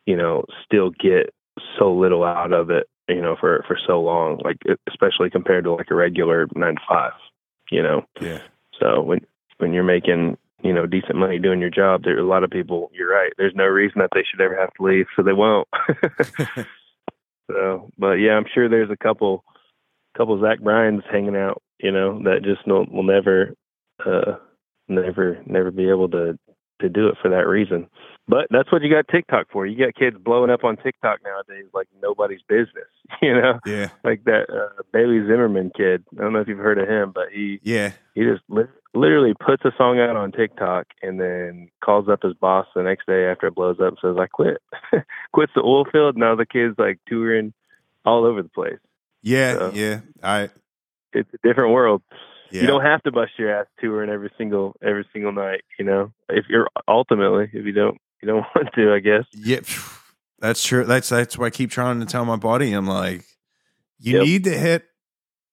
you 0.05 0.15
know 0.15 0.45
still 0.65 0.89
get 0.89 1.33
so 1.77 1.93
little 1.93 2.23
out 2.23 2.53
of 2.53 2.69
it. 2.69 2.87
You 3.09 3.21
know, 3.21 3.35
for 3.39 3.63
for 3.67 3.77
so 3.87 3.99
long, 3.99 4.39
like 4.43 4.57
especially 4.87 5.29
compared 5.29 5.63
to 5.63 5.73
like 5.73 5.89
a 5.89 5.95
regular 5.95 6.47
nine 6.55 6.75
to 6.75 6.81
five. 6.87 7.13
You 7.71 7.83
know, 7.83 8.05
yeah. 8.21 8.39
so 8.79 9.01
when 9.01 9.19
when 9.57 9.73
you're 9.73 9.83
making 9.83 10.37
you 10.61 10.73
know 10.73 10.85
decent 10.85 11.15
money 11.15 11.39
doing 11.39 11.59
your 11.59 11.69
job, 11.69 12.03
there 12.03 12.15
are 12.15 12.21
a 12.21 12.27
lot 12.27 12.43
of 12.43 12.49
people. 12.49 12.91
You're 12.93 13.11
right. 13.11 13.31
There's 13.37 13.55
no 13.55 13.65
reason 13.65 13.99
that 13.99 14.11
they 14.13 14.23
should 14.23 14.41
ever 14.41 14.59
have 14.59 14.73
to 14.75 14.83
leave, 14.83 15.07
so 15.15 15.23
they 15.23 15.33
won't. 15.33 15.67
so, 17.51 17.89
but 17.97 18.13
yeah, 18.13 18.33
I'm 18.33 18.45
sure 18.53 18.69
there's 18.69 18.91
a 18.91 18.97
couple 18.97 19.43
couple 20.15 20.39
Zach 20.41 20.59
Bryans 20.59 21.03
hanging 21.11 21.35
out. 21.35 21.61
You 21.79 21.91
know, 21.91 22.21
that 22.23 22.43
just 22.43 22.65
no, 22.67 22.85
will 22.91 23.03
never 23.03 23.55
uh 24.05 24.35
never 24.87 25.41
never 25.45 25.71
be 25.71 25.89
able 25.89 26.09
to 26.09 26.37
to 26.79 26.89
do 26.89 27.07
it 27.07 27.15
for 27.21 27.29
that 27.29 27.47
reason. 27.47 27.87
But 28.27 28.45
that's 28.51 28.71
what 28.71 28.83
you 28.83 28.89
got 28.91 29.07
TikTok 29.07 29.47
for. 29.51 29.65
You 29.65 29.77
got 29.85 29.95
kids 29.95 30.15
blowing 30.23 30.51
up 30.51 30.63
on 30.63 30.77
TikTok 30.77 31.19
nowadays 31.23 31.65
like 31.73 31.87
nobody's 32.01 32.41
business. 32.47 32.87
You 33.23 33.33
know, 33.33 33.59
Yeah. 33.65 33.89
like 34.03 34.23
that 34.25 34.45
uh, 34.49 34.83
Bailey 34.93 35.19
Zimmerman 35.25 35.71
kid. 35.75 36.03
I 36.17 36.21
don't 36.21 36.31
know 36.31 36.39
if 36.41 36.47
you've 36.47 36.59
heard 36.59 36.77
of 36.77 36.87
him, 36.87 37.11
but 37.13 37.29
he 37.33 37.59
Yeah. 37.63 37.91
he 38.13 38.21
just 38.23 38.43
li- 38.49 38.63
literally 38.93 39.33
puts 39.33 39.65
a 39.65 39.71
song 39.77 39.99
out 39.99 40.15
on 40.15 40.31
TikTok 40.31 40.85
and 41.01 41.19
then 41.19 41.69
calls 41.83 42.07
up 42.07 42.21
his 42.21 42.35
boss 42.35 42.67
the 42.75 42.83
next 42.83 43.07
day 43.07 43.25
after 43.25 43.47
it 43.47 43.55
blows 43.55 43.77
up 43.81 43.89
and 43.89 43.97
says, 43.99 44.15
"I 44.19 44.27
quit." 44.27 44.61
Quits 45.33 45.51
the 45.55 45.61
oil 45.63 45.85
field. 45.91 46.17
Now 46.17 46.35
the 46.35 46.45
kid's 46.45 46.77
like 46.77 46.99
touring 47.07 47.51
all 48.05 48.25
over 48.25 48.43
the 48.43 48.49
place. 48.49 48.77
Yeah. 49.23 49.53
So- 49.57 49.71
Yeah. 49.73 49.99
I 50.21 50.49
It's 51.11 51.29
a 51.33 51.47
different 51.47 51.73
world. 51.73 52.03
Yeah. 52.51 52.61
You 52.61 52.67
don't 52.67 52.83
have 52.83 53.01
to 53.03 53.11
bust 53.11 53.31
your 53.37 53.53
ass 53.53 53.67
touring 53.79 54.09
every 54.09 54.31
single 54.37 54.75
every 54.81 55.05
single 55.13 55.31
night. 55.31 55.61
You 55.77 55.85
know, 55.85 56.11
if 56.29 56.45
you're 56.49 56.67
ultimately 56.87 57.49
if 57.53 57.65
you 57.65 57.71
don't 57.71 57.97
you 58.21 58.27
don't 58.27 58.45
want 58.55 58.69
to, 58.75 58.93
I 58.93 58.99
guess. 58.99 59.25
Yeah, 59.33 59.59
that's 60.39 60.63
true. 60.63 60.83
That's 60.85 61.09
that's 61.09 61.37
why 61.37 61.47
I 61.47 61.49
keep 61.49 61.71
trying 61.71 61.99
to 61.99 62.05
tell 62.05 62.25
my 62.25 62.35
buddy. 62.35 62.71
I'm 62.73 62.87
like, 62.87 63.23
you 63.99 64.17
Yep. 64.17 64.25
need 64.25 64.43
to 64.45 64.57
hit 64.57 64.85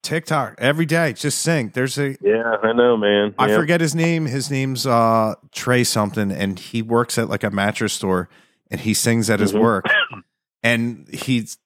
TikTok 0.03 0.55
every 0.59 0.86
day. 0.86 1.12
Just 1.12 1.38
sing. 1.38 1.70
There's 1.74 1.99
a 1.99 2.16
Yeah, 2.20 2.57
I 2.62 2.72
know, 2.72 2.97
man. 2.97 3.34
I 3.38 3.49
Yep. 3.49 3.59
forget 3.61 3.80
his 3.80 3.94
name. 3.94 4.26
His 4.26 4.51
name's 4.51 4.86
uh 4.86 5.34
Trey 5.53 5.82
something, 5.84 6.30
and 6.30 6.59
he 6.59 6.80
works 6.82 7.18
at 7.18 7.28
like 7.28 7.42
a 7.44 7.51
mattress 7.51 7.92
store, 7.92 8.28
and 8.70 8.80
he 8.80 8.94
sings 8.94 9.28
at 9.30 9.40
his 9.40 9.53
Mhm. 9.53 9.61
work, 9.61 9.84
and 10.62 11.09
he's 11.12 11.59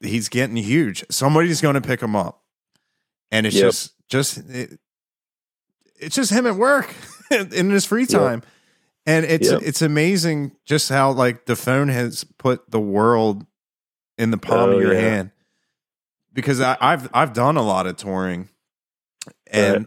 he's 0.00 0.28
getting 0.28 0.56
huge. 0.56 1.04
Somebody's 1.10 1.60
going 1.60 1.74
to 1.74 1.80
pick 1.80 2.00
him 2.02 2.14
up, 2.16 2.42
and 3.30 3.46
it's 3.46 3.56
Yep. 3.56 3.64
just 3.64 4.08
just 4.08 4.38
it, 4.50 4.78
it's 6.00 6.14
just 6.16 6.30
him 6.32 6.46
at 6.46 6.56
work 6.56 6.94
in 7.30 7.70
his 7.70 7.84
free 7.84 8.06
time, 8.06 8.42
and 9.06 9.24
it's 9.24 9.50
Yep. 9.50 9.62
it's 9.64 9.82
amazing 9.82 10.52
just 10.64 10.88
how 10.88 11.10
like 11.12 11.46
the 11.46 11.56
phone 11.56 11.88
has 11.88 12.24
put 12.38 12.70
the 12.70 12.80
world 12.80 13.46
in 14.16 14.30
the 14.30 14.38
palm 14.38 14.70
Oh, 14.70 14.72
of 14.76 14.80
your 14.80 14.94
yeah. 14.94 15.00
hand. 15.00 15.30
Because 16.32 16.60
I, 16.60 16.76
I've 16.80 17.08
I've 17.12 17.32
done 17.32 17.56
a 17.56 17.62
lot 17.62 17.86
of 17.86 17.96
touring, 17.96 18.48
and 19.50 19.86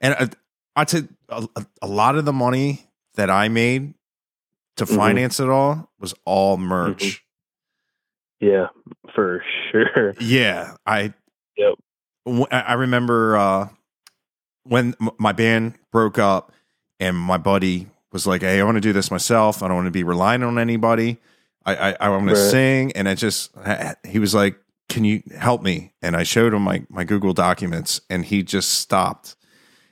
and 0.00 0.14
I, 0.14 0.80
I 0.80 0.84
took 0.84 1.08
a, 1.28 1.46
a- 1.82 1.86
lot 1.86 2.16
of 2.16 2.24
the 2.24 2.32
money 2.32 2.86
that 3.16 3.28
I 3.30 3.48
made 3.48 3.94
to 4.76 4.86
Mhm. 4.86 4.96
finance 4.96 5.38
it 5.40 5.48
all 5.50 5.90
was 5.98 6.14
all 6.24 6.56
merch. 6.56 7.22
Yeah, 8.40 8.68
for 9.14 9.42
sure. 9.70 10.14
Yeah, 10.18 10.76
I. 10.86 11.12
Yep. 11.58 11.74
I 12.26 12.74
remember 12.74 13.36
uh, 13.36 13.68
when 14.64 14.94
my 15.18 15.32
band 15.32 15.74
broke 15.90 16.18
up, 16.18 16.52
and 16.98 17.16
my 17.16 17.38
buddy 17.38 17.88
was 18.12 18.26
like, 18.26 18.42
"Hey, 18.42 18.60
I 18.60 18.64
want 18.64 18.76
to 18.76 18.80
do 18.80 18.92
this 18.92 19.10
myself. 19.10 19.62
I 19.62 19.68
don't 19.68 19.76
want 19.76 19.86
to 19.86 19.92
be 19.92 20.04
relying 20.04 20.42
on 20.42 20.58
anybody. 20.58 21.18
I 21.64 21.90
I, 21.90 21.96
I 22.00 22.08
want 22.10 22.28
to 22.28 22.36
sing." 22.36 22.92
And 22.92 23.08
I 23.08 23.14
just 23.14 23.52
he 24.04 24.18
was 24.18 24.34
like, 24.34 24.58
"Can 24.88 25.04
you 25.04 25.22
help 25.36 25.62
me?" 25.62 25.92
And 26.02 26.16
I 26.16 26.22
showed 26.22 26.52
him 26.52 26.62
my 26.62 26.84
my 26.88 27.04
Google 27.04 27.32
documents, 27.32 28.00
and 28.10 28.24
he 28.24 28.42
just 28.42 28.70
stopped. 28.70 29.36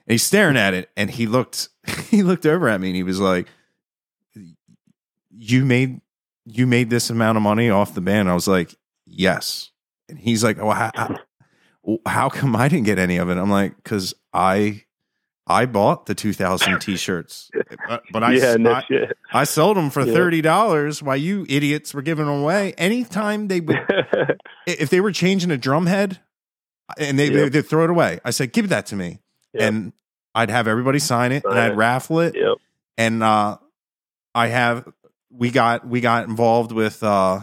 And 0.06 0.12
he's 0.12 0.22
staring 0.22 0.56
at 0.56 0.74
it, 0.74 0.90
and 0.96 1.10
he 1.10 1.26
looked 1.26 1.68
he 2.10 2.22
looked 2.22 2.46
over 2.46 2.68
at 2.68 2.80
me, 2.80 2.88
and 2.88 2.96
he 2.96 3.02
was 3.02 3.20
like, 3.20 3.48
"You 5.30 5.64
made." 5.64 6.00
You 6.50 6.66
made 6.66 6.88
this 6.88 7.10
amount 7.10 7.36
of 7.36 7.42
money 7.42 7.68
off 7.68 7.92
the 7.92 8.00
band. 8.00 8.30
I 8.30 8.32
was 8.32 8.48
like, 8.48 8.74
yes. 9.04 9.70
And 10.08 10.18
he's 10.18 10.42
like, 10.42 10.56
well, 10.56 10.70
how, 10.70 11.18
how, 12.06 12.28
come 12.28 12.54
I 12.56 12.68
didn't 12.68 12.84
get 12.86 12.98
any 12.98 13.16
of 13.18 13.28
it? 13.30 13.36
I'm 13.38 13.50
like, 13.50 13.76
because 13.76 14.14
I 14.32 14.82
I 15.46 15.64
bought 15.64 16.04
the 16.06 16.14
2000 16.14 16.78
t-shirts, 16.80 17.50
but, 17.88 18.02
but 18.12 18.22
I, 18.22 18.32
yeah, 18.34 18.56
no 18.56 18.72
I. 18.72 18.84
I 19.32 19.44
sold 19.44 19.76
them 19.78 19.88
for 19.90 20.04
Yeah. 20.04 20.12
thirty 20.12 20.42
dollars. 20.42 21.02
While 21.02 21.16
you 21.16 21.46
idiots 21.48 21.94
were 21.94 22.02
giving 22.02 22.26
them 22.26 22.40
away, 22.42 22.74
anytime 22.76 23.48
they 23.48 23.60
would, 23.60 23.78
if 24.66 24.90
they 24.90 25.00
were 25.00 25.12
changing 25.12 25.50
a 25.50 25.56
drum 25.56 25.86
head, 25.86 26.18
and 26.98 27.18
they 27.18 27.30
Yep. 27.30 27.52
they'd 27.52 27.62
throw 27.66 27.84
it 27.84 27.90
away, 27.90 28.20
I 28.24 28.30
said, 28.30 28.52
"Give 28.52 28.68
that 28.68 28.86
to 28.86 28.96
me," 28.96 29.20
Yep. 29.54 29.62
and 29.62 29.92
I'd 30.34 30.50
have 30.50 30.68
everybody 30.68 30.98
sign 30.98 31.32
it, 31.32 31.44
and 31.44 31.58
I'd 31.58 31.76
raffle 31.76 32.20
it, 32.20 32.34
yep. 32.36 32.58
and 32.98 33.22
uh, 33.22 33.56
I 34.34 34.48
have 34.48 34.86
we 35.30 35.50
got 35.50 35.86
we 35.88 36.00
got 36.02 36.28
involved 36.28 36.72
with 36.72 37.02
uh, 37.02 37.40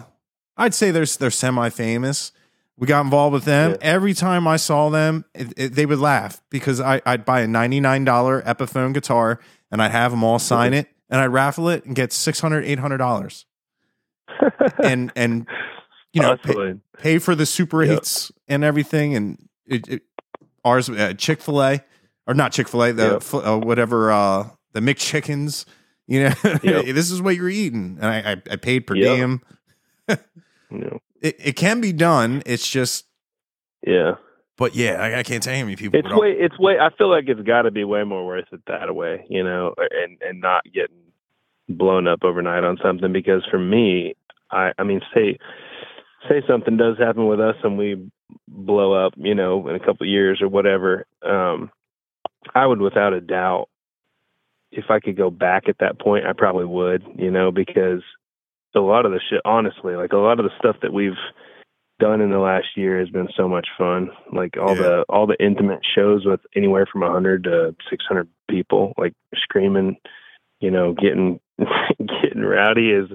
I'd 0.57 0.75
say 0.75 0.91
they're 0.91 1.05
they're 1.05 1.31
semi 1.31 1.69
famous. 1.69 2.31
We 2.77 2.87
got 2.87 3.01
involved 3.01 3.33
with 3.33 3.45
them. 3.45 3.71
Yeah. 3.71 3.77
Every 3.81 4.13
time 4.13 4.47
I 4.47 4.57
saw 4.57 4.89
them, 4.89 5.23
it, 5.33 5.53
it, 5.55 5.75
they 5.75 5.85
would 5.85 5.99
laugh 5.99 6.41
because 6.49 6.81
I, 6.81 7.01
I'd 7.05 7.23
buy 7.25 7.41
a 7.41 7.47
ninety 7.47 7.79
nine 7.79 8.03
dollar 8.03 8.41
Epiphone 8.41 8.93
guitar 8.93 9.39
and 9.71 9.81
I'd 9.81 9.91
have 9.91 10.11
them 10.11 10.23
all 10.23 10.39
sign 10.39 10.73
it 10.73 10.87
and 11.09 11.21
I'd 11.21 11.27
raffle 11.27 11.69
it 11.69 11.85
and 11.85 11.95
get 11.95 12.09
$600, 12.09 12.63
800 12.65 12.97
dollars 12.97 13.45
and 14.83 15.11
and 15.15 15.47
you 16.13 16.21
know 16.21 16.35
pay, 16.37 16.75
pay 16.97 17.17
for 17.19 17.35
the 17.35 17.45
super 17.45 17.83
Yep. 17.83 17.91
hits 17.93 18.31
and 18.47 18.63
everything 18.63 19.15
and 19.15 19.47
it, 19.65 19.87
it, 19.87 20.01
ours 20.65 20.89
uh, 20.89 21.13
Chick 21.17 21.41
fil 21.41 21.61
A 21.63 21.81
or 22.27 22.33
not 22.33 22.51
Chick 22.51 22.67
fil 22.67 22.83
A 22.83 22.91
the 22.91 23.03
Yep. 23.03 23.15
f- 23.17 23.33
uh, 23.35 23.57
whatever 23.59 24.11
uh, 24.11 24.49
the 24.73 24.79
McChickens. 24.81 25.65
You 26.07 26.23
know, 26.25 26.33
Yep. 26.63 26.85
this 26.93 27.09
is 27.09 27.19
what 27.21 27.35
you're 27.35 27.49
eating, 27.49 27.97
and 28.01 28.05
I, 28.05 28.33
I, 28.33 28.41
I 28.51 28.55
paid 28.57 28.81
per 28.85 28.93
diem. 28.95 29.41
No. 30.69 30.99
It, 31.21 31.35
it 31.39 31.55
can 31.55 31.81
be 31.81 31.93
done. 31.93 32.43
It's 32.45 32.69
just, 32.69 33.05
Yeah. 33.85 34.15
but 34.57 34.75
yeah, 34.75 34.93
I, 35.01 35.19
I 35.19 35.23
can't 35.23 35.41
tell 35.41 35.53
you 35.53 35.59
how 35.59 35.65
many 35.65 35.75
people. 35.75 35.99
It's 35.99 36.13
way. 36.13 36.31
It's 36.31 36.57
way. 36.59 36.77
I 36.79 36.89
feel 36.97 37.09
like 37.09 37.25
it's 37.27 37.41
got 37.41 37.63
to 37.63 37.71
be 37.71 37.83
way 37.83 38.03
more 38.03 38.25
worth 38.25 38.45
it 38.51 38.61
that 38.67 38.95
way, 38.95 39.25
you 39.29 39.43
know, 39.43 39.73
and 39.77 40.17
and 40.21 40.41
not 40.41 40.63
getting 40.73 40.97
blown 41.69 42.07
up 42.07 42.19
overnight 42.23 42.63
on 42.63 42.77
something. 42.83 43.11
Because 43.11 43.43
for 43.49 43.59
me, 43.59 44.15
I 44.51 44.71
I 44.77 44.83
mean, 44.83 45.01
say 45.13 45.37
say 46.29 46.41
something 46.47 46.77
does 46.77 46.97
happen 46.97 47.27
with 47.27 47.39
us 47.39 47.55
and 47.63 47.77
we 47.77 48.09
blow 48.47 48.93
up, 48.93 49.13
you 49.17 49.35
know, 49.35 49.67
in 49.67 49.75
a 49.75 49.79
couple 49.79 50.05
of 50.05 50.09
years 50.09 50.41
or 50.41 50.47
whatever. 50.47 51.05
Um, 51.21 51.71
I 52.53 52.65
would, 52.65 52.81
without 52.81 53.13
a 53.13 53.21
doubt, 53.21 53.69
if 54.71 54.85
I 54.89 54.99
could 54.99 55.15
go 55.17 55.29
back 55.29 55.69
at 55.69 55.77
that 55.79 55.99
point, 55.99 56.25
I 56.25 56.33
probably 56.33 56.65
would, 56.65 57.03
you 57.15 57.31
know, 57.31 57.51
because 57.51 58.01
a 58.75 58.79
lot 58.81 59.05
of 59.05 59.11
the 59.11 59.19
shit, 59.29 59.41
honestly, 59.45 59.95
like 59.95 60.13
a 60.13 60.17
lot 60.17 60.39
of 60.39 60.45
the 60.45 60.51
stuff 60.57 60.77
that 60.81 60.93
we've 60.93 61.13
done 61.99 62.19
in 62.21 62.29
the 62.29 62.39
last 62.39 62.67
year 62.75 62.99
has 62.99 63.09
been 63.09 63.29
so 63.37 63.47
much 63.47 63.67
fun. 63.77 64.09
Like 64.31 64.57
all 64.57 64.75
Yeah. 64.75 64.81
the 64.83 65.05
all 65.09 65.27
the 65.27 65.41
intimate 65.43 65.79
shows 65.95 66.25
with 66.25 66.41
anywhere 66.55 66.85
from 66.85 67.01
100 67.01 67.43
to 67.45 67.75
600 67.89 68.27
people, 68.49 68.93
like 68.97 69.13
screaming, 69.35 69.97
you 70.59 70.71
know, 70.71 70.93
getting 70.93 71.39
getting 71.99 72.41
rowdy 72.41 72.91
is 72.91 73.09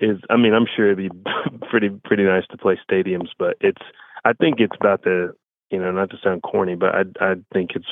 is. 0.00 0.18
I 0.28 0.36
mean, 0.36 0.52
I'm 0.52 0.66
sure 0.76 0.92
it'd 0.92 0.98
be 0.98 1.10
pretty 1.70 1.88
pretty 2.04 2.24
nice 2.24 2.46
to 2.50 2.58
play 2.58 2.78
stadiums, 2.88 3.28
but 3.38 3.56
it's. 3.60 3.82
I 4.24 4.32
think 4.32 4.58
it's 4.58 4.76
about 4.78 5.02
the 5.02 5.34
you 5.70 5.78
know 5.78 5.90
not 5.92 6.10
to 6.10 6.18
sound 6.22 6.42
corny, 6.42 6.74
but 6.74 6.94
I 6.94 7.02
I 7.20 7.34
think 7.52 7.70
it's 7.74 7.86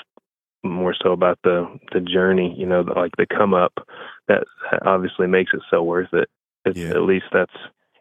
more 0.63 0.95
so 1.01 1.13
about 1.13 1.39
the 1.45 1.67
the 1.93 2.01
journey. 2.01 2.55
You 2.59 2.67
know, 2.67 2.83
the, 2.83 2.93
like 2.93 3.13
the 3.17 3.27
come 3.27 3.55
up 3.55 3.73
that 4.29 4.45
obviously 4.85 5.27
makes 5.29 5.53
it 5.55 5.61
so 5.71 5.83
worth 5.83 6.13
it. 6.13 6.29
It's, 6.65 6.79
Yeah. 6.79 6.91
At 6.91 7.03
least 7.03 7.27
that's. 7.33 7.53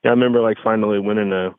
Yeah, 0.03 0.11
I 0.11 0.13
remember 0.13 0.41
like 0.41 0.57
finally 0.63 0.99
winning 0.99 1.31
a 1.31 1.55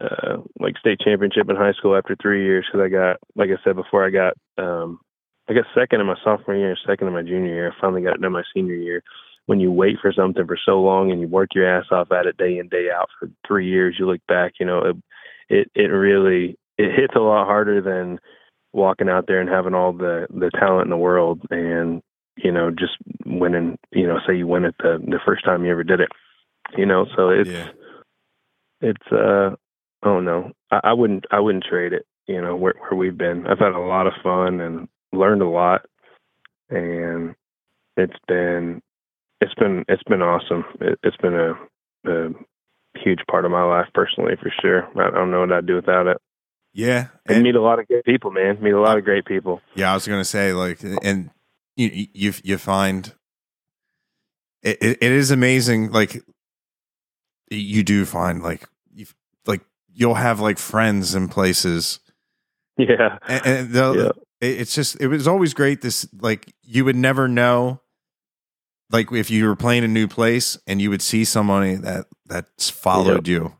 uh, 0.00 0.38
like 0.58 0.76
state 0.78 1.00
championship 1.00 1.48
in 1.48 1.56
high 1.56 1.72
school 1.72 1.96
after 1.96 2.16
three 2.20 2.44
years 2.44 2.66
because 2.66 2.84
I 2.84 2.88
got, 2.88 3.16
like 3.36 3.50
I 3.50 3.62
said 3.64 3.76
before, 3.76 4.06
I 4.06 4.10
got 4.10 4.34
um, 4.56 5.00
I 5.48 5.54
got 5.54 5.64
second 5.74 6.00
in 6.00 6.06
my 6.06 6.16
sophomore 6.22 6.56
year, 6.56 6.76
second 6.86 7.08
in 7.08 7.14
my 7.14 7.22
junior 7.22 7.54
year. 7.54 7.72
I 7.72 7.80
finally 7.80 8.02
got 8.02 8.16
it 8.16 8.24
in 8.24 8.32
my 8.32 8.42
senior 8.54 8.74
year. 8.74 9.02
When 9.46 9.60
you 9.60 9.72
wait 9.72 9.96
for 10.00 10.12
something 10.12 10.46
for 10.46 10.58
so 10.62 10.80
long 10.80 11.10
and 11.10 11.20
you 11.20 11.26
work 11.26 11.50
your 11.54 11.66
ass 11.66 11.86
off 11.90 12.12
at 12.12 12.26
it 12.26 12.36
day 12.36 12.58
in 12.58 12.68
day 12.68 12.88
out 12.94 13.08
for 13.18 13.30
three 13.46 13.66
years, 13.66 13.96
you 13.98 14.06
look 14.06 14.20
back, 14.28 14.54
you 14.60 14.66
know, 14.66 14.84
it, 14.84 14.96
it 15.48 15.70
it 15.74 15.88
really 15.88 16.58
it 16.76 16.94
hits 16.94 17.14
a 17.16 17.20
lot 17.20 17.46
harder 17.46 17.80
than 17.80 18.18
walking 18.72 19.08
out 19.08 19.24
there 19.26 19.40
and 19.40 19.48
having 19.48 19.74
all 19.74 19.92
the 19.92 20.26
the 20.30 20.50
talent 20.58 20.84
in 20.84 20.90
the 20.90 20.96
world 20.96 21.40
and 21.50 22.02
you 22.36 22.52
know 22.52 22.70
just 22.70 22.92
winning 23.24 23.78
you 23.90 24.06
know 24.06 24.18
say 24.26 24.36
you 24.36 24.46
win 24.46 24.64
it 24.64 24.74
the 24.78 24.98
the 25.06 25.18
first 25.24 25.44
time 25.44 25.64
you 25.64 25.70
ever 25.70 25.82
did 25.82 26.00
it 26.00 26.10
you 26.76 26.86
know 26.86 27.06
so 27.16 27.30
it's 27.30 27.48
Yeah. 27.48 27.68
it's 28.80 29.06
uh 29.12 29.50
oh 30.04 30.20
no 30.20 30.52
I, 30.70 30.80
I 30.84 30.92
wouldn't 30.92 31.24
i 31.30 31.40
wouldn't 31.40 31.64
trade 31.64 31.92
it 31.92 32.06
you 32.26 32.40
know 32.40 32.54
where 32.56 32.74
where 32.80 32.96
we've 32.98 33.16
been 33.18 33.46
i've 33.46 33.58
had 33.58 33.72
a 33.72 33.78
lot 33.80 34.06
of 34.06 34.12
fun 34.22 34.60
and 34.60 34.88
learned 35.12 35.42
a 35.42 35.48
lot 35.48 35.82
and 36.70 37.34
it's 37.96 38.18
been 38.26 38.80
it's 39.40 39.54
been 39.54 39.84
it's 39.88 40.02
been 40.04 40.22
awesome 40.22 40.64
it, 40.80 40.98
it's 41.02 41.16
been 41.16 41.34
a, 41.34 41.52
a 42.10 42.28
huge 42.96 43.20
part 43.30 43.44
of 43.44 43.50
my 43.50 43.62
life 43.62 43.86
personally 43.94 44.34
for 44.40 44.52
sure 44.60 44.84
i 45.00 45.10
don't 45.10 45.30
know 45.30 45.40
what 45.40 45.52
i'd 45.52 45.66
do 45.66 45.76
without 45.76 46.06
it 46.06 46.18
Yeah. 46.74 47.08
and 47.26 47.42
meet 47.42 47.54
a 47.54 47.62
lot 47.62 47.78
of 47.78 47.88
good 47.88 48.04
people 48.04 48.30
man 48.30 48.58
meet 48.62 48.72
a 48.74 48.80
lot 48.80 48.98
of 48.98 49.04
great 49.04 49.24
people 49.24 49.60
Yeah, 49.74 49.90
I 49.90 49.94
was 49.94 50.06
gonna 50.06 50.24
say 50.24 50.52
like, 50.52 50.80
and 51.02 51.30
you 51.76 52.06
you 52.12 52.32
you 52.42 52.58
find 52.58 53.14
it, 54.62 54.78
it, 54.82 54.98
it 55.00 55.12
is 55.12 55.30
amazing. 55.30 55.92
Like 55.92 56.20
you 57.50 57.82
do 57.82 58.04
find 58.04 58.42
like 58.42 58.68
you 58.94 59.06
like 59.46 59.62
you'll 59.92 60.14
have 60.14 60.40
like 60.40 60.58
friends 60.58 61.14
in 61.14 61.28
places, 61.28 62.00
yeah 62.76 63.18
and, 63.28 63.46
and 63.46 63.70
they'll- 63.72 63.96
Yeah. 64.04 64.10
it's 64.40 64.74
just 64.74 65.00
it 65.00 65.08
was 65.08 65.26
always 65.26 65.54
great. 65.54 65.80
This 65.82 66.06
like 66.20 66.52
you 66.62 66.84
would 66.84 66.96
never 66.96 67.26
know. 67.28 67.80
Like 68.90 69.12
if 69.12 69.30
you 69.30 69.46
were 69.46 69.56
playing 69.56 69.84
a 69.84 69.88
new 69.88 70.08
place 70.08 70.56
and 70.66 70.80
you 70.80 70.88
would 70.90 71.02
see 71.02 71.24
somebody 71.24 71.74
that 71.74 72.06
that's 72.26 72.70
followed 72.70 73.28
you, 73.28 73.54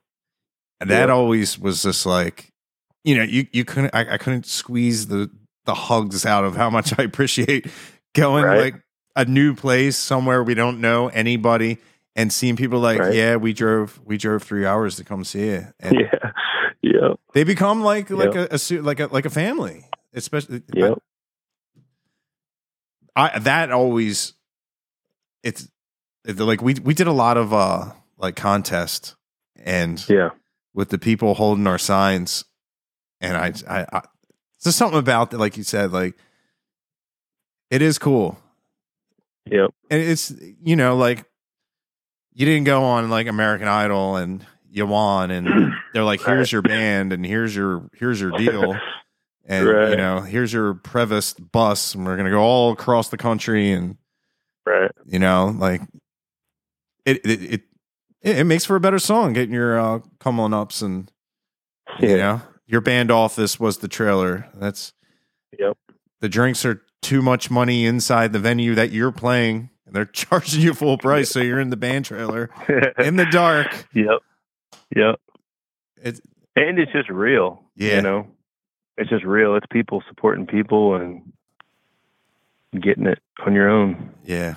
and 0.81 0.89
that 0.91 1.09
Yep. 1.09 1.11
always 1.11 1.59
was 1.59 1.83
just 1.83 2.07
like, 2.07 2.51
you 3.05 3.15
know, 3.17 3.25
you 3.25 3.47
you 3.53 3.65
couldn't 3.65 3.95
I, 3.95 4.15
I 4.15 4.19
couldn't 4.19 4.47
squeeze 4.47 5.09
the 5.09 5.31
the 5.67 5.75
hugs 5.75 6.25
out 6.25 6.45
of 6.45 6.57
how 6.57 6.71
much 6.71 6.99
I 6.99 7.03
appreciate 7.03 7.67
going 8.15 8.45
Right. 8.45 8.73
like 8.75 8.83
a 9.17 9.25
new 9.27 9.55
place 9.55 9.97
somewhere 9.99 10.43
we 10.43 10.55
don't 10.55 10.81
know 10.81 11.09
anybody 11.09 11.77
and 12.19 12.33
seeing 12.33 12.57
people 12.57 12.81
like, 12.81 12.99
Right. 12.99 13.15
yeah, 13.15 13.37
we 13.37 13.53
drove 13.55 13.99
we 14.05 14.19
drove 14.19 14.43
three 14.43 14.67
hours 14.67 14.97
to 14.97 15.05
come 15.05 15.23
see 15.25 15.49
it. 15.49 15.65
and 15.81 15.95
yeah 16.01 16.33
yeah 16.83 17.15
they 17.33 17.45
become 17.45 17.81
like 17.83 18.11
like 18.11 18.35
Yep. 18.35 18.53
a, 18.53 18.55
a 18.77 18.81
like 18.83 19.01
a 19.01 19.07
like 19.07 19.25
a 19.25 19.31
family, 19.31 19.87
especially. 20.13 20.63
yeah 20.75 20.95
I 23.17 23.39
that 23.39 23.71
always 23.71 24.35
it's 25.43 25.69
it's 26.25 26.41
like 26.41 26.63
we 26.63 26.75
we 26.75 26.95
did 26.95 27.07
a 27.07 27.13
lot 27.13 27.37
of 27.37 27.53
uh 27.53 27.93
like 28.17 28.37
contest 28.37 29.15
and 29.57 30.05
yeah 30.09 30.31
with 30.75 30.91
the 30.91 30.99
people 30.99 31.35
holding 31.35 31.67
our 31.67 31.79
signs 31.79 32.45
and 33.21 33.37
I 33.37 33.53
I, 33.69 33.87
I 33.93 34.03
there's 34.63 34.77
something 34.77 34.99
about 34.99 35.31
that 35.31 35.39
like 35.39 35.57
you 35.57 35.63
said 35.65 35.93
like 35.93 36.17
it 37.71 37.83
is 37.83 37.99
cool 37.99 38.39
Yep. 39.51 39.71
and 39.91 40.03
it's 40.03 40.33
you 40.63 40.77
know 40.77 40.97
like 40.97 41.25
you 42.39 42.47
didn't 42.47 42.65
go 42.65 42.85
on 42.85 43.11
like 43.11 43.27
American 43.27 43.67
Idol 43.69 44.17
and 44.17 44.47
you 44.71 44.87
won 44.87 45.31
and 45.33 45.73
they're 45.93 46.05
like 46.05 46.21
here's 46.23 46.39
Right. 46.49 46.53
your 46.53 46.63
band 46.63 47.13
and 47.13 47.27
here's 47.27 47.55
your 47.55 47.91
here's 47.95 48.21
your 48.21 48.31
deal 48.33 48.77
and 49.47 49.67
you 49.67 49.97
know 49.97 50.21
here's 50.21 50.53
your 50.53 50.75
Prevost 50.75 51.51
bus 51.53 51.95
and 51.95 52.07
we're 52.07 52.17
gonna 52.17 52.31
go 52.31 52.41
all 52.41 52.71
across 52.73 53.09
the 53.09 53.17
country 53.17 53.73
and 53.73 53.97
Right. 54.65 54.91
you 55.05 55.19
know 55.19 55.55
like 55.59 55.81
it 57.05 57.21
it 57.27 57.43
it, 57.43 57.63
it 58.23 58.45
makes 58.45 58.65
for 58.65 58.77
a 58.77 58.81
better 58.81 58.99
song 58.99 59.33
getting 59.33 59.55
your 59.55 59.79
uh 59.81 60.01
come 60.21 60.39
on 60.39 60.55
ups 60.55 60.81
and 60.83 61.11
Yeah. 61.99 62.09
you 62.09 62.17
know 62.19 62.43
your 62.67 62.81
band 62.83 63.11
office 63.11 63.59
was 63.59 63.79
the 63.79 63.89
trailer 63.89 64.47
that's 64.55 64.93
Yep. 65.59 65.77
the 66.21 66.29
drinks 66.29 66.65
are 66.67 66.83
too 67.01 67.23
much 67.23 67.51
money 67.51 67.87
inside 67.87 68.33
the 68.35 68.39
venue 68.39 68.75
that 68.75 68.91
you're 68.93 69.11
playing 69.13 69.71
and 69.89 69.97
they're 69.97 70.05
charging 70.13 70.61
you 70.61 70.73
full 70.75 70.97
price 70.99 71.31
so 71.31 71.41
you're 71.41 71.59
in 71.61 71.71
the 71.71 71.77
band 71.77 72.05
trailer 72.05 72.49
in 72.99 73.17
the 73.17 73.27
dark 73.27 73.87
yep. 73.95 74.21
Yep. 74.95 75.21
it's 76.03 76.21
And 76.57 76.79
it's 76.79 76.93
just 76.93 77.09
real. 77.11 77.63
Yeah. 77.77 77.97
You 77.97 78.03
know, 78.03 78.27
it's 78.97 79.09
just 79.11 79.25
real. 79.25 79.55
It's 79.57 79.67
people 79.71 80.03
supporting 80.09 80.47
people 80.47 80.95
and 80.97 81.33
getting 82.83 83.07
it 83.07 83.19
on 83.47 83.55
your 83.55 83.69
own. 83.69 84.13
yeah 84.25 84.55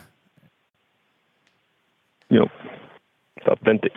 You 2.30 2.40
know, 2.40 2.50
it's 3.38 3.48
authentic. 3.48 3.94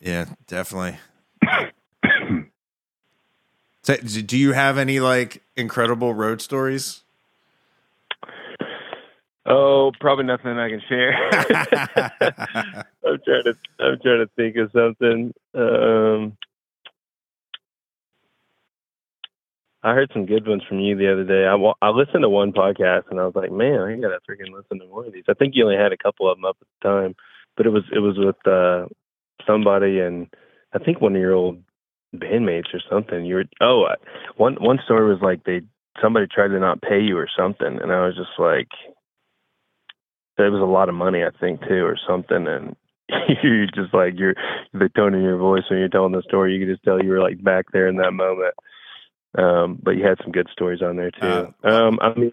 yeah 0.00 0.26
definitely 0.46 0.96
so, 3.82 3.96
do 3.96 4.36
you 4.36 4.52
have 4.52 4.78
any 4.78 5.00
like 5.00 5.42
incredible 5.56 6.12
road 6.14 6.40
stories 6.42 7.02
Oh, 9.48 9.92
probably 10.00 10.24
nothing 10.24 10.58
I 10.58 10.68
can 10.68 10.82
share. 10.88 11.14
I'm 13.04 13.18
trying 13.24 13.44
to 13.44 13.54
I'm 13.78 13.98
trying 14.02 14.26
to 14.26 14.30
think 14.34 14.56
of 14.56 14.70
something. 14.72 15.32
Um, 15.54 16.36
I 19.82 19.94
heard 19.94 20.10
some 20.12 20.26
good 20.26 20.48
ones 20.48 20.62
from 20.68 20.80
you 20.80 20.96
the 20.96 21.12
other 21.12 21.22
day. 21.22 21.46
I 21.46 21.54
I 21.80 21.90
listened 21.90 22.22
to 22.22 22.28
one 22.28 22.52
podcast 22.52 23.04
and 23.10 23.20
I 23.20 23.24
was 23.24 23.36
like, 23.36 23.52
man, 23.52 23.80
I 23.80 23.94
gotta 23.96 24.18
freaking 24.28 24.52
listen 24.52 24.80
to 24.80 24.86
more 24.88 25.06
of 25.06 25.12
these. 25.12 25.24
I 25.28 25.34
think 25.34 25.54
you 25.54 25.64
only 25.64 25.76
had 25.76 25.92
a 25.92 25.96
couple 25.96 26.30
of 26.30 26.36
them 26.36 26.44
up 26.44 26.56
at 26.60 26.66
the 26.82 26.88
time, 26.88 27.14
but 27.56 27.66
it 27.66 27.70
was 27.70 27.84
it 27.94 28.00
was 28.00 28.18
with 28.18 28.44
uh, 28.46 28.86
somebody 29.46 30.00
and 30.00 30.26
I 30.74 30.78
think 30.78 31.00
one 31.00 31.14
of 31.14 31.20
your 31.22 31.34
old 31.34 31.62
bandmates 32.14 32.74
or 32.74 32.80
something. 32.90 33.24
You 33.24 33.36
were 33.36 33.44
oh 33.60 33.86
one 34.36 34.56
one 34.56 34.80
story 34.84 35.08
was 35.08 35.22
like 35.22 35.44
they 35.44 35.60
somebody 36.02 36.26
tried 36.26 36.48
to 36.48 36.58
not 36.58 36.82
pay 36.82 37.00
you 37.00 37.16
or 37.16 37.28
something, 37.38 37.78
and 37.80 37.92
I 37.92 38.06
was 38.06 38.16
just 38.16 38.38
like, 38.38 38.68
it 40.38 40.50
was 40.50 40.60
a 40.60 40.64
lot 40.64 40.88
of 40.88 40.94
money 40.94 41.24
I 41.24 41.30
think 41.38 41.60
too 41.62 41.84
or 41.84 41.96
something, 42.06 42.46
and 42.46 42.76
you're 43.42 43.66
just 43.66 43.94
like 43.94 44.18
you're 44.18 44.34
the 44.72 44.88
tone 44.94 45.14
in 45.14 45.22
your 45.22 45.38
voice 45.38 45.62
when 45.68 45.78
you're 45.78 45.88
telling 45.88 46.12
the 46.12 46.22
story, 46.22 46.54
you 46.54 46.64
could 46.64 46.72
just 46.72 46.84
tell 46.84 47.02
you 47.02 47.10
were 47.10 47.20
like 47.20 47.42
back 47.42 47.66
there 47.72 47.88
in 47.88 47.96
that 47.96 48.12
moment. 48.12 48.54
Um, 49.36 49.78
but 49.82 49.92
you 49.92 50.04
had 50.04 50.18
some 50.22 50.32
good 50.32 50.48
stories 50.50 50.80
on 50.82 50.96
there 50.96 51.10
too. 51.10 51.54
Uh, 51.62 51.68
um, 51.68 51.98
I 52.00 52.14
mean, 52.14 52.32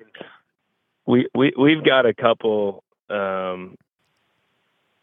we 1.06 1.28
we 1.36 1.54
we've 1.58 1.84
got 1.84 2.06
a 2.06 2.14
couple, 2.14 2.84
um, 3.10 3.76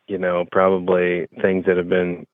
you 0.06 0.18
know, 0.18 0.46
probably 0.50 1.26
things 1.42 1.66
that 1.66 1.76
have 1.76 1.88
been 1.88 2.26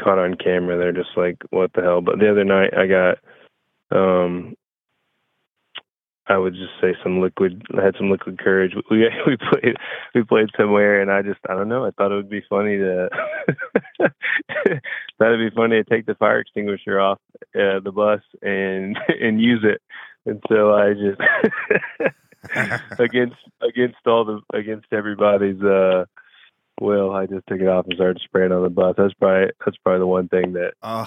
caught 0.00 0.18
on 0.18 0.34
camera. 0.34 0.78
They're 0.78 0.92
just 0.92 1.16
like, 1.16 1.36
what 1.50 1.72
the 1.74 1.82
hell? 1.82 2.00
But 2.00 2.18
the 2.18 2.30
other 2.30 2.44
night, 2.44 2.72
I 2.74 2.86
got, 2.86 3.18
um, 3.90 4.56
I 6.30 6.38
would 6.38 6.54
just 6.54 6.72
say 6.80 6.94
some 7.02 7.20
liquid. 7.20 7.64
I 7.76 7.84
had 7.84 7.96
some 7.98 8.10
liquid 8.10 8.38
courage. 8.38 8.72
We 8.88 8.98
we 9.26 9.36
played 9.36 9.76
we 10.14 10.22
played 10.22 10.48
somewhere, 10.56 11.02
and 11.02 11.10
I 11.10 11.22
just 11.22 11.40
I 11.48 11.54
don't 11.54 11.68
know. 11.68 11.84
I 11.84 11.90
thought 11.90 12.12
it 12.12 12.16
would 12.16 12.30
be 12.30 12.44
funny 12.48 12.78
to 12.78 13.08
thought 13.98 15.34
it'd 15.34 15.50
be 15.50 15.56
funny 15.56 15.82
to 15.82 15.84
take 15.84 16.06
the 16.06 16.14
fire 16.14 16.38
extinguisher 16.38 17.00
off 17.00 17.18
uh, 17.56 17.80
the 17.82 17.92
bus 17.92 18.20
and 18.42 18.96
and 19.20 19.40
use 19.40 19.64
it. 19.64 19.82
And 20.24 20.40
so 20.48 20.72
I 20.72 20.94
just 20.94 21.20
against 23.00 23.36
against 23.60 24.06
all 24.06 24.24
the 24.24 24.40
against 24.56 24.86
everybody's 24.92 25.60
uh 25.60 26.04
will, 26.80 27.12
I 27.12 27.26
just 27.26 27.46
took 27.46 27.60
it 27.60 27.68
off 27.68 27.86
and 27.86 27.94
started 27.96 28.22
spraying 28.24 28.52
on 28.52 28.62
the 28.62 28.70
bus. 28.70 28.94
That's 28.96 29.14
probably 29.14 29.50
that's 29.64 29.76
probably 29.78 29.98
the 29.98 30.06
one 30.06 30.28
thing 30.28 30.52
that 30.52 30.74
uh, 30.80 31.06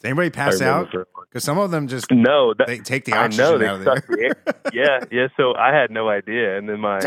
did 0.00 0.08
anybody 0.08 0.30
pass 0.30 0.60
out 0.60 0.90
for 0.90 1.02
a 1.02 1.06
long 1.14 1.24
because 1.30 1.44
some 1.44 1.58
of 1.58 1.70
them 1.70 1.86
just 1.88 2.10
no, 2.10 2.54
that, 2.58 2.66
they 2.66 2.78
take 2.78 3.04
the 3.04 3.12
I 3.12 3.24
oxygen 3.26 3.44
know 3.44 3.58
they 3.58 3.66
out 3.66 3.74
of 3.76 3.84
there 3.84 4.34
the. 4.44 4.70
Yeah, 4.72 5.04
yeah. 5.10 5.28
So 5.36 5.54
I 5.54 5.74
had 5.74 5.90
no 5.90 6.08
idea, 6.08 6.56
and 6.58 6.68
then 6.68 6.80
my 6.80 6.98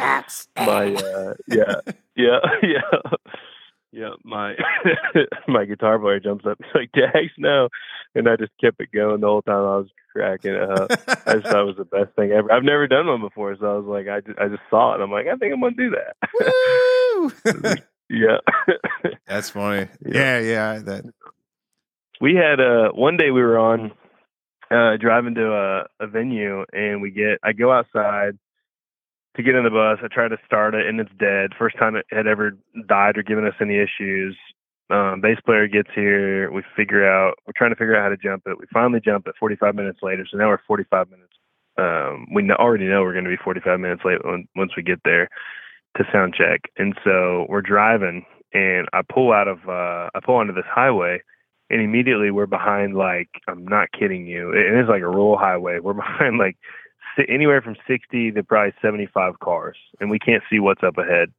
my 0.57 0.93
uh, 0.93 1.33
yeah 1.47 1.75
yeah 2.15 2.39
yeah 2.61 2.99
yeah 3.91 4.09
my 4.23 4.55
my 5.47 5.65
guitar 5.65 5.99
player 5.99 6.19
jumps 6.19 6.45
up. 6.45 6.57
He's 6.63 6.73
like, 6.75 6.91
"Dax, 6.93 7.27
no," 7.37 7.69
and 8.15 8.27
I 8.29 8.35
just 8.35 8.51
kept 8.61 8.79
it 8.81 8.91
going 8.93 9.21
the 9.21 9.27
whole 9.27 9.41
time. 9.41 9.55
I 9.55 9.77
was 9.77 9.87
cracking 10.11 10.53
it 10.53 10.61
up. 10.69 10.91
I 11.25 11.33
just 11.35 11.47
thought 11.47 11.61
it 11.63 11.65
was 11.65 11.77
the 11.77 11.85
best 11.85 12.15
thing 12.15 12.31
ever. 12.31 12.51
I've 12.51 12.63
never 12.63 12.87
done 12.87 13.07
one 13.07 13.21
before, 13.21 13.55
so 13.59 13.65
I 13.65 13.77
was 13.77 13.85
like, 13.85 14.07
I 14.07 14.21
just, 14.21 14.37
I 14.39 14.47
just 14.47 14.61
saw 14.69 14.91
it. 14.91 14.95
and 14.95 15.03
I'm 15.03 15.11
like, 15.11 15.25
I 15.27 15.35
think 15.37 15.53
I'm 15.53 15.61
gonna 15.61 15.75
do 15.75 15.91
that. 15.91 17.63
Woo! 17.65 17.75
Yeah. 18.09 18.37
That's 19.25 19.49
funny. 19.49 19.87
Yeah, 20.05 20.39
Yeah. 20.39 20.39
yeah. 20.39 20.79
That 20.79 21.05
we 22.23 22.35
had 22.35 22.61
uh 22.61 22.89
one 22.93 23.17
day 23.17 23.31
we 23.31 23.41
were 23.41 23.59
on 23.59 23.91
uh 24.71 24.95
driving 24.97 25.35
to 25.35 25.51
a, 25.51 26.05
a 26.05 26.07
venue 26.07 26.63
and 26.71 27.01
we 27.01 27.11
get 27.11 27.37
I 27.43 27.51
go 27.51 27.69
outside 27.69 28.39
to 29.35 29.43
get 29.43 29.55
in 29.55 29.63
the 29.65 29.69
bus. 29.69 29.99
I 30.01 30.07
try 30.07 30.29
to 30.29 30.37
start 30.45 30.73
it 30.73 30.87
and 30.87 31.01
it's 31.01 31.11
dead. 31.19 31.51
First 31.59 31.77
time 31.77 31.97
it 31.97 32.05
had 32.09 32.25
ever 32.25 32.57
died 32.87 33.17
or 33.17 33.23
given 33.23 33.45
us 33.45 33.55
any 33.59 33.75
issues. 33.77 34.37
Um, 34.89 35.19
bass 35.21 35.37
player 35.45 35.67
gets 35.67 35.89
here. 35.93 36.49
We 36.49 36.63
figure 36.77 37.05
out 37.05 37.33
we're 37.45 37.57
trying 37.57 37.71
to 37.71 37.75
figure 37.75 37.97
out 37.97 38.03
how 38.03 38.09
to 38.09 38.17
jump 38.17 38.43
it. 38.45 38.57
We 38.57 38.67
finally 38.71 39.01
jump 39.03 39.27
it 39.27 39.35
45 39.37 39.75
minutes 39.75 39.99
later. 40.01 40.25
So 40.29 40.37
now 40.37 40.47
we're 40.47 40.59
45 40.65 41.09
minutes. 41.09 41.33
Um, 41.77 42.27
we 42.33 42.49
already 42.51 42.85
know 42.85 43.01
we're 43.01 43.13
going 43.13 43.25
to 43.25 43.31
be 43.31 43.43
45 43.43 43.79
minutes 43.81 44.03
late 44.05 44.23
when, 44.23 44.47
once 44.55 44.71
we 44.77 44.83
get 44.83 44.99
there 45.03 45.27
to 45.97 46.03
sound 46.13 46.35
check. 46.37 46.61
And 46.77 46.95
so 47.03 47.47
we're 47.49 47.61
driving 47.63 48.23
and 48.53 48.87
I 48.93 49.01
pull 49.01 49.33
out 49.33 49.49
of 49.49 49.57
uh, 49.67 50.09
I 50.15 50.19
pull 50.23 50.35
onto 50.35 50.53
this 50.53 50.69
highway 50.69 51.19
and 51.73 51.81
immediately 51.81 52.29
we're 52.29 52.45
behind 52.45 52.95
like 52.95 53.29
I'm 53.47 53.67
not 53.67 53.91
kidding 53.91 54.27
you. 54.27 54.51
It 54.51 54.79
is 54.79 54.87
like 54.87 55.01
a 55.01 55.09
rural 55.09 55.37
highway. 55.37 55.79
We're 55.79 55.93
behind 56.05 56.37
like 56.37 56.55
anywhere 57.27 57.61
from 57.61 57.75
60 57.87 58.31
to 58.31 58.43
probably 58.43 58.73
75 58.81 59.39
cars, 59.39 59.77
and 59.99 60.09
we 60.09 60.19
can't 60.19 60.43
see 60.49 60.59
what's 60.59 60.83
up 60.83 60.97
ahead. 60.97 61.33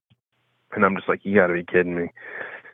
And 0.73 0.85
I'm 0.85 0.97
just 0.97 1.09
like, 1.09 1.21
you 1.23 1.37
got 1.37 1.47
to 1.47 1.55
be 1.55 1.65
kidding 1.65 1.95
me. 1.95 2.11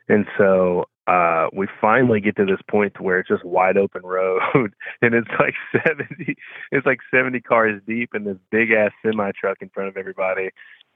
And 0.09 0.25
so 0.37 0.85
uh, 1.05 1.47
we 1.53 1.67
finally 1.79 2.19
get 2.19 2.35
to 2.37 2.45
this 2.45 2.61
point 2.67 2.99
where 2.99 3.19
it's 3.19 3.29
just 3.29 3.45
wide 3.45 3.77
open 3.77 4.01
road, 4.01 4.41
and 5.01 5.13
it's 5.13 5.29
like 5.39 5.53
70, 5.87 6.35
it's 6.71 6.85
like 6.85 6.99
70 7.13 7.41
cars 7.41 7.79
deep, 7.87 8.09
and 8.13 8.25
this 8.25 8.37
big 8.49 8.71
ass 8.71 8.91
semi 9.05 9.31
truck 9.39 9.57
in 9.61 9.69
front 9.69 9.89
of 9.89 9.97
everybody. 9.97 10.49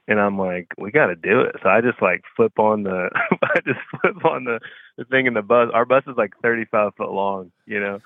And 0.08 0.20
I'm 0.20 0.38
like, 0.38 0.68
we 0.78 0.92
got 0.92 1.06
to 1.06 1.16
do 1.16 1.40
it. 1.40 1.56
So 1.62 1.68
I 1.68 1.80
just 1.80 2.00
like 2.00 2.22
flip 2.36 2.58
on 2.58 2.84
the, 2.84 3.08
I 3.42 3.60
just 3.64 3.80
flip 3.90 4.24
on 4.24 4.44
the, 4.44 4.60
the 4.96 5.04
thing 5.04 5.26
in 5.26 5.34
the 5.34 5.42
bus. 5.42 5.68
Our 5.72 5.84
bus 5.84 6.04
is 6.06 6.16
like 6.16 6.32
35 6.42 6.92
foot 6.96 7.12
long, 7.12 7.52
you 7.66 7.80
know, 7.80 8.00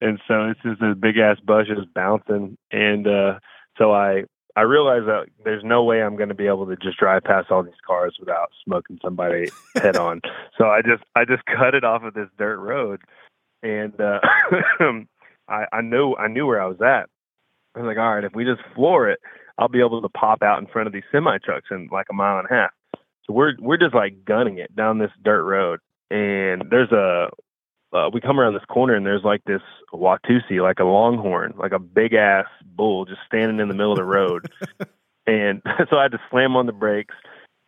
and 0.00 0.20
so 0.28 0.48
it's 0.50 0.60
just 0.62 0.82
a 0.82 0.94
big 0.94 1.18
ass 1.18 1.38
bus 1.44 1.66
just 1.66 1.92
bouncing. 1.94 2.56
And 2.70 3.06
uh, 3.06 3.38
so 3.78 3.92
I 3.92 4.24
I 4.56 4.62
realized 4.62 5.06
that 5.06 5.26
there's 5.44 5.62
no 5.64 5.84
way 5.84 6.02
I'm 6.02 6.16
going 6.16 6.30
to 6.30 6.34
be 6.34 6.46
able 6.46 6.66
to 6.66 6.76
just 6.76 6.98
drive 6.98 7.24
past 7.24 7.50
all 7.50 7.62
these 7.62 7.74
cars 7.86 8.16
without 8.18 8.50
smoking 8.64 8.98
somebody 9.02 9.50
head 9.74 9.96
on. 9.96 10.22
So 10.56 10.64
I 10.64 10.80
just 10.82 11.04
I 11.14 11.24
just 11.24 11.44
cut 11.44 11.74
it 11.74 11.84
off 11.84 12.02
of 12.02 12.14
this 12.14 12.28
dirt 12.38 12.58
road, 12.58 13.00
and 13.62 13.98
uh, 14.00 14.20
I 15.48 15.66
I 15.72 15.80
knew 15.82 16.14
I 16.16 16.28
knew 16.28 16.46
where 16.46 16.60
I 16.60 16.66
was 16.66 16.80
at. 16.80 17.08
I 17.74 17.80
was 17.80 17.86
like, 17.86 17.98
all 17.98 18.14
right, 18.14 18.24
if 18.24 18.34
we 18.34 18.44
just 18.44 18.62
floor 18.74 19.10
it, 19.10 19.20
I'll 19.58 19.68
be 19.68 19.80
able 19.80 20.00
to 20.00 20.08
pop 20.08 20.42
out 20.42 20.58
in 20.60 20.66
front 20.66 20.86
of 20.86 20.94
these 20.94 21.02
semi 21.12 21.36
trucks 21.38 21.68
in 21.70 21.88
like 21.92 22.06
a 22.10 22.14
mile 22.14 22.38
and 22.38 22.48
a 22.50 22.54
half. 22.54 22.70
So 23.26 23.32
we're 23.32 23.54
we're 23.58 23.76
just 23.76 23.94
like 23.94 24.24
gunning 24.24 24.58
it 24.58 24.74
down 24.74 24.98
this 24.98 25.10
dirt 25.22 25.44
road, 25.44 25.80
and 26.10 26.64
there's 26.70 26.92
a 26.92 27.28
uh, 27.92 28.10
we 28.12 28.20
come 28.20 28.38
around 28.38 28.54
this 28.54 28.64
corner 28.68 28.94
and 28.94 29.06
there's 29.06 29.24
like 29.24 29.42
this 29.44 29.62
Watusi, 29.92 30.60
like 30.60 30.80
a 30.80 30.84
longhorn, 30.84 31.54
like 31.56 31.72
a 31.72 31.78
big 31.78 32.14
ass 32.14 32.46
bull 32.64 33.04
just 33.04 33.20
standing 33.26 33.60
in 33.60 33.68
the 33.68 33.74
middle 33.74 33.92
of 33.92 33.96
the 33.98 34.04
road. 34.04 34.50
and 35.26 35.62
so 35.90 35.96
I 35.96 36.02
had 36.02 36.12
to 36.12 36.20
slam 36.30 36.56
on 36.56 36.66
the 36.66 36.72
brakes. 36.72 37.14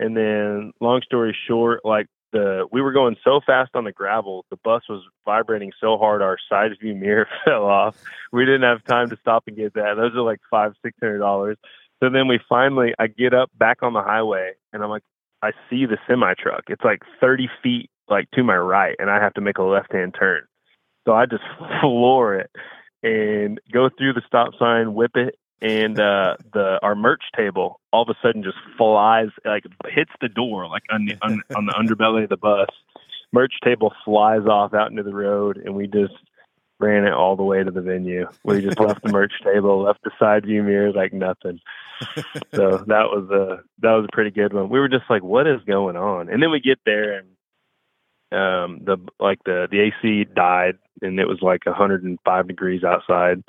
And 0.01 0.16
then, 0.16 0.73
long 0.81 1.02
story 1.05 1.36
short, 1.48 1.85
like 1.85 2.06
the 2.32 2.66
we 2.70 2.82
were 2.82 2.93
going 2.93 3.16
so 3.24 3.40
fast 3.44 3.70
on 3.74 3.85
the 3.85 3.93
gravel, 3.93 4.44
the 4.51 4.59
bus 4.62 4.82
was 4.89 5.02
vibrating 5.24 5.73
so 5.81 5.97
hard 5.97 6.23
our 6.23 6.39
side 6.48 6.70
view 6.81 6.94
mirror 6.94 7.27
fell 7.44 7.65
off. 7.65 7.97
We 8.32 8.44
didn't 8.44 8.62
have 8.62 8.85
time 8.85 9.10
to 9.10 9.16
stop 9.20 9.44
and 9.47 9.56
get 9.56 9.74
that. 9.74 9.94
Those 9.97 10.15
are 10.15 10.23
like 10.23 10.40
five, 10.51 10.74
six 10.85 10.97
hundred 11.01 11.19
dollars. 11.19 11.56
So 12.01 12.10
then 12.10 12.28
we 12.28 12.39
finally, 12.48 12.94
I 12.98 13.09
get 13.09 13.35
up 13.35 13.51
back 13.59 13.78
on 13.82 13.93
the 13.93 14.02
highway, 14.02 14.52
and 14.73 14.85
I'm 14.85 14.90
like, 14.90 15.02
I 15.43 15.51
see 15.69 15.85
the 15.86 15.98
semi 16.06 16.35
truck. 16.35 16.65
It's 16.69 16.85
like 16.85 17.02
30 17.20 17.48
feet 17.62 17.90
like 18.10 18.30
to 18.32 18.43
my 18.43 18.56
right 18.56 18.97
and 18.98 19.10
I 19.10 19.20
have 19.22 19.35
to 19.35 19.40
make 19.40 19.59
a 19.59 19.62
left 19.62 19.93
hand 19.93 20.14
turn. 20.18 20.43
So 21.06 21.12
I 21.12 21.26
just 21.26 21.43
floor 21.80 22.36
it 22.36 22.51
and 23.02 23.60
go 23.72 23.89
through 23.97 24.14
the 24.14 24.22
stop 24.26 24.51
sign, 24.59 24.94
whip 24.94 25.12
it, 25.14 25.36
and 25.60 25.98
uh 25.98 26.36
the 26.52 26.78
our 26.82 26.94
merch 26.94 27.22
table 27.36 27.80
all 27.93 28.02
of 28.02 28.09
a 28.09 28.14
sudden 28.22 28.44
just 28.44 28.56
flies 28.76 29.26
like 29.44 29.64
hits 29.89 30.12
the 30.20 30.28
door 30.28 30.68
like 30.68 30.85
on 30.89 31.05
the 31.05 31.16
on, 31.20 31.43
on 31.56 31.66
the 31.66 31.72
underbelly 31.72 32.24
of 32.24 32.28
the 32.28 32.36
bus. 32.36 32.68
Merch 33.32 33.55
table 33.64 33.93
flies 34.05 34.47
off 34.47 34.72
out 34.72 34.90
into 34.90 35.02
the 35.02 35.14
road 35.14 35.56
and 35.56 35.74
we 35.74 35.86
just 35.86 36.14
ran 36.80 37.05
it 37.05 37.12
all 37.12 37.36
the 37.36 37.43
way 37.43 37.62
to 37.62 37.70
the 37.70 37.80
venue. 37.80 38.28
We 38.44 38.60
just 38.60 38.78
left 38.78 39.02
the 39.02 39.10
merch 39.10 39.32
table, 39.43 39.82
left 39.82 40.02
the 40.05 40.10
side 40.18 40.47
view 40.47 40.62
mirror 40.62 40.93
like 40.93 41.12
nothing. 41.12 41.60
So 42.55 42.85
that 42.86 43.10
was 43.10 43.28
a 43.30 43.62
that 43.80 43.93
was 43.93 44.06
a 44.10 44.14
pretty 44.14 44.30
good 44.30 44.52
one. 44.52 44.68
We 44.68 44.78
were 44.78 44.89
just 44.89 45.10
like, 45.10 45.22
what 45.22 45.47
is 45.47 45.60
going 45.66 45.97
on? 45.97 46.28
And 46.28 46.43
then 46.43 46.51
we 46.51 46.60
get 46.60 46.78
there 46.85 47.18
and 47.18 47.28
um 48.31 48.81
the 48.85 48.99
like 49.19 49.39
the 49.45 49.69
the 49.71 49.81
AC 49.81 50.25
died 50.35 50.79
and 51.03 51.19
it 51.19 51.27
was 51.29 51.39
like 51.43 51.65
105 51.67 52.49
degrees 52.49 52.85
outside. 52.85 53.43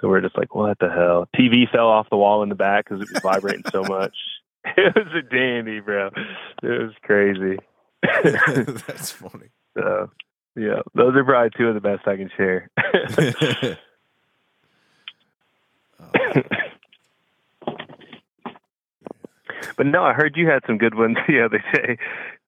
So 0.00 0.08
we're 0.08 0.20
just 0.20 0.36
like, 0.36 0.54
what 0.54 0.78
the 0.80 0.90
hell? 0.90 1.28
TV 1.36 1.70
fell 1.70 1.88
off 1.88 2.10
the 2.10 2.16
wall 2.16 2.42
in 2.42 2.48
the 2.48 2.56
back 2.56 2.88
because 2.88 3.00
it 3.02 3.08
was 3.12 3.22
vibrating 3.22 3.64
so 3.70 3.82
much. 3.82 4.14
It 4.64 4.94
was 4.94 5.12
a 5.12 5.22
dandy, 5.22 5.80
bro. 5.80 6.10
It 6.62 6.82
was 6.82 6.92
crazy. 7.02 7.58
That's 8.02 9.10
funny. 9.10 9.48
So, 9.74 10.10
yeah, 10.54 10.82
those 10.94 11.16
are 11.16 11.24
probably 11.24 11.50
two 11.56 11.66
of 11.68 11.74
the 11.74 11.80
best 11.80 12.06
I 12.06 12.16
can 12.16 12.30
share. 12.36 12.70
but 19.76 19.86
no, 19.86 20.04
I 20.04 20.12
heard 20.12 20.36
you 20.36 20.46
had 20.46 20.62
some 20.66 20.76
good 20.76 20.94
ones 20.94 21.16
the 21.26 21.42
other 21.42 21.64
day 21.72 21.96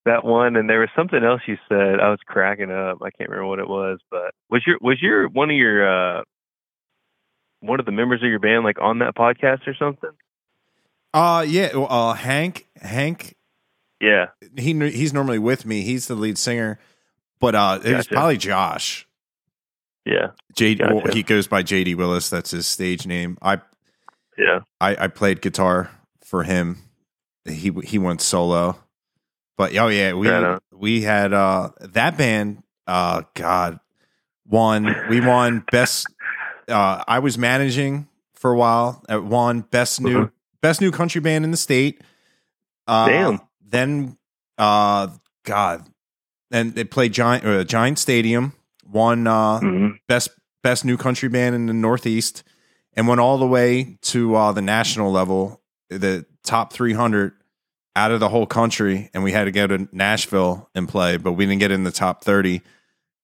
that 0.05 0.24
one, 0.24 0.56
and 0.56 0.68
there 0.68 0.81
was 0.81 0.90
something 0.97 1.22
else 1.22 1.40
you 1.47 1.56
said. 1.68 2.01
I 2.01 2.10
was 2.10 2.20
cracking 2.26 2.70
up. 2.70 2.98
I 3.02 3.10
can't 3.10 3.31
remember 3.31 3.48
what 3.48 3.59
it 3.59 3.68
was, 3.68 3.98
but 4.10 4.35
was 4.51 4.62
your 4.66 4.78
was 4.81 5.01
your 5.01 5.28
one 5.28 5.51
of 5.51 5.56
your 5.56 6.18
uh, 6.18 6.22
one 7.60 7.81
of 7.81 7.86
the 7.86 7.93
members 7.93 8.22
of 8.22 8.28
your 8.28 8.39
band 8.39 8.64
like 8.64 8.81
on 8.81 8.98
that 8.98 9.14
podcast 9.14 9.66
or 9.66 9.74
something? 9.74 10.10
Uh 11.12 11.44
yeah, 11.48 11.66
uh 11.66 12.12
Hank 12.14 12.66
Hank 12.81 13.35
Yeah, 14.01 14.26
he 14.56 14.72
he's 14.90 15.12
normally 15.12 15.39
with 15.39 15.64
me. 15.64 15.82
He's 15.82 16.09
the 16.09 16.14
lead 16.14 16.39
singer, 16.39 16.78
but 17.40 17.55
uh 17.55 17.81
it 17.85 17.94
was 17.94 18.06
probably 18.06 18.36
Josh. 18.36 19.06
yeah, 20.05 20.32
JD 20.59 20.93
well, 20.93 21.14
he 21.14 21.22
goes 21.22 21.47
by 21.47 21.62
JD 21.62 21.97
Willis, 21.97 22.28
that's 22.28 22.51
his 22.51 22.66
stage 22.66 23.06
name. 23.06 23.39
I 23.40 23.60
yeah. 24.36 24.60
I, 24.81 25.05
I 25.05 25.09
played 25.09 25.40
guitar 25.40 25.90
for 26.24 26.43
him. 26.43 26.78
He 27.44 27.70
he 27.85 27.98
went 27.98 28.20
solo. 28.20 28.78
But 29.56 29.76
oh 29.76 29.89
yeah, 29.89 30.12
we 30.14 30.28
Right 30.28 30.59
we 30.72 31.02
had 31.02 31.32
uh 31.32 31.70
that 31.81 32.16
band 32.18 32.62
uh 32.86 33.22
god 33.35 33.78
won 34.47 34.97
we 35.09 35.20
won 35.20 35.64
best 35.70 36.06
uh 36.68 37.05
I 37.06 37.18
was 37.20 37.39
managing 37.39 38.09
for 38.35 38.52
a 38.52 38.56
while 38.56 39.02
at 39.09 39.24
won 39.24 39.60
best 39.62 40.01
new 40.01 40.24
Mhm. 40.26 40.31
best 40.60 40.81
new 40.81 40.90
country 40.90 41.20
band 41.20 41.44
in 41.44 41.51
the 41.51 41.56
state. 41.56 42.02
Uh 42.86 43.09
Damn. 43.09 43.40
then 43.64 44.16
uh 44.59 45.09
god 45.44 45.86
and 46.51 46.74
they 46.74 46.85
played 46.85 47.12
Giant 47.12 47.44
uh, 47.47 47.64
Giant 47.64 47.98
Stadium 47.98 48.52
won 48.90 49.26
uh 49.26 49.60
hmm 49.60 49.89
best 50.09 50.31
best 50.62 50.85
new 50.85 50.97
country 50.97 51.28
band 51.28 51.55
in 51.55 51.66
the 51.66 51.72
Northeast, 51.74 52.43
and 52.94 53.06
went 53.09 53.20
all 53.20 53.39
the 53.39 53.47
way 53.47 53.98
to 54.02 54.35
uh, 54.35 54.51
the 54.52 54.62
national 54.62 55.10
level, 55.12 55.60
the 55.90 56.24
top 56.43 56.72
300 56.72 57.32
out 57.96 58.10
of 58.10 58.20
the 58.20 58.28
whole 58.28 58.46
country. 58.46 59.10
And 59.14 59.22
we 59.22 59.32
had 59.32 59.44
to 59.44 59.52
go 59.52 59.66
to 59.66 59.88
Nashville 59.92 60.68
and 60.74 60.88
play, 60.88 61.16
but 61.16 61.32
we 61.32 61.46
didn't 61.46 61.60
get 61.60 61.70
in 61.70 61.84
the 61.84 61.90
top 61.92 62.24
30. 62.24 62.60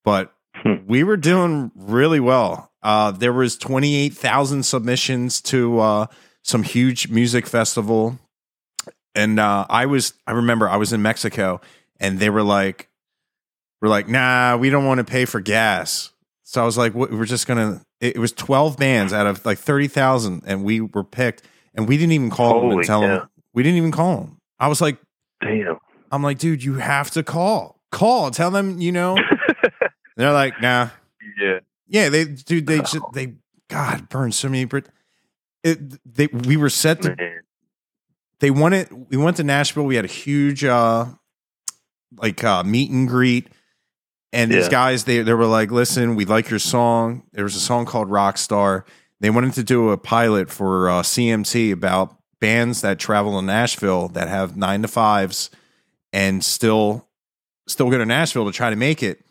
But 0.04 0.32
Hmm. 0.62 0.84
we 0.86 1.04
were 1.04 1.16
doing 1.16 1.70
really 1.76 2.20
well. 2.20 2.70
Uh, 2.82 3.12
there 3.12 3.32
was 3.32 3.56
28,000 3.56 4.64
submissions 4.64 5.40
to 5.42 5.78
uh, 5.78 6.06
some 6.42 6.62
huge 6.64 7.08
music 7.08 7.46
festival. 7.46 8.18
And 9.14 9.38
uh, 9.40 9.66
I 9.70 9.86
was, 9.86 10.12
I 10.26 10.32
remember 10.32 10.68
I 10.68 10.76
was 10.76 10.92
in 10.92 11.02
Mexico 11.02 11.60
and 12.00 12.18
they 12.18 12.30
were 12.30 12.42
like, 12.42 12.88
we're 13.80 13.88
like, 13.88 14.08
nah, 14.08 14.56
we 14.56 14.70
don't 14.70 14.84
want 14.84 14.98
to 14.98 15.04
pay 15.04 15.24
for 15.24 15.40
gas. 15.40 16.10
So 16.42 16.60
I 16.60 16.64
was 16.64 16.76
like, 16.76 16.94
we're 16.94 17.24
just 17.26 17.46
gonna. 17.46 17.80
It, 18.00 18.16
it 18.16 18.18
was 18.18 18.32
twelve 18.32 18.76
bands 18.76 19.12
out 19.12 19.28
of 19.28 19.46
like 19.46 19.58
thirty 19.58 19.86
thousand, 19.86 20.42
and 20.46 20.64
we 20.64 20.80
were 20.80 21.04
picked, 21.04 21.42
and 21.74 21.86
we 21.88 21.96
didn't 21.96 22.10
even 22.12 22.28
call 22.28 22.60
them 22.60 22.70
and 22.72 22.84
tell 22.84 23.02
cow. 23.02 23.06
them. 23.20 23.28
We 23.54 23.62
didn't 23.62 23.76
even 23.78 23.92
call 23.92 24.16
them. 24.16 24.39
I 24.60 24.68
was 24.68 24.80
like, 24.80 24.98
Damn. 25.40 25.78
I'm 26.12 26.22
like, 26.22 26.38
dude, 26.38 26.62
you 26.62 26.74
have 26.74 27.10
to 27.12 27.22
call, 27.22 27.80
call, 27.90 28.30
tell 28.30 28.50
them, 28.50 28.80
you 28.80 28.92
know. 28.92 29.16
They're 30.16 30.32
like, 30.32 30.60
nah, 30.60 30.90
yeah. 31.40 31.60
yeah, 31.88 32.08
they, 32.10 32.24
dude, 32.26 32.66
they 32.66 32.78
just 32.78 32.98
they, 33.14 33.34
God, 33.68 34.08
burned 34.10 34.34
so 34.34 34.48
many. 34.48 34.66
Brit- 34.66 34.88
it, 35.62 35.78
they, 36.14 36.26
we 36.26 36.56
were 36.56 36.68
set 36.68 37.02
to 37.02 37.16
Man. 37.16 37.40
they 38.40 38.50
wanted 38.50 39.10
we 39.10 39.16
went 39.16 39.38
to 39.38 39.44
Nashville. 39.44 39.84
We 39.84 39.96
had 39.96 40.04
a 40.04 40.08
huge 40.08 40.64
uh 40.64 41.06
like 42.16 42.42
uh 42.42 42.64
meet 42.64 42.90
and 42.90 43.08
greet. 43.08 43.48
And 44.32 44.50
these 44.50 44.68
guys 44.68 45.04
they 45.04 45.22
they 45.22 45.34
were 45.34 45.46
like, 45.46 45.70
"Listen, 45.70 46.14
we 46.16 46.24
like 46.24 46.50
your 46.50 46.60
song." 46.60 47.24
There 47.32 47.44
was 47.44 47.56
a 47.56 47.60
song 47.60 47.84
called 47.84 48.08
Rockstar. 48.08 48.84
They 49.20 49.28
wanted 49.28 49.54
to 49.54 49.64
do 49.64 49.90
a 49.90 49.98
pilot 49.98 50.50
for 50.50 50.88
uh, 50.88 51.02
CMT 51.02 51.72
about 51.72 52.16
bands 52.40 52.80
that 52.80 52.98
travel 52.98 53.38
to 53.38 53.42
Nashville 53.44 54.08
that 54.08 54.28
have 54.28 54.56
9 54.56 54.82
to 54.82 54.88
5s 54.88 55.50
and 56.12 56.44
still 56.44 57.06
still 57.66 57.90
go 57.90 57.98
to 57.98 58.06
Nashville 58.06 58.46
to 58.46 58.52
try 58.52 58.70
to 58.70 58.76
make 58.76 59.02
it. 59.02 59.24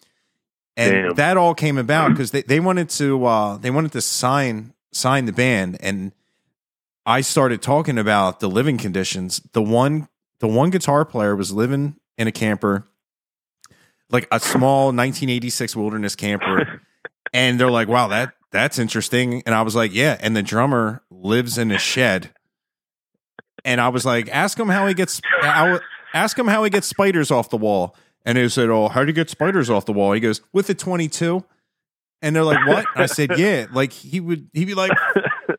And 0.77 0.91
Damn. 0.91 1.13
that 1.15 1.37
all 1.37 1.53
came 1.53 1.77
about 1.77 2.11
because 2.11 2.31
they, 2.31 2.41
they 2.43 2.59
wanted 2.59 2.89
to 2.91 3.25
uh, 3.25 3.57
they 3.57 3.69
wanted 3.69 3.91
to 3.93 4.01
sign 4.01 4.73
sign 4.91 5.25
the 5.25 5.33
band 5.33 5.77
and 5.81 6.13
I 7.05 7.21
started 7.21 7.63
talking 7.63 7.97
about 7.97 8.39
the 8.39 8.47
living 8.47 8.77
conditions. 8.77 9.41
The 9.53 9.63
one 9.63 10.07
the 10.39 10.47
one 10.47 10.69
guitar 10.69 11.05
player 11.05 11.35
was 11.35 11.51
living 11.51 11.95
in 12.19 12.27
a 12.27 12.31
camper, 12.31 12.87
like 14.11 14.27
a 14.31 14.39
small 14.39 14.87
1986 14.87 15.75
wilderness 15.75 16.15
camper, 16.15 16.81
and 17.33 17.59
they're 17.59 17.71
like, 17.71 17.87
"Wow, 17.87 18.09
that 18.09 18.33
that's 18.51 18.77
interesting." 18.77 19.41
And 19.47 19.55
I 19.55 19.63
was 19.63 19.75
like, 19.75 19.91
"Yeah." 19.91 20.17
And 20.19 20.35
the 20.35 20.43
drummer 20.43 21.01
lives 21.09 21.57
in 21.57 21.71
a 21.71 21.79
shed, 21.79 22.29
and 23.65 23.79
I 23.81 23.89
was 23.89 24.05
like, 24.05 24.29
"Ask 24.29 24.59
him 24.59 24.69
how 24.69 24.87
he 24.87 24.93
gets 24.93 25.21
ask 26.13 26.37
him 26.37 26.47
how 26.47 26.63
he 26.63 26.69
gets 26.69 26.87
spiders 26.87 27.31
off 27.31 27.49
the 27.49 27.57
wall." 27.57 27.95
And 28.25 28.37
they 28.37 28.47
said, 28.49 28.69
"Oh, 28.69 28.87
how 28.89 29.01
do 29.01 29.07
you 29.07 29.13
get 29.13 29.29
spiders 29.29 29.69
off 29.69 29.85
the 29.85 29.93
wall?" 29.93 30.13
He 30.13 30.19
goes, 30.19 30.41
"With 30.53 30.69
a 30.69 30.73
22." 30.73 31.43
And 32.21 32.35
they're 32.35 32.43
like, 32.43 32.67
"What?" 32.67 32.85
I 32.95 33.05
said, 33.05 33.37
"Yeah." 33.37 33.67
Like 33.71 33.93
he 33.93 34.19
would, 34.19 34.49
he'd 34.53 34.65
be 34.65 34.73
like, 34.73 34.91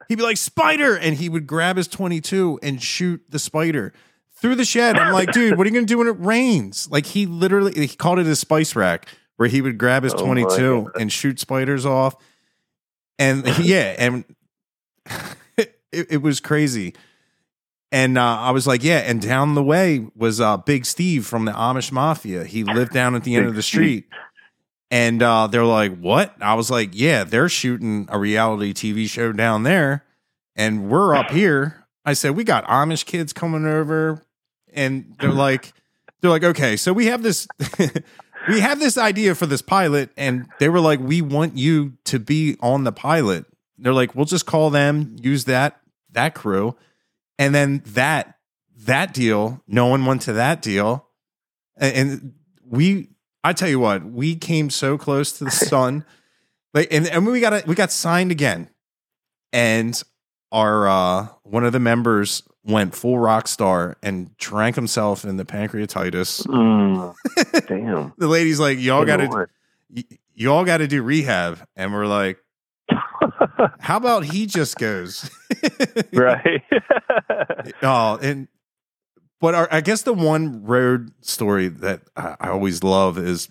he'd 0.09 0.17
be 0.17 0.23
like, 0.23 0.37
"Spider," 0.37 0.97
and 0.97 1.17
he 1.17 1.29
would 1.29 1.47
grab 1.47 1.77
his 1.77 1.89
22 1.89 2.59
and 2.63 2.83
shoot 2.83 3.23
the 3.29 3.39
spider 3.39 3.93
through 4.41 4.57
the 4.57 4.65
shed. 4.65 4.97
I'm 4.97 5.13
like, 5.13 5.33
"Dude, 5.33 5.57
what 5.57 5.67
are 5.67 5.71
you 5.71 5.75
gonna 5.75 5.87
do 5.87 5.99
when 5.99 6.09
it 6.09 6.19
rains?" 6.19 6.89
Like 6.91 7.07
he 7.07 7.27
literally, 7.27 7.73
he 7.75 7.89
called 7.89 8.19
it 8.19 8.27
a 8.27 8.37
spice 8.37 8.77
rack, 8.77 9.09
where 9.37 9.49
he 9.49 9.63
would 9.63 9.79
grab 9.79 10.03
his 10.03 10.13
Oh 10.15 10.25
22 10.25 10.91
and 10.99 11.11
shoot 11.11 11.41
spiders 11.41 11.87
off. 11.87 12.15
And 13.19 13.47
yeah, 13.59 13.95
and 13.99 14.25
it, 15.57 15.75
it 15.93 16.23
was 16.23 16.41
crazy. 16.41 16.95
And 17.93 18.19
uh, 18.19 18.39
I 18.39 18.51
was 18.53 18.67
like, 18.67 18.85
yeah. 18.85 18.99
And 18.99 19.21
down 19.21 19.55
the 19.55 19.63
way 19.63 20.07
was 20.15 20.41
uh, 20.41 20.59
Big 20.59 20.85
Steve 20.85 21.27
from 21.27 21.45
the 21.45 21.53
Amish 21.53 21.91
Mafia. 21.91 22.45
He 22.45 22.63
lived 22.63 22.93
down 22.93 23.15
at 23.15 23.25
the 23.25 23.35
end 23.35 23.47
of 23.47 23.55
the 23.55 23.63
street. 23.63 24.07
And 24.93 25.23
uh, 25.23 25.47
they're 25.47 25.65
like, 25.65 25.99
what? 25.99 26.35
I 26.41 26.55
was 26.55 26.71
like, 26.71 26.91
yeah, 26.93 27.25
they're 27.25 27.49
shooting 27.49 28.07
a 28.11 28.19
reality 28.19 28.73
TV 28.73 29.09
show 29.09 29.33
down 29.33 29.63
there. 29.63 30.05
And 30.57 30.89
we're 30.89 31.15
up 31.15 31.31
here. 31.31 31.87
I 32.05 32.13
said, 32.13 32.37
we 32.37 32.45
got 32.45 32.65
Amish 32.67 33.07
kids 33.07 33.33
coming 33.33 33.67
over. 33.67 34.23
And 34.73 35.17
they're 35.21 35.33
like, 35.33 35.73
they're 36.21 36.31
like, 36.31 36.45
okay, 36.45 36.77
so 36.77 36.93
we 36.93 37.07
have 37.07 37.23
this. 37.23 37.47
we 38.49 38.61
have 38.61 38.79
this 38.81 38.99
idea 38.99 39.35
for 39.35 39.47
this 39.47 39.63
pilot, 39.63 40.11
and 40.17 40.47
they 40.59 40.69
were 40.69 40.81
like, 40.81 41.01
we 41.01 41.23
want 41.23 41.57
you 41.57 41.95
to 42.05 42.19
be 42.19 42.57
on 42.61 42.85
the 42.85 42.93
pilot. 42.93 43.45
They're 43.79 43.93
like, 43.93 44.15
we'll 44.15 44.27
just 44.27 44.47
call 44.47 44.71
them, 44.71 45.17
use 45.21 45.45
that 45.45 45.81
that 46.13 46.35
crew, 46.35 46.77
and 47.41 47.55
then 47.55 47.83
that 47.87 48.37
that 48.85 49.13
deal. 49.15 49.63
No 49.67 49.87
one 49.87 50.05
went 50.07 50.23
to 50.23 50.35
that 50.35 50.63
deal, 50.63 51.09
and, 51.77 52.35
we. 52.65 53.09
I 53.43 53.55
tell 53.55 53.71
you 53.71 53.81
what, 53.81 54.05
we 54.05 54.37
came 54.37 54.69
so 54.69 54.99
close 54.99 55.33
to 55.39 55.45
the 55.45 55.51
sun, 55.73 56.05
like, 56.75 56.89
and 56.93 57.09
and 57.09 57.27
we 57.27 57.41
got 57.41 57.67
we 57.67 57.75
got 57.75 57.91
signed 57.91 58.31
again, 58.31 58.69
and 59.53 60.01
our 60.53 60.87
uh 60.87 61.29
one 61.45 61.65
of 61.65 61.73
the 61.73 61.81
members 61.81 62.43
went 62.65 62.95
full 62.95 63.19
rock 63.19 63.49
star 63.49 63.97
and 64.03 64.37
drank 64.37 64.77
himself 64.77 65.25
in 65.25 65.39
the 65.39 65.45
pancreatitis. 65.47 66.47
Mm, 66.47 67.15
damn. 67.67 68.13
The 68.19 68.29
lady's 68.29 68.61
like, 68.61 68.79
y'all 68.79 69.07
got 69.07 69.17
to 69.17 69.27
Lord. 69.29 69.51
y- 69.89 70.05
y'all 70.35 70.65
got 70.67 70.79
to 70.79 70.87
do 70.87 71.03
rehab 71.03 71.59
and 71.77 71.95
we're 71.95 72.07
like 72.07 72.39
how 73.79 73.97
about 73.97 74.25
he 74.25 74.47
just 74.47 74.77
goes? 74.79 75.31
Right. 76.13 76.63
oh 77.83 78.19
and 78.23 78.49
but 79.41 79.55
our, 79.55 79.69
i 79.71 79.81
guess 79.81 80.03
the 80.03 80.15
one 80.15 80.65
road 80.65 81.13
story 81.21 81.69
that 81.69 82.03
I, 82.17 82.37
I 82.41 82.49
always 82.49 82.83
love 82.83 83.19
is 83.19 83.51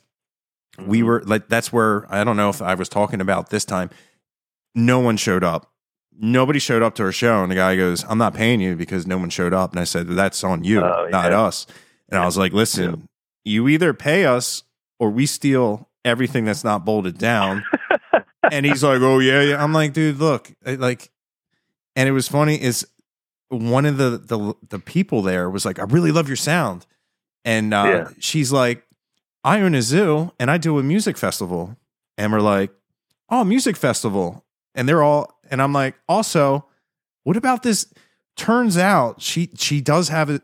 we 0.80 1.00
mm-hmm. 1.00 1.08
were 1.08 1.24
like 1.26 1.48
that's 1.50 1.72
where 1.72 2.12
i 2.12 2.24
don't 2.24 2.38
know 2.38 2.50
if 2.50 2.62
i 2.62 2.74
was 2.74 2.90
talking 2.90 3.22
about 3.22 3.50
this 3.50 3.66
time 3.66 3.90
no 4.76 5.00
one 5.00 5.18
showed 5.18 5.44
up. 5.44 5.72
Nobody 6.18 6.60
showed 6.60 6.82
up 6.82 6.96
to 6.96 7.04
our 7.04 7.12
show 7.12 7.44
and 7.44 7.52
the 7.52 7.56
guy 7.56 7.76
goes 7.76 8.04
i'm 8.10 8.18
not 8.18 8.34
paying 8.34 8.60
you 8.62 8.76
because 8.76 9.06
no 9.06 9.18
one 9.18 9.30
showed 9.30 9.54
up. 9.54 9.72
And 9.72 9.80
i 9.80 9.84
said 9.84 10.08
that's 10.08 10.44
on 10.44 10.64
you 10.64 10.82
Oh, 10.82 11.08
not 11.12 11.32
us. 11.32 11.68
And 12.10 12.20
i 12.20 12.26
was 12.26 12.38
like 12.38 12.54
listen 12.54 13.08
you 13.44 13.68
either 13.68 13.94
pay 13.94 14.26
us 14.26 14.64
or 15.00 15.10
we 15.10 15.26
steal 15.26 15.90
everything 16.04 16.46
that's 16.46 16.64
not 16.64 16.86
bolted 16.86 17.18
down 17.18 17.64
and 18.52 18.66
he's 18.66 18.84
like, 18.84 19.02
"Oh 19.02 19.20
yeah, 19.20 19.42
yeah." 19.42 19.64
I'm 19.64 19.74
like, 19.74 19.94
"Dude, 19.94 20.18
look, 20.18 20.52
like," 20.66 21.10
and 21.96 22.08
it 22.10 22.12
was 22.12 22.28
funny 22.28 22.62
is 22.62 22.88
one 23.50 23.86
of 23.86 23.98
the 23.98 24.18
the 24.18 24.54
the 24.70 24.80
people 24.80 25.22
there 25.22 25.50
was 25.50 25.66
like, 25.66 25.80
"I 25.80 25.84
really 25.84 26.12
love 26.12 26.28
your 26.28 26.38
sound," 26.38 26.86
and 27.46 27.74
uh, 27.74 27.84
Yeah. 27.86 28.10
she's 28.20 28.52
like, 28.52 28.86
"I 29.44 29.62
own 29.62 29.76
a 29.76 29.82
zoo 29.82 30.32
and 30.40 30.52
I 30.52 30.58
do 30.58 30.78
a 30.80 30.84
music 30.84 31.18
festival," 31.18 31.78
and 32.18 32.32
we're 32.32 32.42
like, 32.42 32.72
"Oh, 33.30 33.44
music 33.44 33.76
festival," 33.78 34.46
and 34.76 34.88
they're 34.88 35.04
all, 35.04 35.40
and 35.50 35.62
I'm 35.62 35.74
like, 35.74 35.96
"Also, 36.08 36.66
what 37.24 37.38
about 37.38 37.64
this?" 37.64 37.88
Turns 38.36 38.78
out 38.78 39.22
she 39.22 39.50
she 39.56 39.82
does 39.82 40.10
have 40.10 40.30
a 40.30 40.42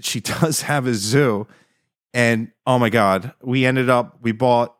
she 0.00 0.20
does 0.40 0.62
have 0.62 0.86
a 0.86 0.94
zoo, 0.94 1.46
and 2.14 2.52
oh 2.66 2.78
my 2.78 2.90
god, 2.90 3.32
we 3.42 3.64
ended 3.66 3.88
up 3.90 4.18
we 4.22 4.30
bought 4.32 4.76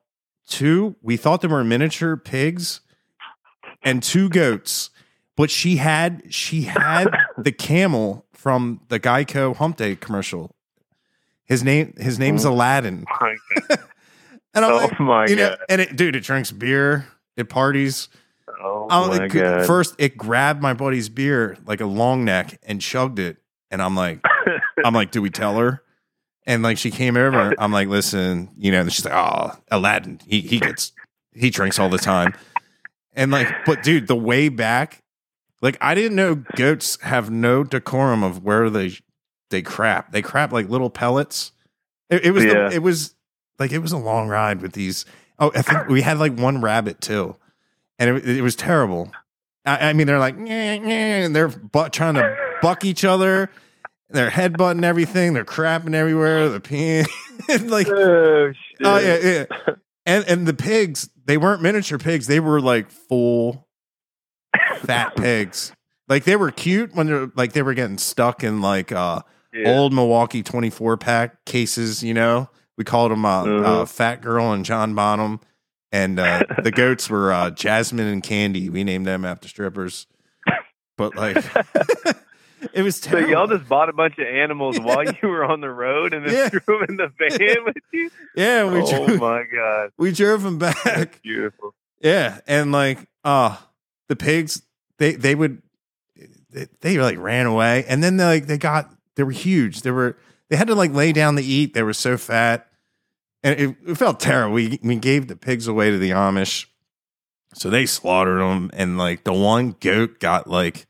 two 0.48 0.97
we 1.02 1.16
thought 1.16 1.40
they 1.40 1.48
were 1.48 1.64
miniature 1.64 2.16
pigs 2.16 2.81
and 3.82 4.02
two 4.02 4.28
goats 4.28 4.90
but 5.36 5.51
she 5.51 5.77
had 5.77 6.23
she 6.32 6.62
had 6.62 7.09
the 7.39 7.52
camel 7.52 8.27
from 8.32 8.81
the 8.89 9.01
geico 9.01 9.55
hump 9.56 9.77
day 9.77 9.97
commercial. 9.97 10.55
His 11.44 11.62
name 11.62 11.94
his 11.97 12.19
name's 12.19 12.44
oh 12.44 12.52
aladdin. 12.52 13.05
and 14.55 14.64
i'm 14.64 14.73
oh 14.73 14.77
like 14.77 15.01
my 15.01 15.27
you 15.27 15.36
know 15.36 15.51
god. 15.51 15.59
and 15.69 15.81
it 15.81 15.97
dude 15.97 16.16
it 16.16 16.20
drinks 16.24 16.51
beer 16.51 17.06
it 17.36 17.48
parties. 17.48 18.09
Oh 18.60 18.86
I'm 18.90 19.09
my 19.09 19.16
like, 19.19 19.32
god. 19.32 19.66
first 19.66 19.94
it 19.98 20.16
grabbed 20.16 20.60
my 20.62 20.74
buddy's 20.74 21.09
beer 21.09 21.56
like 21.66 21.81
a 21.81 21.86
long 21.86 22.24
neck 22.24 22.59
and 22.62 22.81
chugged 22.81 23.19
it. 23.19 23.39
And 23.70 23.81
i'm 23.81 23.97
like 23.97 24.20
i'm 24.85 24.93
like 24.93 25.10
do 25.10 25.23
we 25.23 25.31
tell 25.31 25.56
her 25.56 25.82
and 26.47 26.62
like 26.62 26.77
she 26.78 26.90
came 26.90 27.16
over 27.16 27.55
i'm 27.59 27.73
like 27.73 27.89
listen 27.89 28.48
you 28.56 28.70
know 28.73 28.81
and 28.81 28.93
she's 28.93 29.05
like 29.05 29.14
oh 29.14 29.52
aladdin 29.70 30.20
he 30.27 30.40
he 30.40 30.59
gets 30.59 30.93
he 31.32 31.48
drinks 31.51 31.78
all 31.78 31.89
the 31.89 31.98
time. 31.98 32.35
And 33.14 33.31
like 33.31 33.48
but 33.66 33.82
dude 33.82 34.06
the 34.06 34.16
way 34.16 34.48
back 34.48 35.02
like 35.60 35.77
i 35.81 35.94
didn't 35.94 36.16
know 36.16 36.36
goats 36.56 36.98
have 37.02 37.31
no 37.31 37.62
decorum 37.64 38.23
of 38.23 38.43
where 38.43 38.69
they 38.70 38.93
they 39.51 39.60
crap. 39.62 40.12
They 40.12 40.23
crap 40.23 40.51
like 40.51 40.70
little 40.70 40.89
pellets. 40.89 41.52
It, 42.09 42.24
it 42.27 42.31
was 42.32 42.44
Yeah. 42.44 42.69
the, 42.70 42.74
it 42.77 42.82
was 42.82 43.14
like 43.59 43.70
it 43.70 43.81
was 43.81 43.93
a 43.93 43.98
long 43.98 44.28
ride 44.28 44.62
with 44.62 44.73
these. 44.73 45.05
Oh 45.39 45.52
i 45.55 45.60
think 45.62 45.89
we 45.89 46.01
had 46.02 46.19
like 46.19 46.36
one 46.39 46.60
rabbit 46.62 47.01
too. 47.02 47.36
And 47.98 48.16
it, 48.16 48.28
it 48.39 48.43
was 48.43 48.56
terrible. 48.56 49.12
I, 49.66 49.90
I 49.90 49.93
mean 49.93 50.06
they're 50.06 50.19
like 50.19 50.36
"Nyeh, 50.39 50.81
nyeh," 50.81 50.86
and 50.86 51.36
they're 51.36 51.48
butt, 51.48 51.93
trying 51.93 52.14
to 52.14 52.35
buck 52.62 52.85
each 52.85 53.05
other 53.05 53.51
they're 54.12 54.30
headbutting 54.30 54.84
everything 54.84 55.32
they're 55.34 55.44
crapping 55.44 55.94
everywhere 55.94 56.48
they're 56.48 56.60
peeing 56.60 57.06
like 57.70 57.89
oh 57.89 58.52
shit. 58.52 58.86
Oh 58.86 58.98
yeah, 58.98 59.18
yeah. 59.18 59.74
And 60.06 60.24
and 60.28 60.47
the 60.47 60.55
pigs, 60.55 61.09
they 61.24 61.36
weren't 61.36 61.62
miniature 61.62 61.98
pigs. 61.98 62.26
They 62.26 62.40
were 62.40 62.60
like 62.60 62.90
full 62.90 63.66
fat 64.80 65.14
pigs. 65.16 65.72
Like 66.09 66.24
they 66.24 66.36
were 66.36 66.51
cute 66.51 66.94
when 66.94 67.06
they're 67.06 67.30
like 67.34 67.52
they 67.52 67.62
were 67.62 67.74
getting 67.74 67.98
stuck 67.98 68.43
in 68.44 68.60
like 68.60 68.93
uh 68.93 69.20
Yeah. 69.52 69.70
old 69.70 69.93
Milwaukee 69.93 70.43
24 70.43 70.97
pack 70.98 71.44
cases, 71.44 72.02
you 72.02 72.14
know. 72.14 72.48
We 72.78 72.84
called 72.84 73.12
them 73.12 73.24
uh, 73.24 73.43
uh 73.43 73.44
Mhm. 73.84 73.89
Fat 73.89 74.20
Girl 74.22 74.52
and 74.52 74.64
John 74.64 74.94
Bonham. 74.94 75.40
And 75.93 76.18
uh 76.18 76.43
the 76.62 76.70
goats 76.74 77.09
were 77.10 77.32
uh 77.32 77.51
Jasmine 77.51 78.06
and 78.06 78.22
Candy. 78.22 78.68
We 78.70 78.82
named 78.84 79.06
them 79.06 79.24
after 79.24 79.48
strippers. 79.48 80.06
But 80.98 81.16
like 81.16 81.36
it 82.72 82.82
was 82.82 82.97
So 82.97 83.18
y'all 83.18 83.47
just 83.47 83.68
bought 83.68 83.89
a 83.89 83.93
bunch 83.93 84.18
of 84.18 84.26
animals 84.26 84.78
while 84.80 85.05
you 85.05 85.28
were 85.28 85.44
on 85.44 85.60
the 85.60 85.70
road 85.70 86.14
and 86.14 86.26
then 86.26 86.34
Yeah. 86.34 86.48
threw 86.60 86.78
them 86.78 86.86
in 86.89 86.97
the 86.97 87.12
van 87.18 87.64
with 87.64 87.76
you? 87.93 88.10
yeah, 88.36 88.70
we 88.70 88.80
oh 88.80 89.06
drove, 89.06 89.20
my 89.20 89.44
god. 89.55 89.90
we 89.98 90.12
drove 90.12 90.43
them 90.43 90.59
back. 90.59 90.82
That's 90.84 91.18
beautiful. 91.18 91.74
Yeah, 92.01 92.40
and 92.47 92.72
like 92.72 92.98
uh 93.24 93.56
the 94.09 94.16
pigs 94.16 94.62
they 94.98 95.12
they 95.14 95.34
would 95.34 95.62
they, 96.51 96.66
they 96.80 96.98
like 96.98 97.18
ran 97.18 97.47
away 97.47 97.84
and 97.89 98.02
then 98.02 98.16
they 98.16 98.24
like 98.24 98.47
they 98.47 98.59
got 98.59 98.90
they 99.16 99.22
were 99.22 99.30
huge. 99.32 99.82
They 99.82 99.90
were 99.90 100.16
they 100.51 100.56
had 100.56 100.66
to 100.68 100.74
like 100.74 100.93
lay 100.93 101.12
down 101.12 101.36
to 101.36 101.43
eat. 101.43 101.74
They 101.74 101.82
were 101.82 101.93
so 101.94 102.16
fat. 102.16 102.68
And 103.44 103.59
it, 103.59 103.76
it 103.86 103.94
felt 103.97 104.20
terrible. 104.20 104.55
We 104.55 104.78
we 104.82 104.97
gave 104.97 105.28
the 105.28 105.36
pigs 105.36 105.66
away 105.66 105.90
to 105.90 105.98
the 105.98 106.10
Amish. 106.10 106.66
So 107.55 107.68
they 107.70 107.86
slaughtered 107.86 108.40
them 108.40 108.70
and 108.72 108.97
like 108.98 109.24
the 109.24 109.32
one 109.32 109.76
goat 109.80 110.20
got 110.20 110.47
like 110.48 110.86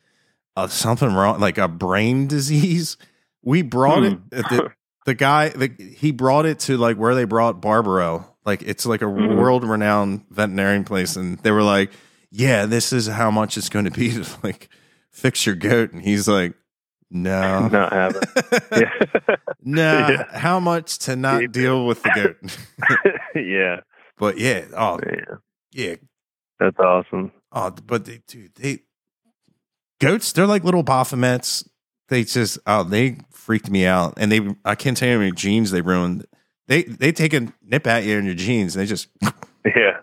uh, 0.56 0.66
something 0.68 1.12
wrong 1.14 1.40
like 1.40 1.58
a 1.58 1.68
brain 1.68 2.26
disease. 2.28 2.96
We 3.42 3.62
brought 3.62 4.04
it 4.04 4.12
Hmm. 4.12 4.28
the, 4.30 4.72
the 5.06 5.14
guy 5.14 5.48
the, 5.50 5.70
he 5.96 6.12
brought 6.12 6.46
it 6.46 6.58
to 6.60 6.76
like 6.76 6.96
where 6.96 7.14
they 7.14 7.24
brought 7.24 7.60
Barbaro. 7.60 8.28
Like 8.44 8.62
it's 8.62 8.86
like 8.86 9.02
a 9.02 9.06
Mhm. 9.06 9.36
world 9.38 9.64
renowned 9.64 10.24
veterinarian 10.30 10.84
place, 10.84 11.16
and 11.16 11.38
they 11.40 11.50
were 11.52 11.62
like, 11.62 11.90
"Yeah, 12.30 12.66
this 12.66 12.92
is 12.92 13.06
how 13.06 13.30
much 13.30 13.56
it's 13.56 13.68
going 13.68 13.84
to 13.84 13.90
be 13.90 14.10
to 14.12 14.26
like 14.42 14.68
fix 15.10 15.46
your 15.46 15.54
goat." 15.54 15.92
And 15.92 16.02
he's 16.02 16.26
like, 16.28 16.54
"No, 17.10 17.68
Not 17.72 17.92
having. 17.92 18.22
Yeah. 18.72 19.36
no, 19.62 20.08
Yeah. 20.08 20.38
how 20.38 20.58
much 20.60 20.98
to 21.00 21.14
not 21.16 21.42
it. 21.44 21.52
deal 21.52 21.86
with 21.86 22.02
the 22.02 22.10
goat?" 22.14 22.56
yeah. 23.36 23.80
but 24.18 24.38
yeah, 24.38 24.64
oh 24.76 24.98
Yeah. 25.06 25.34
yeah, 25.72 25.94
That's 26.58 26.78
awesome. 26.78 27.30
oh, 27.52 27.70
but 27.86 28.04
they, 28.06 28.22
dude, 28.26 28.54
they 28.56 28.80
goats, 30.02 30.32
they're 30.32 30.46
like 30.46 30.64
little 30.64 30.84
Baphomets. 30.84 31.66
They 32.08 32.24
just, 32.24 32.58
oh, 32.66 32.82
they 32.82 33.18
freaked 33.30 33.70
me 33.70 33.86
out, 33.86 34.14
and 34.16 34.30
they, 34.30 34.40
I 34.64 34.74
can't 34.74 34.96
tell 34.96 35.08
you 35.08 35.14
how 35.14 35.20
many 35.20 35.32
jeans 35.32 35.70
they 35.70 35.80
ruined. 35.80 36.26
They 36.68 36.82
they 36.82 37.12
take 37.12 37.32
a 37.32 37.52
nip 37.62 37.86
at 37.86 38.04
you 38.04 38.18
in 38.18 38.24
your 38.24 38.34
jeans. 38.34 38.76
And 38.76 38.82
they 38.82 38.86
just, 38.88 39.08
Yeah. 39.64 39.98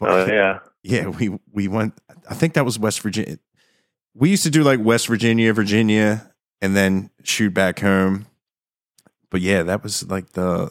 Oh 0.00 0.26
yeah. 0.26 0.60
yeah, 0.82 1.08
we 1.08 1.36
we 1.52 1.66
went. 1.68 1.94
I 2.30 2.34
think 2.34 2.54
that 2.54 2.64
was 2.64 2.78
West 2.78 3.00
Virginia. 3.00 3.38
We 4.14 4.30
used 4.30 4.44
to 4.44 4.50
do 4.50 4.62
like 4.62 4.80
West 4.80 5.08
Virginia, 5.08 5.52
Virginia, 5.52 6.32
and 6.60 6.76
then 6.76 7.10
shoot 7.24 7.52
back 7.52 7.80
home. 7.80 8.26
But 9.30 9.40
yeah, 9.40 9.62
that 9.64 9.82
was 9.82 10.08
like 10.08 10.30
the 10.32 10.70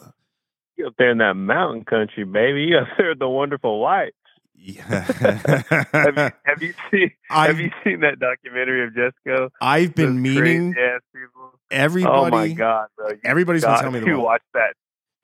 You 0.76 0.86
up 0.86 0.94
there 0.98 1.10
in 1.10 1.18
that 1.18 1.34
mountain 1.34 1.84
country, 1.84 2.24
baby. 2.24 2.62
You 2.62 2.78
up 2.78 2.88
there 2.96 3.10
with 3.10 3.18
the 3.18 3.28
wonderful 3.28 3.80
white. 3.80 4.14
Yeah. 4.60 5.02
Have 5.92 6.16
you, 6.16 6.30
have 6.44 6.62
you 6.62 6.74
seen 6.90 7.10
I've, 7.30 7.48
Have 7.48 7.60
you 7.60 7.70
seen 7.84 8.00
that 8.00 8.18
documentary 8.18 8.84
of 8.86 8.92
Jesco? 8.92 9.50
I've 9.60 9.94
been 9.94 10.22
Those 10.22 10.34
meaning 10.34 10.72
crazy 10.74 10.86
ass 10.88 11.00
people. 11.14 11.52
everybody. 11.70 12.12
Oh 12.12 12.30
my 12.30 12.48
god, 12.48 12.88
bro! 12.96 13.10
You 13.10 13.18
Everybody's 13.24 13.62
been 13.62 13.70
got 13.80 13.92
me 13.92 14.00
to 14.00 14.16
watch 14.16 14.42
that. 14.54 14.74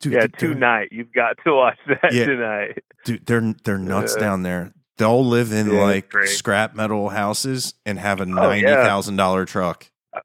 dude, 0.00 0.12
yeah, 0.14 0.20
dude, 0.22 0.38
tonight. 0.38 0.88
You've 0.92 1.12
got 1.12 1.36
to 1.44 1.52
watch 1.52 1.78
that 1.88 2.12
Yeah. 2.12 2.26
tonight. 2.26 2.78
dude, 3.04 3.26
they're 3.26 3.54
they're 3.64 3.78
nuts 3.78 4.14
Yeah. 4.16 4.20
down 4.22 4.42
there. 4.44 4.72
They'll 4.96 5.24
live 5.26 5.52
in 5.52 5.72
Yeah, 5.72 5.82
like 5.82 6.08
great. 6.10 6.28
scrap 6.28 6.74
metal 6.76 7.08
houses 7.08 7.74
and 7.84 7.98
have 7.98 8.20
a 8.20 8.24
Oh, 8.24 8.26
ninety 8.26 8.66
thousand 8.68 9.16
dollar 9.16 9.44
truck. 9.44 9.86
Uh, 10.14 10.20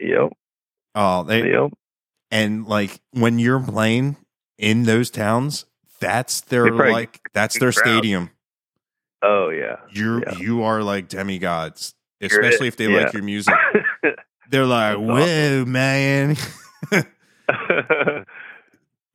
yep. 0.00 0.32
Oh, 0.94 1.22
they 1.24 1.50
Yep. 1.52 1.72
and 2.30 2.66
like 2.66 3.00
when 3.12 3.38
you're 3.38 3.60
playing 3.60 4.16
in 4.58 4.84
those 4.84 5.10
towns, 5.10 5.66
that's 6.00 6.40
their 6.40 6.70
like 6.70 7.20
that's 7.34 7.58
their 7.58 7.70
crowd. 7.72 7.86
stadium. 7.98 8.30
Oh 9.22 9.48
yeah. 9.50 9.76
You're 9.90 10.20
Yeah. 10.20 10.38
you 10.38 10.62
are 10.62 10.82
like 10.82 11.08
demigods, 11.08 11.94
especially 12.20 12.68
if 12.68 12.76
they 12.76 12.86
Yeah. 12.88 13.04
like 13.04 13.12
your 13.12 13.22
music. 13.22 13.54
They're 14.50 14.64
like, 14.66 14.96
That's 14.96 15.08
whoa, 15.08 15.64
man. 15.64 16.36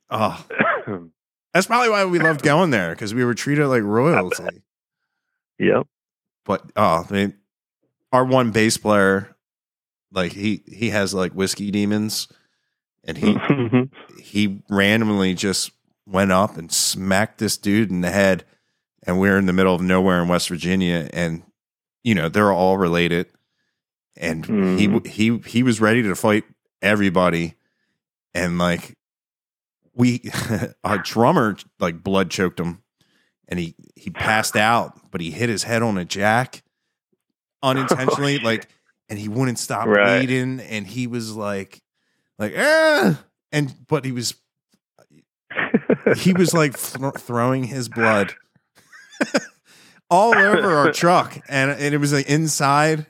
oh, 0.10 0.46
that's 1.54 1.68
probably 1.68 1.90
why 1.90 2.06
we 2.06 2.20
loved 2.20 2.42
going 2.44 2.70
there 2.72 2.92
because 2.92 3.14
we 3.14 3.24
were 3.24 3.34
treated 3.34 3.68
like 3.68 3.84
royalty. 3.84 4.62
yep. 5.60 5.88
But 6.46 6.64
oh, 6.76 7.06
I 7.10 7.14
mean, 7.14 7.34
our 8.12 8.26
one 8.26 8.52
bass 8.52 8.78
player, 8.78 9.36
like 10.12 10.32
he 10.34 10.64
he 10.68 10.90
has 10.90 11.14
like 11.14 11.32
whiskey 11.34 11.72
demons, 11.72 12.28
and 13.04 13.18
he 13.18 13.38
he 14.22 14.62
randomly 14.70 15.34
just 15.34 15.72
went 16.06 16.32
up 16.32 16.58
and 16.58 16.72
smacked 16.72 17.38
this 17.38 17.58
dude 17.58 17.90
in 17.90 18.02
the 18.02 18.10
head, 18.10 18.44
and 19.06 19.20
we're 19.20 19.38
in 19.38 19.46
the 19.46 19.54
middle 19.54 19.74
of 19.76 19.82
nowhere 19.82 20.22
in 20.22 20.28
West 20.28 20.50
Virginia, 20.50 21.10
and 21.14 21.44
you 22.04 22.16
know 22.16 22.30
they're 22.30 22.52
all 22.52 22.78
related, 22.78 23.28
and 24.18 24.46
Mhm. 24.46 25.04
he 25.06 25.10
he 25.10 25.38
he 25.50 25.64
was 25.64 25.80
ready 25.82 26.02
to 26.04 26.16
fight 26.16 26.44
everybody, 26.82 27.56
and 28.34 28.58
like 28.58 28.98
we 29.94 30.22
our 30.84 30.98
drummer 31.00 31.58
like 31.80 32.04
blood 32.04 32.30
choked 32.32 32.60
him, 32.60 32.82
and 33.48 33.60
he 33.60 33.76
he 33.96 34.10
passed 34.10 34.56
out, 34.56 35.12
but 35.12 35.22
he 35.22 35.32
hit 35.32 35.50
his 35.50 35.64
head 35.64 35.82
on 35.84 35.98
a 35.98 36.06
jack 36.06 36.64
unintentionally, 37.64 38.40
Oh, 38.42 38.46
like, 38.46 38.68
and 39.10 39.20
he 39.20 39.28
wouldn't 39.28 39.60
stop 39.60 39.88
Right. 39.88 40.20
bleeding, 40.20 40.60
and 40.60 40.88
he 40.88 41.08
was 41.08 41.36
like, 41.36 41.82
like 42.40 42.54
ah, 42.58 43.22
and 43.52 43.74
but 43.88 44.06
he 44.06 44.12
was 44.12 44.36
he 46.18 46.34
was 46.34 46.54
like 46.54 46.78
th- 46.80 47.16
throwing 47.18 47.66
his 47.66 47.90
blood 47.90 48.34
all 50.10 50.36
over 50.38 50.72
our 50.72 50.92
truck, 50.92 51.38
and, 51.48 51.72
and 51.72 51.94
it 51.94 51.98
was 51.98 52.14
like 52.14 52.28
inside. 52.30 53.06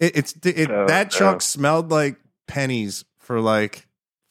It, 0.00 0.16
it's 0.16 0.34
it, 0.44 0.70
Oh, 0.70 0.86
that 0.86 1.10
truck 1.10 1.34
no. 1.36 1.38
smelled 1.40 1.90
like 1.90 2.16
pennies 2.46 3.04
for 3.18 3.40
like 3.40 3.86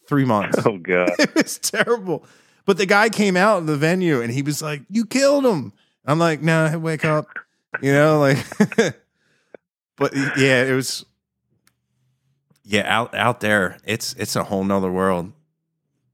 three 0.07 0.25
months. 0.25 0.57
oh 0.65 0.77
god. 0.77 1.09
it 1.19 1.35
was 1.35 1.57
terrible. 1.59 2.25
But 2.65 2.77
the 2.77 2.85
guy 2.85 3.09
came 3.09 3.37
out 3.37 3.59
of 3.59 3.67
the 3.67 3.77
venue 3.77 4.21
and 4.21 4.31
he 4.31 4.41
was 4.41 4.61
like, 4.61 4.81
"You 4.89 5.05
killed 5.05 5.45
him." 5.45 5.73
I'm 6.05 6.19
like, 6.19 6.41
"No, 6.41 6.77
wake 6.79 7.03
up," 7.05 7.27
you 7.81 7.91
know, 7.93 8.19
like. 8.19 8.37
but 9.97 10.13
yeah, 10.37 10.63
it 10.63 10.73
was. 10.75 11.05
Yeah, 12.63 12.83
out 12.85 13.15
out 13.15 13.39
there, 13.39 13.77
it's 13.85 14.13
it's 14.15 14.35
a 14.35 14.43
whole 14.43 14.63
nother 14.65 14.91
world. 14.91 15.31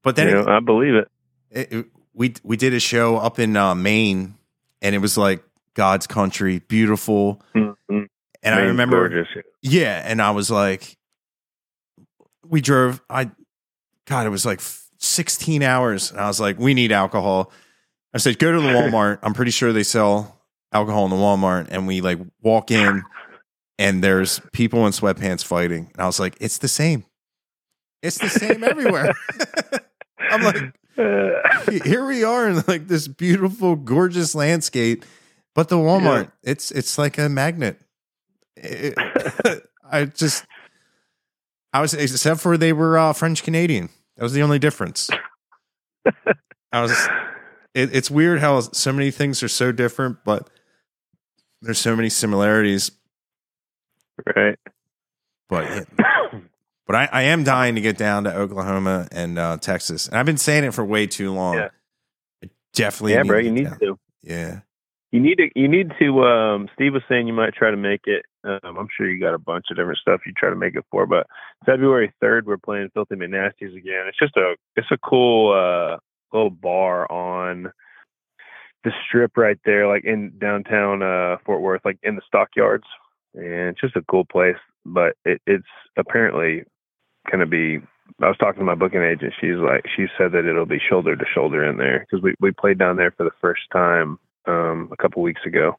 But 0.03 0.15
then 0.15 0.29
You 0.29 0.39
it- 0.41 0.47
I 0.47 0.59
believe 0.59 0.93
it. 0.95 1.07
it, 1.49 1.71
it- 1.73 1.85
we 2.13 2.33
we 2.43 2.57
did 2.57 2.73
a 2.75 2.79
show 2.79 3.17
up 3.17 3.39
in 3.39 3.57
uh, 3.57 3.73
Maine, 3.73 4.35
and 4.83 4.93
it 4.93 4.99
was 4.99 5.17
like 5.17 5.43
God's 5.73 6.05
country, 6.05 6.59
beautiful. 6.59 7.41
Mhm. 7.55 7.75
And 7.89 8.55
I 8.55 8.59
remember, 8.59 9.07
gorgeous. 9.09 9.27
yeah, 9.63 10.03
and 10.05 10.21
I 10.21 10.31
was 10.31 10.51
like, 10.51 10.97
we 12.45 12.61
drove. 12.61 13.01
I, 13.09 13.31
God, 14.05 14.25
it 14.25 14.29
was 14.29 14.45
like 14.45 14.59
sixteen 14.99 15.63
hours, 15.63 16.11
and 16.11 16.19
I 16.19 16.27
was 16.27 16.39
like, 16.39 16.59
we 16.59 16.73
need 16.73 16.91
alcohol. 16.91 17.51
I 18.13 18.17
said, 18.19 18.37
go 18.39 18.51
to 18.51 18.59
the 18.61 18.67
Walmart. 18.73 19.19
I'm 19.23 19.33
pretty 19.33 19.51
sure 19.51 19.71
they 19.73 19.83
sell 19.83 20.39
alcohol 20.71 21.05
in 21.05 21.09
the 21.11 21.15
Walmart, 21.15 21.67
and 21.71 21.87
we 21.87 22.01
like 22.01 22.19
walk 22.41 22.69
in, 22.69 23.03
and 23.79 24.03
there's 24.03 24.41
people 24.51 24.85
in 24.85 24.91
sweatpants 24.91 25.43
fighting, 25.43 25.89
and 25.93 26.01
I 26.01 26.05
was 26.05 26.19
like, 26.19 26.35
it's 26.41 26.57
the 26.57 26.67
same. 26.67 27.05
It's 28.01 28.17
the 28.17 28.27
same 28.29 28.63
everywhere. 28.65 29.13
I'm 30.19 30.43
like, 30.43 30.73
here 31.83 32.05
we 32.05 32.23
are 32.23 32.49
in 32.49 32.63
like 32.67 32.87
this 32.87 33.07
beautiful, 33.07 33.75
gorgeous 33.75 34.35
landscape, 34.35 35.05
but 35.55 35.69
the 35.69 35.75
Walmart, 35.75 36.31
it's 36.43 36.71
it's 36.71 36.97
like 36.97 37.17
a 37.17 37.29
magnet. 37.29 37.79
It- 38.55 38.97
I 39.91 40.05
just, 40.05 40.45
I 41.71 41.81
was 41.81 41.93
except 41.93 42.39
for 42.39 42.57
they 42.57 42.73
were 42.73 42.97
uh, 42.97 43.13
French 43.13 43.43
Canadian. 43.43 43.89
That 44.17 44.23
was 44.23 44.33
the 44.33 44.41
only 44.41 44.57
difference. 44.59 45.09
I 46.71 46.81
was. 46.81 47.07
It, 47.75 47.95
it's 47.95 48.09
weird 48.09 48.39
how 48.39 48.59
so 48.61 48.91
many 48.91 49.11
things 49.11 49.43
are 49.43 49.47
so 49.47 49.71
different, 49.71 50.17
but 50.25 50.49
there's 51.61 51.79
so 51.79 51.95
many 51.95 52.09
similarities. 52.09 52.91
right. 54.35 54.57
But 55.49 55.87
but 56.85 56.95
I, 56.95 57.09
I 57.11 57.21
am 57.23 57.43
dying 57.43 57.75
to 57.75 57.81
get 57.81 57.97
down 57.97 58.25
to 58.25 58.35
Oklahoma 58.35 59.07
and 59.11 59.39
uh, 59.39 59.57
Texas, 59.57 60.07
and 60.07 60.17
I've 60.17 60.25
been 60.25 60.37
saying 60.37 60.63
it 60.63 60.73
for 60.73 60.83
way 60.83 61.07
too 61.07 61.31
long. 61.33 61.55
Yeah. 61.55 61.69
I 62.43 62.49
definitely, 62.73 63.13
yeah, 63.13 63.21
need 63.23 63.27
bro. 63.27 63.39
to 63.39 63.45
You 63.45 63.51
need 63.51 63.63
down. 63.65 63.79
to. 63.79 63.99
Yeah. 64.21 64.59
You 65.11 65.19
need 65.19 65.35
to. 65.35 65.49
You 65.55 65.67
need 65.67 65.91
to. 65.99 66.23
Um, 66.23 66.69
Steve 66.73 66.93
was 66.93 67.03
saying 67.07 67.27
you 67.27 67.33
might 67.33 67.53
try 67.53 67.69
to 67.69 67.77
make 67.77 68.01
it. 68.05 68.25
Um, 68.43 68.77
I'm 68.77 68.87
sure 68.97 69.09
you 69.09 69.19
got 69.19 69.35
a 69.35 69.39
bunch 69.39 69.65
of 69.69 69.77
different 69.77 69.99
stuff 69.99 70.21
you 70.25 70.33
try 70.35 70.49
to 70.49 70.55
make 70.55 70.75
it 70.75 70.83
for, 70.89 71.05
but 71.05 71.27
February 71.65 72.11
3rd 72.21 72.43
we're 72.45 72.57
playing 72.57 72.89
Filthy 72.93 73.15
McNasties 73.15 73.77
again. 73.77 74.05
It's 74.07 74.17
just 74.19 74.35
a. 74.37 74.55
It's 74.75 74.91
a 74.91 74.97
cool 74.97 75.53
uh, 75.53 75.97
little 76.35 76.49
bar 76.49 77.09
on 77.11 77.71
the 78.83 78.91
strip 79.07 79.37
right 79.37 79.59
there, 79.65 79.87
like 79.87 80.03
in 80.03 80.33
downtown 80.39 81.03
uh, 81.03 81.37
Fort 81.45 81.61
Worth, 81.61 81.81
like 81.85 81.99
in 82.03 82.15
the 82.15 82.21
stockyards, 82.27 82.83
and 83.35 83.69
it's 83.69 83.81
just 83.81 83.95
a 83.95 84.03
cool 84.09 84.25
place. 84.25 84.57
But 84.83 85.15
it, 85.25 85.41
it's 85.45 85.63
apparently 85.95 86.63
going 87.29 87.39
to 87.39 87.45
be. 87.45 87.79
I 88.21 88.27
was 88.27 88.37
talking 88.37 88.59
to 88.59 88.65
my 88.65 88.75
booking 88.75 89.01
agent. 89.01 89.33
She's 89.39 89.55
like, 89.55 89.85
she 89.95 90.05
said 90.17 90.33
that 90.33 90.45
it'll 90.45 90.65
be 90.65 90.79
shoulder 90.79 91.15
to 91.15 91.25
shoulder 91.33 91.63
in 91.67 91.77
there 91.77 91.99
because 91.99 92.21
we 92.23 92.35
we 92.39 92.51
played 92.51 92.77
down 92.77 92.97
there 92.97 93.11
for 93.11 93.23
the 93.23 93.31
first 93.41 93.61
time 93.71 94.19
um, 94.45 94.89
a 94.91 94.97
couple 94.97 95.21
weeks 95.21 95.41
ago. 95.45 95.77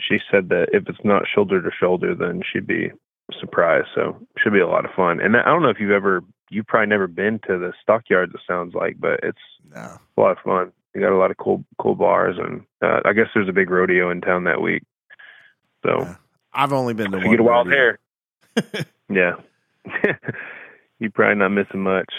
She 0.00 0.18
said 0.30 0.48
that 0.48 0.68
if 0.72 0.88
it's 0.88 1.04
not 1.04 1.22
shoulder 1.32 1.62
to 1.62 1.70
shoulder, 1.78 2.14
then 2.14 2.42
she'd 2.50 2.66
be 2.66 2.90
surprised. 3.38 3.88
So 3.94 4.16
should 4.38 4.52
be 4.52 4.60
a 4.60 4.66
lot 4.68 4.84
of 4.84 4.90
fun. 4.96 5.20
And 5.20 5.36
I 5.36 5.44
don't 5.44 5.62
know 5.62 5.68
if 5.70 5.78
you've 5.78 5.90
ever, 5.92 6.22
you've 6.50 6.66
probably 6.66 6.88
never 6.88 7.06
been 7.06 7.38
to 7.46 7.58
the 7.58 7.72
stockyards. 7.80 8.34
It 8.34 8.40
sounds 8.46 8.74
like, 8.74 8.96
but 8.98 9.20
it's 9.22 9.38
No. 9.74 9.98
a 10.16 10.20
lot 10.20 10.32
of 10.32 10.38
fun. 10.44 10.72
You 10.94 11.00
got 11.00 11.12
a 11.12 11.16
lot 11.16 11.30
of 11.30 11.36
cool, 11.36 11.64
cool 11.78 11.94
bars, 11.94 12.36
and 12.38 12.62
uh, 12.82 13.00
I 13.04 13.12
guess 13.12 13.26
there's 13.34 13.48
a 13.48 13.52
big 13.52 13.70
rodeo 13.70 14.10
in 14.10 14.20
town 14.20 14.44
that 14.44 14.60
week. 14.60 14.82
So 15.84 16.00
Yeah. 16.00 16.14
I've 16.52 16.72
only 16.72 16.94
been 16.94 17.10
to 17.12 17.18
if 17.18 17.22
one. 17.24 17.30
you 17.30 17.36
get 17.36 17.40
a 17.40 17.44
wild 17.44 17.68
rodeo. 17.68 17.96
hair, 18.56 18.84
yeah, 19.08 19.32
you're 20.98 21.10
probably 21.10 21.36
not 21.36 21.50
missing 21.50 21.80
much. 21.80 22.12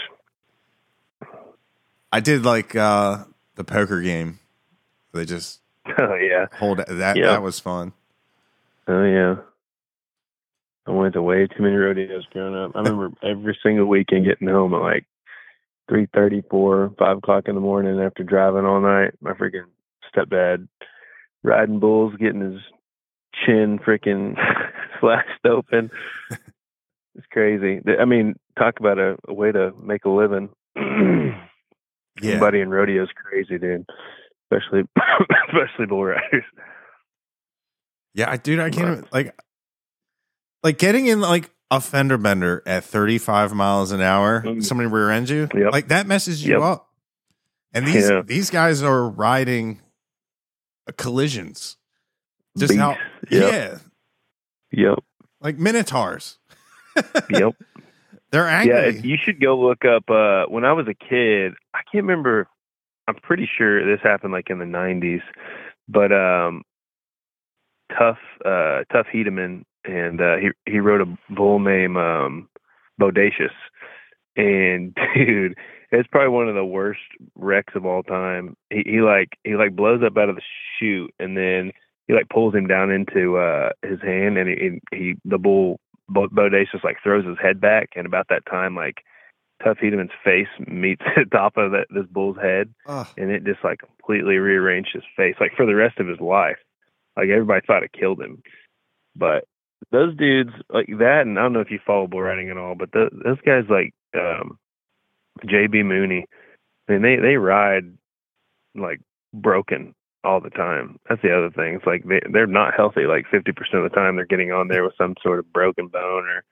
I 2.12 2.20
did 2.20 2.46
like 2.46 2.76
uh, 2.76 3.26
the 3.56 3.64
poker 3.64 4.02
game. 4.02 4.40
They 5.14 5.26
just 5.26 5.62
Oh 6.00 6.16
yeah, 6.16 6.48
hold 6.58 6.80
that. 6.80 7.18
Yeah. 7.18 7.28
That 7.28 7.42
was 7.42 7.60
fun. 7.60 7.94
Oh 8.88 9.04
yeah. 9.04 9.36
I 10.88 10.92
went 10.92 11.14
to 11.14 11.22
way 11.22 11.48
too 11.48 11.64
many 11.64 11.76
rodeos 11.76 12.26
growing 12.32 12.56
up. 12.56 12.72
I 12.76 12.80
remember 12.80 13.12
every 13.24 13.58
single 13.64 13.86
weekend 13.86 14.26
getting 14.26 14.48
home 14.48 14.74
at 14.74 14.82
like 14.82 15.06
three 15.90 16.08
thirty, 16.14 16.44
four, 16.50 16.94
five 16.98 17.18
o'clock 17.18 17.48
in 17.48 17.56
the 17.56 17.62
morning 17.62 18.00
after 18.00 18.24
driving 18.24 18.66
all 18.66 18.82
night. 18.82 19.14
My 19.22 19.34
freaking 19.34 19.66
stepdad 20.14 20.68
riding 21.44 21.80
bulls, 21.80 22.14
getting 22.20 22.42
his 22.42 22.62
chin 23.46 23.80
freaking 23.80 24.36
slashed 25.00 25.46
open. 25.46 25.92
It's 27.16 27.26
crazy. 27.32 27.82
I 28.00 28.06
mean, 28.06 28.36
talk 28.58 28.80
about 28.80 29.00
a, 29.00 29.16
a 29.28 29.34
way 29.34 29.52
to 29.52 29.72
make 29.82 30.06
a 30.06 30.10
living. 30.10 30.50
Yeah. 32.22 32.36
In 32.48 32.72
is 32.98 33.10
crazy, 33.14 33.58
dude. 33.60 33.86
Especially 34.50 34.84
especially 35.50 35.86
bull 35.86 36.06
riders. 36.06 36.46
Yeah, 38.14 38.32
I 38.32 38.38
dude, 38.38 38.60
I 38.60 38.70
can't 38.70 39.12
like 39.12 39.38
like 40.64 40.78
getting 40.78 41.08
in 41.08 41.20
like 41.20 41.52
a 41.70 41.82
fender 41.82 42.18
bender 42.18 42.64
at 42.66 42.86
35 42.86 43.54
miles 43.54 43.92
an 43.92 44.00
hour. 44.02 44.44
Mm. 44.46 44.64
Somebody 44.64 44.88
rear 44.90 45.12
ends 45.12 45.30
you, 45.30 45.50
Yep. 45.54 45.74
like 45.74 45.90
that 45.90 46.08
messes 46.08 46.46
you 46.46 46.54
Yep. 46.54 46.62
up. 46.62 46.90
And 47.74 47.86
these 47.86 48.10
Yeah. 48.10 48.22
these 48.24 48.50
guys 48.50 48.82
are 48.82 49.10
riding 49.10 49.82
collisions. 50.98 51.76
Just 52.58 52.76
how, 52.76 52.92
Yep. 53.30 53.52
yeah, 53.52 53.78
Yep. 54.72 55.00
like 55.42 55.58
minotaurs. 55.58 56.40
Yep. 57.30 57.54
They're 58.32 58.48
Yeah, 58.62 58.80
angry. 58.80 58.90
if 58.90 59.04
you 59.04 59.18
should 59.24 59.42
go 59.42 59.60
look 59.60 59.86
up. 59.86 60.10
Uh, 60.10 60.46
when 60.48 60.66
I 60.66 60.74
was 60.74 60.88
a 60.88 60.94
kid, 60.96 61.54
I 61.74 61.80
can't 61.92 62.06
remember. 62.06 62.48
I'm 63.08 63.16
pretty 63.16 63.50
sure 63.58 63.86
this 63.86 64.02
happened 64.04 64.34
like 64.34 64.50
in 64.50 64.60
the 64.60 64.66
90s, 64.66 65.22
but 65.88 66.12
um, 66.12 66.64
tough 67.98 68.18
uh, 68.44 68.84
Tuff 68.92 69.08
Hedeman, 69.14 69.64
and 69.84 70.22
uh, 70.22 70.38
he 70.38 70.50
he 70.72 70.80
wrote 70.80 71.02
a 71.02 71.34
bull 71.34 71.60
named 71.60 71.98
um, 71.98 72.50
Bodacious, 73.00 73.54
and 74.36 74.96
dude, 75.16 75.56
it's 75.92 76.08
probably 76.12 76.30
one 76.30 76.50
of 76.50 76.56
the 76.56 76.66
worst 76.66 77.02
wrecks 77.36 77.74
of 77.76 77.86
all 77.86 78.04
time. 78.04 78.56
He 78.70 78.84
he 78.86 79.02
like 79.02 79.30
he 79.44 79.56
like 79.56 79.76
blows 79.76 80.02
up 80.04 80.18
out 80.18 80.30
of 80.30 80.36
the 80.36 80.42
chute, 80.80 81.14
and 81.20 81.38
then 81.38 81.72
he 82.08 82.14
like 82.14 82.30
pulls 82.30 82.56
him 82.56 82.68
down 82.68 82.92
into 82.92 83.38
uh 83.38 83.70
his 83.84 84.02
hand, 84.02 84.38
and 84.38 84.50
he 84.50 84.80
he 84.98 85.16
the 85.26 85.38
bull 85.38 85.80
Bodacious 86.12 86.84
like 86.84 86.98
throws 87.04 87.26
his 87.26 87.38
head 87.42 87.60
back, 87.60 87.90
and 87.96 88.06
about 88.06 88.28
that 88.30 88.46
time 88.46 88.76
like. 88.76 89.04
Tuff 89.64 89.78
Hedeman's 89.78 90.12
face 90.22 90.50
meets 90.68 91.02
the 91.16 91.24
top 91.32 91.56
of 91.56 91.72
that, 91.72 91.88
this 91.90 92.06
bull's 92.12 92.36
head, 92.36 92.74
Ugh. 92.88 93.08
and 93.18 93.32
it 93.32 93.46
just 93.46 93.64
like 93.64 93.80
completely 93.80 94.36
rearranged 94.36 94.90
his 94.94 95.04
face, 95.16 95.36
like 95.40 95.54
for 95.56 95.66
the 95.66 95.74
rest 95.74 95.98
of 95.98 96.08
his 96.08 96.20
life. 96.20 96.58
Like 97.16 97.30
everybody 97.30 97.66
thought 97.66 97.82
it 97.84 97.94
killed 97.98 98.20
him, 98.20 98.44
but 99.16 99.46
those 99.92 100.16
dudes 100.18 100.52
like 100.70 100.88
that, 101.00 101.22
and 101.22 101.40
I 101.40 101.44
don't 101.44 101.54
know 101.54 101.62
if 101.62 101.72
you 101.72 101.80
follow 101.88 102.06
bull 102.06 102.22
riding 102.22 102.50
at 102.50 102.58
all, 102.58 102.76
but 102.76 102.92
the, 102.92 103.10
those 103.24 103.40
guys 103.46 103.64
like 103.70 103.94
um, 104.14 104.60
JB 105.46 105.86
Mauney, 105.86 106.26
I 106.90 106.92
mean 106.92 107.02
they 107.02 107.16
they 107.16 107.36
ride 107.38 107.94
like 108.76 109.00
broken 109.34 109.96
all 110.26 110.42
the 110.42 110.50
time. 110.50 111.00
That's 111.08 111.22
the 111.22 111.36
other 111.36 111.50
thing. 111.52 111.76
It's 111.76 111.86
like 111.86 112.04
they 112.06 112.22
they're 112.32 112.48
not 112.48 112.74
healthy. 112.76 113.04
Like 113.06 113.26
fifty 113.32 113.52
percent 113.52 113.84
of 113.84 113.90
the 113.92 113.96
time, 113.96 114.16
they're 114.16 114.26
getting 114.26 114.52
on 114.52 114.68
there 114.68 114.84
with 114.84 114.94
some 114.98 115.16
sort 115.24 115.40
of 115.40 115.52
broken 115.54 115.88
bone 115.88 116.26
or 116.26 116.44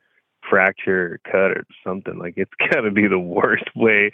fracture 0.49 1.13
or 1.13 1.31
cut 1.31 1.51
or 1.57 1.65
something. 1.85 2.17
Like 2.19 2.35
it's 2.37 2.51
got 2.71 2.81
to 2.81 2.91
be 2.91 3.07
the 3.07 3.19
worst 3.19 3.65
way. 3.75 4.11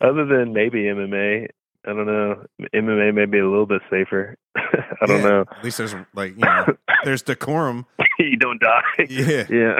Other 0.00 0.24
than 0.26 0.52
maybe 0.52 0.82
MMA, 0.84 1.48
I 1.84 1.88
don't 1.88 2.06
know. 2.06 2.44
MMA 2.74 3.14
may 3.14 3.24
be 3.26 3.38
a 3.38 3.48
little 3.48 3.66
bit 3.66 3.82
safer. 3.90 4.36
I 4.56 5.06
don't 5.06 5.22
Yeah, 5.22 5.28
know. 5.28 5.44
At 5.56 5.64
least 5.64 5.78
there's 5.78 5.94
like 6.14 6.32
you 6.36 6.44
know, 6.44 6.66
there's 7.04 7.22
decorum. 7.22 7.86
you 8.18 8.36
don't 8.36 8.60
die. 8.60 8.82
Yeah. 9.08 9.46
Yeah. 9.48 9.74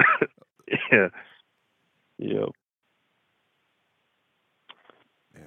yeah. 0.91 1.07
Yep. 2.17 2.49
Yeah, 5.35 5.41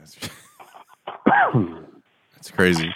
it's 2.38 2.50
crazy. 2.50 2.94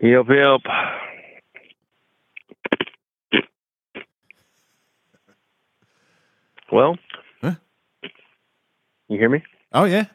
Yep, 0.00 0.26
yep. 0.28 0.60
Well, 6.72 6.96
Huh? 7.40 7.54
you 9.08 9.18
hear 9.18 9.28
me? 9.28 9.42
Oh 9.72 9.84
yeah. 9.84 10.06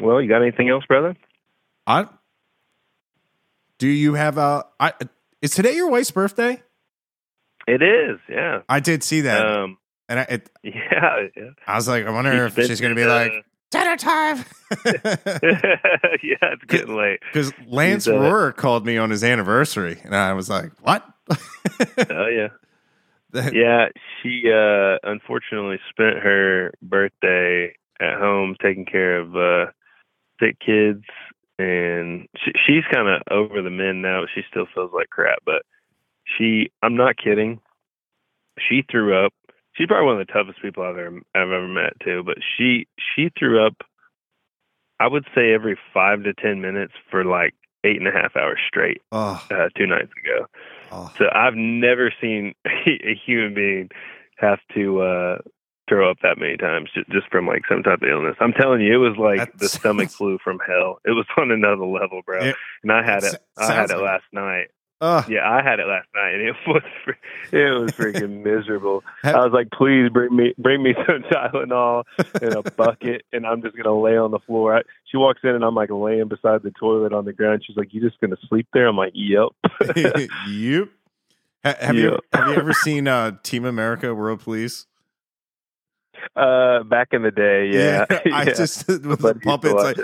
Well, 0.00 0.20
you 0.20 0.28
got 0.28 0.42
anything 0.42 0.68
else, 0.68 0.84
brother? 0.86 1.16
I. 1.86 2.06
Do 3.78 3.86
you 3.88 4.14
have 4.14 4.38
a? 4.38 4.64
I 4.80 4.92
is 5.40 5.52
today 5.52 5.74
your 5.74 5.90
wife's 5.90 6.10
birthday? 6.10 6.62
It 7.66 7.82
is, 7.82 8.20
yeah. 8.28 8.60
I 8.68 8.78
did 8.80 9.02
see 9.02 9.22
that, 9.22 9.44
Um, 9.44 9.78
and 10.08 10.20
I, 10.20 10.22
it, 10.22 10.50
yeah, 10.62 11.26
yeah. 11.36 11.50
I 11.66 11.74
was 11.74 11.88
like, 11.88 12.06
I 12.06 12.10
wonder 12.10 12.46
if 12.46 12.54
she's 12.54 12.80
going 12.80 12.94
to 12.94 12.96
be 12.96 13.02
it, 13.02 13.08
like 13.08 13.32
uh, 13.32 13.40
dinner 13.70 13.96
time. 13.96 14.38
yeah, 14.84 14.98
it's 15.42 16.64
getting 16.66 16.96
late. 16.96 17.20
Because 17.32 17.52
Lance 17.66 18.04
He's, 18.04 18.12
uh, 18.12 18.18
Rohr 18.18 18.54
called 18.54 18.86
me 18.86 18.98
on 18.98 19.10
his 19.10 19.24
anniversary, 19.24 20.00
and 20.04 20.14
I 20.14 20.32
was 20.32 20.48
like, 20.48 20.72
"What?" 20.82 21.04
Oh 22.10 22.26
yeah. 22.26 22.48
Yeah, 23.52 23.88
she 24.22 24.50
uh 24.50 24.98
unfortunately 25.02 25.78
spent 25.90 26.18
her 26.18 26.72
birthday 26.80 27.74
at 28.00 28.18
home 28.18 28.56
taking 28.62 28.86
care 28.86 29.18
of 29.18 29.36
uh 29.36 29.70
sick 30.40 30.58
kids 30.58 31.04
and 31.58 32.28
she, 32.36 32.52
she's 32.66 32.84
kind 32.92 33.08
of 33.08 33.22
over 33.30 33.62
the 33.62 33.70
men 33.70 34.02
now, 34.02 34.24
she 34.34 34.42
still 34.50 34.66
feels 34.74 34.92
like 34.92 35.10
crap, 35.10 35.38
but 35.44 35.62
she 36.24 36.70
I'm 36.82 36.96
not 36.96 37.16
kidding. 37.16 37.60
She 38.58 38.84
threw 38.90 39.24
up. 39.24 39.32
She's 39.76 39.86
probably 39.86 40.06
one 40.06 40.20
of 40.20 40.26
the 40.26 40.32
toughest 40.32 40.60
people 40.62 40.82
I've 40.82 40.96
ever 40.96 41.20
I've 41.34 41.50
ever 41.50 41.68
met 41.68 41.94
too, 42.02 42.22
but 42.24 42.38
she 42.56 42.86
she 43.14 43.30
threw 43.38 43.64
up 43.64 43.74
I 44.98 45.06
would 45.08 45.26
say 45.34 45.52
every 45.52 45.78
5 45.92 46.22
to 46.24 46.32
10 46.32 46.62
minutes 46.62 46.94
for 47.10 47.24
like 47.24 47.52
eight 47.84 47.98
and 47.98 48.08
a 48.08 48.10
half 48.12 48.34
hours 48.34 48.58
straight 48.66 49.02
oh, 49.12 49.44
uh, 49.50 49.68
two 49.76 49.86
nights 49.86 50.10
ago. 50.24 50.46
oh. 50.90 51.12
So 51.18 51.26
I've 51.32 51.54
never 51.54 52.12
seen 52.20 52.54
a 52.66 53.14
human 53.26 53.54
being 53.54 53.90
have 54.38 54.58
to 54.74 55.00
uh 55.00 55.38
throw 55.88 56.10
up 56.10 56.16
that 56.22 56.36
many 56.38 56.56
times 56.56 56.90
just, 56.92 57.08
just 57.10 57.28
from 57.30 57.46
like 57.46 57.62
some 57.68 57.82
type 57.82 58.02
of 58.02 58.08
illness. 58.08 58.36
I'm 58.40 58.52
telling 58.52 58.80
you, 58.80 58.94
it 58.94 59.08
was 59.08 59.16
like 59.18 59.56
the 59.58 59.68
stomach 59.68 60.10
flu 60.18 60.38
from 60.42 60.58
hell. 60.66 60.98
It 61.04 61.12
was 61.12 61.26
on 61.36 61.50
another 61.52 61.84
level, 61.84 62.22
bro. 62.24 62.42
It- 62.42 62.56
and 62.82 62.90
I 62.92 63.04
had 63.04 63.22
it 63.22 63.34
it. 63.34 63.42
I 63.56 63.72
had 63.72 63.90
it 63.90 63.94
like- 63.94 64.02
last 64.02 64.24
night. 64.32 64.68
Ugh. 65.02 65.28
Yeah, 65.28 65.46
I 65.50 65.62
had 65.62 65.78
it 65.78 65.86
last 65.86 66.08
night, 66.14 66.32
and 66.34 66.42
it 66.42 66.56
was 66.66 66.82
it 67.52 67.80
was 67.80 67.92
freaking 67.92 68.42
miserable. 68.44 69.04
I 69.24 69.44
was 69.44 69.52
like, 69.52 69.70
please 69.70 70.08
bring 70.10 70.34
me 70.34 70.54
bring 70.56 70.82
me 70.82 70.94
some 71.06 71.22
Tylenol 71.30 72.04
in 72.40 72.54
a 72.56 72.62
bucket, 72.62 73.24
and 73.32 73.46
I'm 73.46 73.60
just 73.62 73.76
gonna 73.76 73.98
lay 73.98 74.16
on 74.16 74.30
the 74.30 74.38
floor. 74.38 74.76
I, 74.78 74.82
she 75.04 75.18
walks 75.18 75.40
in, 75.44 75.50
and 75.50 75.62
I'm 75.64 75.74
like 75.74 75.90
laying 75.90 76.28
beside 76.28 76.62
the 76.62 76.70
toilet 76.70 77.12
on 77.12 77.26
the 77.26 77.32
ground. 77.34 77.62
She's 77.66 77.76
like, 77.76 77.92
"You 77.92 78.00
just 78.00 78.18
gonna 78.20 78.36
sleep 78.48 78.68
there?" 78.72 78.86
I'm 78.86 78.96
like, 78.96 79.12
"Yep." 79.14 79.48
yep. 80.48 80.88
Ha- 81.64 81.74
Have 81.80 81.94
you 81.96 82.18
have 82.32 82.48
you 82.48 82.54
ever 82.54 82.72
seen 82.72 83.06
uh, 83.06 83.32
Team 83.42 83.64
America 83.66 84.14
World 84.14 84.40
Police? 84.40 84.86
uh, 86.34 86.82
back 86.84 87.08
in 87.12 87.22
the 87.22 87.30
day, 87.30 87.68
yeah. 87.72 88.06
I 88.10 88.22
Yeah. 88.24 88.44
just 88.54 88.88
with 88.88 89.02
the 89.04 89.16
But 89.16 89.42
puppets 89.42 89.74
like 89.74 89.98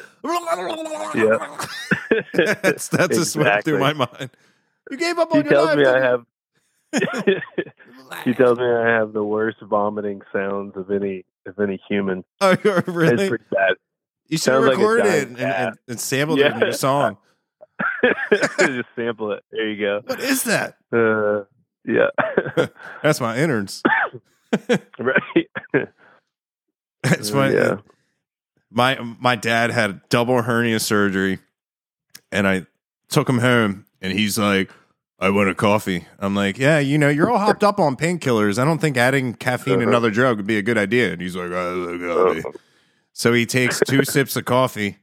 yeah. 1.14 2.52
that's 2.62 2.88
that's 2.88 3.16
a 3.16 3.24
swept 3.24 3.64
through 3.64 3.78
my 3.78 3.92
mind. 3.94 4.30
You 4.92 4.98
gave 4.98 5.18
up 5.18 5.32
on 5.32 5.42
your 5.44 5.50
tells 5.52 5.66
life. 5.66 5.78
me 5.78 5.86
I 5.86 6.00
have. 6.00 6.24
she 8.24 8.34
tells 8.34 8.58
me 8.58 8.64
I 8.64 8.86
have 8.88 9.12
the 9.12 9.24
worst 9.24 9.58
vomiting 9.62 10.20
sounds 10.32 10.76
of 10.76 10.90
any 10.90 11.24
of 11.46 11.58
any 11.58 11.80
human. 11.88 12.24
Oh, 12.40 12.50
It's 12.52 12.88
really? 12.88 13.28
pretty 13.28 13.44
bad. 13.50 13.74
You 14.28 14.38
should 14.38 14.52
have 14.52 14.62
sounds 14.64 14.66
like 14.68 14.78
recorded 14.78 15.04
dying 15.04 15.22
it 15.22 15.28
and, 15.28 15.40
and, 15.40 15.76
and 15.88 16.00
sampled 16.00 16.38
it 16.40 16.52
in 16.52 16.60
your 16.60 16.72
song. 16.72 17.16
Just 18.60 18.88
sample 18.94 19.32
it. 19.32 19.42
There 19.50 19.68
you 19.68 19.80
go. 19.80 20.02
What 20.04 20.20
is 20.20 20.44
that? 20.44 20.76
Uh, 20.92 21.44
yeah. 21.84 22.66
That's 23.02 23.20
my 23.20 23.36
innards. 23.38 23.82
right. 24.98 25.48
That's 27.02 27.30
my 27.32 27.50
Yeah. 27.50 27.76
my 28.70 28.98
my 29.20 29.34
dad 29.36 29.70
had 29.70 30.06
double 30.08 30.42
hernia 30.42 30.78
surgery, 30.80 31.38
and 32.30 32.46
I 32.46 32.66
took 33.08 33.28
him 33.28 33.38
home, 33.38 33.86
and 34.00 34.12
he's 34.12 34.38
like, 34.38 34.70
"I 35.22 35.30
want 35.30 35.48
a 35.48 35.54
coffee." 35.54 36.06
I'm 36.18 36.34
like, 36.34 36.58
"Yeah, 36.58 36.78
you 36.80 36.98
know, 36.98 37.08
you're 37.08 37.30
all 37.30 37.38
hopped 37.38 37.62
up 37.64 37.78
on 37.80 37.96
painkillers. 37.96 38.58
I 38.58 38.64
don't 38.64 38.78
think 38.80 38.96
adding 38.96 39.34
caffeine 39.34 39.74
and 39.74 39.82
Uh-huh. 39.84 39.90
another 39.90 40.10
drug 40.10 40.36
would 40.38 40.46
be 40.46 40.58
a 40.58 40.62
good 40.62 40.76
idea." 40.78 41.12
And 41.12 41.20
he's 41.22 41.36
like, 41.36 41.52
"I 41.52 41.70
love 41.70 42.00
coffee." 42.00 42.42
Uh, 42.46 42.50
So 43.14 43.32
he 43.32 43.46
takes 43.46 43.80
two 43.86 44.04
sips 44.14 44.36
of 44.36 44.44
coffee. 44.46 44.98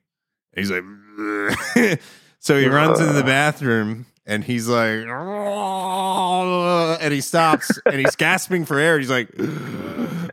He's 0.56 0.70
like, 0.72 0.84
so 2.40 2.60
he 2.60 2.68
runs 2.68 3.00
into 3.00 3.14
the 3.14 3.24
bathroom 3.24 4.08
and 4.26 4.44
he's 4.44 4.68
like, 4.68 5.06
and 7.02 7.14
he 7.14 7.22
stops 7.22 7.80
and 7.86 7.96
he's 8.00 8.16
gasping 8.16 8.66
for 8.66 8.80
air. 8.80 8.98
He's 9.00 9.10
like, 9.12 9.30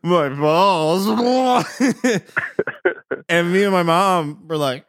my 0.03 0.29
balls. 0.31 1.07
and 3.29 3.53
me 3.53 3.63
and 3.65 3.73
my 3.73 3.83
mom 3.83 4.47
were 4.49 4.57
like, 4.57 4.85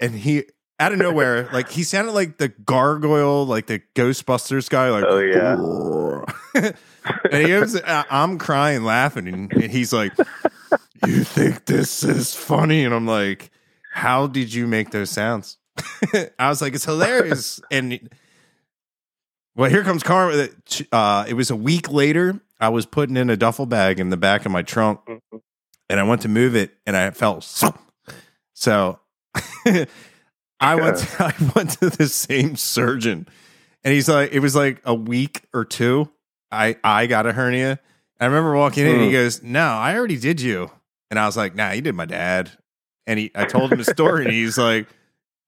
and 0.00 0.14
he, 0.14 0.44
out 0.80 0.92
of 0.92 0.98
nowhere, 0.98 1.48
like 1.52 1.70
he 1.70 1.82
sounded 1.84 2.12
like 2.12 2.38
the 2.38 2.48
gargoyle, 2.48 3.46
like 3.46 3.66
the 3.66 3.80
Ghostbusters 3.94 4.68
guy, 4.68 4.90
like, 4.90 5.04
Oh, 5.06 5.18
yeah. 5.18 6.72
and 7.30 7.42
he 7.42 7.48
goes, 7.48 7.76
I- 7.80 8.00
uh, 8.00 8.04
I'm 8.10 8.38
crying, 8.38 8.82
laughing, 8.84 9.28
and, 9.28 9.52
and 9.52 9.70
he's 9.70 9.92
like, 9.92 10.12
"You 11.06 11.24
think 11.24 11.64
this 11.66 12.02
is 12.04 12.34
funny?" 12.34 12.84
And 12.84 12.94
I'm 12.94 13.06
like, 13.06 13.50
"How 13.92 14.26
did 14.26 14.52
you 14.52 14.66
make 14.66 14.90
those 14.90 15.10
sounds?" 15.10 15.58
I 16.38 16.48
was 16.48 16.60
like, 16.62 16.74
"It's 16.74 16.84
hilarious." 16.84 17.60
and 17.70 18.08
well, 19.54 19.70
here 19.70 19.84
comes 19.84 20.02
Karma. 20.02 20.48
Uh, 20.92 20.94
uh, 20.94 21.24
it 21.28 21.34
was 21.34 21.50
a 21.50 21.56
week 21.56 21.90
later. 21.90 22.40
I 22.60 22.68
was 22.68 22.86
putting 22.86 23.16
in 23.16 23.28
a 23.30 23.36
duffel 23.36 23.66
bag 23.66 23.98
in 24.00 24.10
the 24.10 24.16
back 24.16 24.46
of 24.46 24.52
my 24.52 24.62
trunk, 24.62 25.00
mm-hmm. 25.06 25.36
and 25.90 26.00
I 26.00 26.04
went 26.04 26.22
to 26.22 26.28
move 26.28 26.54
it, 26.56 26.72
and 26.86 26.96
I 26.96 27.10
felt 27.10 27.44
so. 27.44 28.98
I 30.62 30.74
went. 30.76 30.98
To, 30.98 31.24
I 31.24 31.52
went 31.54 31.70
to 31.80 31.90
the 31.90 32.06
same 32.08 32.56
surgeon, 32.56 33.28
and 33.84 33.92
he's 33.92 34.08
like, 34.08 34.32
it 34.32 34.40
was 34.40 34.54
like 34.56 34.80
a 34.84 34.94
week 34.94 35.42
or 35.52 35.64
two. 35.64 36.08
I 36.50 36.76
I 36.84 37.06
got 37.06 37.26
a 37.26 37.32
hernia. 37.32 37.78
I 38.20 38.26
remember 38.26 38.54
walking 38.54 38.86
in, 38.86 38.92
and 38.94 39.02
he 39.02 39.08
Mm. 39.08 39.12
goes, 39.12 39.42
"No, 39.42 39.66
I 39.66 39.94
already 39.96 40.16
did 40.18 40.40
you," 40.40 40.70
and 41.10 41.18
I 41.18 41.26
was 41.26 41.36
like, 41.36 41.54
"Nah, 41.54 41.72
you 41.72 41.82
did 41.82 41.94
my 41.94 42.06
dad." 42.06 42.50
And 43.06 43.18
he, 43.18 43.32
I 43.34 43.44
told 43.46 43.72
him 43.72 43.78
the 43.78 43.84
story, 43.84 44.24
and 44.24 44.32
he's 44.32 44.56
like, 44.56 44.86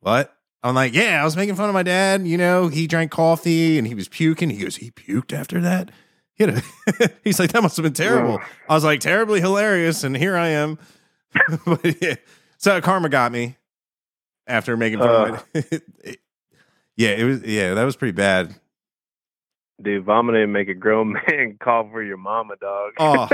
"What?" 0.01 0.35
I'm 0.63 0.75
like, 0.75 0.93
"Yeah, 0.95 1.21
I 1.21 1.25
was 1.25 1.37
making 1.37 1.55
fun 1.55 1.69
of 1.69 1.75
my 1.75 1.83
dad. 1.85 2.27
You 2.27 2.37
know, 2.37 2.69
he 2.69 2.87
drank 2.89 3.11
coffee 3.13 3.79
and 3.79 3.87
he 3.87 3.95
was 3.95 4.09
puking." 4.09 4.51
He 4.51 4.59
goes, 4.59 4.77
"He 4.77 4.91
puked 4.91 5.33
after 5.33 5.61
that." 5.61 5.91
He 6.37 6.43
had 6.45 6.65
a, 6.99 7.11
he's 7.25 7.39
like, 7.39 7.53
that 7.53 7.63
must 7.63 7.77
have 7.77 7.85
been 7.85 7.93
terrible. 7.93 8.41
I 8.69 8.75
was 8.75 8.83
like, 8.83 8.99
terribly 8.99 9.41
hilarious, 9.41 10.03
and 10.03 10.17
here 10.17 10.37
I 10.37 10.49
am. 10.49 10.79
but 11.65 12.03
yeah. 12.03 12.17
So 12.59 12.81
karma 12.81 13.09
got 13.09 13.31
me 13.31 13.57
after 14.47 14.77
making 14.77 14.99
fun 14.99 15.09
Uh. 15.09 15.35
of 15.35 15.45
it. 15.55 16.21
yeah, 16.97 17.11
it 17.11 17.25
was 17.25 17.43
yeah, 17.43 17.75
that 17.75 17.85
was 17.85 17.97
pretty 17.97 18.13
bad. 18.13 18.55
Dude, 19.83 20.05
vomiting 20.05 20.43
and 20.45 20.53
make 20.53 20.69
a 20.69 20.75
grown 20.75 21.13
man 21.29 21.57
call 21.61 21.89
for 21.91 22.03
your 22.03 22.17
mama, 22.17 22.55
dog. 22.61 22.93
Oh, 23.01 23.29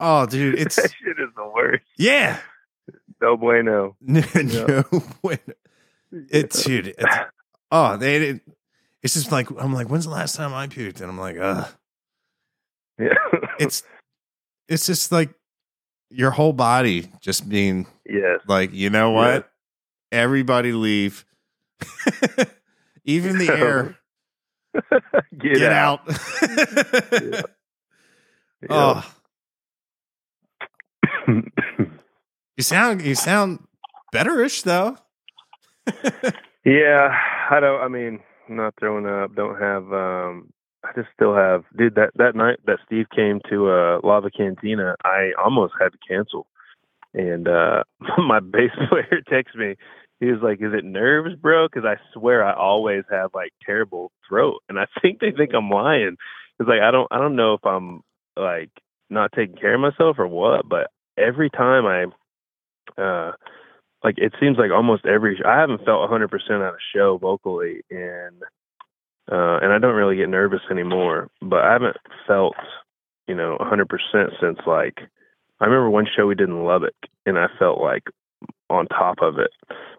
oh, 0.00 0.26
dude, 0.26 0.58
it's 0.58 0.76
that 0.76 0.90
shit 0.92 1.16
is 1.18 1.28
the 1.36 1.46
worst. 1.54 1.84
yeah. 1.96 2.38
No 3.20 3.36
bueno. 3.36 3.96
No, 4.00 4.22
no 4.34 4.84
way. 5.22 5.38
It's 6.12 6.62
dude. 6.64 6.88
It's, 6.98 7.16
oh, 7.70 7.96
they 7.96 8.18
did. 8.18 8.40
It's 9.02 9.14
just 9.14 9.32
like 9.32 9.48
I'm 9.58 9.72
like, 9.72 9.88
when's 9.88 10.04
the 10.04 10.10
last 10.10 10.36
time 10.36 10.52
I 10.52 10.66
puked? 10.66 11.00
And 11.00 11.10
I'm 11.10 11.18
like, 11.18 11.38
uh, 11.38 11.64
Yeah. 12.98 13.14
it's 13.58 13.82
it's 14.68 14.86
just 14.86 15.12
like 15.12 15.30
your 16.10 16.30
whole 16.30 16.52
body 16.52 17.10
just 17.20 17.48
being 17.48 17.86
yes. 18.04 18.40
like, 18.46 18.72
you 18.72 18.90
know 18.90 19.10
what? 19.12 19.50
Everybody 20.16 20.72
leave. 20.72 21.26
Even 23.04 23.36
the 23.36 23.48
air, 23.52 23.98
Get, 25.38 25.58
get, 25.58 25.72
out. 25.72 26.00
out. 26.08 27.44
oh, 28.70 29.14
you 32.56 32.62
sound 32.62 33.02
you 33.02 33.14
sound 33.14 33.58
betterish 34.14 34.62
though. 34.64 34.96
yeah. 36.64 37.14
I 37.50 37.60
don't. 37.60 37.80
I 37.82 37.88
mean, 37.88 38.20
I'm 38.48 38.56
not 38.56 38.74
throwing 38.80 39.06
up. 39.06 39.34
Don't 39.34 39.60
have. 39.60 39.92
um 39.92 40.50
I 40.82 40.92
just 40.94 41.08
still 41.14 41.34
have, 41.34 41.64
dude. 41.76 41.94
That 41.94 42.10
that 42.16 42.34
night 42.34 42.60
that 42.66 42.78
Steve 42.86 43.06
came 43.14 43.40
to 43.50 43.68
uh 43.70 44.00
Lava 44.02 44.30
Cantina, 44.30 44.94
I 45.04 45.32
almost 45.42 45.74
had 45.78 45.90
to 45.92 45.98
cancel. 46.08 46.46
And 47.12 47.46
uh 47.48 47.82
my 48.26 48.40
bass 48.40 48.70
player 48.88 49.20
texted 49.30 49.56
me. 49.56 49.76
He 50.20 50.26
was 50.26 50.40
like, 50.42 50.60
"Is 50.60 50.72
it 50.72 50.84
nerves, 50.84 51.34
bro?" 51.36 51.66
Because 51.66 51.84
I 51.84 51.96
swear 52.12 52.44
I 52.44 52.54
always 52.54 53.04
have 53.10 53.30
like 53.34 53.52
terrible 53.64 54.12
throat, 54.28 54.62
and 54.68 54.78
I 54.78 54.86
think 55.02 55.20
they 55.20 55.32
think 55.32 55.52
I'm 55.54 55.70
lying. 55.70 56.16
It's 56.58 56.68
like 56.68 56.80
I 56.80 56.90
don't, 56.90 57.08
I 57.10 57.18
don't 57.18 57.36
know 57.36 57.54
if 57.54 57.64
I'm 57.66 58.02
like 58.36 58.70
not 59.10 59.32
taking 59.32 59.56
care 59.56 59.74
of 59.74 59.80
myself 59.80 60.18
or 60.18 60.26
what, 60.26 60.68
but 60.68 60.90
every 61.18 61.50
time 61.50 61.86
I, 61.86 63.00
uh, 63.00 63.32
like 64.02 64.16
it 64.18 64.32
seems 64.40 64.56
like 64.58 64.70
almost 64.70 65.06
every 65.06 65.40
I 65.44 65.58
haven't 65.58 65.84
felt 65.84 66.08
100% 66.10 66.30
on 66.50 66.62
a 66.62 66.76
show 66.94 67.18
vocally, 67.18 67.82
and 67.90 68.42
uh, 69.30 69.58
and 69.62 69.72
I 69.72 69.78
don't 69.78 69.94
really 69.94 70.16
get 70.16 70.28
nervous 70.28 70.60
anymore. 70.70 71.28
But 71.42 71.64
I 71.64 71.72
haven't 71.72 71.96
felt, 72.26 72.54
you 73.26 73.34
know, 73.34 73.58
100% 73.60 73.86
since 74.40 74.58
like 74.66 74.98
I 75.60 75.64
remember 75.64 75.90
one 75.90 76.06
show 76.14 76.26
we 76.26 76.34
did 76.34 76.48
in 76.48 76.64
Lubbock, 76.64 76.94
and 77.24 77.38
I 77.38 77.46
felt 77.58 77.80
like 77.80 78.04
on 78.70 78.86
top 78.86 79.18
of 79.22 79.38
it, 79.38 79.50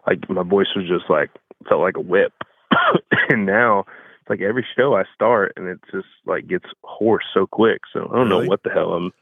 like 0.06 0.28
my 0.28 0.42
voice 0.42 0.68
was 0.76 0.86
just 0.88 1.10
like 1.10 1.30
felt 1.68 1.80
like 1.80 1.96
a 1.96 2.00
whip. 2.00 2.32
and 3.28 3.46
now, 3.46 3.80
it's 4.20 4.30
like 4.30 4.40
every 4.40 4.66
show 4.76 4.94
I 4.94 5.04
start, 5.14 5.52
and 5.56 5.66
it 5.68 5.78
just 5.92 6.08
like 6.26 6.46
gets 6.46 6.66
hoarse 6.84 7.24
so 7.32 7.46
quick. 7.46 7.82
So 7.92 8.00
I 8.00 8.16
don't 8.16 8.28
Really? 8.28 8.44
know 8.44 8.48
what 8.48 8.62
the 8.62 8.70
hell 8.70 8.92
I'm. 8.92 9.12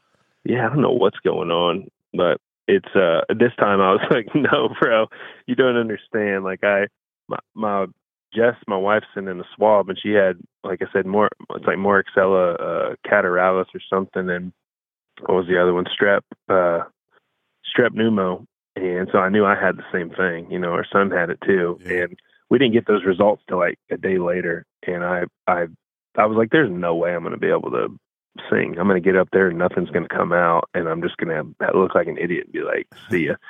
Yeah, 0.43 0.65
I 0.65 0.69
don't 0.69 0.81
know 0.81 0.91
what's 0.91 1.19
going 1.19 1.51
on, 1.51 1.89
but 2.13 2.39
it's 2.67 2.95
uh 2.95 3.21
this 3.29 3.53
time 3.57 3.81
I 3.81 3.93
was 3.93 4.05
like, 4.11 4.27
no, 4.35 4.69
bro, 4.79 5.07
you 5.45 5.55
don't 5.55 5.77
understand. 5.77 6.43
Like 6.43 6.63
I, 6.63 6.87
my, 7.27 7.39
my 7.53 7.85
Jess, 8.33 8.55
my 8.67 8.77
wife 8.77 9.03
sent 9.13 9.29
in 9.29 9.39
a 9.39 9.43
swab, 9.55 9.89
and 9.89 9.97
she 10.01 10.11
had, 10.11 10.37
like 10.63 10.81
I 10.81 10.85
said, 10.91 11.05
more. 11.05 11.29
It's 11.51 11.65
like 11.65 11.77
Moraxella 11.77 12.55
uh, 12.59 12.95
catarrhalis 13.09 13.67
or 13.73 13.81
something, 13.89 14.29
and 14.29 14.51
what 15.21 15.35
was 15.35 15.47
the 15.47 15.61
other 15.61 15.73
one? 15.73 15.85
Strep, 15.85 16.21
uh, 16.49 16.83
strep 17.65 17.91
pneumo. 17.95 18.45
And 18.81 19.09
so 19.11 19.19
I 19.19 19.29
knew 19.29 19.45
I 19.45 19.55
had 19.55 19.77
the 19.77 19.85
same 19.91 20.09
thing. 20.09 20.49
You 20.51 20.59
know, 20.59 20.71
our 20.71 20.85
son 20.91 21.11
had 21.11 21.29
it 21.29 21.39
too, 21.45 21.79
Yeah. 21.85 22.03
and 22.03 22.19
we 22.49 22.57
didn't 22.57 22.73
get 22.73 22.87
those 22.87 23.03
results 23.05 23.43
till 23.47 23.57
like 23.59 23.77
a 23.91 23.97
day 23.97 24.17
later. 24.17 24.65
And 24.85 25.03
I, 25.03 25.23
I, 25.47 25.67
I 26.17 26.25
was 26.25 26.37
like, 26.37 26.49
"There's 26.51 26.71
no 26.71 26.95
way 26.95 27.13
I'm 27.13 27.21
going 27.23 27.33
to 27.33 27.39
be 27.39 27.49
able 27.49 27.71
to 27.71 27.87
sing. 28.49 28.77
I'm 28.79 28.87
going 28.87 29.01
to 29.01 29.05
get 29.05 29.17
up 29.17 29.29
there 29.31 29.47
and 29.49 29.57
nothing's 29.57 29.89
going 29.89 30.07
to 30.07 30.15
come 30.15 30.31
out, 30.31 30.69
and 30.73 30.87
I'm 30.87 31.01
just 31.01 31.17
going 31.17 31.29
to 31.59 31.77
look 31.77 31.93
like 31.95 32.07
an 32.07 32.17
idiot 32.17 32.45
and 32.45 32.53
be 32.53 32.61
like, 32.61 32.87
see 33.09 33.25
ya." 33.27 33.35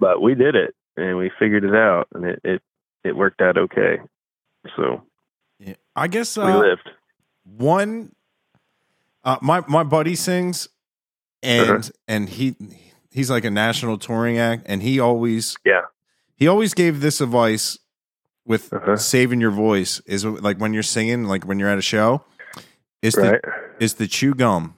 But 0.00 0.22
we 0.22 0.36
did 0.36 0.54
it, 0.54 0.76
and 0.96 1.16
we 1.18 1.28
figured 1.40 1.64
it 1.64 1.74
out, 1.74 2.06
and 2.14 2.24
it 2.24 2.40
it, 2.44 2.62
it 3.04 3.16
worked 3.16 3.40
out 3.40 3.58
okay. 3.58 3.98
So 4.76 5.02
Yeah. 5.58 5.74
I 5.96 6.06
guess 6.06 6.36
we 6.36 6.44
uh, 6.44 6.58
lived. 6.60 6.88
one 7.44 8.14
uh 9.24 9.38
my 9.42 9.64
my 9.66 9.82
buddy 9.82 10.14
sings 10.14 10.68
and 11.42 11.70
Uh-huh. 11.70 11.88
and 12.06 12.28
he 12.28 12.54
he's 13.10 13.30
like 13.30 13.44
a 13.44 13.50
national 13.50 13.98
touring 13.98 14.38
act 14.38 14.64
and 14.66 14.82
he 14.82 15.00
always 15.00 15.56
Yeah. 15.64 15.82
he 16.36 16.46
always 16.48 16.74
gave 16.74 17.00
this 17.00 17.20
advice 17.20 17.78
with 18.46 18.72
Uh-huh. 18.72 18.96
saving 18.96 19.40
your 19.40 19.50
voice 19.50 20.00
is 20.06 20.24
like 20.24 20.58
when 20.58 20.72
you're 20.74 20.82
singing 20.82 21.24
like 21.24 21.44
when 21.44 21.58
you're 21.58 21.68
at 21.68 21.78
a 21.78 21.82
show 21.82 22.24
is 23.02 23.16
Right. 23.16 23.40
to 23.42 23.50
is 23.80 23.94
to 23.94 24.06
chew 24.06 24.34
gum 24.34 24.74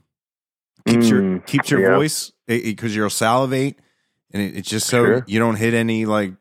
keeps 0.87 1.09
your 1.09 1.23
Mm, 1.23 1.47
keeps 1.47 1.71
your 1.71 1.81
yeah. 1.81 1.95
voice 1.97 2.33
because 2.47 2.95
you'll 2.97 3.11
salivate 3.11 3.79
and 4.33 4.43
it, 4.43 4.57
it's 4.57 4.69
just 4.69 4.87
so 4.87 5.05
Sure. 5.05 5.25
you 5.27 5.39
don't 5.39 5.57
hit 5.57 5.75
any 5.75 6.07
like 6.07 6.33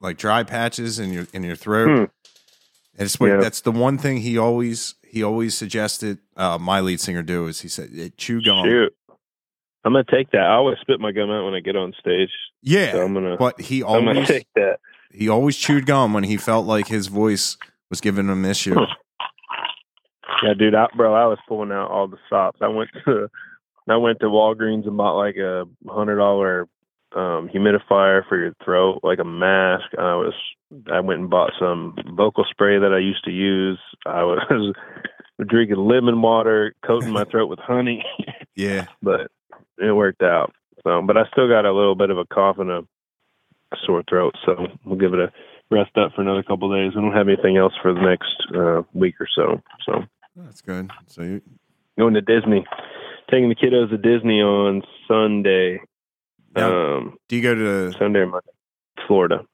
like 0.00 0.16
dry 0.18 0.42
patches 0.44 0.98
in 0.98 1.12
your 1.12 1.26
in 1.32 1.42
your 1.42 1.56
throat 1.56 1.86
Hmm. 1.88 2.02
and 2.98 3.06
it's 3.06 3.18
what 3.18 3.28
Yeah. 3.30 3.36
that's 3.40 3.60
the 3.62 3.72
one 3.72 3.98
thing 3.98 4.18
he 4.18 4.36
always 4.38 4.94
he 5.02 5.22
always 5.22 5.56
suggested 5.56 6.18
uh, 6.36 6.58
my 6.58 6.80
lead 6.80 7.00
singer 7.00 7.22
do 7.22 7.46
is 7.46 7.60
he 7.60 7.68
said 7.68 7.90
"Eh, 7.96 8.08
chew 8.16 8.42
gum. 8.42 8.64
Shoot. 8.66 8.94
I'm 9.86 9.92
gonna 9.92 10.04
take 10.10 10.30
that. 10.32 10.40
I 10.42 10.54
always 10.54 10.78
spit 10.80 10.98
my 11.00 11.12
gum 11.12 11.30
out 11.30 11.44
when 11.44 11.54
I 11.54 11.60
get 11.60 11.76
on 11.76 11.92
stage. 12.00 12.30
Yeah, 12.60 12.92
So 12.92 13.02
I'm 13.04 13.14
gonna 13.14 13.36
but 13.38 13.60
he 13.60 13.82
I'm 13.84 14.04
gonna 14.04 14.10
always 14.14 14.28
take 14.28 14.48
that. 14.56 14.80
he 15.12 15.28
always 15.28 15.56
chewed 15.56 15.86
gum 15.86 16.12
when 16.12 16.24
he 16.24 16.36
felt 16.36 16.66
like 16.66 16.88
his 16.88 17.06
voice 17.06 17.56
was 17.88 18.00
giving 18.00 18.28
him 18.28 18.44
an 18.44 18.50
issue. 18.50 18.74
Yeah, 20.42 20.52
dude, 20.54 20.74
I, 20.74 20.86
bro, 20.94 21.14
I 21.14 21.26
was 21.26 21.38
pulling 21.48 21.72
out 21.72 21.90
all 21.90 22.08
the 22.08 22.18
stops. 22.26 22.58
I 22.60 22.68
went 22.68 22.90
to 23.06 23.28
I 23.88 23.96
went 23.96 24.20
to 24.20 24.26
Walgreens 24.26 24.86
and 24.86 24.96
bought 24.96 25.16
like 25.16 25.36
a 25.36 25.64
hundred 25.88 26.16
dollar 26.16 26.68
um 27.14 27.48
humidifier 27.48 28.26
for 28.28 28.36
your 28.36 28.52
throat, 28.64 29.00
like 29.02 29.18
a 29.18 29.24
mask. 29.24 29.84
I 29.96 30.14
was 30.16 30.34
I 30.92 31.00
went 31.00 31.20
and 31.20 31.30
bought 31.30 31.52
some 31.58 31.94
vocal 32.16 32.44
spray 32.50 32.78
that 32.78 32.92
I 32.92 32.98
used 32.98 33.24
to 33.24 33.30
use. 33.30 33.78
I 34.04 34.24
was 34.24 34.74
drinking 35.46 35.76
lemon 35.76 36.20
water, 36.20 36.74
coating 36.84 37.12
my 37.12 37.24
throat 37.24 37.46
with 37.48 37.60
honey, 37.60 38.04
Yeah, 38.56 38.86
but 39.02 39.30
it 39.78 39.92
worked 39.92 40.22
out. 40.22 40.52
So, 40.84 41.02
but 41.02 41.16
I 41.16 41.22
still 41.32 41.48
got 41.48 41.64
a 41.64 41.72
little 41.72 41.94
bit 41.94 42.10
of 42.10 42.18
a 42.18 42.24
cough 42.26 42.58
and 42.58 42.70
a 42.70 42.82
sore 43.84 44.02
throat. 44.08 44.34
So 44.44 44.66
we'll 44.84 44.98
give 44.98 45.14
it 45.14 45.20
a 45.20 45.32
rest 45.70 45.96
up 45.96 46.12
for 46.14 46.22
another 46.22 46.42
couple 46.42 46.72
of 46.72 46.78
days. 46.78 46.92
I 46.96 47.00
don't 47.00 47.12
have 47.12 47.28
anything 47.28 47.56
else 47.56 47.72
for 47.82 47.92
the 47.92 48.00
next 48.00 48.36
uh, 48.54 48.82
week 48.92 49.16
or 49.20 49.26
so. 49.34 49.60
So 49.84 50.04
that's 50.36 50.60
good. 50.60 50.90
So 51.06 51.22
you're 51.22 51.40
going 51.98 52.14
to 52.14 52.20
Disney, 52.20 52.64
taking 53.30 53.48
the 53.48 53.54
kiddos 53.56 53.90
to 53.90 53.98
Disney 53.98 54.40
on 54.40 54.82
Sunday. 55.08 55.80
now, 56.54 56.96
Um, 56.98 57.16
do 57.28 57.36
you 57.36 57.42
go 57.42 57.54
to 57.54 57.92
Sunday 57.98 58.20
or 58.20 58.26
Monday, 58.26 58.50
Florida, 59.06 59.44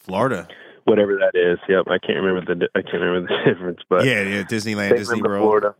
Florida? 0.00 0.46
whatever 0.84 1.16
that 1.16 1.38
is. 1.38 1.58
Yep, 1.68 1.86
I 1.88 1.98
can't 1.98 2.22
remember 2.22 2.54
the 2.54 2.68
I 2.74 2.82
can't 2.82 3.02
remember 3.02 3.28
the 3.44 3.50
difference, 3.52 3.80
but 3.88 4.04
yeah, 4.04 4.22
yeah, 4.22 4.42
Disneyland, 4.42 4.96
Disney 4.96 5.22
World. 5.22 5.42
Florida. 5.42 5.74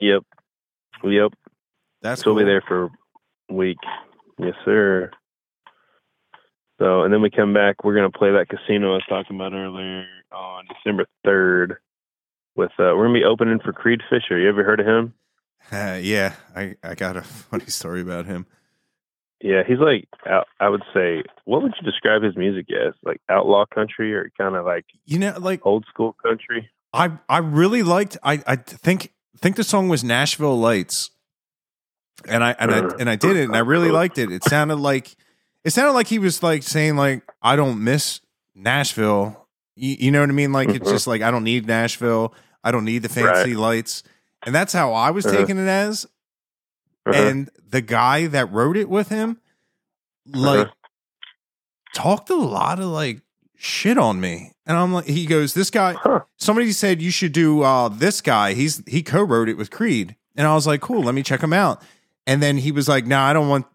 Yep, 0.00 0.22
yep. 1.04 1.32
That's 2.02 2.22
So 2.22 2.32
we'll 2.34 2.44
be 2.44 2.50
there 2.50 2.62
for 2.68 2.90
week. 3.50 3.78
Yes, 4.38 4.54
sir. 4.64 5.10
So, 6.78 7.02
and 7.02 7.12
then 7.12 7.22
we 7.22 7.30
come 7.30 7.52
back. 7.52 7.82
We're 7.82 7.96
gonna 7.96 8.10
play 8.10 8.30
that 8.30 8.48
casino 8.48 8.92
I 8.92 8.94
was 8.94 9.04
talking 9.08 9.36
about 9.36 9.52
earlier 9.52 10.06
on 10.32 10.64
December 10.66 11.06
third. 11.24 11.78
With 12.54 12.70
uh, 12.72 12.94
we're 12.94 13.06
gonna 13.06 13.18
be 13.18 13.24
opening 13.24 13.58
for 13.60 13.72
Creed 13.72 14.00
Fisher. 14.08 14.38
You 14.38 14.48
ever 14.48 14.64
heard 14.64 14.80
of 14.80 14.86
him? 14.86 15.14
Uh, 15.72 15.98
yeah, 16.02 16.34
I 16.54 16.76
I 16.82 16.94
got 16.94 17.16
a 17.16 17.22
funny 17.22 17.66
story 17.66 18.00
about 18.00 18.26
him. 18.26 18.46
Yeah, 19.40 19.62
he's 19.66 19.78
like 19.78 20.08
out, 20.26 20.48
I 20.60 20.68
would 20.68 20.82
say. 20.92 21.22
What 21.44 21.62
would 21.62 21.74
you 21.80 21.88
describe 21.88 22.22
his 22.22 22.36
music 22.36 22.66
as? 22.72 22.94
Like 23.04 23.20
outlaw 23.28 23.66
country 23.72 24.14
or 24.14 24.30
kind 24.36 24.56
of 24.56 24.64
like 24.64 24.84
You 25.04 25.18
know, 25.18 25.36
like 25.38 25.64
old 25.64 25.84
school 25.88 26.16
country? 26.22 26.70
I 26.92 27.12
I 27.28 27.38
really 27.38 27.82
liked. 27.82 28.16
I 28.22 28.42
I 28.46 28.56
think 28.56 29.12
think 29.36 29.56
the 29.56 29.64
song 29.64 29.88
was 29.88 30.02
Nashville 30.02 30.58
Lights, 30.58 31.10
and 32.26 32.42
I 32.42 32.52
and 32.58 32.72
I 32.72 32.78
and 32.98 33.08
I 33.10 33.16
did 33.16 33.36
it, 33.36 33.44
and 33.44 33.56
I 33.56 33.60
really 33.60 33.90
liked 33.90 34.18
it. 34.18 34.30
It 34.32 34.44
sounded 34.44 34.76
like 34.76 35.14
it 35.64 35.70
sounded 35.70 35.92
like 35.92 36.06
he 36.08 36.18
was 36.18 36.42
like 36.42 36.62
saying 36.62 36.96
like 36.96 37.22
I 37.42 37.56
don't 37.56 37.82
miss 37.84 38.20
Nashville. 38.54 39.46
You, 39.76 39.96
you 40.00 40.10
know 40.10 40.20
what 40.20 40.28
I 40.28 40.32
mean? 40.32 40.52
Like 40.52 40.70
it's 40.70 40.88
Mhm. 40.88 40.92
just 40.92 41.06
like 41.06 41.22
I 41.22 41.30
don't 41.30 41.44
need 41.44 41.66
Nashville. 41.66 42.34
I 42.64 42.70
don't 42.72 42.84
need 42.84 43.02
the 43.02 43.08
fancy 43.08 43.54
lights, 43.54 44.02
and 44.44 44.54
that's 44.54 44.72
how 44.72 44.92
I 44.92 45.10
was 45.10 45.24
Uh-huh. 45.26 45.36
taking 45.36 45.58
it 45.58 45.68
as. 45.68 46.06
Uh-huh. 47.06 47.16
And 47.16 47.50
the 47.68 47.80
guy 47.80 48.26
that 48.26 48.52
wrote 48.52 48.76
it 48.76 48.88
with 48.88 49.08
him, 49.08 49.38
like, 50.26 50.66
Uh-huh. 50.66 50.72
talked 51.94 52.30
a 52.30 52.34
lot 52.36 52.78
of 52.78 52.86
like 52.86 53.20
shit 53.56 53.98
on 53.98 54.20
me. 54.20 54.52
And 54.66 54.76
I'm 54.76 54.92
like, 54.92 55.06
he 55.06 55.24
goes, 55.24 55.54
this 55.54 55.70
guy, 55.70 55.94
somebody 56.36 56.72
said 56.72 57.00
you 57.00 57.10
should 57.10 57.32
do 57.32 57.62
uh, 57.62 57.88
this 57.88 58.20
guy. 58.20 58.52
He's 58.52 58.82
he 58.86 59.02
co-wrote 59.02 59.48
it 59.48 59.56
with 59.56 59.70
Creed, 59.70 60.14
and 60.36 60.46
I 60.46 60.54
was 60.54 60.66
like, 60.66 60.80
cool, 60.82 61.02
let 61.02 61.14
me 61.14 61.22
check 61.22 61.40
him 61.42 61.52
out. 61.54 61.82
And 62.28 62.40
then 62.42 62.58
he 62.58 62.70
was 62.70 62.88
like, 62.88 63.06
no, 63.06 63.18
I 63.18 63.32
don't 63.32 63.48
want, 63.48 63.66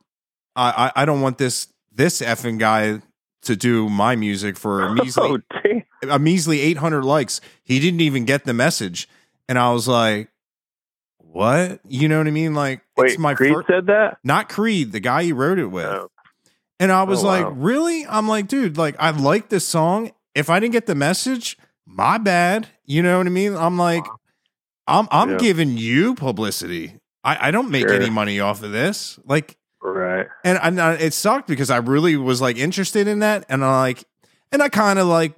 I, 0.56 0.92
I, 0.96 1.02
I 1.02 1.06
don't 1.06 1.20
want 1.22 1.38
this 1.40 1.68
this 1.92 2.22
effing 2.22 2.58
guy 2.60 3.02
to 3.42 3.56
do 3.56 3.90
my 3.90 4.16
music 4.16 4.56
for 4.58 4.82
a 4.84 4.94
measly, 5.04 5.40
Oh, 5.66 5.82
a 6.10 6.18
measly 6.20 6.60
800 6.62 7.04
likes. 7.04 7.42
He 7.64 7.80
didn't 7.80 8.02
even 8.02 8.24
get 8.26 8.46
the 8.46 8.54
message, 8.54 9.10
and 9.50 9.58
I 9.60 9.72
was 9.74 9.88
like, 9.88 10.30
what? 11.18 11.80
You 11.88 12.08
know 12.08 12.18
what 12.20 12.28
I 12.28 12.32
mean? 12.32 12.54
Like, 12.54 12.82
Wait, 12.98 13.12
it's 13.12 13.20
my 13.20 13.34
Creed 13.34 13.54
Fisher, 13.56 13.66
said 13.68 13.88
that? 13.88 14.18
not 14.24 14.50
Creed, 14.50 14.92
the 14.92 15.00
guy 15.00 15.24
he 15.24 15.34
wrote 15.34 15.60
it 15.60 15.68
with. 15.68 15.86
Oh. 15.86 16.10
And 16.80 16.92
I 16.92 17.04
was 17.04 17.24
Oh, 17.24 17.28
like, 17.28 17.46
wow. 17.46 17.52
really? 17.52 18.06
I'm 18.06 18.28
like, 18.28 18.48
dude, 18.48 18.78
like 18.78 18.96
I 19.00 19.10
like 19.12 19.50
this 19.50 19.68
song. 19.68 20.12
If 20.36 20.50
I 20.50 20.60
didn't 20.60 20.74
get 20.74 20.86
the 20.86 20.96
message, 20.96 21.58
my 21.86 22.18
bad. 22.18 22.68
You 22.86 23.02
know 23.02 23.18
what 23.20 23.28
I 23.28 23.30
mean? 23.30 23.56
I'm 23.56 23.78
like, 23.78 24.06
I'm 24.88 25.08
I'm 25.12 25.32
Yeah. 25.32 25.38
giving 25.38 25.78
you 25.78 26.14
publicity. 26.16 26.96
I, 27.24 27.48
I 27.48 27.52
don't 27.52 27.70
make 27.72 27.88
Sure. 27.88 27.94
any 27.94 28.10
money 28.10 28.40
off 28.40 28.62
of 28.64 28.72
this. 28.72 29.18
Like, 29.26 29.58
Right. 29.82 30.28
and, 30.44 30.58
and 30.62 30.80
I, 30.82 30.94
it 30.94 31.14
sucked 31.14 31.48
because 31.48 31.70
I 31.70 31.78
really 31.78 32.16
was 32.18 32.40
like 32.42 32.58
interested 32.58 33.08
in 33.08 33.20
that, 33.20 33.46
and 33.50 33.64
I 33.66 33.80
like, 33.82 34.04
and 34.52 34.62
I 34.64 34.70
kind 34.70 34.98
of 35.00 35.08
like, 35.08 35.34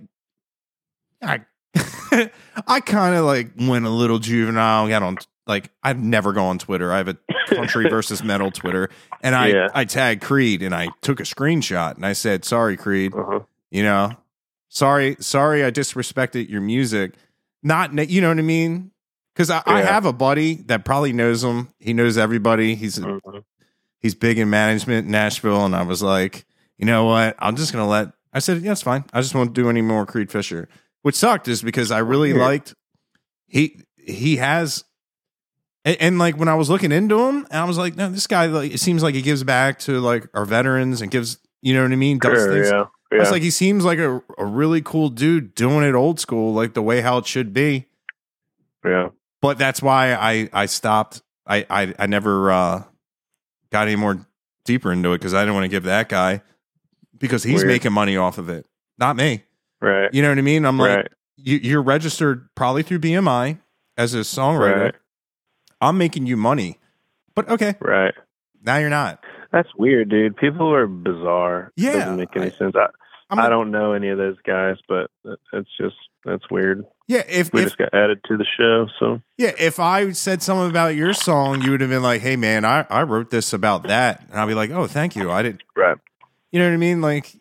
I, 1.22 1.42
I 2.68 2.80
kind 2.80 3.16
of 3.16 3.26
like 3.26 3.52
went 3.58 3.86
a 3.86 3.90
little 3.90 4.20
juvenile. 4.20 4.88
Got 4.88 5.04
on 5.04 5.18
like 5.48 5.70
I've 5.84 5.98
never 6.00 6.32
gone 6.34 6.48
on 6.52 6.58
Twitter. 6.60 6.92
I 6.94 6.98
have 6.98 7.08
a 7.08 7.18
country 7.48 7.90
versus 7.90 8.24
metal 8.24 8.52
Twitter, 8.52 8.90
and 9.22 9.36
I 9.36 9.48
Yeah. 9.48 9.68
I 9.74 9.86
tagged 9.86 10.22
Creed 10.24 10.62
and 10.62 10.74
I 10.74 10.90
took 11.02 11.20
a 11.20 11.24
screenshot 11.24 11.96
and 11.96 12.06
I 12.06 12.14
said, 12.14 12.46
"Sorry, 12.46 12.78
Creed, 12.78 13.14
Uh-huh. 13.16 13.40
you 13.72 13.84
know, 13.84 14.12
sorry, 14.70 15.18
sorry, 15.20 15.64
I 15.66 15.72
disrespected 15.72 16.50
your 16.50 16.62
music. 16.62 17.14
Not, 17.64 18.10
you 18.10 18.22
know 18.22 18.30
what 18.30 18.38
I 18.40 18.44
mean." 18.44 18.92
Because 19.36 19.50
I, 19.50 19.62
I 19.66 19.82
have 19.82 20.06
a 20.06 20.14
buddy 20.14 20.56
that 20.68 20.86
probably 20.86 21.12
knows 21.12 21.44
him. 21.44 21.70
He 21.80 21.92
knows 21.94 22.18
everybody. 22.18 22.74
He's 22.76 22.98
Mhm. 22.98 23.44
he's 24.00 24.16
big 24.16 24.40
in 24.40 24.50
management 24.50 25.06
in 25.08 25.12
Nashville, 25.12 25.66
and 25.66 25.76
I 25.76 25.82
was 25.84 26.02
like, 26.02 26.46
you 26.78 26.86
know 26.86 27.04
what? 27.06 27.36
I'm 27.40 27.56
just 27.58 27.74
gonna 27.74 27.88
let. 27.88 28.14
I 28.32 28.40
said, 28.40 28.62
yeah, 28.62 28.72
it's 28.72 28.82
fine. 28.82 29.04
I 29.14 29.20
just 29.22 29.36
won't 29.36 29.54
do 29.54 29.70
any 29.70 29.82
more 29.82 30.06
Creed 30.06 30.32
Fisher. 30.32 30.70
Which 31.02 31.16
sucked 31.16 31.48
is 31.50 31.62
because 31.62 31.92
I 31.92 32.00
really 32.00 32.32
Yeah. 32.32 32.38
liked 32.46 32.76
he 33.48 33.82
he 33.98 34.38
has. 34.38 34.84
And, 35.84 35.98
and 36.00 36.18
like 36.20 36.38
when 36.38 36.48
I 36.48 36.56
was 36.56 36.70
looking 36.70 36.92
into 36.92 37.20
him, 37.28 37.46
and 37.52 37.60
I 37.60 37.66
was 37.66 37.78
like, 37.78 37.96
no, 37.98 38.10
this 38.10 38.28
guy 38.28 38.46
like 38.48 38.74
it 38.74 38.80
seems 38.80 39.04
like 39.04 39.16
he 39.16 39.22
gives 39.22 39.44
back 39.44 39.80
to 39.80 40.00
like 40.00 40.28
our 40.34 40.46
veterans 40.46 41.02
and 41.02 41.12
gives 41.12 41.38
you 41.62 41.74
know 41.74 41.84
what 41.84 41.92
I 41.92 41.96
mean. 41.96 42.20
Does 42.20 42.32
Sure, 42.40 42.54
things. 42.54 42.70
yeah. 42.72 42.86
Yeah. 43.12 43.20
was 43.20 43.32
like, 43.32 43.44
he 43.44 43.52
seems 43.52 43.84
like 43.86 44.00
a, 44.00 44.22
a 44.38 44.46
really 44.46 44.82
cool 44.82 45.10
dude 45.10 45.54
doing 45.56 45.84
it 45.88 45.94
old 45.94 46.20
school, 46.20 46.54
like 46.54 46.74
the 46.74 46.82
way 46.82 47.02
how 47.02 47.18
it 47.18 47.28
should 47.28 47.54
be. 47.54 47.86
yeah. 48.84 49.10
But 49.46 49.58
that's 49.58 49.82
why 49.82 50.14
I 50.14 50.50
I 50.52 50.66
stopped. 50.66 51.22
I 51.48 51.66
I, 51.70 51.94
I 52.00 52.06
never 52.08 52.52
uh, 52.52 52.84
got 53.72 53.88
any 53.88 53.96
more 53.96 54.26
deeper 54.66 54.92
into 54.92 55.14
it 55.14 55.20
because 55.20 55.34
I 55.34 55.42
didn't 55.42 55.54
want 55.54 55.66
to 55.66 55.70
give 55.70 55.84
that 55.84 56.10
guy 56.10 56.42
because 57.18 57.44
he's 57.44 57.58
Weird. 57.58 57.68
making 57.68 57.94
money 57.94 58.18
off 58.18 58.38
of 58.40 58.50
it, 58.50 58.66
not 58.98 59.16
me. 59.16 59.44
Right. 59.82 60.10
You 60.14 60.22
know 60.24 60.30
what 60.30 60.38
I 60.38 60.42
mean? 60.42 60.66
I'm 60.66 60.80
like, 60.80 60.98
right. 60.98 61.08
you, 61.38 61.58
you're 61.58 61.82
registered 61.84 62.50
probably 62.56 62.82
through 62.82 63.00
BMI 63.00 63.60
as 63.98 64.14
a 64.16 64.20
songwriter. 64.20 64.84
Right. 64.86 64.96
I'm 65.82 65.98
making 65.98 66.26
you 66.26 66.38
money, 66.38 66.80
but 67.36 67.48
okay, 67.50 67.76
Right. 67.80 68.14
now 68.64 68.78
you're 68.78 68.90
not. 68.90 69.24
That's 69.52 69.70
weird, 69.78 70.10
dude. 70.10 70.36
People 70.38 70.74
are 70.74 70.88
bizarre. 70.88 71.72
Yeah, 71.76 71.94
Doesn't 72.00 72.16
make 72.18 72.36
any 72.36 72.48
I- 72.48 72.50
sense. 72.50 72.76
I, 72.76 72.88
I'm 73.30 73.40
I 73.40 73.50
don't 73.50 73.72
know 73.72 73.94
any 73.94 74.10
of 74.10 74.18
those 74.18 74.38
guys, 74.46 74.78
but 74.88 75.10
it's 75.54 75.70
just 75.78 75.96
that's 76.24 76.50
weird. 76.50 76.84
Yeah. 77.08 77.24
If, 77.28 77.54
We 77.54 77.62
if 77.62 77.68
just 77.68 77.78
got 77.78 77.94
added 77.94 78.20
to 78.26 78.38
the 78.38 78.46
show, 78.58 78.88
so 79.00 79.22
yeah, 79.38 79.52
if 79.60 79.80
I 79.80 80.12
said 80.12 80.42
something 80.42 80.70
about 80.70 80.96
your 80.96 81.14
song, 81.14 81.62
you 81.62 81.72
would 81.72 81.82
have 81.82 81.90
been 81.90 82.04
like, 82.04 82.22
"Hey, 82.22 82.36
man, 82.36 82.66
I 82.66 82.86
I 82.90 83.04
wrote 83.04 83.30
this 83.30 83.54
about 83.54 83.84
that," 83.84 84.26
and 84.30 84.40
I'll 84.40 84.48
be 84.48 84.54
like, 84.54 84.72
"Oh, 84.72 84.88
thank 84.88 85.16
you. 85.16 85.32
I 85.32 85.44
didn't." 85.44 85.64
right, 85.76 85.98
You 86.52 86.60
know 86.60 86.68
what 86.68 86.74
I 86.74 86.78
mean? 86.78 87.02
Like, 87.02 87.36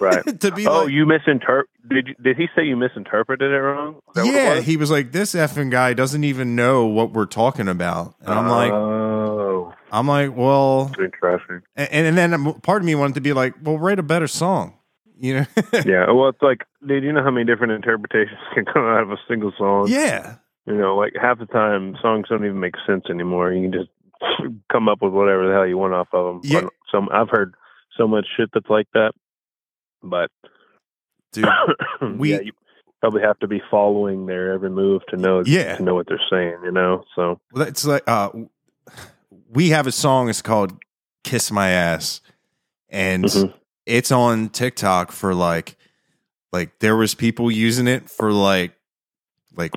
right. 0.00 0.40
to 0.40 0.50
be 0.52 0.66
oh, 0.66 0.84
like, 0.84 0.92
you 0.92 1.06
misinterpret? 1.06 1.68
Did 1.88 2.08
you, 2.08 2.14
did 2.22 2.36
he 2.36 2.48
say 2.56 2.64
you 2.64 2.76
misinterpreted 2.76 3.50
it 3.52 3.58
wrong? 3.58 4.00
It 4.16 4.26
yeah, 4.32 4.56
was? 4.56 4.64
he 4.64 4.76
was 4.76 4.90
like, 4.90 5.12
"This 5.12 5.34
effing 5.34 5.70
guy 5.70 5.92
doesn't 5.92 6.24
even 6.24 6.56
know 6.56 6.86
what 6.86 7.12
we're 7.12 7.26
talking 7.26 7.68
about," 7.68 8.14
and 8.20 8.30
I'm 8.30 8.48
like, 8.48 8.72
oh, 8.72 9.72
I'm 9.92 10.08
like, 10.08 10.36
well, 10.36 10.92
interesting. 10.98 11.62
and, 11.76 11.88
and 11.90 12.18
then 12.18 12.54
part 12.60 12.82
of 12.82 12.86
me 12.86 12.94
wanted 12.94 13.14
to 13.14 13.20
be 13.20 13.32
like, 13.32 13.54
well, 13.62 13.78
write 13.78 13.98
a 13.98 14.02
better 14.02 14.26
song, 14.26 14.75
you 15.18 15.34
know? 15.34 15.46
yeah, 15.84 16.10
well, 16.10 16.28
it's 16.28 16.42
like, 16.42 16.64
dude, 16.86 17.04
you 17.04 17.12
know 17.12 17.22
how 17.22 17.30
many 17.30 17.44
different 17.46 17.72
interpretations 17.72 18.38
can 18.54 18.64
come 18.64 18.82
out 18.84 19.02
of 19.02 19.10
a 19.10 19.16
single 19.28 19.52
song? 19.56 19.86
yeah, 19.88 20.36
You 20.66 20.74
know, 20.76 20.96
like 20.96 21.12
half 21.20 21.38
the 21.38 21.46
time, 21.46 21.96
songs 22.02 22.26
don't 22.28 22.44
even 22.44 22.60
make 22.60 22.74
sense 22.86 23.04
anymore. 23.10 23.52
You 23.52 23.70
can 23.70 23.80
just 23.80 23.90
come 24.72 24.88
up 24.88 25.02
with 25.02 25.12
whatever 25.12 25.46
the 25.48 25.54
hell 25.54 25.66
you 25.66 25.78
want 25.78 25.94
off 25.94 26.08
of 26.12 26.26
them. 26.26 26.40
Yeah. 26.44 26.68
Some 26.92 27.08
I've 27.12 27.28
heard 27.30 27.54
so 27.96 28.06
much 28.06 28.26
shit 28.36 28.50
that's 28.54 28.68
like 28.70 28.86
that, 28.94 29.12
but 30.02 30.30
dude. 31.32 31.46
we- 32.18 32.32
yeah, 32.32 32.40
you 32.40 32.52
probably 33.00 33.22
have 33.22 33.38
to 33.40 33.46
be 33.46 33.60
following 33.70 34.26
their 34.26 34.52
every 34.52 34.70
move 34.70 35.02
to 35.08 35.16
know 35.16 35.42
Yeah. 35.44 35.76
to 35.76 35.82
know 35.82 35.94
what 35.94 36.06
they're 36.08 36.20
saying. 36.30 36.58
You 36.64 36.72
know, 36.72 37.04
so 37.14 37.40
Well, 37.52 37.66
It's 37.66 37.84
like 37.84 38.02
uh, 38.06 38.30
we 39.50 39.70
have 39.70 39.86
a 39.86 39.92
song. 39.92 40.28
It's 40.28 40.42
called 40.42 40.72
"Kiss 41.24 41.50
My 41.50 41.70
Ass," 41.70 42.20
and 42.88 43.24
Mhm. 43.24 43.52
It's 43.86 44.10
on 44.12 44.48
TikTok 44.50 45.12
for 45.12 45.34
like, 45.34 45.76
like 46.52 46.78
there 46.80 46.96
was 46.96 47.14
people 47.14 47.50
using 47.50 47.86
it 47.88 48.10
for 48.10 48.32
like, 48.32 48.72
like 49.56 49.72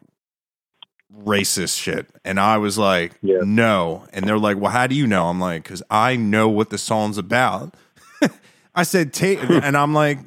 racist 1.14 1.80
shit, 1.80 2.08
and 2.24 2.40
I 2.40 2.58
was 2.58 2.78
like, 2.78 3.14
Yeah. 3.22 3.40
no, 3.44 4.06
and 4.14 4.26
they're 4.28 4.38
like, 4.40 4.58
well, 4.58 4.72
how 4.72 4.88
do 4.88 4.96
you 4.96 5.08
know? 5.08 5.28
I'm 5.28 5.40
like, 5.40 5.64
because 5.64 5.82
I 5.90 6.16
know 6.16 6.48
what 6.50 6.70
the 6.70 6.78
song's 6.78 7.18
about. 7.18 7.74
I 8.76 8.84
said, 8.84 9.14
take, 9.14 9.40
and 9.50 9.76
I'm 9.76 9.94
like, 9.94 10.20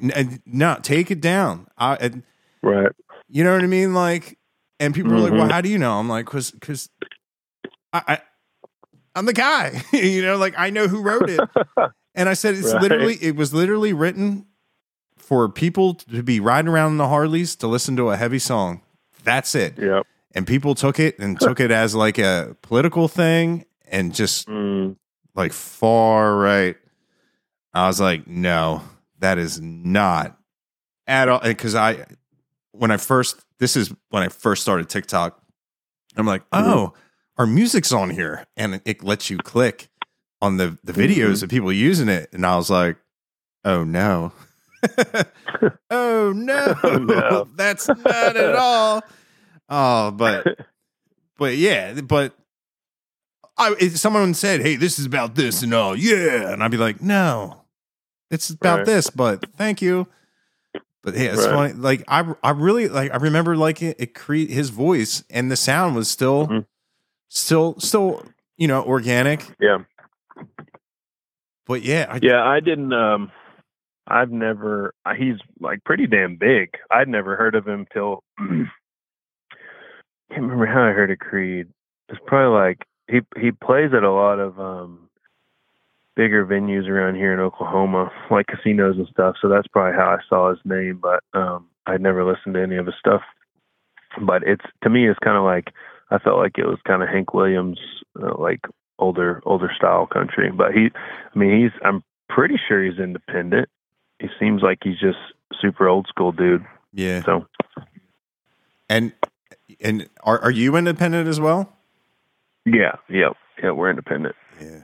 no, 0.45 0.77
take 0.81 1.09
it 1.11 1.21
down. 1.21 1.67
I, 1.77 1.95
and, 1.95 2.23
right, 2.61 2.91
you 3.29 3.43
know 3.43 3.53
what 3.53 3.63
I 3.63 3.67
mean? 3.67 3.93
Like, 3.93 4.37
and 4.79 4.93
people 4.93 5.13
are 5.13 5.19
like, 5.19 5.31
"Well, 5.31 5.47
Mhm. 5.47 5.51
how 5.51 5.61
do 5.61 5.69
you 5.69 5.77
know?" 5.77 5.93
I'm 5.97 6.09
like, 6.09 6.25
"Cause, 6.25 6.53
cause, 6.59 6.89
I, 7.93 8.01
I 8.07 8.21
I'm 9.15 9.25
the 9.25 9.33
guy. 9.33 9.81
you 9.93 10.21
know, 10.21 10.35
like 10.37 10.55
I 10.57 10.69
know 10.71 10.87
who 10.87 11.01
wrote 11.01 11.29
it." 11.29 11.39
And 12.15 12.29
I 12.29 12.33
said, 12.33 12.55
"It's 12.55 12.71
Right. 12.73 12.81
literally, 12.81 13.17
it 13.21 13.35
was 13.35 13.53
literally 13.53 13.93
written 13.93 14.45
for 15.17 15.47
people 15.49 15.95
to 15.95 16.21
be 16.23 16.39
riding 16.39 16.69
around 16.69 16.91
in 16.91 16.97
the 16.97 17.07
Harleys 17.07 17.55
to 17.57 17.67
listen 17.67 17.95
to 17.97 18.09
a 18.11 18.17
heavy 18.17 18.39
song. 18.39 18.81
That's 19.23 19.55
it." 19.55 19.77
yeah, 19.79 20.01
And 20.35 20.45
people 20.45 20.75
took 20.75 20.99
it 20.99 21.17
and 21.19 21.39
took 21.39 21.59
it 21.59 21.71
as 21.71 21.95
like 21.95 22.17
a 22.17 22.55
political 22.61 23.07
thing 23.07 23.65
and 23.87 24.13
just 24.13 24.47
mm, 24.49 24.95
like 25.35 25.53
far 25.53 26.35
right. 26.37 26.75
I 27.73 27.87
was 27.87 27.99
like, 27.99 28.27
no, 28.27 28.83
that 29.19 29.39
is 29.39 29.59
not 29.59 30.37
at 31.07 31.27
all. 31.29 31.39
Because 31.39 31.73
I, 31.73 32.05
when 32.71 32.91
I 32.91 32.97
first, 32.97 33.39
this 33.57 33.75
is 33.75 33.91
when 34.09 34.21
I 34.21 34.29
first 34.29 34.61
started 34.61 34.89
TikTok. 34.89 35.41
I'm 36.15 36.27
like, 36.27 36.41
Mhm. 36.51 36.67
oh, 36.67 36.93
our 37.37 37.47
music's 37.47 37.91
on 37.91 38.11
here, 38.11 38.45
and 38.55 38.79
it 38.85 39.03
lets 39.03 39.31
you 39.31 39.39
click 39.39 39.89
on 40.43 40.57
the 40.57 40.77
the 40.83 40.93
videos 40.93 41.41
of 41.41 41.49
people 41.49 41.71
using 41.71 42.09
it, 42.09 42.29
and 42.33 42.45
I 42.45 42.55
was 42.57 42.69
like, 42.69 42.97
oh 43.65 43.83
no. 43.83 44.31
oh 45.89 46.33
no, 46.35 46.75
Oh, 46.83 46.97
no. 46.97 47.47
that's 47.55 47.87
not 47.87 48.35
at 48.37 48.55
all. 48.55 49.01
Oh, 49.69 50.11
but 50.11 50.45
but 51.37 51.55
yeah, 51.55 52.01
but 52.01 52.33
I 53.57 53.73
someone 53.89 54.33
said, 54.33 54.61
"Hey, 54.61 54.75
this 54.75 54.99
is 54.99 55.05
about 55.05 55.35
this 55.35 55.63
and 55.63 55.73
all," 55.73 55.95
yeah, 55.95 56.51
and 56.51 56.63
I'd 56.63 56.71
be 56.71 56.77
like, 56.77 57.01
"No, 57.01 57.63
it's 58.29 58.49
about 58.49 58.79
Right. 58.79 58.85
this." 58.85 59.09
But 59.09 59.45
thank 59.55 59.81
you. 59.81 60.07
But 61.03 61.15
yeah, 61.15 61.33
it's 61.33 61.45
Right. 61.45 61.71
funny. 61.71 61.73
Like 61.73 62.03
I, 62.07 62.33
I 62.43 62.51
really 62.51 62.87
like. 62.89 63.11
I 63.13 63.17
remember 63.17 63.55
like 63.55 63.81
it. 63.81 63.95
It 63.99 64.13
cre- 64.13 64.47
his 64.49 64.69
voice 64.69 65.23
and 65.29 65.49
the 65.51 65.55
sound 65.55 65.95
was 65.95 66.09
still, 66.09 66.47
Mhm. 66.47 66.65
still, 67.29 67.75
still, 67.79 68.25
you 68.57 68.67
know, 68.67 68.83
organic. 68.83 69.45
yeah, 69.59 69.79
But 71.65 71.83
yeah, 71.83 72.07
I, 72.09 72.19
yeah. 72.21 72.43
I 72.43 72.59
didn't. 72.59 72.93
um 72.93 73.31
I've 74.07 74.31
never. 74.31 74.93
He's 75.17 75.37
like 75.59 75.83
pretty 75.85 76.07
damn 76.07 76.35
big. 76.35 76.75
I'd 76.91 77.07
never 77.07 77.35
heard 77.35 77.55
of 77.55 77.67
him 77.67 77.87
till. 77.93 78.23
I 78.37 78.43
can't 80.29 80.41
remember 80.41 80.65
how 80.65 80.83
I 80.83 80.91
heard 80.91 81.11
of 81.11 81.19
Creed. 81.19 81.67
It's 82.09 82.19
probably 82.27 82.57
like 82.57 82.85
he 83.09 83.21
he 83.39 83.51
plays 83.51 83.91
at 83.95 84.03
a 84.03 84.11
lot 84.11 84.39
of 84.39 84.59
um 84.59 85.07
bigger 86.15 86.45
venues 86.45 86.87
around 86.87 87.15
here 87.15 87.33
in 87.33 87.39
Oklahoma, 87.39 88.11
like 88.29 88.47
casinos 88.47 88.97
and 88.97 89.07
stuff. 89.07 89.35
So 89.41 89.47
that's 89.47 89.67
probably 89.67 89.97
how 89.97 90.09
I 90.09 90.19
saw 90.27 90.49
his 90.49 90.59
name. 90.65 90.99
But 91.01 91.23
um 91.33 91.67
I'd 91.85 92.01
never 92.01 92.25
listened 92.25 92.55
to 92.55 92.61
any 92.61 92.75
of 92.75 92.85
his 92.85 92.95
stuff. 92.99 93.21
But 94.21 94.43
it's 94.43 94.65
to 94.83 94.89
me, 94.89 95.09
it's 95.09 95.19
kind 95.19 95.37
of 95.37 95.43
like 95.43 95.69
I 96.11 96.19
felt 96.19 96.37
like 96.37 96.57
it 96.57 96.65
was 96.65 96.79
kind 96.85 97.01
of 97.01 97.09
Hank 97.09 97.33
Williams, 97.33 97.79
uh, 98.21 98.37
like 98.37 98.59
older 98.99 99.41
older 99.45 99.71
style 99.75 100.05
country. 100.07 100.51
But 100.51 100.73
he, 100.73 100.89
I 101.33 101.37
mean, 101.37 101.61
he's 101.61 101.71
I'm 101.83 102.03
pretty 102.29 102.55
sure 102.67 102.83
he's 102.83 102.99
independent. 102.99 103.69
He 104.19 104.27
seems 104.39 104.61
like 104.61 104.79
he's 104.83 104.99
just 104.99 105.17
super 105.61 105.87
old 105.87 106.07
school 106.07 106.31
dude. 106.31 106.65
yeah. 106.93 107.23
So 107.23 107.45
And 108.89 109.13
and 109.81 110.07
are 110.23 110.39
are 110.39 110.51
you 110.51 110.75
independent 110.75 111.27
as 111.27 111.39
well? 111.39 111.71
Yeah, 112.65 112.95
yep, 113.09 113.33
yeah. 113.61 113.71
We're 113.71 113.89
independent. 113.89 114.35
Yeah, 114.61 114.83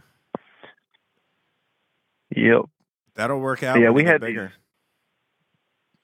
Yep. 2.35 2.65
that'll 3.15 3.39
work 3.39 3.63
out. 3.63 3.79
Yeah, 3.79 3.89
we 3.91 4.03
had 4.03 4.21
bigger. 4.21 4.51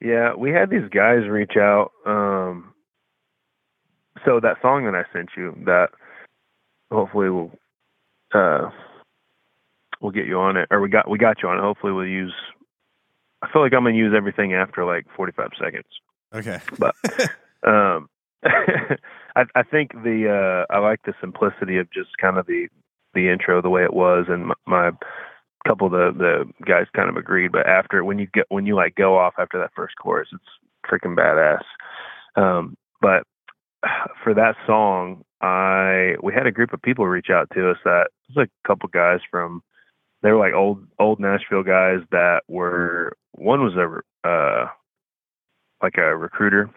Yeah, 0.00 0.34
we 0.34 0.50
had 0.50 0.70
these 0.70 0.88
guys 0.90 1.26
reach 1.28 1.56
out. 1.56 1.90
Um, 2.06 2.72
so 4.24 4.40
that 4.40 4.56
song 4.62 4.84
that 4.84 4.94
I 4.94 5.04
sent 5.12 5.30
you, 5.36 5.56
that 5.66 5.88
hopefully 6.90 7.30
will, 7.30 7.50
uh, 8.34 8.70
we'll 10.00 10.12
get 10.12 10.26
you 10.26 10.38
on 10.38 10.56
it, 10.56 10.68
or 10.70 10.80
we 10.80 10.88
got 10.88 11.08
we 11.10 11.18
got 11.18 11.42
you 11.42 11.48
on 11.48 11.58
it. 11.58 11.62
Hopefully, 11.62 11.92
we'll 11.92 12.06
use. 12.06 12.34
I 13.42 13.48
feel 13.52 13.62
like 13.62 13.72
I'm 13.72 13.84
gonna 13.84 13.96
use 13.96 14.14
everything 14.16 14.54
after 14.54 14.84
like 14.84 15.06
45 15.16 15.50
seconds. 15.58 15.84
Okay. 16.34 16.58
but 16.78 16.94
Um, 17.66 18.08
I, 18.44 19.44
I 19.54 19.62
think 19.62 19.92
the 19.92 20.64
uh, 20.70 20.72
I 20.72 20.78
like 20.78 21.02
the 21.04 21.14
simplicity 21.20 21.78
of 21.78 21.90
just 21.92 22.16
kind 22.20 22.38
of 22.38 22.46
the 22.46 22.68
the 23.14 23.28
intro, 23.30 23.60
the 23.60 23.70
way 23.70 23.82
it 23.82 23.94
was, 23.94 24.26
and 24.28 24.46
my, 24.46 24.54
my 24.66 24.90
couple 25.66 25.86
of 25.86 25.92
the 25.92 26.12
the 26.16 26.64
guys 26.64 26.86
kind 26.94 27.08
of 27.08 27.16
agreed. 27.16 27.52
But 27.52 27.66
after 27.66 28.04
when 28.04 28.18
you 28.18 28.28
get 28.32 28.46
when 28.48 28.66
you 28.66 28.76
like 28.76 28.94
go 28.94 29.18
off 29.18 29.34
after 29.38 29.58
that 29.58 29.72
first 29.74 29.94
chorus, 30.00 30.28
it's 30.32 30.44
freaking 30.88 31.16
badass. 31.16 31.62
Um, 32.40 32.76
but 33.00 33.24
for 34.22 34.32
that 34.34 34.54
song, 34.66 35.24
I 35.46 36.16
we 36.22 36.32
had 36.32 36.46
a 36.46 36.52
group 36.52 36.72
of 36.72 36.82
people 36.82 37.06
reach 37.06 37.30
out 37.30 37.48
to 37.54 37.70
us 37.70 37.78
that 37.84 38.08
it 38.28 38.36
was 38.36 38.48
a 38.48 38.68
couple 38.68 38.88
guys 38.88 39.20
from 39.30 39.62
they 40.22 40.30
were 40.30 40.38
like 40.38 40.54
old 40.54 40.86
old 40.98 41.20
Nashville 41.20 41.62
guys 41.62 42.00
that 42.10 42.42
were 42.48 43.16
one 43.32 43.62
was 43.62 43.74
a 43.76 44.28
uh 44.28 44.68
like 45.82 45.98
a 45.98 46.16
recruiter 46.16 46.70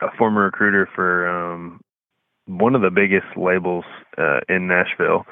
a 0.00 0.10
former 0.16 0.44
recruiter 0.44 0.88
for 0.94 1.28
um, 1.28 1.80
one 2.46 2.74
of 2.74 2.82
the 2.82 2.90
biggest 2.90 3.26
labels 3.36 3.84
uh, 4.18 4.40
in 4.48 4.66
Nashville, 4.66 5.26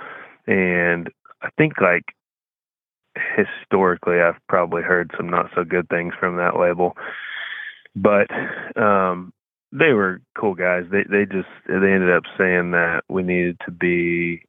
and 0.47 1.09
I 1.43 1.48
think 1.56 1.74
like 1.80 2.05
historically, 3.36 4.20
I've 4.20 4.40
probably 4.48 4.82
heard 4.82 5.10
some 5.16 5.28
not 5.28 5.51
so 5.55 5.64
good 5.64 5.89
things 5.89 6.14
from 6.18 6.36
that 6.36 6.59
label, 6.59 6.97
but 7.97 8.28
um, 8.80 9.32
they 9.73 9.93
were 9.93 10.20
cool 10.39 10.55
guys. 10.55 10.85
They 10.90 11.05
they 11.11 11.24
just 11.24 11.49
they 11.66 11.74
ended 11.74 12.11
up 12.11 12.24
saying 12.39 12.70
that 12.73 13.03
we 13.09 13.23
needed 13.23 13.59
to 13.66 13.70
be. 13.70 14.43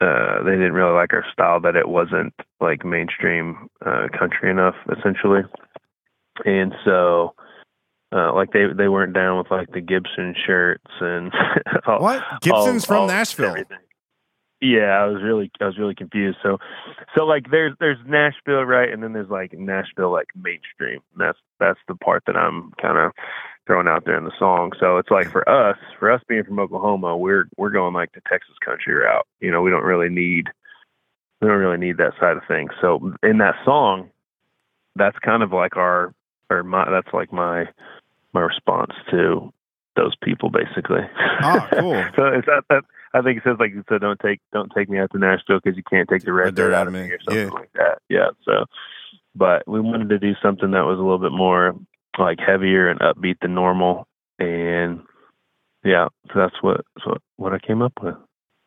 Uh, 0.00 0.42
they 0.44 0.52
didn't 0.52 0.72
really 0.72 0.94
like 0.94 1.12
our 1.12 1.24
style 1.30 1.60
that 1.60 1.76
it 1.76 1.88
wasn't 1.88 2.32
like 2.60 2.84
mainstream 2.86 3.68
uh, 3.84 4.08
country 4.18 4.50
enough, 4.50 4.74
essentially, 4.96 5.42
and 6.46 6.74
so 6.84 7.34
uh, 8.10 8.32
like 8.34 8.50
they 8.52 8.64
they 8.76 8.88
weren't 8.88 9.12
down 9.12 9.36
with 9.38 9.50
like 9.50 9.70
the 9.72 9.80
Gibson 9.82 10.34
shirts 10.46 10.90
and 11.00 11.30
all, 11.86 12.00
What? 12.00 12.24
Gibson's 12.40 12.84
all- 12.84 12.86
from 12.86 12.96
all- 13.02 13.06
Nashville. 13.08 13.50
everything. 13.50 13.78
Yeah, 14.62 14.90
I 15.02 15.06
was 15.06 15.22
really 15.22 15.50
I 15.60 15.64
was 15.66 15.78
really 15.78 15.94
confused. 15.94 16.36
So 16.42 16.58
so 17.16 17.24
like 17.24 17.50
there's 17.50 17.74
there's 17.80 17.96
Nashville 18.06 18.64
right, 18.64 18.90
and 18.92 19.02
then 19.02 19.12
there's 19.14 19.30
like 19.30 19.52
Nashville 19.54 20.12
like 20.12 20.28
mainstream. 20.34 21.00
That's 21.16 21.38
that's 21.58 21.78
the 21.88 21.94
part 21.94 22.24
that 22.26 22.36
I'm 22.36 22.72
kind 22.80 22.98
of 22.98 23.12
throwing 23.66 23.86
out 23.88 24.04
there 24.04 24.16
in 24.18 24.24
the 24.24 24.32
song. 24.38 24.72
So 24.80 24.96
it's 24.98 25.10
like 25.10 25.30
for 25.30 25.48
us, 25.48 25.76
for 25.98 26.10
us 26.10 26.22
being 26.28 26.44
from 26.44 26.58
Oklahoma, 26.58 27.16
we're 27.16 27.46
we're 27.56 27.70
going 27.70 27.94
like 27.94 28.12
the 28.12 28.22
Texas 28.28 28.54
country 28.64 28.94
route. 28.94 29.26
You 29.40 29.50
know, 29.50 29.62
we 29.62 29.70
don't 29.70 29.84
really 29.84 30.08
need 30.08 30.48
we 31.40 31.48
don't 31.48 31.58
really 31.58 31.78
need 31.78 31.96
that 31.98 32.12
side 32.20 32.36
of 32.36 32.42
things. 32.48 32.70
So 32.80 33.14
in 33.22 33.38
that 33.38 33.54
song, 33.64 34.10
that's 34.96 35.18
kind 35.20 35.42
of 35.42 35.52
like 35.52 35.76
our 35.76 36.12
or 36.50 36.62
my 36.62 36.88
that's 36.90 37.12
like 37.14 37.32
my 37.32 37.66
my 38.32 38.40
response 38.40 38.92
to 39.10 39.52
those 39.96 40.14
people 40.22 40.50
basically. 40.50 41.00
Ah, 41.42 41.68
cool. 41.72 42.04
so 42.16 42.26
it's 42.26 42.46
that, 42.46 42.64
that 42.70 42.82
I 43.14 43.22
think 43.22 43.38
it 43.38 43.42
says 43.44 43.56
like 43.58 43.72
so 43.88 43.98
don't 43.98 44.20
take 44.20 44.40
don't 44.52 44.70
take 44.76 44.88
me 44.88 44.98
out 44.98 45.10
to 45.12 45.18
Nashville 45.18 45.60
because 45.62 45.76
you 45.76 45.82
can't 45.88 46.08
take 46.08 46.24
the 46.24 46.32
red 46.32 46.54
dirt 46.54 46.74
out 46.74 46.86
of 46.86 46.92
me 46.92 47.00
or 47.10 47.18
something 47.24 47.46
Yeah. 47.48 47.52
like 47.52 47.72
that. 47.74 47.98
Yeah. 48.08 48.30
So, 48.44 48.64
but 49.34 49.66
we 49.68 49.80
wanted 49.80 50.08
to 50.10 50.18
do 50.18 50.34
something 50.42 50.70
that 50.72 50.84
was 50.86 50.98
a 50.98 51.02
little 51.02 51.18
bit 51.18 51.32
more 51.32 51.74
like 52.18 52.38
heavier 52.44 52.88
and 52.88 53.00
upbeat 53.00 53.36
than 53.40 53.54
normal, 53.54 54.06
and 54.38 55.00
yeah, 55.84 56.08
so 56.28 56.32
that's 56.36 56.56
what 56.62 56.82
that's 56.96 57.18
what 57.36 57.52
I 57.52 57.58
came 57.58 57.82
up 57.82 57.92
with. 58.02 58.14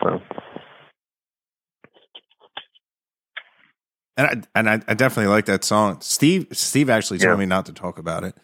So 0.01 0.19
And 4.15 4.27
I 4.27 4.59
and 4.59 4.69
I, 4.69 4.73
I 4.87 4.93
definitely 4.93 5.31
like 5.31 5.45
that 5.45 5.63
song. 5.63 5.99
Steve 6.01 6.47
Steve 6.51 6.89
actually 6.89 7.17
told 7.19 7.31
Yeah. 7.31 7.35
me 7.37 7.45
not 7.45 7.65
to 7.65 7.73
talk 7.73 7.97
about 7.97 8.23
it. 8.23 8.35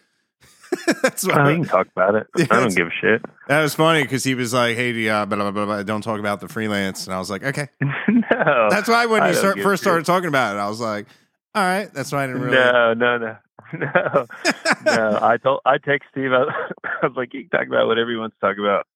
That's 1.02 1.24
I 1.28 1.36
why 1.44 1.54
can 1.54 1.64
talk 1.64 1.86
about 1.96 2.14
it. 2.14 2.26
Yeah, 2.36 2.46
I 2.50 2.60
don't 2.60 2.74
give 2.74 2.86
a 2.88 2.90
shit. 3.00 3.22
that 3.48 3.60
was 3.62 3.74
funny 3.74 4.02
because 4.02 4.22
he 4.24 4.34
was 4.36 4.52
like, 4.54 4.76
"Hey, 4.76 5.08
uh, 5.08 5.26
blah, 5.26 5.36
blah, 5.36 5.50
blah, 5.50 5.64
blah, 5.66 5.82
don't 5.82 6.02
talk 6.02 6.20
about 6.20 6.40
the 6.40 6.48
freelance," 6.48 7.06
and 7.06 7.14
I 7.14 7.18
was 7.18 7.28
like, 7.30 7.42
"Okay." 7.42 7.68
no, 7.80 8.68
That's 8.70 8.88
why 8.88 9.06
when 9.06 9.22
I 9.22 9.28
you 9.28 9.34
start, 9.34 9.58
first 9.60 9.82
started 9.82 10.06
talking 10.06 10.28
about 10.28 10.54
it, 10.54 10.58
I 10.60 10.68
was 10.68 10.80
like, 10.80 11.06
"All 11.54 11.62
right, 11.62 11.92
that's 11.92 12.12
why 12.12 12.24
I 12.24 12.26
didn't 12.26 12.42
really." 12.42 12.56
no, 12.56 12.94
no, 12.94 13.18
no, 13.18 13.36
no, 13.72 14.26
no. 14.84 15.18
I 15.22 15.36
told 15.36 15.60
I 15.64 15.78
text 15.78 16.08
Steve. 16.10 16.32
I, 16.32 16.44
I 17.02 17.06
was 17.06 17.16
like, 17.16 17.34
you 17.34 17.48
can 17.48 17.50
talk 17.58 17.68
about 17.68 17.86
whatever 17.86 18.10
you 18.10 18.18
want 18.18 18.34
to 18.34 18.46
talk 18.46 18.58
about. 18.58 18.86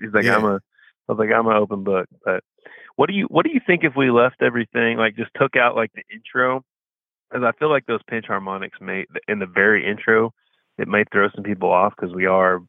He's 0.00 0.12
like, 0.12 0.24
Yeah. 0.24 0.36
I'm 0.36 0.44
a. 0.44 0.60
I 1.06 1.12
was 1.12 1.18
like, 1.18 1.30
I'm 1.36 1.46
an 1.46 1.56
open 1.56 1.84
book. 1.84 2.08
But 2.24 2.42
what 2.96 3.08
do 3.08 3.14
you 3.14 3.26
what 3.26 3.44
do 3.44 3.52
you 3.52 3.60
think 3.66 3.84
if 3.84 3.94
we 3.96 4.10
left 4.10 4.42
everything 4.42 4.96
like 4.96 5.16
just 5.16 5.30
took 5.38 5.56
out 5.56 5.76
like 5.76 5.92
the 5.94 6.02
intro? 6.12 6.64
Because 7.30 7.44
I 7.44 7.58
feel 7.58 7.70
like 7.70 7.86
those 7.86 8.02
pinch 8.08 8.26
harmonics 8.26 8.78
may 8.80 9.06
in 9.28 9.38
the 9.38 9.46
very 9.46 9.88
intro, 9.88 10.32
it 10.78 10.88
may 10.88 11.04
throw 11.12 11.28
some 11.34 11.44
people 11.44 11.70
off 11.70 11.94
because 11.98 12.14
we 12.14 12.26
are 12.26 12.60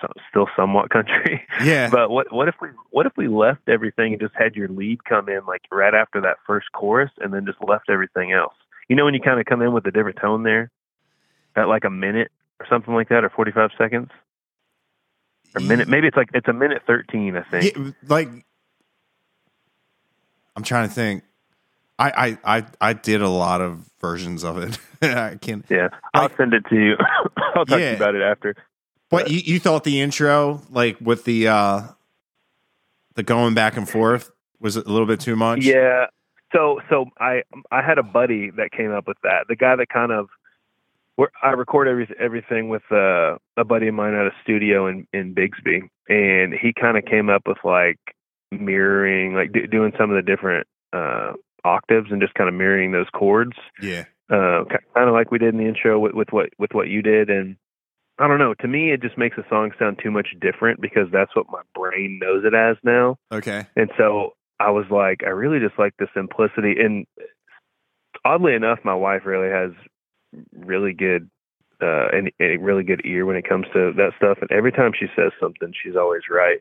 so, 0.00 0.08
still 0.30 0.48
somewhat 0.56 0.90
country. 0.90 1.42
yeah, 1.62 1.90
But 1.90 2.10
what 2.10 2.32
what 2.32 2.48
if 2.48 2.54
we 2.60 2.68
what 2.90 3.06
if 3.06 3.12
we 3.16 3.28
left 3.28 3.68
everything 3.68 4.12
and 4.12 4.20
just 4.20 4.34
had 4.34 4.54
your 4.54 4.68
lead 4.68 5.04
come 5.04 5.28
in 5.28 5.44
like 5.46 5.62
right 5.70 5.94
after 5.94 6.20
that 6.22 6.36
first 6.46 6.66
chorus 6.72 7.10
and 7.18 7.32
then 7.34 7.44
just 7.46 7.58
left 7.66 7.90
everything 7.90 8.32
else? 8.32 8.54
You 8.88 8.96
know 8.96 9.04
when 9.04 9.14
you 9.14 9.20
kind 9.20 9.38
of 9.40 9.46
come 9.46 9.62
in 9.62 9.72
with 9.72 9.86
a 9.86 9.90
different 9.90 10.18
tone 10.20 10.42
there, 10.42 10.70
at 11.56 11.68
like 11.68 11.84
a 11.84 11.90
minute 11.90 12.30
or 12.60 12.66
something 12.68 12.94
like 12.94 13.08
that, 13.08 13.24
or 13.24 13.30
forty 13.30 13.52
five 13.52 13.70
seconds, 13.78 14.10
or 15.54 15.60
a 15.60 15.62
minute. 15.62 15.88
Maybe 15.88 16.06
it's 16.08 16.16
like 16.16 16.30
it's 16.34 16.48
a 16.48 16.52
minute 16.52 16.82
thirteen, 16.86 17.36
I 17.36 17.42
think. 17.42 17.76
Yeah, 17.76 17.90
like 18.08 18.28
I'm 20.56 20.62
trying 20.62 20.88
to 20.88 20.94
think. 20.94 21.24
I 21.98 22.38
I 22.44 22.56
I, 22.58 22.66
I 22.80 22.92
did 22.94 23.22
a 23.22 23.28
lot 23.28 23.60
of 23.60 23.88
versions 24.00 24.44
of 24.44 24.58
it. 24.58 24.78
I 25.02 25.36
can. 25.40 25.64
Yeah, 25.68 25.88
I'll 26.14 26.22
Like- 26.24 26.36
send 26.36 26.54
it 26.54 26.64
to 26.68 26.76
you. 26.76 26.96
I'll 27.54 27.64
talk 27.64 27.78
to 27.78 27.90
you 27.90 27.96
about 27.96 28.14
it 28.14 28.22
after. 28.22 28.54
But 29.10 29.30
you, 29.30 29.38
you 29.44 29.60
thought 29.60 29.84
the 29.84 30.00
intro, 30.00 30.62
like 30.70 30.96
with 31.00 31.24
the 31.24 31.48
uh 31.48 31.82
the 33.14 33.22
going 33.22 33.52
back 33.54 33.76
and 33.76 33.86
forth, 33.88 34.30
was 34.58 34.76
a 34.76 34.80
little 34.88 35.06
bit 35.06 35.20
too 35.20 35.36
much? 35.36 35.64
Yeah. 35.64 36.06
So 36.54 36.80
so 36.90 37.06
I 37.18 37.42
I 37.70 37.82
had 37.82 37.98
a 37.98 38.02
buddy 38.02 38.50
that 38.56 38.72
came 38.72 38.92
up 38.92 39.06
with 39.06 39.16
that. 39.22 39.46
The 39.48 39.56
guy 39.56 39.76
that 39.76 39.88
kind 39.88 40.12
of 40.12 40.28
where 41.16 41.30
I 41.42 41.50
record 41.50 41.88
every, 41.88 42.08
everything 42.18 42.68
with 42.70 42.82
uh, 42.90 43.36
a 43.56 43.64
buddy 43.64 43.88
of 43.88 43.94
mine 43.94 44.14
at 44.14 44.26
a 44.26 44.32
studio 44.42 44.86
in 44.86 45.06
in 45.12 45.34
Bixby, 45.34 45.82
and 46.08 46.52
he 46.54 46.72
kind 46.78 46.96
of 46.96 47.04
came 47.04 47.28
up 47.28 47.42
with 47.46 47.58
like 47.64 47.98
mirroring, 48.50 49.34
like 49.34 49.52
do, 49.52 49.66
doing 49.66 49.92
some 49.98 50.10
of 50.10 50.16
the 50.16 50.22
different 50.22 50.66
uh, 50.92 51.32
octaves 51.64 52.08
and 52.10 52.20
just 52.20 52.34
kind 52.34 52.48
of 52.48 52.54
mirroring 52.54 52.92
those 52.92 53.08
chords, 53.14 53.56
Yeah. 53.80 54.04
uh, 54.30 54.64
kind 54.94 55.08
of 55.08 55.14
like 55.14 55.30
we 55.30 55.38
did 55.38 55.54
in 55.54 55.58
the 55.60 55.66
intro 55.68 55.98
with, 55.98 56.12
with 56.14 56.28
what 56.32 56.50
with 56.58 56.70
what 56.72 56.88
you 56.88 57.02
did. 57.02 57.30
And 57.30 57.56
I 58.18 58.28
don't 58.28 58.38
know. 58.38 58.54
To 58.60 58.68
me, 58.68 58.92
it 58.92 59.00
just 59.02 59.16
makes 59.18 59.36
the 59.36 59.44
song 59.48 59.72
sound 59.78 60.00
too 60.02 60.10
much 60.10 60.28
different 60.40 60.80
because 60.80 61.08
that's 61.12 61.34
what 61.34 61.46
my 61.50 61.62
brain 61.74 62.18
knows 62.22 62.44
it 62.44 62.54
as 62.54 62.76
now. 62.82 63.16
Okay. 63.32 63.66
And 63.76 63.90
so 63.96 64.34
I 64.60 64.70
was 64.70 64.86
like, 64.90 65.22
I 65.24 65.30
really 65.30 65.58
just 65.58 65.78
like 65.78 65.94
the 65.98 66.06
simplicity. 66.14 66.74
And 66.80 67.06
oddly 68.24 68.54
enough, 68.54 68.78
my 68.84 68.94
wife 68.94 69.22
really 69.24 69.50
has 69.50 69.72
really 70.56 70.92
good, 70.92 71.28
uh, 71.80 72.08
and 72.12 72.30
a 72.40 72.56
really 72.58 72.84
good 72.84 73.02
ear 73.04 73.26
when 73.26 73.36
it 73.36 73.48
comes 73.48 73.66
to 73.72 73.92
that 73.96 74.12
stuff. 74.16 74.38
And 74.40 74.50
every 74.52 74.72
time 74.72 74.92
she 74.98 75.06
says 75.16 75.32
something, 75.40 75.72
she's 75.82 75.96
always 75.96 76.22
right. 76.30 76.60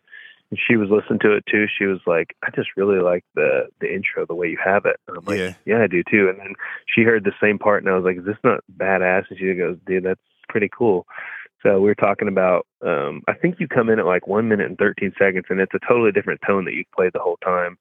And 0.50 0.60
she 0.68 0.76
was 0.76 0.90
listening 0.90 1.20
to 1.20 1.34
it 1.34 1.46
too. 1.50 1.66
She 1.78 1.86
was 1.86 2.00
like, 2.06 2.36
I 2.44 2.50
just 2.54 2.70
really 2.76 3.00
like 3.00 3.24
the 3.36 3.68
the 3.80 3.94
intro, 3.94 4.26
the 4.26 4.36
way 4.36 4.48
you 4.48 4.58
have 4.64 4.86
it. 4.86 4.98
And 5.08 5.18
I'm 5.18 5.26
like, 5.26 5.38
Yeah. 5.38 5.54
yeah, 5.66 5.84
I 5.84 5.88
do 5.88 6.04
too. 6.10 6.28
And 6.28 6.40
then 6.40 6.54
she 6.94 7.04
heard 7.04 7.24
the 7.24 7.32
same 7.42 7.58
part, 7.58 7.84
and 7.84 7.92
I 7.92 7.96
was 7.96 8.04
like, 8.04 8.18
is 8.18 8.26
this 8.26 8.36
not 8.44 8.62
badass? 8.78 9.26
And 9.30 9.40
she 9.40 9.54
goes, 9.54 9.78
dude, 9.88 10.04
that's 10.04 10.20
pretty 10.50 10.70
cool. 10.76 11.06
So 11.64 11.80
we 11.80 11.90
are 11.92 11.96
talking 11.96 12.28
about. 12.28 12.66
Um, 12.86 13.22
I 13.28 13.34
think 13.34 13.60
you 13.60 13.68
come 13.68 13.90
in 13.90 14.00
at 14.00 14.06
like 14.06 14.28
one 14.28 14.48
minute 14.50 14.68
and 14.68 14.78
thirteen 14.78 15.14
seconds, 15.18 15.46
and 15.50 15.60
it's 15.60 15.74
a 15.74 15.88
totally 15.88 16.12
different 16.12 16.42
tone 16.46 16.66
that 16.66 16.74
you 16.74 16.84
played 16.96 17.14
the 17.14 17.20
whole 17.20 17.38
time. 17.44 17.78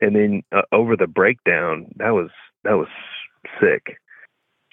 And 0.00 0.14
then 0.14 0.42
uh, 0.52 0.62
over 0.72 0.96
the 0.96 1.06
breakdown, 1.06 1.86
that 1.96 2.10
was 2.10 2.30
that 2.64 2.74
was 2.74 2.88
sick. 3.60 3.96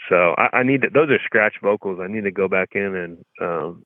So 0.09 0.35
I, 0.37 0.57
I 0.57 0.63
need 0.63 0.81
to. 0.83 0.89
Those 0.93 1.09
are 1.09 1.19
scratch 1.23 1.55
vocals. 1.61 1.99
I 2.01 2.07
need 2.07 2.25
to 2.25 2.31
go 2.31 2.47
back 2.47 2.69
in 2.75 2.95
and 2.95 3.25
um, 3.41 3.85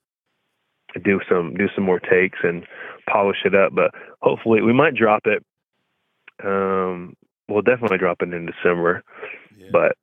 do 1.03 1.19
some 1.30 1.53
do 1.56 1.68
some 1.73 1.84
more 1.84 1.99
takes 1.99 2.39
and 2.44 2.65
polish 3.10 3.38
it 3.45 3.56
up. 3.56 3.73
But 3.73 3.91
hopefully, 4.22 4.61
we 4.61 4.73
might 4.73 4.95
drop 4.95 5.23
it. 5.26 5.45
Um, 6.44 7.15
we'll 7.48 7.61
definitely 7.61 7.98
drop 7.98 8.22
it 8.22 8.34
in 8.34 8.45
December 8.45 9.03
Yeah. 9.57 9.69
but 9.72 9.98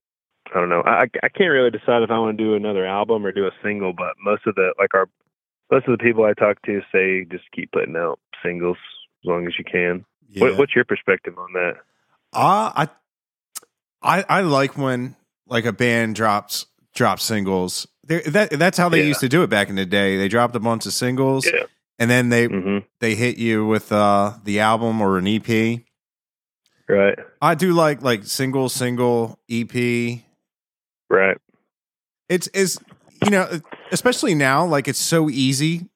I 0.54 0.60
don't 0.60 0.68
know. 0.68 0.82
I 0.86 1.06
I 1.22 1.28
can't 1.28 1.50
really 1.50 1.70
decide 1.70 2.02
if 2.02 2.10
I 2.10 2.18
want 2.18 2.38
to 2.38 2.44
do 2.44 2.54
another 2.54 2.86
album 2.86 3.26
or 3.26 3.32
do 3.32 3.46
a 3.46 3.50
single. 3.62 3.92
But 3.92 4.14
most 4.22 4.46
of 4.46 4.54
the 4.54 4.72
like 4.78 4.94
our 4.94 5.08
most 5.70 5.88
of 5.88 5.98
the 5.98 6.02
people 6.04 6.24
I 6.24 6.32
talk 6.34 6.62
to 6.62 6.80
say 6.92 7.24
just 7.30 7.44
keep 7.54 7.72
putting 7.72 7.96
out 7.96 8.18
singles 8.44 8.76
as 9.22 9.28
long 9.28 9.46
as 9.46 9.54
you 9.58 9.64
can. 9.64 10.04
Yeah. 10.28 10.42
What, 10.44 10.58
what's 10.58 10.74
your 10.74 10.84
perspective 10.84 11.36
on 11.38 11.52
that? 11.54 11.74
Uh, 12.32 12.72
I, 12.76 12.88
I, 14.02 14.24
I 14.28 14.40
like 14.42 14.76
when 14.78 15.16
like 15.46 15.64
a 15.64 15.72
band 15.72 16.14
drops 16.14 16.66
drops 16.94 17.24
singles. 17.24 17.86
They're, 18.04 18.22
that 18.22 18.50
that's 18.50 18.76
how 18.78 18.88
they 18.88 19.00
Yeah. 19.00 19.06
used 19.08 19.20
to 19.20 19.28
do 19.28 19.42
it 19.42 19.50
back 19.50 19.68
in 19.68 19.74
the 19.76 19.86
day. 19.86 20.16
They 20.16 20.28
dropped 20.28 20.54
a 20.54 20.60
bunch 20.60 20.86
of 20.86 20.92
singles, 20.92 21.46
Yeah. 21.46 21.64
and 21.98 22.10
then 22.10 22.28
they 22.28 22.46
hmm 22.46 22.78
they 23.00 23.14
hit 23.14 23.38
you 23.38 23.66
with 23.66 23.90
uh 23.90 24.34
the 24.44 24.60
album 24.60 25.00
or 25.00 25.18
an 25.18 25.26
EP. 25.26 25.80
Right. 26.88 27.18
I 27.40 27.54
do 27.54 27.72
like 27.72 28.02
like 28.02 28.24
single 28.24 28.68
single 28.68 29.38
EP. 29.50 30.20
Right. 31.10 31.36
It's 32.28 32.46
is 32.48 32.78
you 33.24 33.30
know 33.30 33.60
especially 33.92 34.34
now 34.34 34.64
like 34.64 34.88
it's 34.88 34.98
so 34.98 35.28
easy 35.30 35.88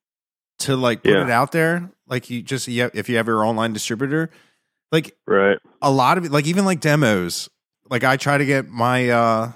to 0.60 0.76
like 0.76 1.02
put 1.02 1.12
Yeah. 1.12 1.24
it 1.24 1.30
out 1.30 1.52
there. 1.52 1.90
Like 2.06 2.30
you 2.30 2.42
just 2.42 2.68
yeah 2.68 2.88
if 2.94 3.08
you 3.08 3.16
have 3.16 3.26
your 3.26 3.44
online 3.44 3.72
distributor, 3.72 4.30
like 4.92 5.16
Right. 5.26 5.58
a 5.82 5.90
lot 5.90 6.18
of 6.18 6.24
it, 6.24 6.30
like 6.32 6.46
even 6.46 6.64
like 6.64 6.80
demos. 6.80 7.48
Like 7.90 8.04
I 8.04 8.16
try 8.16 8.38
to 8.38 8.44
get 8.44 8.68
my 8.68 9.08
uh 9.10 9.52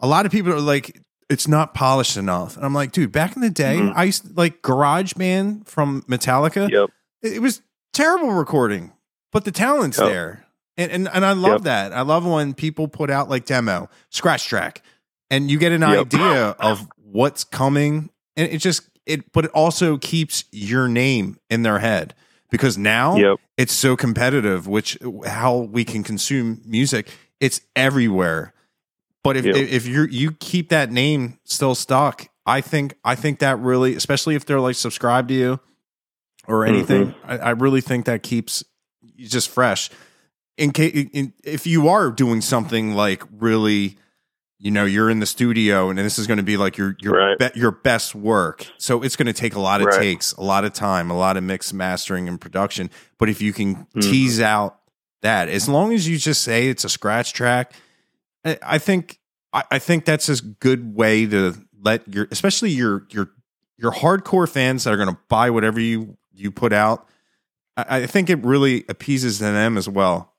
a 0.00 0.06
lot 0.06 0.26
of 0.26 0.32
people 0.32 0.52
are 0.52 0.60
like 0.60 1.00
it's 1.28 1.48
not 1.48 1.74
polished 1.74 2.16
enough. 2.16 2.56
And 2.56 2.64
I'm 2.64 2.72
like, 2.74 2.92
dude, 2.92 3.10
back 3.10 3.34
in 3.34 3.42
the 3.42 3.50
day, 3.50 3.78
Mhm. 3.78 3.92
I 3.96 4.04
used 4.04 4.26
to, 4.26 4.32
like 4.34 4.62
Garage 4.62 5.14
Band 5.14 5.66
from 5.66 6.02
Metallica. 6.02 6.70
Yep. 6.70 6.90
It, 7.22 7.32
it 7.34 7.38
was 7.40 7.62
terrible 7.92 8.30
recording, 8.32 8.92
but 9.32 9.44
the 9.44 9.50
talent's 9.50 9.98
Yep. 9.98 10.08
there. 10.08 10.45
And 10.76 10.90
and 10.92 11.08
and 11.12 11.24
I 11.24 11.32
love 11.32 11.52
Yep. 11.52 11.62
that. 11.62 11.92
I 11.92 12.02
love 12.02 12.26
when 12.26 12.54
people 12.54 12.88
put 12.88 13.10
out 13.10 13.28
like 13.30 13.46
demo, 13.46 13.88
scratch 14.10 14.46
track, 14.46 14.82
and 15.30 15.50
you 15.50 15.58
get 15.58 15.72
an 15.72 15.80
Yep. 15.82 16.14
idea 16.14 16.48
of 16.58 16.86
what's 16.96 17.44
coming. 17.44 18.10
And 18.36 18.50
it 18.50 18.58
just 18.58 18.82
it 19.06 19.32
but 19.32 19.46
it 19.46 19.50
also 19.52 19.96
keeps 19.96 20.44
your 20.52 20.88
name 20.88 21.38
in 21.48 21.62
their 21.62 21.78
head. 21.78 22.14
Because 22.50 22.78
now 22.78 23.16
Yep. 23.16 23.38
it's 23.56 23.72
so 23.72 23.96
competitive 23.96 24.66
which 24.68 24.96
how 25.26 25.56
we 25.56 25.84
can 25.84 26.02
consume 26.04 26.60
music 26.64 27.08
it's 27.40 27.60
everywhere 27.74 28.54
but 29.24 29.36
if 29.36 29.44
if 29.44 29.86
you 29.86 30.04
you 30.04 30.30
keep 30.32 30.68
that 30.68 30.92
name 30.92 31.38
still 31.44 31.74
stuck 31.74 32.28
i 32.46 32.60
think 32.60 32.94
i 33.04 33.14
think 33.16 33.40
that 33.40 33.58
really 33.58 33.94
especially 33.96 34.36
if 34.36 34.46
they're 34.46 34.60
like 34.60 34.76
subscribed 34.76 35.28
to 35.28 35.34
you 35.34 35.60
or 36.46 36.64
anything 36.64 37.08
mm-hmm. 37.08 37.30
I, 37.30 37.38
I 37.38 37.50
really 37.50 37.80
think 37.80 38.06
that 38.06 38.22
keeps 38.22 38.62
you 39.02 39.28
just 39.28 39.50
fresh 39.50 39.90
in 40.56 40.70
case 40.72 41.08
in, 41.12 41.32
if 41.44 41.66
you 41.66 41.88
are 41.88 42.10
doing 42.10 42.40
something 42.40 42.94
like 42.94 43.22
really 43.38 43.96
you 44.58 44.70
know 44.70 44.84
you're 44.84 45.10
in 45.10 45.20
the 45.20 45.26
studio 45.26 45.90
and 45.90 45.98
this 45.98 46.18
is 46.18 46.26
going 46.26 46.38
to 46.38 46.42
be 46.42 46.56
like 46.56 46.76
your 46.78 46.96
your 47.00 47.12
Right. 47.14 47.38
be, 47.38 47.60
your 47.60 47.70
best 47.70 48.14
work 48.14 48.66
so 48.78 49.02
it's 49.02 49.16
going 49.16 49.26
to 49.26 49.32
take 49.32 49.54
a 49.54 49.60
lot 49.60 49.80
of 49.80 49.88
Right. 49.88 49.98
takes 50.00 50.32
a 50.32 50.40
lot 50.42 50.64
of 50.64 50.72
time 50.72 51.10
a 51.10 51.16
lot 51.16 51.36
of 51.36 51.44
mix 51.44 51.72
mastering 51.72 52.26
and 52.28 52.40
production 52.40 52.90
but 53.18 53.28
if 53.28 53.42
you 53.42 53.52
can 53.52 53.86
Mhm. 53.94 54.00
tease 54.02 54.40
out 54.40 54.78
that 55.22 55.48
as 55.48 55.68
long 55.68 55.92
as 55.92 56.08
you 56.08 56.16
just 56.18 56.42
say 56.42 56.68
it's 56.68 56.84
a 56.84 56.88
scratch 56.88 57.32
track 57.34 57.72
i, 58.44 58.58
I 58.62 58.78
think 58.78 59.18
I, 59.52 59.64
I 59.72 59.78
think 59.78 60.04
that's 60.06 60.28
a 60.28 60.42
good 60.42 60.94
way 60.96 61.26
to 61.26 61.54
let 61.82 62.08
your 62.12 62.26
especially 62.30 62.70
your 62.70 63.06
your 63.10 63.30
your 63.76 63.92
hardcore 63.92 64.48
fans 64.48 64.84
that 64.84 64.92
are 64.94 64.96
going 64.96 65.10
to 65.14 65.18
buy 65.28 65.50
whatever 65.50 65.78
you 65.80 66.16
you 66.32 66.50
put 66.50 66.72
out 66.72 67.06
I, 67.76 67.98
I 67.98 68.06
think 68.06 68.30
it 68.30 68.42
really 68.42 68.84
appeases 68.88 69.38
them 69.38 69.76
as 69.76 69.86
well 69.86 70.32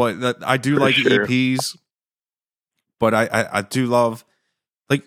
but 0.00 0.20
that, 0.20 0.36
i 0.54 0.56
do 0.56 0.74
For 0.74 0.80
like 0.80 0.94
sure. 0.94 1.26
eps 1.26 1.76
but 2.98 3.12
I, 3.14 3.24
I 3.38 3.58
i 3.58 3.62
do 3.62 3.86
love 3.86 4.24
like 4.88 5.04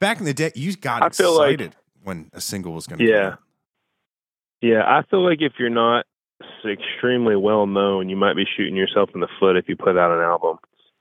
back 0.00 0.18
in 0.20 0.24
the 0.24 0.34
day 0.34 0.50
you 0.54 0.74
got 0.76 1.02
I 1.02 1.08
feel 1.10 1.36
like- 1.36 1.54
excited 1.60 1.76
when 2.02 2.18
a 2.32 2.40
single 2.40 2.72
was 2.72 2.86
going 2.86 2.98
to 2.98 3.04
Yeah. 3.06 3.36
Yeah, 4.60 4.82
I 4.86 5.02
feel 5.10 5.22
like 5.28 5.40
if 5.42 5.54
you're 5.58 5.68
not 5.70 6.06
extremely 6.64 7.36
well 7.36 7.66
known, 7.66 8.08
you 8.08 8.16
might 8.16 8.34
be 8.36 8.44
shooting 8.56 8.76
yourself 8.76 9.10
in 9.14 9.20
the 9.20 9.28
foot 9.38 9.56
if 9.56 9.68
you 9.68 9.76
put 9.76 9.98
out 9.98 10.10
an 10.16 10.22
album. 10.22 10.56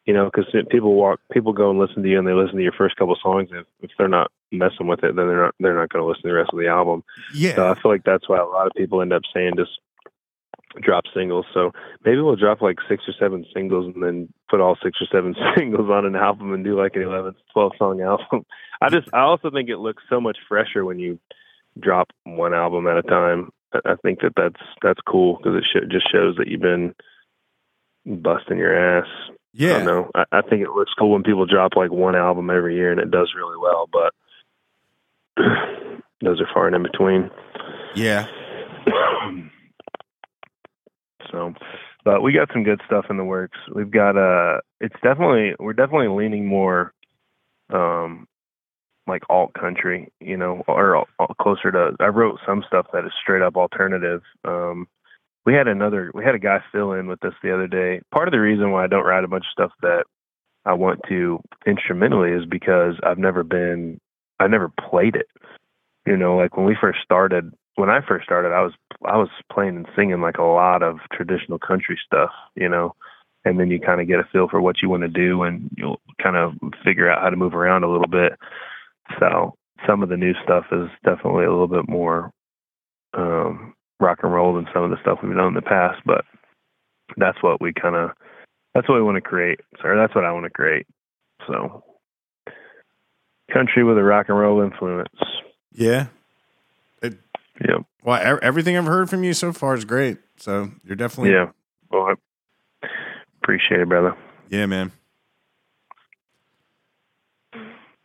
You 0.06 0.14
know, 0.14 0.26
because 0.30 0.46
people 0.70 0.96
walk, 0.96 1.22
people 1.32 1.54
go 1.54 1.70
and 1.70 1.80
listen 1.80 2.04
to 2.04 2.10
you, 2.10 2.20
and 2.20 2.28
they 2.28 2.34
listen 2.34 2.58
to 2.58 2.62
your 2.64 2.74
first 2.74 2.98
couple 2.98 3.16
songs. 3.24 3.50
If, 3.54 3.66
if 3.82 3.92
they're 3.98 4.10
not 4.10 4.32
messing 4.52 4.88
with 4.88 5.00
it, 5.04 5.16
then 5.16 5.28
they're 5.30 5.44
not 5.46 5.56
they're 5.62 5.76
not 5.80 5.90
going 5.90 6.04
to 6.04 6.08
listen 6.08 6.24
to 6.24 6.28
the 6.30 6.34
rest 6.34 6.50
of 6.52 6.60
the 6.60 6.68
album. 6.68 7.04
yeah 7.34 7.56
So 7.56 7.70
I 7.70 7.76
feel 7.82 7.90
like 7.92 8.04
that's 8.04 8.28
why 8.28 8.38
a 8.40 8.46
lot 8.46 8.68
of 8.68 8.74
people 8.76 9.02
end 9.02 9.14
up 9.14 9.22
saying 9.34 9.54
just 9.58 9.72
drop 10.82 11.04
singles. 11.14 11.46
So 11.54 11.72
maybe 12.06 12.22
we'll 12.22 12.36
drop 12.36 12.62
like 12.62 12.78
six 12.90 13.04
or 13.08 13.14
seven 13.20 13.46
singles 13.54 13.94
and 13.94 14.04
then 14.04 14.34
put 14.50 14.60
all 14.62 14.78
six 14.84 15.00
or 15.02 15.08
seven 15.12 15.36
singles 15.58 15.90
on 15.90 16.06
an 16.06 16.16
album 16.16 16.54
and 16.54 16.64
do 16.64 16.80
like 16.80 16.96
an 16.96 17.04
11, 17.04 17.36
12 17.54 17.72
song 17.78 18.02
album. 18.02 18.46
I 18.82 18.90
just, 18.90 19.08
I 19.14 19.22
also 19.22 19.50
think 19.52 19.70
it 19.70 19.78
looks 19.78 20.04
so 20.10 20.20
much 20.20 20.38
fresher 20.48 20.84
when 20.86 21.00
you 21.00 21.20
drop 21.80 22.10
one 22.24 22.54
album 22.54 22.88
at 22.88 22.98
a 22.98 23.04
time. 23.04 23.52
I- 23.74 23.80
I 23.86 23.96
think 24.04 24.20
that 24.22 24.34
that's, 24.36 24.62
that's 24.84 25.00
cool 25.08 25.38
because 25.38 25.56
it 25.58 25.64
sh- 25.66 25.92
just 25.92 26.12
shows 26.12 26.36
that 26.38 26.48
you've 26.48 26.62
been 26.62 26.94
busting 28.06 28.58
your 28.58 28.76
ass. 29.00 29.08
I 29.30 29.34
yeah 29.54 29.78
don't 29.78 29.86
know. 29.86 30.12
I, 30.16 30.24
I 30.32 30.42
think 30.42 30.62
it 30.64 30.70
looks 30.72 30.92
cool 30.98 31.12
when 31.12 31.24
people 31.24 31.46
drop 31.46 31.76
like 31.76 31.92
one 31.92 32.16
album 32.16 32.50
every 32.50 32.76
year 32.76 32.92
and 32.92 33.00
it 33.00 33.10
does 33.12 33.32
really 33.36 33.58
well, 33.58 33.88
but 33.92 34.14
those 36.22 36.40
are 36.42 36.48
far 36.54 36.68
and 36.68 36.76
in 36.76 36.84
between. 36.84 37.30
yeah 37.96 38.28
so, 41.34 41.54
but 42.06 42.22
we 42.22 42.32
got 42.32 42.50
some 42.54 42.64
good 42.64 42.80
stuff 42.86 43.06
in 43.10 43.18
the 43.18 43.26
works. 43.26 43.58
We've 43.74 43.92
got 43.92 44.16
uh 44.16 44.62
it's 44.80 44.96
definitely 45.04 45.56
we're 45.60 45.74
definitely 45.74 46.10
leaning 46.10 46.46
more 46.46 46.94
um 47.74 48.28
like 49.08 49.24
alt 49.30 49.54
country, 49.54 50.10
you 50.22 50.38
know, 50.38 50.64
or 50.68 50.96
al- 50.96 51.36
closer 51.42 51.72
to 51.72 51.92
I 52.00 52.08
wrote 52.08 52.40
some 52.46 52.64
stuff 52.66 52.86
that 52.94 53.06
is 53.06 53.12
straight 53.22 53.42
up 53.42 53.58
alternative. 53.58 54.22
Um 54.46 54.88
we 55.46 55.54
had 55.54 55.68
another 55.68 56.12
we 56.14 56.24
had 56.24 56.36
a 56.36 56.40
guy 56.40 56.60
fill 56.72 56.94
in 56.94 57.08
with 57.08 57.26
us 57.26 57.34
the 57.42 57.54
other 57.54 57.68
day. 57.68 58.02
Part 58.12 58.28
of 58.28 58.32
the 58.32 58.40
reason 58.40 58.72
why 58.72 58.84
I 58.84 58.88
don't 58.88 59.06
write 59.06 59.26
a 59.26 59.28
bunch 59.28 59.46
of 59.46 59.52
stuff 59.52 59.72
that 59.82 60.06
I 60.66 60.74
want 60.74 61.02
to 61.10 61.40
instrumentally 61.66 62.32
is 62.32 62.46
because 62.46 62.96
I've 63.04 63.18
never 63.18 63.44
been 63.44 64.00
I 64.40 64.48
never 64.48 64.70
played 64.70 65.16
it. 65.16 65.28
You 66.06 66.16
know, 66.16 66.38
like 66.38 66.56
when 66.56 66.66
we 66.66 66.78
first 66.80 67.00
started 67.04 67.52
when 67.76 67.90
I 67.90 68.00
first 68.08 68.26
started, 68.26 68.50
I 68.50 68.62
was 68.62 68.74
I 69.06 69.18
was 69.18 69.30
playing 69.52 69.78
and 69.78 69.88
singing 69.96 70.22
like 70.22 70.38
a 70.38 70.44
lot 70.44 70.84
of 70.84 71.00
traditional 71.12 71.60
country 71.60 72.00
stuff, 72.06 72.30
you 72.56 72.70
know, 72.70 72.96
and 73.46 73.60
then 73.60 73.72
you 73.72 73.80
kind 73.80 74.02
of 74.02 74.08
get 74.08 74.20
a 74.20 74.28
feel 74.32 74.48
for 74.48 74.62
what 74.62 74.82
you 74.82 74.90
want 74.90 75.04
to 75.04 75.10
do, 75.10 75.44
and 75.44 75.70
you'll 75.78 76.02
kind 76.22 76.36
of 76.36 76.54
figure 76.84 77.10
out 77.10 77.22
how 77.22 77.30
to 77.30 77.36
move 77.36 77.56
around 77.56 77.84
a 77.84 77.92
little 77.92 78.08
bit. 78.08 78.34
So 79.20 79.56
some 79.88 80.04
of 80.04 80.10
the 80.10 80.18
new 80.18 80.34
stuff 80.44 80.66
is 80.72 80.90
definitely 81.04 81.46
a 81.46 81.52
little 81.52 81.68
bit 81.68 81.90
more 81.90 82.32
um, 83.16 83.74
rock 84.00 84.20
and 84.24 84.34
roll 84.34 84.56
than 84.56 84.68
some 84.74 84.84
of 84.84 84.92
the 84.92 85.02
stuff 85.02 85.20
we've 85.22 85.36
done 85.36 85.50
in 85.50 85.54
the 85.54 85.62
past, 85.62 86.02
but 86.06 86.26
that's 87.18 87.42
what 87.42 87.62
we 87.62 87.74
kind 87.74 87.96
of 87.96 88.12
that's 88.74 88.88
what 88.90 88.96
we 88.96 89.04
want 89.04 89.16
to 89.16 89.22
create. 89.22 89.60
Sorry, 89.82 89.98
that's 89.98 90.16
what 90.16 90.26
I 90.26 90.32
want 90.32 90.46
to 90.46 90.50
create. 90.50 90.88
So 91.48 91.84
country 93.52 93.84
with 93.84 93.98
a 93.98 94.04
rock 94.04 94.28
and 94.30 94.40
roll 94.40 94.62
influence. 94.62 95.10
yeah 95.72 96.08
Yep. 97.62 97.84
well 98.04 98.40
everything 98.42 98.76
i've 98.78 98.86
heard 98.86 99.10
from 99.10 99.24
you 99.24 99.34
so 99.34 99.54
far 99.54 99.76
is 99.76 99.86
great 99.86 100.18
so 100.38 100.72
you're 100.84 100.96
definitely 100.96 101.32
Yeah. 101.32 101.52
Well, 101.92 102.16
I 102.82 102.88
appreciate 103.42 103.80
it, 103.82 103.88
brother. 103.90 104.16
yeah 104.50 104.66
man 104.66 104.92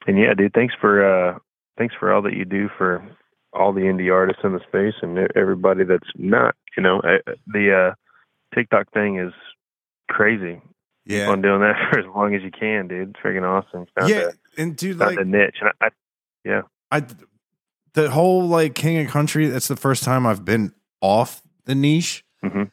And 0.06 0.18
yeah, 0.18 0.32
dude, 0.34 0.52
thanks 0.54 0.74
for 0.80 1.04
uh 1.04 1.38
thanks 1.76 1.94
for 1.98 2.12
all 2.12 2.22
that 2.22 2.32
you 2.34 2.44
do 2.44 2.68
for 2.78 3.06
all 3.52 3.72
the 3.72 3.82
indie 3.82 4.12
artists 4.12 4.42
in 4.42 4.52
the 4.52 4.60
space 4.66 4.94
and 5.02 5.18
everybody 5.36 5.84
that's 5.84 6.08
not, 6.16 6.54
you 6.76 6.82
know, 6.82 7.00
the 7.46 7.74
uh 7.92 7.94
TikTok 8.54 8.90
thing 8.92 9.18
is 9.18 9.32
crazy. 10.08 10.60
Keep 11.06 11.16
yeah 11.16 11.28
on 11.28 11.42
doing 11.42 11.60
that 11.60 11.74
for 11.92 11.98
as 12.00 12.06
long 12.14 12.34
as 12.34 12.42
you 12.42 12.50
can, 12.50 12.88
dude. 12.88 13.10
It's 13.10 13.20
freaking 13.20 13.44
awesome. 13.44 13.86
Yeah 14.08 14.30
a, 14.56 14.60
and 14.60 14.76
dude 14.76 14.96
like 14.98 15.18
a 15.18 15.24
niche. 15.24 15.56
And 15.60 15.70
I, 15.80 15.88
yeah. 16.44 16.62
I 16.90 17.04
the 17.94 18.10
whole 18.10 18.46
like 18.46 18.74
king 18.74 18.98
of 19.04 19.10
country. 19.10 19.46
That's 19.48 19.68
the 19.68 19.76
first 19.76 20.02
time 20.04 20.26
I've 20.26 20.44
been 20.44 20.72
off 21.00 21.42
the 21.64 21.74
niche. 21.74 22.24
Mhm. 22.44 22.70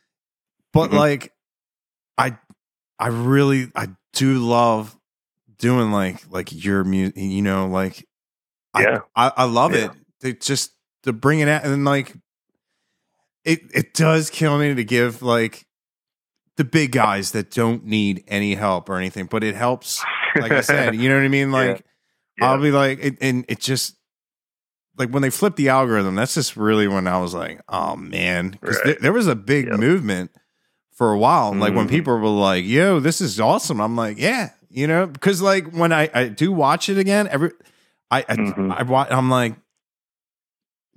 But 0.73 0.91
Mhm. 0.91 0.93
like, 0.97 1.33
I 2.17 2.37
I 2.99 3.07
really 3.07 3.71
I 3.75 3.89
do 4.13 4.39
love 4.39 4.95
doing 5.57 5.91
like 5.91 6.29
like 6.29 6.51
your 6.63 6.83
music. 6.83 7.15
You 7.17 7.41
know, 7.41 7.67
like 7.67 8.07
I- 8.73 8.81
Yeah. 8.83 8.99
I, 9.15 9.31
I 9.37 9.43
love 9.45 9.73
Yeah. 9.73 9.85
it. 9.85 9.91
They 10.21 10.33
just 10.33 10.71
to 11.03 11.13
bring 11.13 11.39
it 11.39 11.47
out 11.47 11.63
and 11.65 11.85
like 11.85 12.13
it 13.43 13.61
it 13.73 13.93
does 13.93 14.29
kill 14.29 14.57
me 14.57 14.73
to 14.73 14.83
give 14.83 15.21
like 15.21 15.65
the 16.57 16.63
big 16.63 16.91
guys 16.91 17.31
that 17.31 17.51
don't 17.51 17.85
need 17.85 18.23
any 18.27 18.55
help 18.55 18.89
or 18.89 18.95
anything, 18.97 19.25
but 19.25 19.43
it 19.43 19.55
helps. 19.55 20.01
Like 20.35 20.51
I 20.51 20.61
said, 20.61 20.95
you 20.95 21.09
know 21.09 21.15
what 21.15 21.25
I 21.25 21.29
mean? 21.29 21.51
Like 21.51 21.85
Yeah. 22.39 22.51
I'll 22.51 22.61
be 22.61 22.71
like, 22.71 22.99
it, 23.01 23.17
and 23.21 23.45
it 23.47 23.59
just 23.59 23.94
like 24.97 25.09
when 25.09 25.21
they 25.21 25.29
flipped 25.29 25.57
the 25.57 25.69
algorithm, 25.69 26.15
that's 26.15 26.33
just 26.35 26.55
really 26.57 26.87
when 26.87 27.07
I 27.07 27.17
was 27.19 27.33
like, 27.33 27.61
oh 27.69 27.95
man, 27.95 28.49
because 28.51 28.75
Right. 28.77 28.85
there, 28.85 28.97
there 29.01 29.13
was 29.13 29.27
a 29.27 29.35
big 29.35 29.67
Yep. 29.67 29.79
movement 29.79 30.31
for 30.93 31.11
a 31.11 31.17
while. 31.17 31.53
Like 31.53 31.75
when 31.75 31.87
Mhm. 31.87 31.89
people 31.91 32.17
were 32.17 32.27
like, 32.27 32.63
yo, 32.65 32.99
this 32.99 33.19
is 33.21 33.39
awesome. 33.39 33.81
I'm 33.81 33.95
like, 33.97 34.17
yeah, 34.17 34.51
you 34.69 34.87
know, 34.87 35.05
because 35.07 35.41
like 35.41 35.71
when 35.73 35.91
I, 35.91 36.09
I 36.13 36.27
do 36.29 36.51
watch 36.51 36.87
it 36.89 36.97
again, 36.97 37.27
every, 37.29 37.51
I, 38.09 38.19
I, 38.29 38.35
Mhm. 38.35 38.73
I, 38.77 38.83
wa- 38.83 39.07
I'm 39.09 39.29
like, 39.29 39.55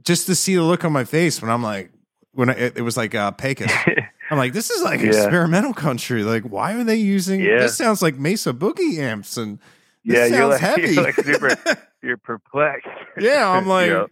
just 0.03 0.27
to 0.27 0.35
see 0.35 0.55
the 0.55 0.63
look 0.63 0.85
on 0.85 0.93
my 0.93 1.05
face 1.05 1.43
when 1.43 1.51
I'm 1.51 1.63
like, 1.63 1.91
when 2.33 2.51
I, 2.51 2.53
it, 2.55 2.77
it 2.79 2.83
was 2.83 2.97
like 2.97 3.15
uh, 3.15 3.33
Pecos. 3.33 3.71
I'm 4.31 4.39
like, 4.39 4.53
this 4.53 4.71
is 4.71 4.83
like 4.83 5.01
Yeah. 5.01 5.09
experimental 5.09 5.73
country. 5.75 6.23
Like, 6.23 6.45
why 6.45 6.75
are 6.75 6.85
they 6.85 6.97
using? 6.97 7.41
Yeah. 7.41 7.59
This 7.61 7.77
sounds 7.77 8.03
like 8.03 8.17
Mesa 8.17 8.53
Boogie 8.53 8.99
amps, 8.99 9.37
and 9.39 9.59
this 10.05 10.31
yeah, 10.31 10.39
you're 10.39 10.59
sounds 10.59 10.63
like, 10.63 10.77
heavy. 10.79 10.95
you're 10.95 11.03
like 11.05 11.15
super, 11.17 11.57
you're 12.03 12.17
perplexed. 12.17 12.87
yeah, 13.19 13.49
I'm 13.49 13.67
like, 13.77 13.91
Yep. 13.91 14.11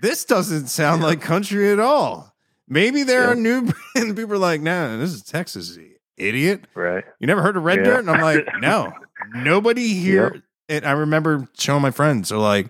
this 0.00 0.24
doesn't 0.24 0.68
sound 0.68 1.02
like 1.02 1.20
country 1.20 1.70
at 1.72 1.78
all. 1.80 2.34
Maybe 2.68 3.02
there 3.02 3.22
Yeah. 3.24 3.30
are 3.30 3.34
new 3.34 3.68
and 3.94 4.16
people 4.16 4.34
are 4.34 4.38
like, 4.38 4.60
no, 4.60 4.98
this 4.98 5.12
is 5.12 5.22
Texas, 5.22 5.78
idiot. 6.16 6.64
right. 6.74 7.04
You 7.20 7.26
never 7.26 7.42
heard 7.42 7.56
of 7.56 7.62
Red 7.64 7.78
Yeah. 7.78 7.84
Dirt? 7.84 7.98
And 8.00 8.10
I'm 8.10 8.20
like, 8.22 8.46
no, 8.60 8.92
nobody 9.34 9.94
here. 9.94 10.42
And 10.68 10.84
I 10.84 10.92
remember 10.92 11.46
showing 11.58 11.82
my 11.82 11.90
friends, 11.92 12.30
they're 12.30 12.38
like, 12.38 12.68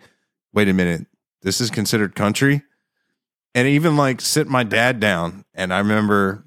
wait 0.52 0.68
a 0.68 0.72
minute, 0.74 1.06
this 1.42 1.60
is 1.60 1.70
considered 1.70 2.14
country. 2.14 2.62
And 3.54 3.66
even 3.68 3.96
like 3.96 4.20
sit 4.20 4.48
my 4.48 4.64
dad 4.64 5.00
down. 5.00 5.44
And 5.54 5.72
I 5.72 5.78
remember 5.78 6.44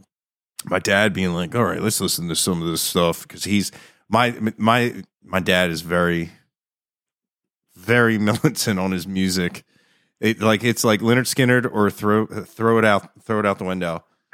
my 0.66 0.78
dad 0.78 1.14
being 1.14 1.34
like, 1.34 1.56
all 1.56 1.64
right, 1.64 1.82
let's 1.82 2.00
listen 2.02 2.28
to 2.30 2.36
some 2.36 2.62
of 2.62 2.68
this 2.68 2.82
stuff. 2.82 3.28
Cause 3.28 3.46
he's 3.46 3.72
my, 4.10 4.36
my, 4.58 5.02
my 5.24 5.40
dad 5.40 5.72
is 5.72 5.82
very, 5.82 6.30
very 7.80 8.18
militant 8.30 8.80
on 8.80 8.92
his 8.92 9.08
music. 9.08 9.64
It, 10.20 10.42
like 10.42 10.64
it's 10.64 10.84
like 10.84 11.00
Lynyrd 11.00 11.34
Skynyrd 11.34 11.70
or 11.72 11.90
throw 11.90 12.26
throw 12.26 12.78
it 12.78 12.86
out 12.86 13.10
throw 13.24 13.40
it 13.40 13.46
out 13.46 13.58
the 13.58 13.64
window. 13.66 14.04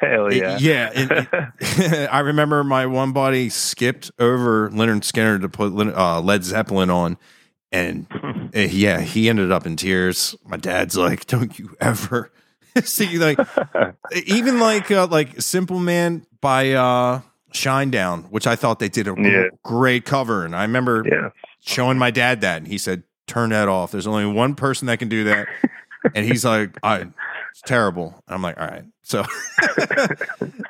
Hell 0.00 0.26
It- 0.26 0.36
yeah. 0.36 0.58
yeah, 0.58 0.90
it- 0.92 2.08
I 2.12 2.18
remember 2.20 2.62
my 2.64 2.86
one 2.86 3.12
buddy 3.12 3.48
skipped 3.48 4.10
over 4.18 4.68
Lynyrd 4.70 5.00
Skynyrd 5.02 5.40
to 5.42 5.48
put 5.48 5.72
uh, 5.96 6.20
Led 6.20 6.44
Zeppelin 6.44 6.90
on, 6.90 7.16
and 7.72 8.06
uh, 8.54 8.60
yeah, 8.60 9.00
he 9.00 9.28
ended 9.28 9.50
up 9.52 9.66
in 9.66 9.76
tears. 9.76 10.34
My 10.44 10.56
dad's 10.56 10.96
like, 10.96 11.26
"Don't 11.26 11.56
you 11.58 11.76
ever 11.80 12.30
see 12.82 13.16
like 13.18 13.38
even 14.26 14.58
like 14.58 14.90
uh, 14.90 15.06
like 15.06 15.40
Simple 15.40 15.78
Man 15.78 16.26
by 16.40 16.72
uh, 16.72 17.20
Shinedown, 17.52 18.28
which 18.30 18.46
I 18.48 18.56
thought 18.56 18.78
they 18.80 18.88
did 18.88 19.06
a 19.08 19.14
Yeah. 19.16 19.44
great 19.62 20.04
cover, 20.04 20.44
and 20.44 20.54
I 20.56 20.62
remember 20.62 21.04
yeah. 21.10 21.28
Showing 21.64 21.98
my 21.98 22.10
dad 22.10 22.40
that, 22.42 22.58
and 22.58 22.66
he 22.68 22.78
said, 22.78 23.02
"Turn 23.26 23.50
that 23.50 23.68
off. 23.68 23.90
There's 23.92 24.06
only 24.06 24.26
one 24.26 24.54
person 24.54 24.86
that 24.86 24.98
can 24.98 25.08
do 25.08 25.24
that." 25.24 25.48
and 26.14 26.26
he's 26.26 26.44
like, 26.44 26.78
"I, 26.82 26.98
it's 27.50 27.62
terrible." 27.66 28.22
I'm 28.28 28.42
like, 28.42 28.58
"All 28.60 28.66
right." 28.66 28.84
So 29.02 29.24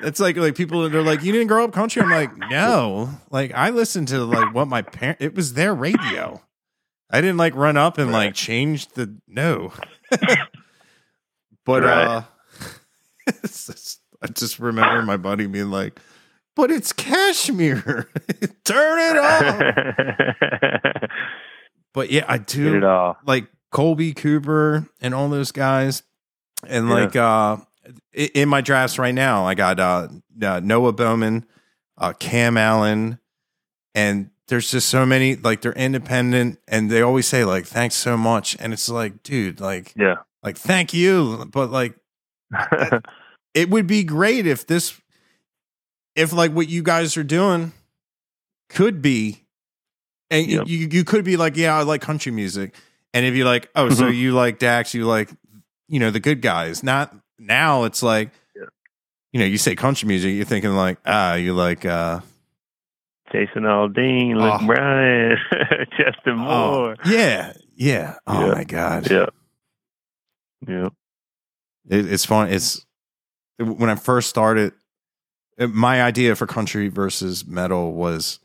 it's 0.00 0.20
like 0.20 0.36
like 0.36 0.54
people 0.54 0.88
they're 0.88 1.02
like, 1.02 1.22
"You 1.22 1.32
didn't 1.32 1.48
grow 1.48 1.64
up 1.64 1.72
country." 1.72 2.02
I'm 2.02 2.10
like, 2.10 2.36
"No." 2.36 3.10
Like 3.30 3.52
I 3.54 3.70
listened 3.70 4.08
to 4.08 4.24
like 4.24 4.54
what 4.54 4.68
my 4.68 4.82
parent. 4.82 5.18
It 5.20 5.34
was 5.34 5.54
their 5.54 5.74
radio. 5.74 6.40
I 7.10 7.20
didn't 7.20 7.36
like 7.36 7.54
run 7.54 7.76
up 7.76 7.98
and 7.98 8.10
like 8.12 8.34
change 8.34 8.88
the 8.88 9.16
no. 9.28 9.72
but 11.64 11.82
Right. 11.82 12.06
uh, 12.06 12.22
I 14.22 14.26
just 14.32 14.58
remember 14.58 15.02
my 15.02 15.16
buddy 15.16 15.46
being 15.46 15.70
like, 15.70 16.00
"But 16.56 16.70
it's 16.70 16.93
Kashmir. 16.93 18.09
Turn 18.64 18.98
it 19.01 19.18
off." 19.18 21.10
But 21.93 22.10
yeah, 22.10 22.24
I 22.26 22.39
do 22.39 22.81
like 23.24 23.47
Colby 23.70 24.14
Cooper 24.14 24.89
and 25.01 25.14
all 25.14 25.28
those 25.28 25.52
guys. 25.52 26.02
And 26.66 26.89
Yeah. 26.89 26.94
like 26.94 27.14
uh 27.16 27.56
in 28.12 28.48
my 28.48 28.60
drafts 28.62 28.98
right 28.98 29.14
now, 29.14 29.44
I 29.47 29.55
got 29.55 29.78
uh, 29.78 30.09
uh 30.43 30.60
Noah 30.60 30.93
Bowman, 30.93 31.47
uh 31.97 32.12
Cam 32.18 32.56
Allen, 32.56 33.20
and 33.94 34.31
there's 34.48 34.70
just 34.72 34.89
so 34.89 35.06
many 35.06 35.36
like 35.36 35.60
they're 35.60 35.72
independent 35.72 36.59
and 36.66 36.90
they 36.90 37.01
always 37.01 37.28
say 37.28 37.44
like 37.44 37.64
thanks 37.64 37.94
so 37.94 38.16
much 38.16 38.56
and 38.59 38.72
it's 38.72 38.89
like 38.89 39.22
dude 39.22 39.60
like 39.60 39.93
Yeah. 39.97 40.16
like 40.43 40.56
thank 40.59 40.93
you 40.93 41.48
but 41.52 41.70
like 41.70 41.94
it 43.55 43.70
would 43.70 43.86
be 43.86 44.02
great 44.05 44.47
if 44.48 44.66
this 44.66 45.01
if 46.16 46.32
like 46.32 46.53
what 46.53 46.69
you 46.69 46.82
guys 46.82 47.16
are 47.16 47.24
doing 47.24 47.73
could 48.69 49.03
be 49.03 49.45
and 50.31 50.47
Yep. 50.47 50.69
you 50.69 50.89
you 50.91 51.05
could 51.05 51.24
be 51.24 51.36
like 51.36 51.57
yeah 51.57 51.77
I 51.77 51.82
like 51.82 52.01
country 52.01 52.32
music 52.32 52.74
and 53.12 53.24
if 53.27 53.35
you're 53.35 53.47
like 53.47 53.69
oh 53.74 53.91
so 53.91 54.05
Mhm. 54.05 54.16
you 54.16 54.32
like 54.32 54.59
Dax 54.59 54.95
you 54.95 55.07
like 55.07 55.31
you 55.89 55.99
know 56.01 56.11
the 56.11 56.20
good 56.20 56.41
guys 56.41 56.82
not 56.82 57.15
now 57.39 57.85
it's 57.85 58.03
like 58.03 58.31
Yeah. 58.57 58.65
you 59.32 59.41
know 59.41 59.47
you 59.47 59.59
say 59.59 59.74
country 59.77 60.07
music 60.09 60.35
you're 60.35 60.45
thinking 60.45 60.74
like 60.74 60.99
ah 61.07 61.35
you 61.35 61.53
like 61.55 61.85
uh 61.85 62.20
Jason 63.32 63.62
Aldean, 63.65 64.36
Luke 64.36 64.61
Oh. 64.62 64.66
Bryan, 64.66 65.36
Justin 65.99 66.39
oh, 66.39 66.70
Moore. 66.73 66.97
yeah 67.05 67.53
yeah 67.74 68.15
oh 68.27 68.47
Yeah. 68.49 68.55
my 68.55 68.65
god 68.65 69.11
Yeah. 69.11 69.27
Yeah. 70.66 70.89
It, 71.89 72.11
it's 72.11 72.24
fun. 72.24 72.49
It's 72.51 72.86
when 73.59 73.91
I 73.91 73.97
first 73.97 74.31
started. 74.31 74.73
It- 75.59 75.70
My 75.72 76.02
idea 76.02 76.35
for 76.36 76.47
country 76.47 76.89
versus 76.89 77.47
metal 77.47 77.93
was 77.94 78.40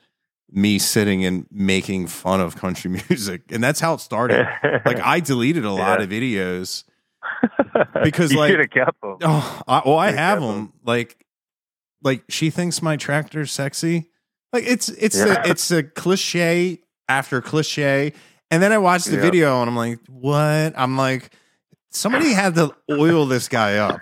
me 0.51 0.79
sitting 0.79 1.23
and 1.25 1.45
making 1.51 2.07
fun 2.07 2.41
of 2.41 2.55
country 2.55 2.89
music, 3.09 3.43
and 3.51 3.63
that's 3.63 3.79
how 3.79 3.93
it 3.95 3.99
started. 3.99 4.47
Like 4.85 4.99
I 4.99 5.19
deleted 5.19 5.65
a 5.65 5.71
lot 5.73 5.99
Yeah. 5.99 6.03
of 6.05 6.09
videos. 6.09 6.83
because, 8.03 8.33
like- 8.35 8.51
should 8.51 8.59
have 8.59 8.69
kept 8.69 9.01
them. 9.01 9.17
Oh, 9.21 9.61
I, 9.67 9.81
well, 9.85 9.97
I 9.97 10.07
have 10.11 10.39
careful. 10.39 10.51
them. 10.53 10.73
Like, 10.83 11.17
like 12.03 12.23
she 12.29 12.49
thinks 12.49 12.81
my 12.81 12.95
tractor's 12.97 13.51
sexy. 13.51 14.09
Like 14.53 14.63
it's 14.65 14.89
it's 14.89 15.17
Yeah. 15.17 15.43
a, 15.45 15.49
it's 15.49 15.69
a 15.69 15.83
cliche 15.83 16.79
after 17.07 17.41
cliche, 17.41 18.13
and 18.49 18.63
then 18.63 18.71
I 18.71 18.77
watched 18.79 19.05
the 19.07 19.17
Yeah. 19.17 19.21
video 19.21 19.61
and 19.61 19.69
I'm 19.69 19.75
like, 19.75 19.99
what? 20.07 20.73
I'm 20.75 20.97
like, 20.97 21.29
somebody 21.91 22.31
had 22.33 22.55
to 22.55 22.73
oil 22.89 23.25
this 23.27 23.47
guy 23.47 23.77
up. 23.77 24.01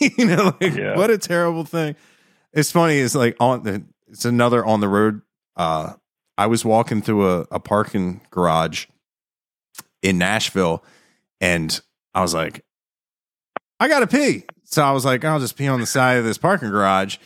you 0.00 0.24
know, 0.24 0.56
like 0.60 0.96
what 0.96 1.10
a 1.10 1.18
terrible 1.18 1.64
thing. 1.64 1.94
It's 2.54 2.70
funny. 2.70 2.98
It's 2.98 3.14
like 3.14 3.36
on 3.40 3.62
the. 3.62 3.84
It's 4.08 4.24
another 4.24 4.64
on 4.64 4.80
the 4.80 4.88
road. 4.88 5.22
Uh, 5.56 5.94
I 6.38 6.46
was 6.46 6.64
walking 6.64 7.02
through 7.02 7.28
a, 7.28 7.46
a 7.50 7.60
parking 7.60 8.20
garage 8.30 8.86
in 10.02 10.18
Nashville, 10.18 10.84
and 11.40 11.80
I 12.14 12.22
was 12.22 12.34
like, 12.34 12.64
I 13.80 13.88
gotta 13.88 14.06
pee. 14.06 14.44
So 14.64 14.82
I 14.82 14.92
was 14.92 15.04
like, 15.04 15.24
I'll 15.24 15.40
just 15.40 15.56
pee 15.56 15.68
on 15.68 15.80
the 15.80 15.86
side 15.86 16.18
of 16.18 16.24
this 16.24 16.38
parking 16.38 16.70
garage. 16.70 17.16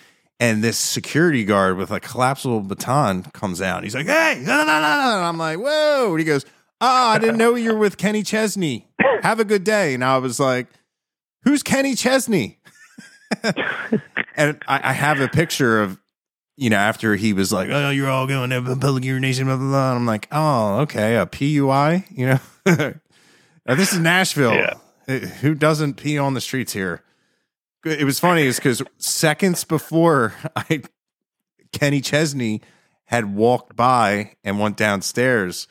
And 0.40 0.62
this 0.62 0.78
security 0.78 1.44
guard 1.44 1.76
with 1.76 1.90
a 1.90 1.98
collapsible 1.98 2.60
baton 2.60 3.24
comes 3.24 3.60
out. 3.60 3.82
He's 3.82 3.94
like, 3.94 4.06
Hey, 4.06 4.40
no, 4.40 4.59
no, 4.59 4.64
no, 4.64 4.80
no. 4.80 5.16
And 5.16 5.24
I'm 5.24 5.36
like, 5.38 5.59
Whoa. 5.59 6.10
And 6.10 6.18
he 6.20 6.24
goes, 6.24 6.44
Oh, 6.80 7.09
I 7.09 7.18
didn't 7.18 7.38
know 7.38 7.56
you 7.56 7.72
were 7.72 7.78
with 7.78 7.96
Kenny 7.96 8.22
Chesney. 8.22 8.86
Have 9.22 9.40
a 9.40 9.44
good 9.44 9.64
day. 9.64 9.94
And 9.94 10.05
I 10.05 10.18
was 10.18 10.38
like, 10.38 10.68
Who's 11.42 11.64
Kenny 11.64 11.96
Chesney? 11.96 12.57
and 14.36 14.62
I, 14.66 14.90
I 14.90 14.92
have 14.92 15.20
a 15.20 15.28
picture 15.28 15.82
of, 15.82 15.98
you 16.56 16.70
know, 16.70 16.76
after 16.76 17.14
he 17.16 17.32
was 17.32 17.52
like, 17.52 17.68
Oh, 17.70 17.90
you're 17.90 18.09
all 18.09 18.26
going 18.26 18.50
to 18.50 18.62
public 18.76 19.05
urination, 19.05 19.46
blah, 19.46 19.56
blah, 19.56 19.68
blah. 19.68 19.90
And 19.90 19.98
I'm 20.00 20.06
like, 20.06 20.28
Oh, 20.32 20.80
okay. 20.80 21.16
A 21.16 21.26
PUI, 21.26 22.05
you 22.10 22.26
know? 22.26 22.94
Now, 23.66 23.74
this 23.74 23.92
is 23.92 23.98
Nashville. 23.98 24.55
Yeah. 24.55 24.74
Uh, 25.06 25.18
Who 25.18 25.55
doesn't 25.55 25.98
pee 25.98 26.16
on 26.16 26.32
the 26.32 26.40
streets 26.40 26.72
here? 26.72 27.02
It 27.84 28.05
was 28.05 28.18
funny 28.18 28.42
is 28.46 28.56
because 28.56 28.82
seconds 28.96 29.64
before 29.64 30.32
I 30.56 30.82
Kenny 31.72 32.00
Chesney 32.00 32.62
had 33.05 33.34
walked 33.34 33.76
by 33.76 34.36
and 34.42 34.59
went 34.59 34.76
downstairs, 34.78 35.68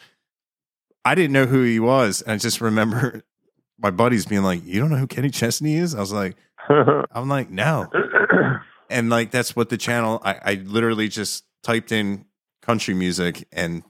I 1.03 1.15
didn't 1.15 1.34
know 1.34 1.47
who 1.47 1.63
he 1.63 1.79
was. 1.79 2.21
And 2.21 2.34
I 2.34 2.38
just 2.38 2.61
remember 2.61 3.23
my 3.79 3.89
buddies 3.91 4.25
being 4.27 4.43
like, 4.43 4.63
You 4.63 4.79
don't 4.79 4.91
know 4.91 4.97
who 4.97 5.07
Kenny 5.07 5.29
Chesney 5.29 5.75
is? 5.75 5.95
I 5.95 5.99
was 5.99 6.13
like, 6.13 6.35
I'm 6.69 7.30
like, 7.30 7.49
no. 7.49 7.89
And 8.89 9.10
like 9.10 9.31
that's 9.31 9.56
what 9.56 9.69
the 9.69 9.77
channel 9.77 10.22
I, 10.23 10.39
I 10.44 10.53
literally 10.64 11.07
just 11.10 11.44
typed 11.64 11.91
in 11.91 12.26
country 12.61 12.94
music 12.94 13.48
and 13.52 13.84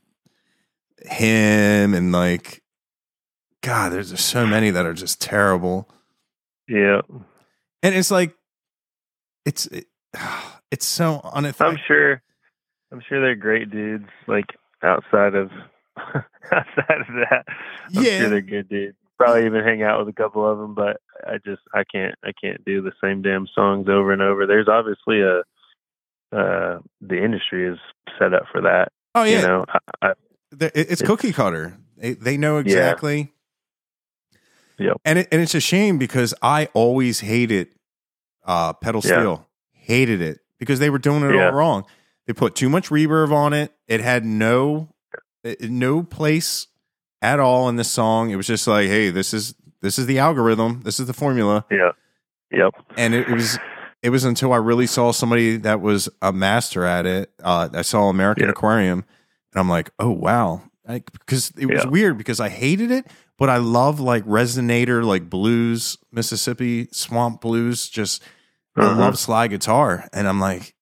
him 1.06 1.94
and 1.94 2.12
like 2.12 2.64
God, 3.62 3.92
there's 3.92 4.12
just 4.12 4.26
so 4.28 4.46
many 4.48 4.70
that 4.72 4.86
are 4.86 4.94
just 4.94 5.20
terrible. 5.22 5.90
yeah. 6.68 7.02
And 7.84 7.94
it's 7.96 8.12
like 8.12 8.34
it's 9.46 9.66
it, 9.68 9.86
it's 10.72 10.86
so 10.86 11.22
I'm 11.24 11.78
sure. 11.88 12.22
I'm 12.92 13.02
sure 13.08 13.20
they're 13.22 13.36
great 13.36 13.70
dudes. 13.70 14.08
Like 14.28 14.46
outside 14.82 15.36
of 15.36 15.52
outside 15.98 17.02
of 17.02 17.08
that, 17.30 17.46
I'm 17.96 18.04
Yeah. 18.04 18.20
sure 18.20 18.30
they're 18.30 18.42
good 18.42 18.70
dudes. 18.70 18.98
Probably 19.18 19.46
even 19.46 19.64
hang 19.64 19.82
out 19.84 20.00
with 20.00 20.10
a 20.10 20.14
couple 20.14 20.50
of 20.50 20.58
them, 20.60 20.76
but 20.76 20.98
I 21.26 21.38
just 21.44 21.62
I 21.74 21.84
can't 21.92 22.14
I 22.24 22.32
can't 22.40 22.64
do 22.66 22.82
the 22.82 22.92
same 23.04 23.22
damn 23.24 23.48
songs 23.56 23.88
over 23.90 24.12
and 24.14 24.22
over. 24.22 24.46
There's 24.46 24.68
obviously 24.68 25.22
a 25.22 25.40
uh 26.36 26.80
the 27.02 27.24
industry 27.24 27.68
is 27.68 27.80
set 28.20 28.34
up 28.34 28.44
for 28.52 28.62
that. 28.62 28.92
Oh 29.16 29.24
yeah, 29.24 29.42
You 29.42 29.48
know, 29.48 29.66
I, 29.70 29.80
I, 30.10 30.14
The- 30.52 30.80
it- 30.80 30.92
it's 30.92 31.02
cookie 31.02 31.32
cutter. 31.34 31.78
They, 31.98 32.14
they 32.14 32.38
know 32.38 32.58
exactly. 32.58 33.34
Yep. 34.78 34.98
And 35.06 35.20
it, 35.20 35.28
and 35.32 35.42
it's 35.42 35.56
a 35.56 35.60
shame 35.60 35.98
because 35.98 36.36
I 36.44 36.68
always 36.76 37.22
hated 37.22 37.70
uh, 38.46 38.74
pedal 38.74 39.02
Yeah. 39.04 39.12
steel. 39.20 39.48
Hated 39.72 40.22
it 40.22 40.40
because 40.60 40.78
they 40.80 40.90
were 40.92 41.00
doing 41.00 41.24
it 41.24 41.34
Yeah. 41.34 41.48
all 41.48 41.54
wrong. 41.54 41.86
They 42.28 42.34
put 42.34 42.54
too 42.56 42.70
much 42.70 42.90
reverb 42.90 43.32
on 43.32 43.54
it. 43.54 43.72
It 43.88 44.02
had 44.02 44.26
no 44.26 44.90
no 45.62 46.04
place 46.04 46.68
at 47.22 47.40
all 47.40 47.70
in 47.70 47.76
the 47.76 47.84
song. 47.84 48.30
It 48.30 48.36
was 48.36 48.48
just 48.48 48.68
like, 48.68 48.88
hey, 48.88 49.10
this 49.10 49.34
is 49.34 49.56
this 49.82 49.98
is 50.00 50.06
the 50.06 50.20
algorithm. 50.20 50.82
This 50.84 51.00
is 51.00 51.08
the 51.08 51.14
formula. 51.14 51.66
yeah, 51.72 51.92
Yep. 52.52 52.74
and 52.98 53.14
it, 53.14 53.28
it 53.30 53.34
was 53.34 53.58
it 54.04 54.10
was 54.10 54.24
until 54.24 54.54
I 54.54 54.58
really 54.58 54.88
saw 54.88 55.12
somebody 55.12 55.58
that 55.58 55.82
was 55.82 56.08
a 56.22 56.32
master 56.32 56.86
at 56.86 57.06
it. 57.06 57.32
Uh, 57.44 57.70
I 57.74 57.82
saw 57.82 58.10
American 58.10 58.46
Yeah. 58.46 58.52
Aquarium, 58.52 59.00
and 59.54 59.60
I'm 59.60 59.70
like, 59.70 59.90
oh 60.00 60.12
wow, 60.12 60.64
because 60.86 61.52
it 61.58 61.66
was 61.66 61.84
Yeah. 61.84 61.90
weird 61.90 62.18
because 62.18 62.40
I 62.40 62.50
hated 62.50 62.92
it, 62.92 63.08
but 63.38 63.50
I 63.50 63.58
love 63.58 64.00
like 64.00 64.24
resonator, 64.26 65.04
like 65.04 65.30
blues, 65.30 65.98
Mississippi 66.12 66.88
swamp 66.92 67.42
blues. 67.42 67.90
Just 67.90 68.24
I 68.76 68.82
Uh-huh. 68.84 69.00
love 69.00 69.18
slide 69.20 69.50
guitar, 69.50 70.08
and 70.14 70.28
I'm 70.28 70.40
like, 70.40 70.76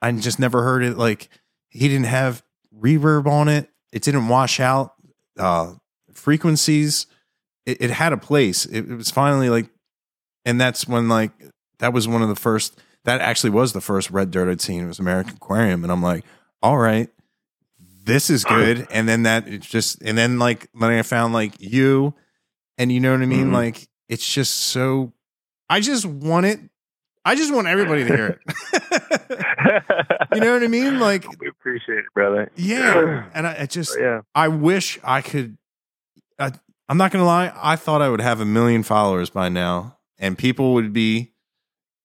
I 0.00 0.10
just 0.12 0.38
never 0.38 0.62
heard 0.62 0.82
it. 0.82 0.96
Like 0.96 1.28
he 1.68 1.88
didn't 1.88 2.06
have 2.06 2.42
reverb 2.74 3.26
on 3.26 3.48
it. 3.48 3.68
It 3.92 4.02
didn't 4.02 4.28
wash 4.28 4.58
out 4.60 4.93
uh, 5.38 5.74
frequencies. 6.12 7.06
It, 7.66 7.78
it 7.80 7.90
had 7.90 8.12
a 8.12 8.16
place. 8.16 8.66
It, 8.66 8.90
it 8.90 8.94
was 8.94 9.10
finally 9.10 9.48
like, 9.48 9.66
and 10.44 10.60
that's 10.60 10.86
when 10.86 11.08
like 11.08 11.30
that 11.78 11.92
was 11.92 12.06
one 12.08 12.22
of 12.22 12.28
the 12.28 12.36
first. 12.36 12.78
That 13.04 13.20
actually 13.20 13.50
was 13.50 13.72
the 13.72 13.80
first 13.82 14.10
red 14.10 14.30
dirt 14.30 14.48
I'd 14.50 14.60
seen. 14.60 14.84
It 14.84 14.88
was 14.88 14.98
American 14.98 15.34
Aquarium, 15.36 15.82
and 15.82 15.92
I'm 15.92 16.02
like, 16.02 16.24
all 16.62 16.78
right, 16.78 17.10
this 18.04 18.30
is 18.30 18.44
good. 18.44 18.86
And 18.90 19.08
then 19.08 19.24
that 19.24 19.46
it's 19.46 19.66
just, 19.66 20.00
and 20.02 20.16
then 20.16 20.38
like 20.38 20.68
when 20.72 20.90
I 20.90 21.02
found 21.02 21.34
like 21.34 21.52
you, 21.60 22.14
and 22.78 22.90
you 22.90 23.00
know 23.00 23.12
what 23.12 23.22
I 23.22 23.26
mean. 23.26 23.48
Mhm. 23.50 23.52
Like 23.52 23.88
it's 24.08 24.26
just 24.26 24.54
so. 24.54 25.12
I 25.68 25.80
just 25.80 26.04
want 26.06 26.46
it. 26.46 26.60
I 27.24 27.34
just 27.36 27.52
want 27.54 27.66
everybody 27.66 28.04
to 28.04 28.16
hear 28.16 28.40
it. 28.72 29.20
you 30.34 30.40
know 30.40 30.52
what 30.52 30.62
I 30.62 30.68
mean? 30.68 30.98
Like, 30.98 31.24
we 31.40 31.48
appreciate 31.48 31.98
it, 31.98 32.04
brother. 32.14 32.50
yeah. 32.56 33.26
And 33.34 33.46
I, 33.46 33.56
I 33.60 33.66
just, 33.66 33.96
yeah. 33.98 34.20
I 34.34 34.48
wish 34.48 34.98
I 35.04 35.20
could. 35.22 35.56
I, 36.38 36.52
I'm 36.88 36.98
not 36.98 37.10
gonna 37.12 37.24
lie. 37.24 37.52
I 37.56 37.76
thought 37.76 38.02
I 38.02 38.08
would 38.08 38.20
have 38.20 38.40
a 38.40 38.44
million 38.44 38.82
followers 38.82 39.30
by 39.30 39.48
now, 39.48 39.96
and 40.18 40.36
people 40.36 40.74
would 40.74 40.92
be, 40.92 41.32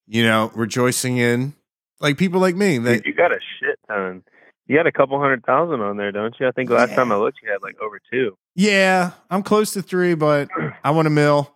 you 0.08 0.24
know, 0.24 0.52
rejoicing 0.56 1.18
in 1.18 1.54
like 2.00 2.18
people 2.18 2.40
like 2.40 2.56
me. 2.56 2.78
That 2.78 3.04
Dude, 3.04 3.06
you 3.06 3.14
got 3.14 3.32
a 3.32 3.40
shit 3.60 3.78
ton. 3.88 4.24
You 4.68 4.78
got 4.78 4.86
a 4.88 4.92
couple 4.92 5.20
hundred 5.20 5.44
thousand 5.46 5.82
on 5.82 5.98
there, 5.98 6.12
don't 6.12 6.36
you? 6.40 6.48
I 6.48 6.52
think 6.52 6.70
last 6.70 6.92
Yeah. 6.92 6.96
time 6.98 7.12
I 7.12 7.16
looked, 7.18 7.40
you 7.44 7.50
had 7.52 7.62
like 7.64 7.76
over 7.82 8.00
two. 8.12 8.38
yeah, 8.56 9.12
I'm 9.30 9.42
close 9.44 9.72
to 9.74 9.82
three, 9.82 10.14
but 10.14 10.48
I 10.84 10.92
want 10.92 11.08
a 11.08 11.12
mill. 11.12 11.54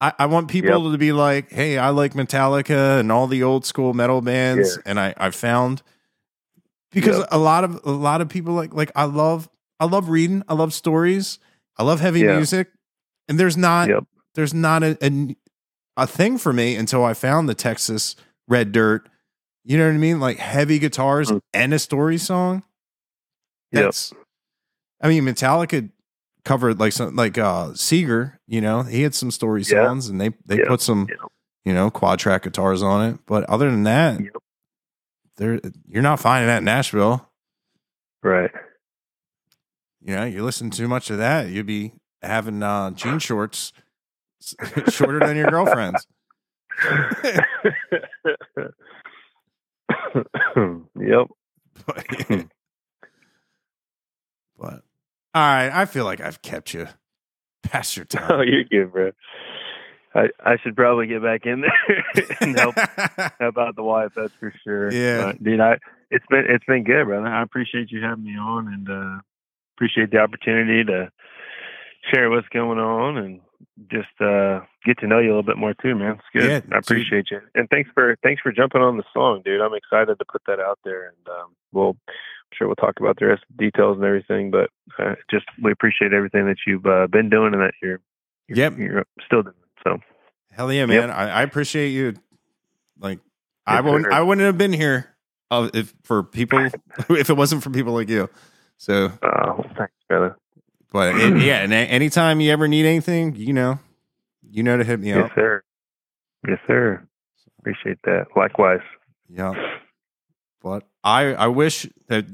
I, 0.00 0.12
I 0.20 0.26
want 0.26 0.48
people 0.48 0.92
to 0.92 0.98
be 0.98 1.10
like, 1.12 1.50
hey, 1.50 1.76
I 1.78 1.88
like 1.90 2.14
Metallica 2.14 3.00
and 3.00 3.10
all 3.10 3.26
the 3.26 3.42
old 3.42 3.66
school 3.66 3.94
metal 3.94 4.20
bands, 4.20 4.76
Yeah. 4.76 4.82
and 4.90 5.00
I 5.00 5.14
I 5.16 5.30
found 5.30 5.82
because 6.92 7.18
Yep. 7.18 7.28
a 7.32 7.38
lot 7.38 7.64
of 7.64 7.80
a 7.84 7.90
lot 7.90 8.20
of 8.20 8.28
people 8.28 8.54
like 8.54 8.72
like 8.72 8.92
I 8.94 9.04
love 9.04 9.48
I 9.80 9.86
love 9.86 10.08
reading, 10.08 10.42
I 10.48 10.54
love 10.54 10.72
stories, 10.72 11.38
I 11.76 11.82
love 11.82 12.00
heavy 12.00 12.20
Yeah. 12.20 12.36
music, 12.36 12.68
and 13.28 13.38
there's 13.40 13.56
not 13.56 13.88
Yep. 13.88 14.04
there's 14.34 14.54
not 14.54 14.82
a, 14.84 14.96
a 15.04 15.36
a 15.96 16.06
thing 16.06 16.38
for 16.38 16.52
me 16.52 16.76
until 16.76 17.04
I 17.04 17.12
found 17.14 17.48
the 17.48 17.54
Texas 17.54 18.14
Red 18.46 18.70
Dirt. 18.72 19.08
You 19.64 19.76
know 19.78 19.86
what 19.86 19.94
I 19.94 19.98
mean? 19.98 20.20
Like 20.20 20.38
heavy 20.38 20.78
guitars 20.78 21.30
Mm. 21.30 21.40
and 21.52 21.74
a 21.74 21.78
story 21.80 22.18
song. 22.18 22.62
Yep. 23.72 23.92
I 25.00 25.08
mean 25.08 25.24
Metallica 25.24 25.90
covered 26.48 26.80
like 26.80 26.92
some 26.92 27.14
like 27.14 27.36
uh 27.38 27.68
Seger, 27.74 28.38
you 28.46 28.60
know, 28.60 28.82
he 28.82 29.02
had 29.02 29.14
some 29.14 29.30
story 29.30 29.62
Yeah. 29.62 29.84
songs 29.86 30.08
and 30.08 30.20
they 30.20 30.30
they 30.46 30.58
Yeah. 30.58 30.68
put 30.68 30.80
some 30.80 31.06
Yeah. 31.08 31.16
you 31.64 31.74
know 31.74 31.90
quad 31.90 32.18
track 32.18 32.42
guitars 32.44 32.82
on 32.82 33.06
it. 33.10 33.18
But 33.26 33.44
other 33.44 33.70
than 33.70 33.82
that, 33.84 34.18
there 35.36 35.60
you're 35.86 36.02
not 36.02 36.20
finding 36.20 36.48
that 36.48 36.58
in 36.58 36.64
Nashville. 36.64 37.28
Right. 38.22 38.50
You 40.00 40.16
know, 40.16 40.24
you 40.24 40.42
listen 40.44 40.70
too 40.70 40.88
much 40.88 41.10
of 41.10 41.18
that, 41.18 41.48
you'd 41.48 41.66
be 41.66 41.92
having 42.22 42.62
uh 42.62 42.90
jean 42.92 43.18
shorts 43.18 43.72
shorter 44.88 45.18
than 45.20 45.36
your 45.36 45.50
girlfriend's. 45.50 46.06
yep. 51.00 51.26
But 51.86 52.04
all 55.34 55.42
right, 55.42 55.70
I 55.70 55.84
feel 55.84 56.04
like 56.04 56.20
I've 56.20 56.42
kept 56.42 56.74
you 56.74 56.88
past 57.62 57.96
your 57.96 58.04
time. 58.06 58.30
Oh, 58.30 58.42
you're 58.42 58.64
good, 58.64 58.92
bro. 58.92 59.10
I 60.14 60.28
I 60.42 60.56
should 60.62 60.74
probably 60.74 61.06
get 61.06 61.22
back 61.22 61.44
in 61.44 61.60
there 61.60 62.26
and 62.40 62.58
help 62.58 62.76
help 63.38 63.58
out 63.58 63.76
the 63.76 63.82
wife. 63.82 64.12
That's 64.16 64.32
for 64.40 64.52
sure. 64.64 64.92
Yeah. 64.92 65.26
But, 65.26 65.42
dude. 65.42 65.60
I 65.60 65.78
it's 66.10 66.24
been 66.30 66.44
it's 66.48 66.64
been 66.64 66.84
good, 66.84 67.04
brother. 67.04 67.26
I 67.26 67.42
appreciate 67.42 67.90
you 67.90 68.02
having 68.02 68.24
me 68.24 68.36
on, 68.36 68.72
and 68.72 68.88
uh, 68.88 69.20
appreciate 69.76 70.10
the 70.10 70.18
opportunity 70.18 70.84
to 70.84 71.10
share 72.12 72.30
what's 72.30 72.48
going 72.48 72.78
on 72.78 73.18
and 73.18 73.40
just 73.90 74.08
uh, 74.20 74.60
get 74.84 74.98
to 74.98 75.06
know 75.06 75.18
you 75.18 75.28
a 75.28 75.34
little 75.36 75.42
bit 75.42 75.58
more 75.58 75.74
too, 75.74 75.94
man. 75.94 76.12
It's 76.12 76.22
good. 76.32 76.64
Yeah, 76.68 76.74
I 76.74 76.78
appreciate 76.78 77.30
you, 77.30 77.40
and 77.54 77.68
thanks 77.68 77.90
for 77.94 78.16
thanks 78.22 78.40
for 78.40 78.52
jumping 78.52 78.80
on 78.80 78.96
the 78.96 79.04
song, 79.12 79.42
dude. 79.44 79.60
I'm 79.60 79.74
excited 79.74 80.18
to 80.18 80.24
put 80.24 80.42
that 80.46 80.60
out 80.60 80.78
there, 80.84 81.08
and 81.08 81.28
um, 81.28 81.54
we'll 81.72 81.96
sure 82.52 82.66
we'll 82.68 82.76
talk 82.76 82.94
about 83.00 83.18
the 83.18 83.26
rest 83.26 83.42
of 83.50 83.56
the 83.56 83.64
details 83.64 83.96
and 83.96 84.04
everything. 84.04 84.50
But 84.50 84.70
uh, 84.98 85.14
just 85.30 85.46
we 85.62 85.72
appreciate 85.72 86.12
everything 86.12 86.46
that 86.46 86.56
you've 86.66 86.86
uh, 86.86 87.06
been 87.06 87.28
doing 87.30 87.52
and 87.54 87.62
that 87.62 87.74
you're 87.82 88.00
you're, 88.48 88.56
Yep. 88.58 88.78
you're 88.78 89.04
still 89.26 89.42
doing. 89.42 89.54
So 89.84 89.98
Hell 90.50 90.72
yeah, 90.72 90.86
man! 90.86 91.10
I, 91.10 91.28
I 91.30 91.42
appreciate 91.42 91.88
you. 91.90 92.14
Like 92.98 93.20
I 93.66 93.80
wouldn't, 93.80 94.06
sir. 94.06 94.12
I 94.12 94.22
wouldn't 94.22 94.44
have 94.44 94.58
been 94.58 94.72
here 94.72 95.14
uh, 95.50 95.68
if 95.72 95.94
for 96.02 96.22
people 96.24 96.58
if 97.10 97.30
it 97.30 97.36
wasn't 97.36 97.62
for 97.62 97.70
people 97.70 97.92
like 97.92 98.08
you. 98.08 98.28
So, 98.76 99.12
uh, 99.22 99.62
thanks, 99.76 99.92
brother. 100.08 100.36
but 100.92 101.14
it, 101.16 101.42
yeah, 101.42 101.62
and 101.62 101.72
a- 101.72 101.76
anytime 101.76 102.40
you 102.40 102.50
ever 102.52 102.66
need 102.68 102.86
anything, 102.86 103.34
you 103.36 103.52
know, 103.52 103.78
you 104.48 104.62
know 104.62 104.76
to 104.76 104.84
hit 104.84 105.00
me 105.00 105.08
Yes, 105.08 105.18
up. 105.18 105.26
Yes, 105.28 105.34
sir. 105.36 105.62
Yes, 106.48 106.58
sir. 106.66 107.08
Appreciate 107.60 107.98
that. 108.04 108.26
Likewise. 108.36 108.80
Yeah. 109.28 109.52
But 110.62 110.86
I 111.04 111.34
I 111.34 111.46
wish 111.48 111.86
that 112.08 112.26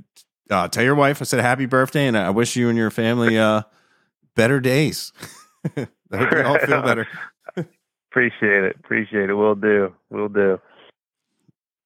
uh, 0.50 0.68
tell 0.68 0.84
your 0.84 0.94
wife 0.94 1.20
I 1.20 1.24
said 1.24 1.40
happy 1.40 1.66
birthday, 1.66 2.06
and 2.06 2.16
I 2.16 2.30
wish 2.30 2.56
you 2.56 2.68
and 2.68 2.78
your 2.78 2.90
family 2.90 3.38
uh 3.38 3.62
better 4.34 4.60
days. 4.60 5.12
I 5.76 5.88
hope 6.16 6.32
you 6.32 6.42
all 6.42 6.58
feel 6.58 6.82
better. 6.82 7.06
Appreciate 8.10 8.64
it. 8.64 8.76
Appreciate 8.76 9.28
it. 9.30 9.34
We'll 9.34 9.56
do. 9.56 9.92
We'll 10.10 10.28
do. 10.28 10.60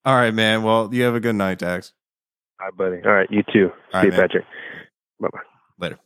All 0.05 0.15
right, 0.15 0.35
man. 0.35 0.63
Well, 0.63 0.93
you 0.93 1.05
have 1.05 1.15
a 1.15 1.21
good 1.21 1.35
night, 1.35 1.59
Dax. 1.59 1.93
All 2.61 2.67
right, 2.67 2.77
buddy. 2.77 2.97
All 3.05 3.13
right. 3.13 3.31
You 3.31 3.43
too. 3.53 3.71
All 3.71 3.71
See 3.71 3.81
right, 3.95 4.05
you, 4.05 4.11
man. 4.11 4.21
Patrick. 4.21 4.45
Bye 5.21 5.29
bye. 5.33 5.41
Later. 5.79 5.99